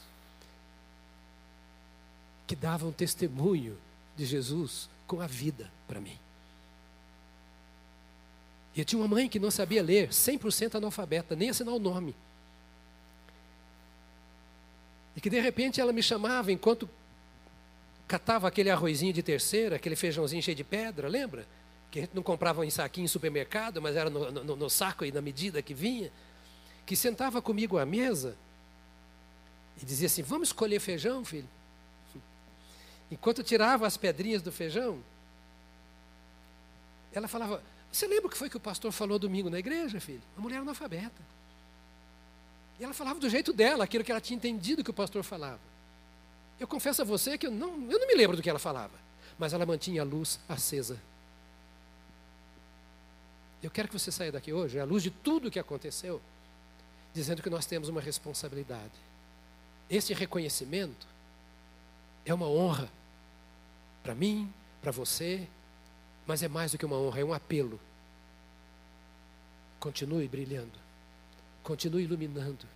que 2.47 2.57
davam 2.57 2.93
testemunho 2.93 3.77
de 4.17 4.25
Jesus 4.25 4.89
com 5.07 5.21
a 5.21 5.27
vida 5.27 5.71
para 5.87 6.01
mim. 6.01 6.19
E 8.75 8.81
eu 8.81 8.85
tinha 8.85 9.01
uma 9.01 9.09
mãe 9.09 9.29
que 9.29 9.39
não 9.39 9.51
sabia 9.51 9.83
ler, 9.83 10.11
100% 10.11 10.75
analfabeta, 10.75 11.35
nem 11.35 11.49
assinar 11.49 11.75
o 11.75 11.79
nome. 11.79 12.15
E 15.17 15.21
que 15.21 15.31
de 15.31 15.41
repente 15.41 15.81
ela 15.81 15.93
me 15.93 16.03
chamava 16.03 16.53
enquanto 16.53 16.89
catava 18.07 18.47
aquele 18.47 18.71
arrozinho 18.71 19.13
de 19.13 19.23
terceira, 19.23 19.77
aquele 19.77 19.97
feijãozinho 19.97 20.43
cheio 20.43 20.57
de 20.57 20.63
pedra, 20.63 21.09
lembra? 21.09 21.47
Que 21.91 22.01
a 22.01 22.03
gente 22.03 22.15
não 22.15 22.23
comprava 22.23 22.65
em 22.67 22.71
saquinho 22.71 23.05
em 23.05 23.09
supermercado, 23.09 23.81
mas 23.81 23.97
era 23.97 24.11
no, 24.11 24.31
no, 24.31 24.57
no 24.57 24.71
saco 24.71 25.05
e 25.05 25.13
na 25.13 25.23
medida 25.23 25.63
que 25.63 25.75
vinha, 25.75 26.11
que 26.85 26.97
sentava 26.97 27.41
comigo 27.41 27.79
à 27.79 27.87
mesa 27.87 28.37
e 29.81 29.85
dizia 29.85 30.07
assim: 30.07 30.23
Vamos 30.23 30.49
escolher 30.49 30.81
feijão, 30.81 31.25
filho? 31.25 31.49
Enquanto 33.11 33.43
tirava 33.43 33.87
as 33.87 33.97
pedrinhas 33.97 34.43
do 34.43 34.51
feijão, 34.51 35.01
ela 37.13 37.29
falava: 37.29 37.63
Você 37.91 38.07
lembra 38.07 38.27
o 38.27 38.31
que 38.31 38.37
foi 38.37 38.51
que 38.51 38.57
o 38.57 38.61
pastor 38.61 38.93
falou 38.93 39.19
domingo 39.19 39.49
na 39.49 39.59
igreja, 39.59 40.01
filho? 40.01 40.23
Uma 40.37 40.43
mulher 40.43 40.59
analfabeta. 40.59 41.37
E 42.79 42.85
ela 42.85 42.93
falava 42.93 43.19
do 43.19 43.29
jeito 43.29 43.53
dela, 43.53 43.85
aquilo 43.85 44.05
que 44.05 44.11
ela 44.11 44.21
tinha 44.21 44.37
entendido 44.37 44.85
que 44.85 44.91
o 44.91 44.95
pastor 44.95 45.23
falava. 45.23 45.61
Eu 46.59 46.67
confesso 46.67 47.03
a 47.03 47.05
você 47.05 47.39
que 47.39 47.47
eu 47.47 47.51
não, 47.51 47.91
eu 47.91 47.99
não 47.99 48.07
me 48.07 48.15
lembro 48.15 48.37
do 48.37 48.43
que 48.43 48.51
ela 48.51 48.59
falava, 48.59 48.95
mas 49.39 49.53
ela 49.53 49.65
mantinha 49.65 50.03
a 50.03 50.05
luz 50.05 50.39
acesa. 50.49 51.01
Eu 53.67 53.71
quero 53.73 53.89
que 53.89 53.99
você 53.99 54.13
saia 54.13 54.31
daqui 54.31 54.53
hoje, 54.53 54.79
à 54.79 54.85
luz 54.85 55.03
de 55.03 55.11
tudo 55.11 55.49
o 55.49 55.51
que 55.51 55.59
aconteceu, 55.59 56.23
dizendo 57.13 57.43
que 57.43 57.51
nós 57.51 57.67
temos 57.67 57.89
uma 57.89 58.01
responsabilidade. 58.01 58.93
Este 59.91 60.15
reconhecimento 60.15 61.05
é 62.25 62.33
uma 62.33 62.47
honra 62.47 62.89
para 64.05 64.15
mim, 64.15 64.55
para 64.81 64.93
você, 64.93 65.49
mas 66.29 66.45
é 66.45 66.49
mais 66.49 66.71
do 66.71 66.79
que 66.79 66.87
uma 66.87 66.97
honra, 66.97 67.19
é 67.19 67.25
um 67.25 67.35
apelo. 67.35 67.81
Continue 69.81 70.29
brilhando, 70.29 70.79
continue 71.65 72.05
iluminando. 72.05 72.69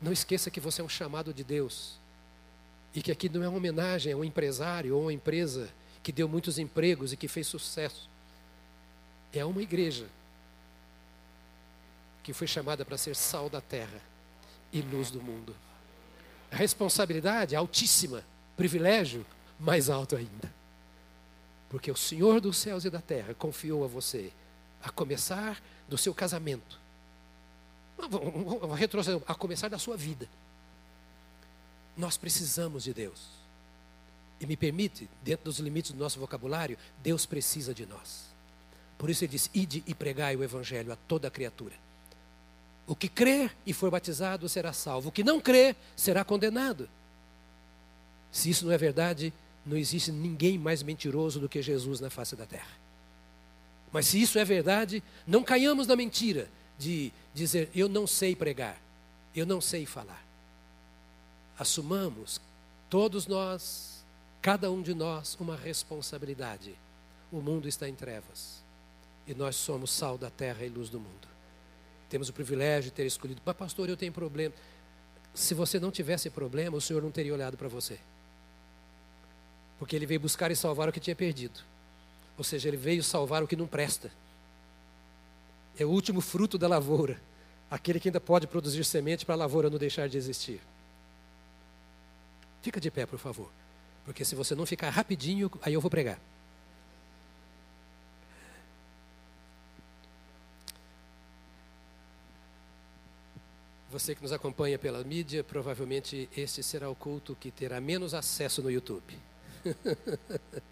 Não 0.00 0.12
esqueça 0.12 0.50
que 0.50 0.60
você 0.60 0.80
é 0.80 0.84
um 0.84 0.88
chamado 0.88 1.34
de 1.34 1.44
Deus 1.44 1.98
e 2.94 3.02
que 3.02 3.12
aqui 3.12 3.28
não 3.28 3.42
é 3.42 3.48
uma 3.50 3.58
homenagem 3.58 4.14
a 4.14 4.16
um 4.16 4.24
empresário 4.24 4.96
ou 4.96 5.02
uma 5.02 5.12
empresa 5.12 5.68
que 6.02 6.10
deu 6.10 6.26
muitos 6.26 6.58
empregos 6.58 7.12
e 7.12 7.18
que 7.18 7.28
fez 7.28 7.46
sucesso. 7.46 8.09
É 9.32 9.44
uma 9.44 9.62
igreja 9.62 10.06
que 12.22 12.32
foi 12.32 12.46
chamada 12.46 12.84
para 12.84 12.98
ser 12.98 13.16
sal 13.16 13.48
da 13.48 13.60
terra 13.60 14.00
e 14.72 14.80
luz 14.80 15.10
do 15.10 15.22
mundo. 15.22 15.54
A 16.50 16.56
responsabilidade 16.56 17.54
altíssima, 17.54 18.24
privilégio 18.56 19.24
mais 19.58 19.88
alto 19.88 20.16
ainda. 20.16 20.52
Porque 21.68 21.90
o 21.90 21.96
Senhor 21.96 22.40
dos 22.40 22.56
céus 22.56 22.84
e 22.84 22.90
da 22.90 23.00
terra 23.00 23.34
confiou 23.34 23.84
a 23.84 23.86
você, 23.86 24.32
a 24.82 24.90
começar 24.90 25.62
do 25.88 25.96
seu 25.96 26.12
casamento, 26.12 26.80
a 29.26 29.34
começar 29.34 29.68
da 29.68 29.78
sua 29.78 29.96
vida. 29.96 30.28
Nós 31.96 32.16
precisamos 32.16 32.84
de 32.84 32.92
Deus. 32.92 33.28
E 34.40 34.46
me 34.46 34.56
permite, 34.56 35.08
dentro 35.22 35.44
dos 35.44 35.58
limites 35.58 35.92
do 35.92 35.98
nosso 35.98 36.18
vocabulário, 36.18 36.78
Deus 37.02 37.26
precisa 37.26 37.74
de 37.74 37.84
nós. 37.86 38.29
Por 39.00 39.08
isso 39.08 39.24
ele 39.24 39.30
diz: 39.30 39.48
ide 39.54 39.82
e 39.86 39.94
pregai 39.94 40.36
o 40.36 40.44
evangelho 40.44 40.92
a 40.92 40.96
toda 40.96 41.30
criatura. 41.30 41.72
O 42.86 42.94
que 42.94 43.08
crer 43.08 43.50
e 43.64 43.72
for 43.72 43.90
batizado 43.90 44.46
será 44.46 44.74
salvo. 44.74 45.08
O 45.08 45.12
que 45.12 45.24
não 45.24 45.40
crer 45.40 45.74
será 45.96 46.22
condenado. 46.22 46.86
Se 48.30 48.50
isso 48.50 48.66
não 48.66 48.72
é 48.72 48.76
verdade, 48.76 49.32
não 49.64 49.74
existe 49.74 50.12
ninguém 50.12 50.58
mais 50.58 50.82
mentiroso 50.82 51.40
do 51.40 51.48
que 51.48 51.62
Jesus 51.62 51.98
na 51.98 52.10
face 52.10 52.36
da 52.36 52.44
terra. 52.44 52.78
Mas 53.90 54.04
se 54.06 54.20
isso 54.20 54.38
é 54.38 54.44
verdade, 54.44 55.02
não 55.26 55.42
caiamos 55.42 55.86
na 55.86 55.96
mentira 55.96 56.50
de 56.78 57.10
dizer 57.32 57.70
eu 57.74 57.88
não 57.88 58.06
sei 58.06 58.36
pregar, 58.36 58.78
eu 59.34 59.46
não 59.46 59.62
sei 59.62 59.86
falar. 59.86 60.22
Assumamos, 61.58 62.38
todos 62.90 63.26
nós, 63.26 64.04
cada 64.42 64.70
um 64.70 64.82
de 64.82 64.92
nós, 64.92 65.38
uma 65.40 65.56
responsabilidade. 65.56 66.74
O 67.32 67.40
mundo 67.40 67.66
está 67.66 67.88
em 67.88 67.94
trevas 67.94 68.59
e 69.30 69.34
nós 69.34 69.54
somos 69.54 69.92
sal 69.92 70.18
da 70.18 70.28
terra 70.28 70.66
e 70.66 70.68
luz 70.68 70.90
do 70.90 70.98
mundo. 70.98 71.28
Temos 72.08 72.28
o 72.28 72.32
privilégio 72.32 72.90
de 72.90 72.96
ter 72.96 73.06
escolhido. 73.06 73.40
Mas, 73.44 73.56
pastor, 73.56 73.88
eu 73.88 73.96
tenho 73.96 74.12
problema. 74.12 74.52
Se 75.32 75.54
você 75.54 75.78
não 75.78 75.92
tivesse 75.92 76.28
problema, 76.28 76.76
o 76.76 76.80
Senhor 76.80 77.00
não 77.00 77.12
teria 77.12 77.32
olhado 77.32 77.56
para 77.56 77.68
você. 77.68 78.00
Porque 79.78 79.94
ele 79.94 80.04
veio 80.04 80.18
buscar 80.18 80.50
e 80.50 80.56
salvar 80.56 80.88
o 80.88 80.92
que 80.92 80.98
tinha 80.98 81.14
perdido. 81.14 81.60
Ou 82.36 82.42
seja, 82.42 82.66
ele 82.66 82.76
veio 82.76 83.04
salvar 83.04 83.40
o 83.40 83.46
que 83.46 83.54
não 83.54 83.68
presta. 83.68 84.10
É 85.78 85.84
o 85.84 85.90
último 85.90 86.20
fruto 86.20 86.58
da 86.58 86.66
lavoura. 86.66 87.20
Aquele 87.70 88.00
que 88.00 88.08
ainda 88.08 88.20
pode 88.20 88.48
produzir 88.48 88.84
semente 88.84 89.24
para 89.24 89.36
a 89.36 89.38
lavoura 89.38 89.70
não 89.70 89.78
deixar 89.78 90.08
de 90.08 90.18
existir. 90.18 90.60
Fica 92.62 92.80
de 92.80 92.90
pé, 92.90 93.06
por 93.06 93.18
favor. 93.20 93.48
Porque 94.04 94.24
se 94.24 94.34
você 94.34 94.56
não 94.56 94.66
ficar 94.66 94.90
rapidinho, 94.90 95.48
aí 95.62 95.74
eu 95.74 95.80
vou 95.80 95.88
pregar. 95.88 96.18
Você 103.90 104.14
que 104.14 104.22
nos 104.22 104.30
acompanha 104.30 104.78
pela 104.78 105.02
mídia, 105.02 105.42
provavelmente 105.42 106.28
este 106.36 106.62
será 106.62 106.88
o 106.88 106.94
culto 106.94 107.34
que 107.34 107.50
terá 107.50 107.80
menos 107.80 108.14
acesso 108.14 108.62
no 108.62 108.70
YouTube. 108.70 109.18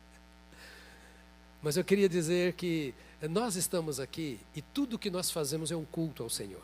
Mas 1.61 1.77
eu 1.77 1.83
queria 1.83 2.09
dizer 2.09 2.53
que 2.53 2.95
nós 3.29 3.57
estamos 3.57 3.99
aqui 3.99 4.39
e 4.55 4.63
tudo 4.63 4.97
que 4.97 5.11
nós 5.11 5.33
fazemos 5.33 5.73
é 5.73 5.77
um 5.77 5.85
culto 5.85 6.23
ao 6.23 6.31
Senhor. 6.31 6.63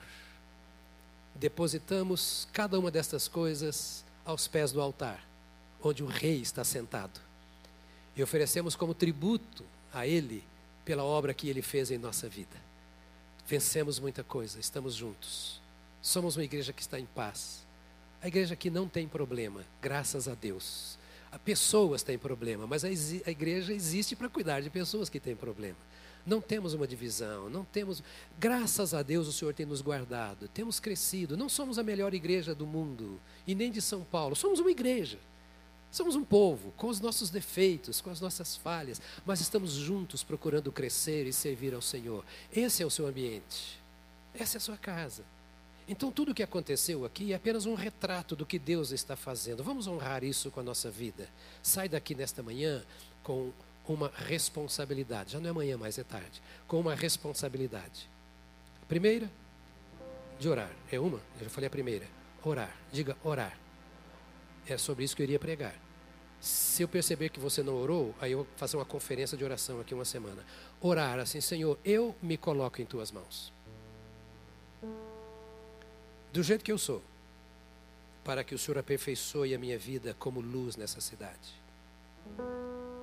Depositamos 1.34 2.46
cada 2.52 2.78
uma 2.78 2.88
destas 2.88 3.26
coisas 3.26 4.04
aos 4.24 4.46
pés 4.46 4.70
do 4.70 4.80
altar, 4.80 5.26
onde 5.82 6.04
o 6.04 6.06
Rei 6.06 6.40
está 6.40 6.62
sentado. 6.62 7.20
E 8.14 8.22
oferecemos 8.22 8.76
como 8.76 8.94
tributo 8.94 9.64
a 9.92 10.06
Ele 10.06 10.44
pela 10.84 11.02
obra 11.02 11.34
que 11.34 11.48
Ele 11.48 11.62
fez 11.62 11.90
em 11.90 11.98
nossa 11.98 12.28
vida. 12.28 12.56
Vencemos 13.44 13.98
muita 13.98 14.22
coisa, 14.22 14.60
estamos 14.60 14.94
juntos. 14.94 15.63
Somos 16.04 16.36
uma 16.36 16.44
igreja 16.44 16.70
que 16.70 16.82
está 16.82 17.00
em 17.00 17.06
paz. 17.06 17.66
A 18.20 18.28
igreja 18.28 18.54
que 18.54 18.68
não 18.68 18.86
tem 18.86 19.08
problema, 19.08 19.64
graças 19.80 20.28
a 20.28 20.34
Deus. 20.34 20.98
A 21.32 21.38
pessoas 21.38 22.02
têm 22.02 22.18
problema, 22.18 22.66
mas 22.66 22.84
a, 22.84 22.88
a 22.88 23.30
igreja 23.30 23.72
existe 23.72 24.14
para 24.14 24.28
cuidar 24.28 24.60
de 24.60 24.68
pessoas 24.68 25.08
que 25.08 25.18
têm 25.18 25.34
problema. 25.34 25.78
Não 26.26 26.42
temos 26.42 26.74
uma 26.74 26.86
divisão, 26.86 27.48
não 27.48 27.64
temos. 27.64 28.02
Graças 28.38 28.92
a 28.92 29.02
Deus 29.02 29.26
o 29.26 29.32
Senhor 29.32 29.54
tem 29.54 29.64
nos 29.64 29.80
guardado, 29.80 30.46
temos 30.48 30.78
crescido. 30.78 31.38
Não 31.38 31.48
somos 31.48 31.78
a 31.78 31.82
melhor 31.82 32.12
igreja 32.12 32.54
do 32.54 32.66
mundo 32.66 33.18
e 33.46 33.54
nem 33.54 33.72
de 33.72 33.80
São 33.80 34.04
Paulo. 34.04 34.36
Somos 34.36 34.60
uma 34.60 34.70
igreja. 34.70 35.18
Somos 35.90 36.14
um 36.16 36.24
povo 36.24 36.70
com 36.76 36.88
os 36.88 37.00
nossos 37.00 37.30
defeitos, 37.30 38.02
com 38.02 38.10
as 38.10 38.20
nossas 38.20 38.58
falhas, 38.58 39.00
mas 39.24 39.40
estamos 39.40 39.72
juntos 39.72 40.22
procurando 40.22 40.70
crescer 40.70 41.26
e 41.26 41.32
servir 41.32 41.72
ao 41.72 41.80
Senhor. 41.80 42.22
Esse 42.54 42.82
é 42.82 42.86
o 42.86 42.90
seu 42.90 43.06
ambiente. 43.06 43.80
Essa 44.34 44.56
é 44.56 44.58
a 44.58 44.60
sua 44.60 44.76
casa. 44.76 45.24
Então, 45.86 46.10
tudo 46.10 46.32
o 46.32 46.34
que 46.34 46.42
aconteceu 46.42 47.04
aqui 47.04 47.32
é 47.32 47.36
apenas 47.36 47.66
um 47.66 47.74
retrato 47.74 48.34
do 48.34 48.46
que 48.46 48.58
Deus 48.58 48.90
está 48.90 49.16
fazendo. 49.16 49.62
Vamos 49.62 49.86
honrar 49.86 50.24
isso 50.24 50.50
com 50.50 50.60
a 50.60 50.62
nossa 50.62 50.90
vida. 50.90 51.28
Sai 51.62 51.88
daqui 51.88 52.14
nesta 52.14 52.42
manhã 52.42 52.82
com 53.22 53.52
uma 53.86 54.10
responsabilidade. 54.14 55.32
Já 55.32 55.40
não 55.40 55.48
é 55.48 55.50
amanhã, 55.50 55.76
mas 55.76 55.98
é 55.98 56.04
tarde. 56.04 56.42
Com 56.66 56.80
uma 56.80 56.94
responsabilidade. 56.94 58.08
A 58.82 58.86
primeira, 58.86 59.30
de 60.38 60.48
orar. 60.48 60.70
É 60.90 60.98
uma? 60.98 61.18
Eu 61.38 61.44
já 61.44 61.50
falei 61.50 61.66
a 61.66 61.70
primeira. 61.70 62.06
Orar. 62.42 62.74
Diga 62.90 63.14
orar. 63.22 63.58
É 64.66 64.78
sobre 64.78 65.04
isso 65.04 65.14
que 65.14 65.20
eu 65.20 65.24
iria 65.24 65.38
pregar. 65.38 65.74
Se 66.40 66.82
eu 66.82 66.88
perceber 66.88 67.28
que 67.28 67.38
você 67.38 67.62
não 67.62 67.74
orou, 67.74 68.14
aí 68.20 68.32
eu 68.32 68.38
vou 68.38 68.46
fazer 68.56 68.76
uma 68.76 68.84
conferência 68.86 69.36
de 69.36 69.44
oração 69.44 69.80
aqui 69.80 69.92
uma 69.92 70.04
semana. 70.06 70.44
Orar 70.80 71.18
assim, 71.18 71.42
Senhor, 71.42 71.78
eu 71.84 72.14
me 72.22 72.38
coloco 72.38 72.80
em 72.80 72.86
tuas 72.86 73.12
mãos 73.12 73.53
do 76.34 76.42
jeito 76.42 76.64
que 76.64 76.72
eu 76.72 76.78
sou, 76.78 77.00
para 78.24 78.42
que 78.42 78.56
o 78.56 78.58
Senhor 78.58 78.76
aperfeiçoe 78.76 79.54
a 79.54 79.58
minha 79.58 79.78
vida 79.78 80.16
como 80.18 80.40
luz 80.40 80.74
nessa 80.74 81.00
cidade. 81.00 81.54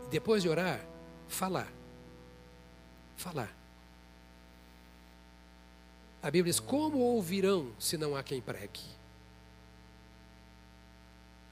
Depois 0.09 0.43
de 0.43 0.49
orar, 0.49 0.85
falar. 1.29 1.71
Falar. 3.15 3.55
A 6.21 6.29
Bíblia 6.29 6.51
diz: 6.51 6.59
Como 6.59 6.97
ouvirão 6.97 7.71
se 7.79 7.97
não 7.97 8.17
há 8.17 8.21
quem 8.21 8.41
pregue? 8.41 8.81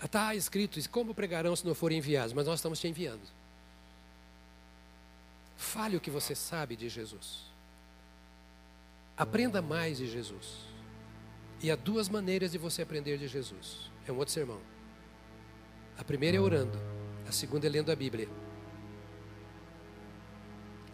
Está 0.03 0.35
escrito: 0.35 0.77
Como 0.89 1.15
pregarão 1.15 1.55
se 1.55 1.65
não 1.65 1.73
forem 1.73 1.99
enviados? 1.99 2.33
Mas 2.33 2.45
nós 2.45 2.59
estamos 2.59 2.77
te 2.77 2.89
enviando. 2.89 3.25
Fale 5.55 5.95
o 5.95 6.01
que 6.01 6.11
você 6.11 6.35
sabe 6.35 6.75
de 6.75 6.89
Jesus. 6.89 7.43
Aprenda 9.15 9.61
mais 9.61 9.97
de 9.97 10.07
Jesus. 10.07 10.68
E 11.61 11.69
há 11.69 11.75
duas 11.75 12.07
maneiras 12.07 12.51
de 12.51 12.57
você 12.57 12.81
aprender 12.81 13.17
de 13.17 13.27
Jesus. 13.27 13.91
É 14.07 14.11
um 14.11 14.17
outro 14.17 14.33
sermão. 14.33 14.59
A 15.97 16.03
primeira 16.03 16.37
é 16.37 16.39
orando, 16.39 16.79
a 17.27 17.31
segunda 17.31 17.67
é 17.67 17.69
lendo 17.69 17.91
a 17.91 17.95
Bíblia. 17.95 18.29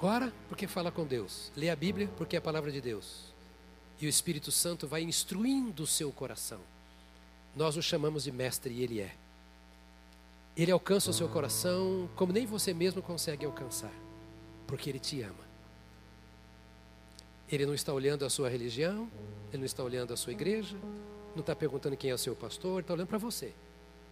Ora, 0.01 0.33
porque 0.49 0.67
fala 0.67 0.91
com 0.91 1.05
Deus. 1.05 1.51
Lê 1.55 1.69
a 1.69 1.75
Bíblia, 1.75 2.09
porque 2.17 2.35
é 2.35 2.39
a 2.39 2.41
palavra 2.41 2.71
de 2.71 2.81
Deus. 2.81 3.33
E 4.01 4.07
o 4.07 4.09
Espírito 4.09 4.51
Santo 4.51 4.87
vai 4.87 5.03
instruindo 5.03 5.83
o 5.83 5.87
seu 5.87 6.11
coração. 6.11 6.59
Nós 7.55 7.77
o 7.77 7.81
chamamos 7.81 8.23
de 8.23 8.31
mestre 8.31 8.73
e 8.73 8.83
ele 8.83 8.99
é. 8.99 9.15
Ele 10.57 10.71
alcança 10.71 11.11
o 11.11 11.13
seu 11.13 11.29
coração 11.29 12.09
como 12.15 12.33
nem 12.33 12.45
você 12.45 12.73
mesmo 12.73 13.01
consegue 13.01 13.45
alcançar, 13.45 13.93
porque 14.67 14.89
ele 14.89 14.99
te 14.99 15.21
ama. 15.21 15.44
Ele 17.49 17.65
não 17.65 17.73
está 17.73 17.93
olhando 17.93 18.25
a 18.25 18.29
sua 18.29 18.49
religião, 18.49 19.09
ele 19.49 19.59
não 19.59 19.65
está 19.65 19.83
olhando 19.83 20.13
a 20.13 20.17
sua 20.17 20.33
igreja, 20.33 20.75
não 21.33 21.41
está 21.41 21.55
perguntando 21.55 21.95
quem 21.95 22.09
é 22.09 22.13
o 22.13 22.17
seu 22.17 22.35
pastor, 22.35 22.81
está 22.81 22.93
olhando 22.93 23.07
para 23.07 23.17
você. 23.17 23.53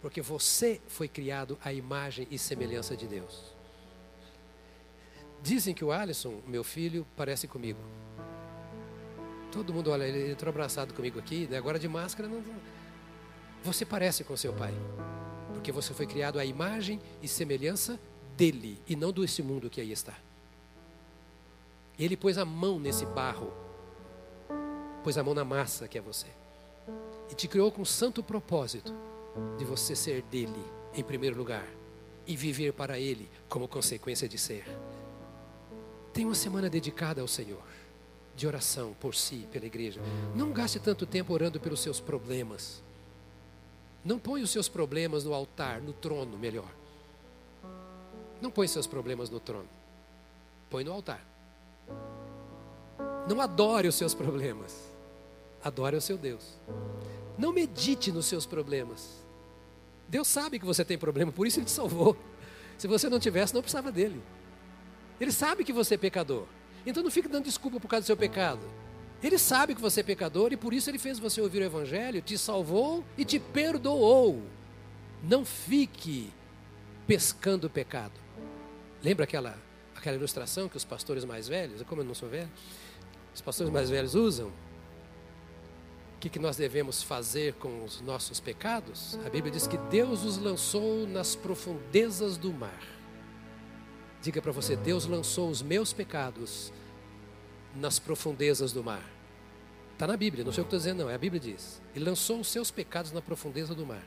Porque 0.00 0.20
você 0.20 0.80
foi 0.86 1.08
criado 1.08 1.58
à 1.64 1.72
imagem 1.72 2.28
e 2.30 2.38
semelhança 2.38 2.96
de 2.96 3.06
Deus. 3.06 3.54
Dizem 5.42 5.74
que 5.74 5.84
o 5.84 5.92
Alisson, 5.92 6.40
meu 6.46 6.62
filho, 6.62 7.06
parece 7.16 7.48
comigo. 7.48 7.80
Todo 9.50 9.72
mundo 9.72 9.90
olha, 9.90 10.04
ele 10.04 10.32
entrou 10.32 10.50
abraçado 10.50 10.94
comigo 10.94 11.18
aqui, 11.18 11.46
né? 11.50 11.56
agora 11.56 11.78
de 11.78 11.88
máscara. 11.88 12.28
Não... 12.28 12.42
Você 13.62 13.84
parece 13.84 14.24
com 14.24 14.36
seu 14.36 14.52
pai. 14.52 14.74
Porque 15.52 15.70
você 15.70 15.94
foi 15.94 16.06
criado 16.06 16.38
à 16.38 16.44
imagem 16.44 17.00
e 17.22 17.28
semelhança 17.28 17.98
dele 18.36 18.80
e 18.86 18.96
não 18.96 19.12
desse 19.12 19.42
mundo 19.42 19.70
que 19.70 19.80
aí 19.80 19.92
está. 19.92 20.14
Ele 21.98 22.16
pôs 22.16 22.38
a 22.38 22.44
mão 22.44 22.78
nesse 22.78 23.06
barro, 23.06 23.52
pôs 25.02 25.16
a 25.16 25.22
mão 25.22 25.34
na 25.34 25.44
massa 25.44 25.86
que 25.86 25.98
é 25.98 26.00
você, 26.00 26.26
e 27.30 27.34
te 27.34 27.46
criou 27.46 27.70
com 27.70 27.82
o 27.82 27.86
santo 27.86 28.22
propósito 28.22 28.92
de 29.58 29.64
você 29.64 29.94
ser 29.94 30.22
dele 30.22 30.64
em 30.94 31.02
primeiro 31.02 31.36
lugar 31.36 31.66
e 32.26 32.36
viver 32.36 32.72
para 32.72 32.98
ele 32.98 33.28
como 33.48 33.68
consequência 33.68 34.28
de 34.28 34.38
ser. 34.38 34.64
Tem 36.12 36.24
uma 36.24 36.34
semana 36.34 36.70
dedicada 36.70 37.20
ao 37.20 37.28
Senhor, 37.28 37.62
de 38.36 38.46
oração 38.46 38.94
por 39.00 39.14
si, 39.14 39.48
pela 39.52 39.66
igreja. 39.66 40.00
Não 40.34 40.52
gaste 40.52 40.78
tanto 40.78 41.06
tempo 41.06 41.32
orando 41.32 41.60
pelos 41.60 41.80
seus 41.80 42.00
problemas. 42.00 42.82
Não 44.04 44.18
põe 44.18 44.42
os 44.42 44.50
seus 44.50 44.68
problemas 44.68 45.24
no 45.24 45.34
altar, 45.34 45.80
no 45.80 45.92
trono, 45.92 46.38
melhor. 46.38 46.68
Não 48.40 48.50
põe 48.50 48.68
seus 48.68 48.86
problemas 48.86 49.30
no 49.30 49.40
trono. 49.40 49.68
Põe 50.70 50.84
no 50.84 50.92
altar. 50.92 51.33
Não 53.28 53.40
adore 53.40 53.88
os 53.88 53.94
seus 53.94 54.14
problemas. 54.14 54.74
Adore 55.62 55.96
o 55.96 56.00
seu 56.00 56.18
Deus. 56.18 56.58
Não 57.38 57.52
medite 57.52 58.12
nos 58.12 58.26
seus 58.26 58.46
problemas. 58.46 59.24
Deus 60.08 60.28
sabe 60.28 60.58
que 60.58 60.66
você 60.66 60.84
tem 60.84 60.98
problema, 60.98 61.32
por 61.32 61.46
isso 61.46 61.58
Ele 61.58 61.66
te 61.66 61.72
salvou. 61.72 62.16
Se 62.76 62.86
você 62.86 63.08
não 63.08 63.18
tivesse, 63.18 63.54
não 63.54 63.62
precisava 63.62 63.90
dele. 63.90 64.22
Ele 65.20 65.32
sabe 65.32 65.64
que 65.64 65.72
você 65.72 65.94
é 65.94 65.98
pecador. 65.98 66.44
Então 66.84 67.02
não 67.02 67.10
fique 67.10 67.28
dando 67.28 67.44
desculpa 67.44 67.80
por 67.80 67.88
causa 67.88 68.02
do 68.02 68.06
seu 68.06 68.16
pecado. 68.16 68.60
Ele 69.22 69.38
sabe 69.38 69.74
que 69.74 69.80
você 69.80 70.00
é 70.00 70.02
pecador 70.02 70.52
e 70.52 70.56
por 70.56 70.74
isso 70.74 70.90
ele 70.90 70.98
fez 70.98 71.18
você 71.18 71.40
ouvir 71.40 71.60
o 71.60 71.64
Evangelho, 71.64 72.20
te 72.20 72.36
salvou 72.36 73.02
e 73.16 73.24
te 73.24 73.38
perdoou. 73.38 74.42
Não 75.22 75.44
fique 75.44 76.30
pescando 77.06 77.66
o 77.66 77.70
pecado. 77.70 78.12
Lembra 79.02 79.24
aquela, 79.24 79.56
aquela 79.96 80.16
ilustração 80.16 80.68
que 80.68 80.76
os 80.76 80.84
pastores 80.84 81.24
mais 81.24 81.48
velhos, 81.48 81.80
como 81.84 82.02
eu 82.02 82.04
não 82.04 82.14
sou 82.14 82.28
velho, 82.28 82.50
os 83.34 83.40
pastores 83.40 83.72
mais 83.72 83.90
velhos 83.90 84.14
usam? 84.14 84.52
que, 86.24 86.30
que 86.30 86.38
nós 86.38 86.56
devemos 86.56 87.02
fazer 87.02 87.52
com 87.54 87.84
os 87.84 88.00
nossos 88.00 88.40
pecados? 88.40 89.18
A 89.26 89.28
Bíblia 89.28 89.52
diz 89.52 89.66
que 89.66 89.76
Deus 89.76 90.24
os 90.24 90.38
lançou 90.38 91.06
nas 91.06 91.36
profundezas 91.36 92.38
do 92.38 92.50
mar. 92.50 92.82
Diga 94.22 94.40
para 94.40 94.50
você: 94.50 94.74
Deus 94.74 95.04
lançou 95.04 95.50
os 95.50 95.60
meus 95.60 95.92
pecados 95.92 96.72
nas 97.76 97.98
profundezas 97.98 98.72
do 98.72 98.82
mar. 98.82 99.04
Está 99.92 100.06
na 100.06 100.16
Bíblia, 100.16 100.42
não 100.42 100.50
sei 100.50 100.62
o 100.62 100.64
que 100.64 100.68
estou 100.68 100.78
dizendo, 100.78 101.04
não, 101.04 101.10
é 101.10 101.14
a 101.14 101.18
Bíblia 101.18 101.38
diz. 101.38 101.82
Ele 101.94 102.06
lançou 102.06 102.40
os 102.40 102.48
seus 102.48 102.70
pecados 102.70 103.12
na 103.12 103.20
profundeza 103.20 103.74
do 103.74 103.84
mar. 103.84 104.02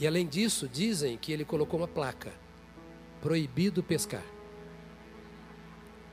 E 0.00 0.06
além 0.06 0.26
disso, 0.26 0.66
dizem 0.66 1.18
que 1.18 1.32
ele 1.32 1.44
colocou 1.44 1.80
uma 1.80 1.88
placa: 1.88 2.32
proibido 3.20 3.82
pescar. 3.82 4.24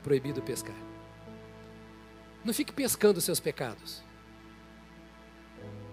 Proibido 0.04 0.42
pescar. 0.42 0.87
Não 2.44 2.54
fique 2.54 2.72
pescando 2.72 3.18
os 3.18 3.24
seus 3.24 3.40
pecados. 3.40 4.02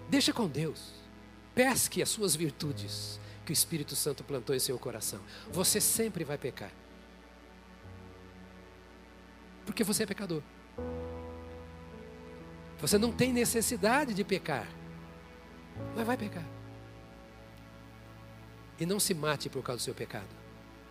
Deixa 0.08 0.32
com 0.32 0.46
Deus. 0.46 0.94
Pesque 1.54 2.02
as 2.02 2.08
suas 2.08 2.36
virtudes 2.36 3.18
que 3.44 3.52
o 3.52 3.54
Espírito 3.54 3.94
Santo 3.94 4.24
plantou 4.24 4.54
em 4.54 4.58
seu 4.58 4.78
coração. 4.78 5.20
Você 5.50 5.80
sempre 5.80 6.24
vai 6.24 6.36
pecar. 6.36 6.70
Porque 9.64 9.82
você 9.82 10.02
é 10.02 10.06
pecador. 10.06 10.42
Você 12.78 12.98
não 12.98 13.10
tem 13.10 13.32
necessidade 13.32 14.12
de 14.12 14.22
pecar, 14.22 14.68
mas 15.94 16.06
vai 16.06 16.16
pecar. 16.16 16.44
E 18.78 18.84
não 18.84 19.00
se 19.00 19.14
mate 19.14 19.48
por 19.48 19.62
causa 19.62 19.80
do 19.80 19.84
seu 19.84 19.94
pecado. 19.94 20.28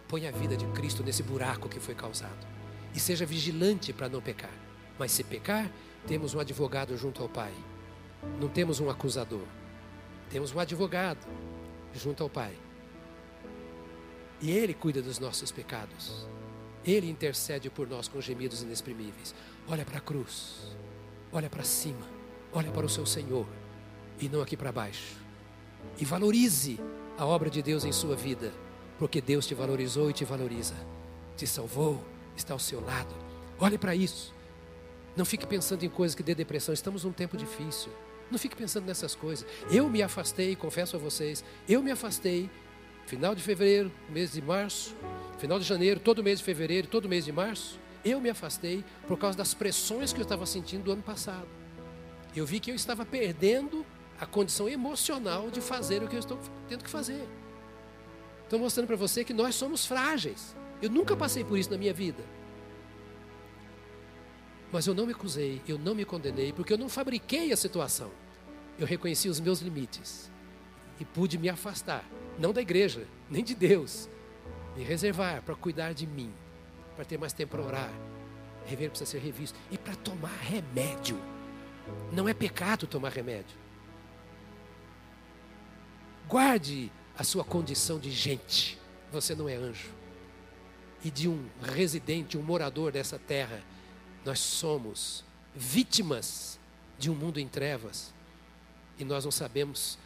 Põe 0.08 0.28
a 0.28 0.32
vida 0.32 0.58
de 0.58 0.66
Cristo 0.68 1.04
nesse 1.04 1.22
buraco 1.22 1.70
que 1.70 1.80
foi 1.80 1.94
causado. 1.94 2.48
E 2.94 3.00
seja 3.00 3.26
vigilante 3.26 3.94
para 3.94 4.10
não 4.10 4.22
pecar. 4.22 4.65
Mas 4.98 5.12
se 5.12 5.24
pecar, 5.24 5.72
temos 6.08 6.34
um 6.34 6.40
advogado 6.40 6.96
junto 6.98 7.22
ao 7.22 7.30
Pai 7.30 7.54
não 8.40 8.50
temos 8.50 8.80
um 8.80 8.90
acusador, 8.90 9.46
temos 10.30 10.54
um 10.54 10.60
advogado 10.60 11.26
junto 11.94 12.24
ao 12.24 12.30
Pai. 12.30 12.54
E 14.42 14.52
Ele 14.52 14.74
cuida 14.74 15.02
dos 15.02 15.20
nossos 15.20 15.52
pecados. 15.52 16.28
Ele 16.84 17.10
intercede 17.10 17.70
por 17.70 17.88
nós 17.88 18.08
com 18.08 18.20
gemidos 18.22 18.62
inexprimíveis. 18.62 19.34
Olha 19.68 19.86
para 19.86 19.98
a 19.98 20.02
cruz, 20.02 20.76
olha 21.32 21.50
para 21.50 21.64
cima, 21.64 22.06
olha 22.54 22.70
para 22.72 22.86
o 22.86 22.90
seu 22.90 23.06
Senhor 23.06 23.48
e 24.20 24.28
não 24.28 24.42
aqui 24.42 24.58
para 24.58 24.72
baixo. 24.72 25.16
E 25.98 26.06
valorize 26.06 26.80
a 27.18 27.26
obra 27.26 27.50
de 27.50 27.64
Deus 27.64 27.86
em 27.86 27.92
sua 27.92 28.16
vida, 28.16 28.52
porque 29.00 29.22
Deus 29.22 29.48
te 29.48 29.56
valorizou 29.56 30.10
e 30.10 30.14
te 30.14 30.26
valoriza, 30.26 30.76
te 31.38 31.48
salvou, 31.48 32.04
está 32.36 32.54
ao 32.54 32.60
seu 32.60 32.82
lado. 32.82 33.16
Olhe 33.58 33.78
para 33.78 33.96
isso. 33.96 34.35
Não 35.16 35.26
fique 35.26 35.46
pensando 35.46 35.84
em 35.84 35.90
coisas 35.90 36.16
que 36.16 36.24
dê 36.24 36.36
depressão. 36.36 36.74
Estamos 36.74 37.04
num 37.04 37.12
tempo 37.12 37.38
difícil. 37.38 37.92
Não 38.30 38.38
fique 38.38 38.56
pensando 38.56 38.86
nessas 38.86 39.16
coisas. 39.16 39.46
Eu 39.72 39.90
me 39.90 40.02
afastei, 40.02 40.56
confesso 40.56 40.96
a 40.96 41.00
vocês, 41.00 41.44
eu 41.70 41.82
me 41.82 41.92
afastei 41.92 42.50
final 43.06 43.36
de 43.36 43.42
fevereiro, 43.42 43.92
mês 44.10 44.32
de 44.32 44.42
março, 44.42 44.96
final 45.38 45.60
de 45.60 45.66
janeiro, 45.66 46.00
todo 46.00 46.24
mês 46.24 46.40
de 46.40 46.46
fevereiro, 46.46 46.88
todo 46.88 47.08
mês 47.08 47.24
de 47.24 47.32
março, 47.32 47.80
eu 48.04 48.20
me 48.20 48.30
afastei 48.30 48.84
por 49.08 49.18
causa 49.18 49.38
das 49.38 49.54
pressões 49.54 50.12
que 50.12 50.20
eu 50.20 50.24
estava 50.24 50.46
sentindo 50.46 50.84
do 50.84 50.92
ano 50.92 51.04
passado. 51.04 51.48
Eu 52.36 52.46
vi 52.46 52.60
que 52.60 52.72
eu 52.72 52.76
estava 52.76 53.06
perdendo 53.06 53.86
a 54.20 54.26
condição 54.26 54.68
emocional 54.68 55.50
de 55.50 55.62
fazer 55.62 56.04
o 56.04 56.08
que 56.08 56.16
eu 56.16 56.20
estou 56.20 56.40
tendo 56.68 56.84
que 56.84 56.90
fazer. 56.90 57.28
Estou 58.44 58.60
mostrando 58.60 58.88
para 58.88 58.96
você 58.96 59.24
que 59.24 59.34
nós 59.34 59.56
somos 59.56 59.86
frágeis. 59.86 60.56
Eu 60.82 60.90
nunca 60.90 61.16
passei 61.16 61.44
por 61.44 61.58
isso 61.58 61.72
na 61.72 61.78
minha 61.78 61.94
vida. 61.94 62.24
Mas 64.76 64.88
eu 64.88 64.94
não 64.94 65.06
me 65.06 65.14
acusei, 65.14 65.62
eu 65.66 65.80
não 65.80 65.96
me 65.96 66.04
condenei, 66.04 66.52
porque 66.52 66.74
eu 66.74 66.78
não 66.78 66.90
fabriquei 66.90 67.54
a 67.54 67.56
situação. 67.56 68.12
Eu 68.78 68.86
reconheci 68.86 69.30
os 69.30 69.40
meus 69.40 69.62
limites 69.62 70.30
e 71.00 71.06
pude 71.06 71.38
me 71.38 71.48
afastar, 71.48 72.04
não 72.38 72.52
da 72.52 72.62
igreja, 72.62 73.08
nem 73.30 73.42
de 73.42 73.56
Deus, 73.56 74.10
me 74.76 74.84
reservar 74.84 75.42
para 75.44 75.56
cuidar 75.56 75.94
de 75.94 76.06
mim, 76.06 76.30
para 76.94 77.06
ter 77.06 77.18
mais 77.18 77.32
tempo 77.32 77.52
para 77.52 77.66
orar. 77.66 77.94
Rever 78.66 78.90
precisa 78.90 79.10
ser 79.10 79.20
revisto 79.20 79.58
e 79.72 79.78
para 79.78 79.96
tomar 79.96 80.36
remédio. 80.42 81.18
Não 82.12 82.28
é 82.28 82.34
pecado 82.34 82.86
tomar 82.86 83.14
remédio. 83.14 83.58
Guarde 86.28 86.92
a 87.18 87.24
sua 87.24 87.46
condição 87.46 87.98
de 87.98 88.12
gente. 88.12 88.78
Você 89.10 89.34
não 89.36 89.48
é 89.48 89.56
anjo. 89.56 89.94
E 91.02 91.10
de 91.10 91.30
um 91.30 91.46
residente, 91.62 92.38
um 92.38 92.44
morador 92.44 92.92
dessa 92.92 93.18
terra 93.18 93.64
nós 94.26 94.40
somos 94.40 95.24
vítimas 95.54 96.60
de 96.98 97.12
um 97.12 97.16
mundo 97.16 97.40
em 97.40 97.48
trevas 97.48 98.14
e 98.98 99.06
nós 99.06 99.24
não 99.24 99.32
sabemos 99.32 99.98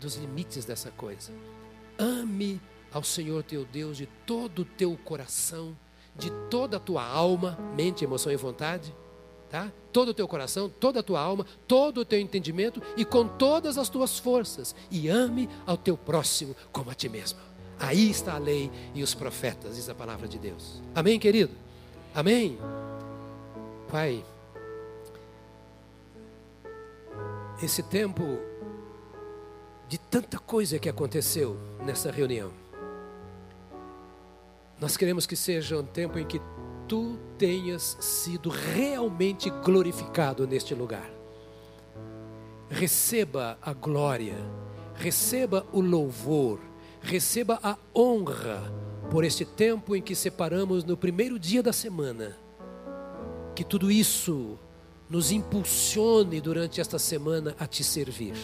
dos 0.00 0.14
limites 0.14 0.64
dessa 0.64 0.90
coisa. 0.92 1.32
Ame 1.98 2.60
ao 2.92 3.02
Senhor 3.02 3.42
teu 3.42 3.64
Deus 3.64 3.96
de 3.96 4.06
todo 4.24 4.60
o 4.60 4.64
teu 4.64 4.96
coração, 4.96 5.76
de 6.14 6.30
toda 6.48 6.76
a 6.76 6.80
tua 6.80 7.04
alma, 7.04 7.58
mente, 7.74 8.04
emoção 8.04 8.30
e 8.30 8.36
vontade, 8.36 8.94
tá? 9.50 9.72
Todo 9.92 10.10
o 10.10 10.14
teu 10.14 10.28
coração, 10.28 10.68
toda 10.68 11.00
a 11.00 11.02
tua 11.02 11.20
alma, 11.20 11.44
todo 11.66 12.02
o 12.02 12.04
teu 12.04 12.20
entendimento 12.20 12.80
e 12.96 13.04
com 13.04 13.26
todas 13.26 13.76
as 13.78 13.88
tuas 13.88 14.18
forças, 14.18 14.74
e 14.90 15.08
ame 15.08 15.48
ao 15.66 15.76
teu 15.76 15.96
próximo 15.96 16.54
como 16.70 16.90
a 16.90 16.94
ti 16.94 17.08
mesmo. 17.08 17.38
Aí 17.78 18.10
está 18.10 18.34
a 18.34 18.38
lei 18.38 18.70
e 18.94 19.02
os 19.02 19.14
profetas, 19.14 19.76
diz 19.76 19.88
a 19.88 19.94
palavra 19.94 20.28
de 20.28 20.38
Deus. 20.38 20.80
Amém, 20.94 21.18
querido? 21.18 21.52
Amém. 22.14 22.58
Pai, 23.88 24.24
esse 27.62 27.84
tempo 27.84 28.22
de 29.88 29.96
tanta 29.96 30.40
coisa 30.40 30.78
que 30.78 30.88
aconteceu 30.88 31.56
nessa 31.84 32.10
reunião, 32.10 32.50
nós 34.80 34.96
queremos 34.96 35.24
que 35.24 35.36
seja 35.36 35.78
um 35.78 35.84
tempo 35.84 36.18
em 36.18 36.26
que 36.26 36.40
tu 36.88 37.16
tenhas 37.38 37.96
sido 38.00 38.48
realmente 38.48 39.50
glorificado 39.50 40.48
neste 40.48 40.74
lugar. 40.74 41.08
Receba 42.68 43.56
a 43.62 43.72
glória, 43.72 44.36
receba 44.96 45.64
o 45.72 45.80
louvor, 45.80 46.58
receba 47.00 47.60
a 47.62 47.78
honra 47.94 48.60
por 49.12 49.22
este 49.22 49.44
tempo 49.44 49.94
em 49.94 50.02
que 50.02 50.16
separamos 50.16 50.82
no 50.82 50.96
primeiro 50.96 51.38
dia 51.38 51.62
da 51.62 51.72
semana 51.72 52.45
que 53.56 53.64
tudo 53.64 53.90
isso 53.90 54.58
nos 55.08 55.32
impulsione 55.32 56.42
durante 56.42 56.78
esta 56.78 56.98
semana 56.98 57.56
a 57.58 57.66
te 57.66 57.82
servir, 57.82 58.34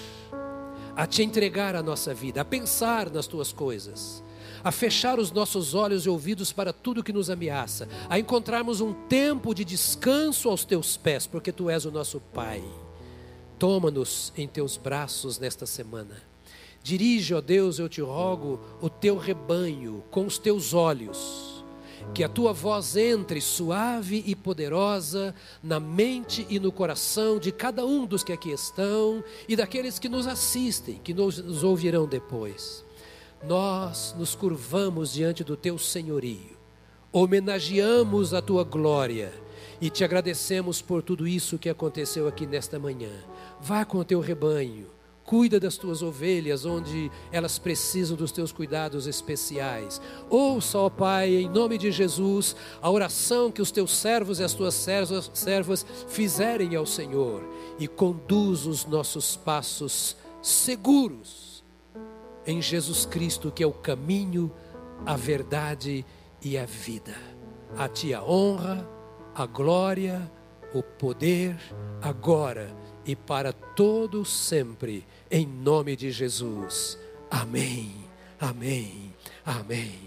a 0.97 1.07
te 1.07 1.23
entregar 1.23 1.77
a 1.77 1.83
nossa 1.83 2.15
vida, 2.15 2.41
a 2.41 2.45
pensar 2.47 3.11
nas 3.11 3.27
tuas 3.27 3.53
coisas, 3.53 4.25
a 4.65 4.73
fechar 4.73 5.19
os 5.19 5.31
nossos 5.31 5.75
olhos 5.75 6.07
e 6.07 6.09
ouvidos 6.09 6.51
para 6.51 6.73
tudo 6.73 7.03
que 7.03 7.13
nos 7.13 7.29
ameaça, 7.29 7.87
a 8.09 8.19
encontrarmos 8.19 8.81
um 8.81 8.95
tempo 9.07 9.55
de 9.55 9.67
descanso 9.67 10.49
aos 10.49 10.65
teus 10.65 10.97
pés, 10.97 11.27
porque 11.27 11.53
tu 11.53 11.69
és 11.69 11.85
o 11.85 11.91
nosso 11.91 12.19
Pai. 12.19 12.65
Toma-nos 13.59 14.33
em 14.35 14.49
teus 14.49 14.79
braços 14.79 15.39
nesta 15.39 15.67
semana. 15.67 16.23
Dirige, 16.83 17.35
ó 17.35 17.43
Deus, 17.43 17.79
eu 17.79 17.89
te 17.89 18.01
rogo, 18.01 18.59
o 18.81 18.89
teu 18.89 19.19
rebanho 19.19 20.03
com 20.11 20.25
os 20.25 20.39
teus 20.39 20.73
olhos 20.73 21.52
que 22.15 22.23
a 22.23 22.29
tua 22.29 22.53
voz 22.53 22.97
entre 22.97 23.41
suave 23.41 24.23
e 24.27 24.35
poderosa 24.35 25.35
na 25.63 25.81
mente 25.81 26.47
e 26.51 26.61
no 26.61 26.71
coração 26.71 27.39
de 27.39 27.51
cada 27.51 27.85
um 27.85 28.07
dos 28.07 28.23
que 28.23 28.33
aqui 28.33 28.51
estão 28.51 29.25
e 29.49 29.57
daqueles 29.57 29.99
que 29.99 30.09
nos 30.09 30.27
assistem, 30.27 31.01
que 31.03 31.15
nos, 31.15 31.63
ouvirão 31.63 32.07
depois. 32.07 32.85
Nós 33.47 34.15
nos 34.19 34.35
curvamos 34.35 35.13
diante 35.13 35.43
do 35.43 35.57
teu 35.57 35.79
senhorio, 35.79 36.57
homenageamos 37.13 38.35
a 38.35 38.43
tua 38.43 38.63
glória 38.63 39.33
e 39.81 39.91
te 39.91 40.05
agradecemos 40.05 40.81
por 40.81 41.03
tudo 41.03 41.27
isso 41.27 41.59
que 41.59 41.69
aconteceu 41.69 42.29
aqui 42.29 42.47
nesta 42.47 42.79
manhã. 42.79 43.11
Vá 43.61 43.85
com 43.85 43.99
o 43.99 44.05
teu 44.05 44.21
rebanho 44.21 44.87
Cuida 45.25 45.61
das 45.61 45.77
tuas 45.77 46.03
ovelhas, 46.03 46.65
onde 46.65 47.11
elas 47.31 47.59
precisam 47.59 48.17
dos 48.17 48.33
teus 48.33 48.53
cuidados 48.53 49.07
especiais. 49.07 50.01
Ouça, 50.29 50.79
ó 50.79 50.91
Pai, 50.91 51.35
em 51.37 51.49
nome 51.49 51.79
de 51.79 51.93
Jesus, 51.93 52.57
a 52.81 52.91
oração 52.91 53.51
que 53.51 53.63
os 53.63 53.71
teus 53.71 53.97
servos 53.97 54.41
e 54.41 54.45
as 54.45 54.53
tuas 54.53 54.75
servas, 54.75 55.31
servas 55.33 55.87
fizerem 56.09 56.75
ao 56.75 56.85
Senhor 56.85 57.43
e 57.79 57.87
conduz 57.87 58.67
os 58.67 58.85
nossos 58.85 59.37
passos 59.37 60.17
seguros 60.43 61.65
em 62.47 62.61
Jesus 62.61 63.07
Cristo, 63.07 63.51
que 63.51 63.63
é 63.63 63.67
o 63.67 63.73
caminho, 63.73 64.53
a 65.07 65.17
verdade 65.17 66.05
e 66.43 66.59
a 66.59 66.67
vida. 66.67 67.15
A 67.77 67.89
Ti 67.89 68.13
a 68.13 68.23
honra, 68.23 68.87
a 69.35 69.47
glória, 69.47 70.31
o 70.75 70.83
poder, 70.83 71.57
agora 72.01 72.75
e 73.05 73.17
para 73.17 73.53
todo 73.53 74.25
sempre, 74.25 75.07
em 75.33 75.47
nome 75.47 75.97
de 75.97 76.11
Jesus. 76.11 76.99
Amém. 77.31 77.91
Amém. 78.39 79.15
Amém. 79.47 79.99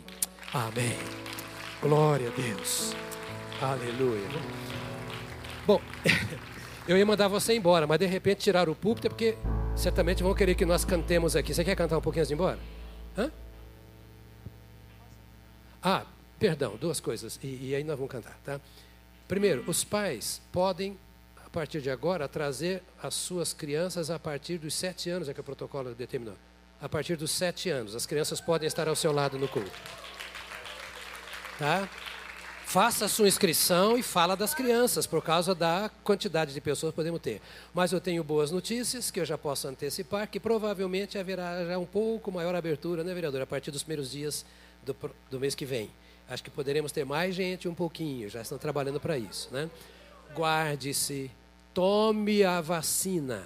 Amém. 0.53 0.97
Glória 1.81 2.30
a 2.30 2.31
Deus. 2.31 2.93
Aleluia. 3.60 4.30
Bom, 5.65 5.81
eu 6.88 6.95
ia 6.95 7.06
mandar 7.06 7.27
você 7.27 7.56
embora, 7.56 7.88
mas 7.88 7.97
de 7.97 8.06
repente 8.06 8.41
tiraram 8.41 8.72
o 8.72 8.76
púlpito 8.76 9.10
porque 9.10 9.35
certamente 9.76 10.22
vão 10.22 10.35
querer 10.35 10.53
que 10.53 10.64
nós 10.64 10.85
cantemos 10.85 11.35
aqui. 11.35 11.56
Você 11.56 11.64
quer 11.64 11.76
cantar 11.76 11.97
um 11.97 12.02
pouquinho 12.02 12.22
antes 12.22 12.27
de 12.30 12.35
embora? 12.35 12.60
Hã? 13.18 13.31
Ah, 15.81 16.06
perdão, 16.38 16.77
duas 16.77 16.99
coisas. 16.99 17.39
E, 17.41 17.69
e 17.69 17.76
aí 17.76 17.84
nós 17.84 17.97
vamos 17.97 18.11
cantar, 18.11 18.38
tá? 18.43 18.61
Primeiro, 19.27 19.64
os 19.65 19.84
pais 19.84 20.39
podem 20.52 20.95
partir 21.56 21.80
de 21.80 21.90
agora, 21.90 22.27
trazer 22.27 22.84
as 23.02 23.14
suas 23.14 23.53
crianças 23.53 24.10
a 24.10 24.19
partir 24.19 24.57
dos 24.57 24.73
sete 24.73 25.10
anos, 25.10 25.30
é 25.30 25.34
que 25.34 25.40
o 25.40 25.44
protocolo 25.44 25.95
determinou. 25.95 26.36
A 26.82 26.90
partir 26.90 27.15
dos 27.15 27.32
sete 27.32 27.69
anos, 27.69 27.95
as 27.95 28.06
crianças 28.06 28.41
podem 28.41 28.68
estar 28.68 28.90
ao 28.90 28.95
seu 28.95 29.14
lado 29.14 29.40
no 29.40 29.48
culto. 29.48 29.72
Tá? 31.57 31.90
Faça 32.65 33.06
a 33.06 33.07
sua 33.07 33.30
inscrição 33.30 33.98
e 33.98 34.03
fala 34.03 34.36
das 34.36 34.53
crianças, 34.53 35.07
por 35.07 35.23
causa 35.23 35.56
da 35.56 35.90
quantidade 36.03 36.53
de 36.53 36.60
pessoas 36.60 36.91
que 36.91 36.98
podemos 36.98 37.22
ter. 37.22 37.41
Mas 37.73 37.94
eu 37.94 38.02
tenho 38.02 38.22
boas 38.22 38.52
notícias, 38.52 39.10
que 39.10 39.22
eu 39.22 39.26
já 39.26 39.38
posso 39.38 39.65
antecipar, 39.65 40.27
que 40.27 40.41
provavelmente 40.41 41.18
haverá 41.18 41.65
já 41.65 41.80
um 41.80 41.86
pouco 41.86 42.34
maior 42.34 42.53
abertura, 42.53 43.02
né, 43.02 43.14
vereador, 43.14 43.41
a 43.41 43.48
partir 43.48 43.72
dos 43.72 43.82
primeiros 43.82 44.11
dias 44.11 44.45
do, 44.86 44.94
do 45.32 45.40
mês 45.40 45.56
que 45.56 45.65
vem. 45.65 45.90
Acho 46.27 46.44
que 46.44 46.49
poderemos 46.49 46.91
ter 46.91 47.06
mais 47.06 47.34
gente 47.34 47.65
um 47.69 47.73
pouquinho, 47.73 48.30
já 48.30 48.41
estão 48.41 48.57
trabalhando 48.57 48.99
para 48.99 49.18
isso. 49.18 49.48
Né? 49.53 49.69
Guarde-se, 50.36 51.32
tome 51.76 52.41
a 52.41 52.61
vacina. 52.61 53.43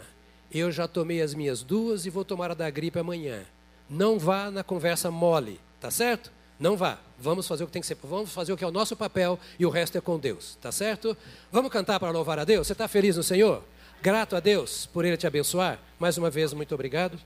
Eu 0.51 0.71
já 0.71 0.87
tomei 0.87 1.21
as 1.21 1.33
minhas 1.33 1.63
duas 1.63 2.05
e 2.05 2.09
vou 2.09 2.23
tomar 2.23 2.51
a 2.51 2.53
da 2.53 2.69
gripe 2.69 2.99
amanhã. 2.99 3.43
Não 3.89 4.19
vá 4.19 4.51
na 4.51 4.63
conversa 4.63 5.09
mole, 5.09 5.59
tá 5.81 5.89
certo? 5.89 6.31
Não 6.59 6.77
vá. 6.77 6.99
Vamos 7.17 7.47
fazer 7.47 7.63
o 7.63 7.67
que 7.67 7.73
tem 7.73 7.81
que 7.81 7.87
ser. 7.87 7.97
Vamos 8.03 8.31
fazer 8.31 8.53
o 8.53 8.57
que 8.57 8.63
é 8.63 8.67
o 8.67 8.71
nosso 8.71 8.95
papel 8.95 9.39
e 9.57 9.65
o 9.65 9.69
resto 9.69 9.97
é 9.97 10.01
com 10.01 10.19
Deus, 10.19 10.57
tá 10.61 10.71
certo? 10.71 11.17
Vamos 11.51 11.71
cantar 11.71 11.99
para 11.99 12.11
louvar 12.11 12.37
a 12.37 12.45
Deus? 12.45 12.67
Você 12.67 12.73
está 12.73 12.87
feliz 12.87 13.17
no 13.17 13.23
Senhor? 13.23 13.63
Grato 14.01 14.35
a 14.35 14.39
Deus 14.39 14.85
por 14.85 15.03
Ele 15.03 15.17
te 15.17 15.25
abençoar? 15.25 15.79
Mais 15.97 16.17
uma 16.17 16.29
vez, 16.29 16.53
muito 16.53 16.73
obrigado. 16.75 17.19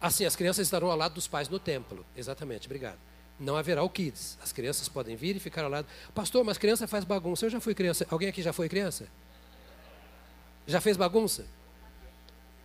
Assim, 0.00 0.24
as 0.24 0.34
crianças 0.34 0.66
estarão 0.66 0.90
ao 0.90 0.96
lado 0.96 1.14
dos 1.14 1.28
pais 1.28 1.48
no 1.48 1.60
templo. 1.60 2.04
Exatamente, 2.16 2.66
obrigado 2.66 2.98
não 3.38 3.56
haverá 3.56 3.82
o 3.82 3.90
kids. 3.90 4.38
As 4.42 4.52
crianças 4.52 4.88
podem 4.88 5.16
vir 5.16 5.36
e 5.36 5.40
ficar 5.40 5.64
ao 5.64 5.70
lado. 5.70 5.86
Pastor, 6.14 6.44
mas 6.44 6.58
criança 6.58 6.86
faz 6.86 7.04
bagunça. 7.04 7.46
Eu 7.46 7.50
já 7.50 7.60
fui 7.60 7.74
criança. 7.74 8.06
Alguém 8.10 8.28
aqui 8.28 8.42
já 8.42 8.52
foi 8.52 8.68
criança? 8.68 9.06
Já 10.66 10.80
fez 10.80 10.96
bagunça? 10.96 11.46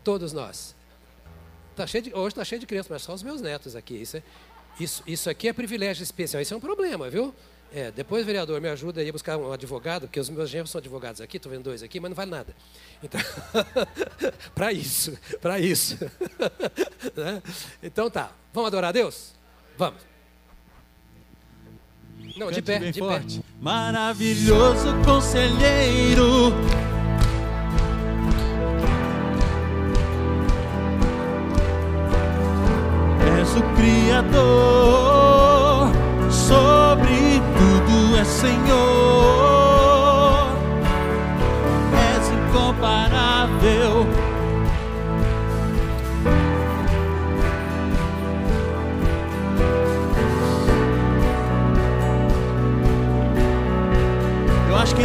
Todos 0.04 0.34
nós. 0.34 0.76
Tá 1.76 1.86
cheio 1.86 2.04
de, 2.04 2.14
hoje 2.14 2.28
está 2.28 2.44
cheio 2.44 2.60
de 2.60 2.66
crianças, 2.66 2.90
mas 2.90 3.02
só 3.02 3.14
os 3.14 3.24
meus 3.24 3.42
netos 3.42 3.76
aqui. 3.76 3.96
Isso, 3.96 4.18
é, 4.18 4.24
isso, 4.80 5.04
isso 5.06 5.30
aqui 5.30 5.48
é 5.48 5.54
privilégio 5.54 6.04
especial. 6.04 6.42
Isso 6.42 6.54
é 6.54 6.58
um 6.58 6.62
problema, 6.62 7.10
viu? 7.10 7.34
É, 7.74 7.90
depois, 7.90 8.26
vereador, 8.26 8.60
me 8.60 8.68
ajuda 8.68 9.00
aí 9.00 9.08
a 9.08 9.12
buscar 9.14 9.38
um 9.38 9.52
advogado, 9.52 10.02
porque 10.02 10.20
os 10.20 10.30
meus 10.30 10.50
genros 10.50 10.70
são 10.72 10.80
advogados 10.80 11.22
aqui, 11.22 11.38
estou 11.38 11.50
vendo 11.50 11.64
dois 11.64 11.82
aqui, 11.82 12.02
mas 12.02 12.10
não 12.10 12.16
vale 12.16 12.30
nada. 12.30 12.54
Então, 13.02 13.22
para 14.54 14.74
isso, 14.74 15.18
para 15.42 15.60
isso. 15.60 15.98
Né? 17.16 17.42
então 17.82 18.10
tá, 18.10 18.32
vamos 18.54 18.68
adorar 18.68 18.90
a 18.90 18.92
Deus? 18.92 19.34
Vamos. 19.76 20.11
Não, 22.38 22.52
de 22.52 22.62
pé, 22.62 22.80
de 22.80 23.00
forte. 23.00 23.40
pé. 23.40 23.44
Maravilhoso 23.62 24.94
conselheiro. 25.06 26.54
És 33.40 33.56
o 33.56 33.62
Criador, 33.76 35.12
sobre 36.30 37.42
tudo 37.58 38.18
é 38.18 38.24
Senhor. 38.24 39.72
És 42.16 42.30
incomparável 42.30 44.06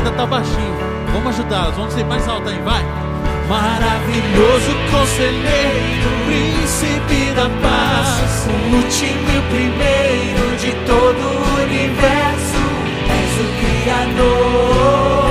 ainda 0.07 0.11
tá 0.13 0.27
baixinho. 0.27 0.77
Vamos 1.13 1.35
ajudá-los, 1.35 1.77
vamos 1.77 1.93
ser 1.95 2.05
mais 2.05 2.29
alto 2.29 2.49
aí, 2.49 2.59
vai. 2.65 2.85
Maravilhoso 3.49 4.75
conselheiro, 4.91 6.11
príncipe 6.27 7.33
da 7.35 7.49
paz, 7.63 8.47
o 8.47 8.77
último 8.77 9.31
e 9.33 9.39
o 9.39 9.43
primeiro 9.43 10.57
de 10.59 10.73
todo 10.85 11.23
o 11.23 11.63
universo. 11.63 12.63
És 13.09 13.33
o 13.41 13.47
Criador, 13.61 15.25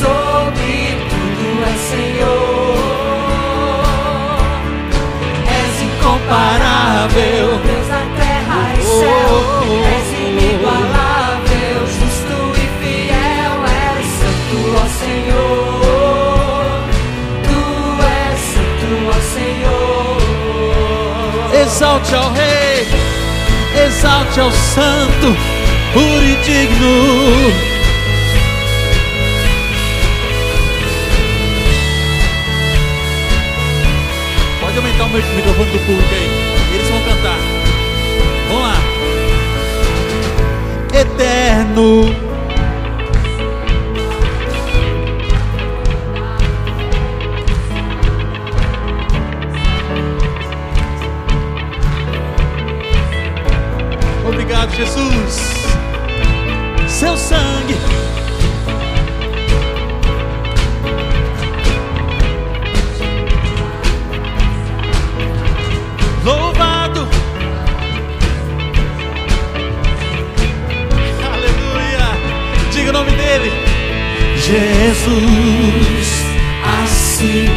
sobre 0.00 0.72
tudo 1.10 1.46
é 1.64 1.74
Senhor. 1.90 2.82
És 5.46 5.74
incomparável, 5.82 7.46
Deus 7.64 7.88
da 7.88 8.02
terra 8.16 8.60
e 8.78 8.82
céu. 8.82 10.01
Exalte 21.82 22.14
ao 22.14 22.32
Rei, 22.32 22.86
exalte 23.84 24.38
ao 24.38 24.52
Santo, 24.52 25.36
puro 25.92 26.24
e 26.24 26.36
digno. 26.36 27.52
Pode 34.60 34.76
aumentar 34.76 35.04
o 35.06 35.08
microfone 35.08 35.70
do 35.72 35.78
público 35.80 36.14
aí, 36.14 36.30
eles 36.72 36.88
vão 36.88 37.02
cantar. 37.02 37.38
Vamos 38.46 38.62
lá. 38.62 38.76
Eterno 41.00 42.31
Jesus. 54.82 55.36
Seu 56.88 57.16
sangue. 57.16 57.76
Louvado. 66.24 67.08
Aleluia. 71.32 72.08
Diga 72.72 72.90
o 72.90 72.92
nome 72.92 73.12
dele. 73.12 73.52
Jesus. 74.36 75.62
Assim 76.82 77.51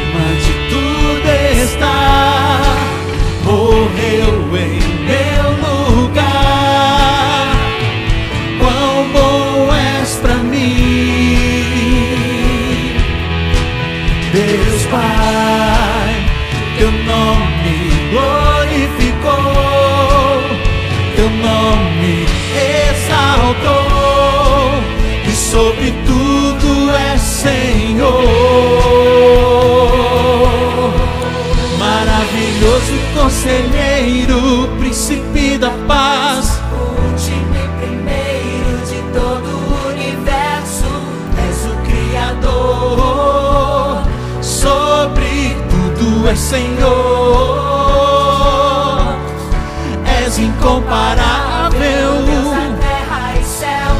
tudo 46.25 46.29
é 46.29 46.35
Senhor, 46.35 47.55
és 50.23 50.37
incomparável, 50.39 52.23
terra 52.79 53.35
e 53.39 53.43
céu, 53.43 53.91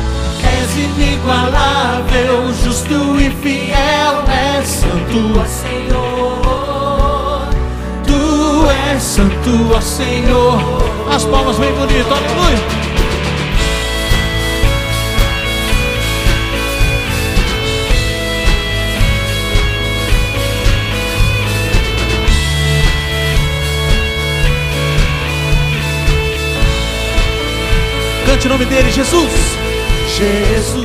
és 0.43 0.75
inigualável, 0.75 2.51
justo 2.63 3.19
e 3.19 3.29
fiel, 3.29 4.23
és 4.57 4.67
santo, 4.67 5.39
ó 5.39 5.45
Senhor. 5.45 7.47
tu 8.05 8.67
és 8.93 9.03
santo, 9.03 9.75
ó 9.75 9.81
Senhor. 9.81 10.59
As 11.13 11.25
palmas 11.25 11.57
bem 11.57 11.73
bonitas, 11.73 12.11
aleluia. 12.11 12.84
Cante 28.35 28.47
o 28.47 28.49
nome 28.49 28.65
dele, 28.65 28.91
Jesus. 28.91 29.31
Jesus 30.17 30.84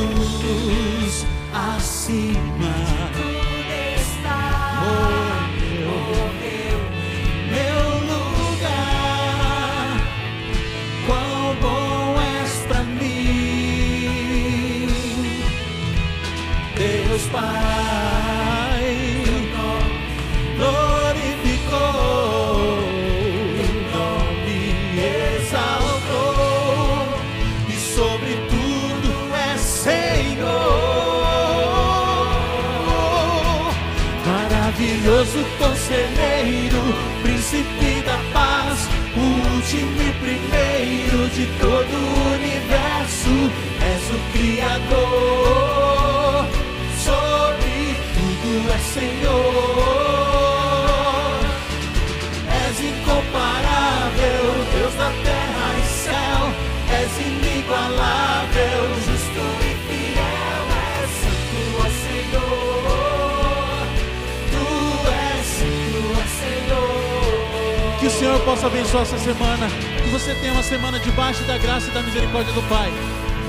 possa 68.91 68.91
abençoar 68.91 69.03
essa 69.03 69.17
semana, 69.19 69.67
que 70.03 70.09
você 70.09 70.35
tenha 70.35 70.51
uma 70.51 70.63
semana 70.63 70.99
debaixo 70.99 71.41
da 71.43 71.57
graça 71.57 71.87
e 71.87 71.91
da 71.91 72.01
misericórdia 72.01 72.53
do 72.53 72.61
Pai. 72.63 72.91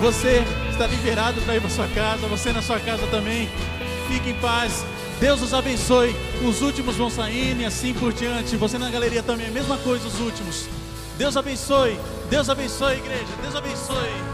Você 0.01 0.44
está 0.70 0.86
liberado 0.86 1.40
para 1.43 1.56
ir 1.56 1.60
para 1.60 1.69
sua 1.69 1.89
casa, 1.89 2.27
você 2.28 2.52
na 2.52 2.62
sua 2.62 2.78
casa 2.78 3.06
também. 3.09 3.48
Fique 4.09 4.31
em 4.31 4.35
paz. 4.35 4.85
Deus 5.19 5.43
os 5.43 5.52
abençoe. 5.52 6.14
Os 6.44 6.62
últimos 6.62 6.97
vão 6.97 7.10
saindo 7.10 7.60
e 7.60 7.64
assim 7.64 7.93
por 7.93 8.12
diante. 8.12 8.56
Você 8.56 8.78
na 8.78 8.89
galeria 8.89 9.23
também, 9.23 9.48
a 9.48 9.51
mesma 9.51 9.77
coisa, 9.78 10.06
os 10.06 10.20
últimos. 10.20 10.69
Deus 11.19 11.36
abençoe. 11.36 11.98
Deus 12.31 12.48
abençoe, 12.48 12.98
igreja. 12.98 13.27
Deus 13.43 13.56
abençoe. 13.56 14.31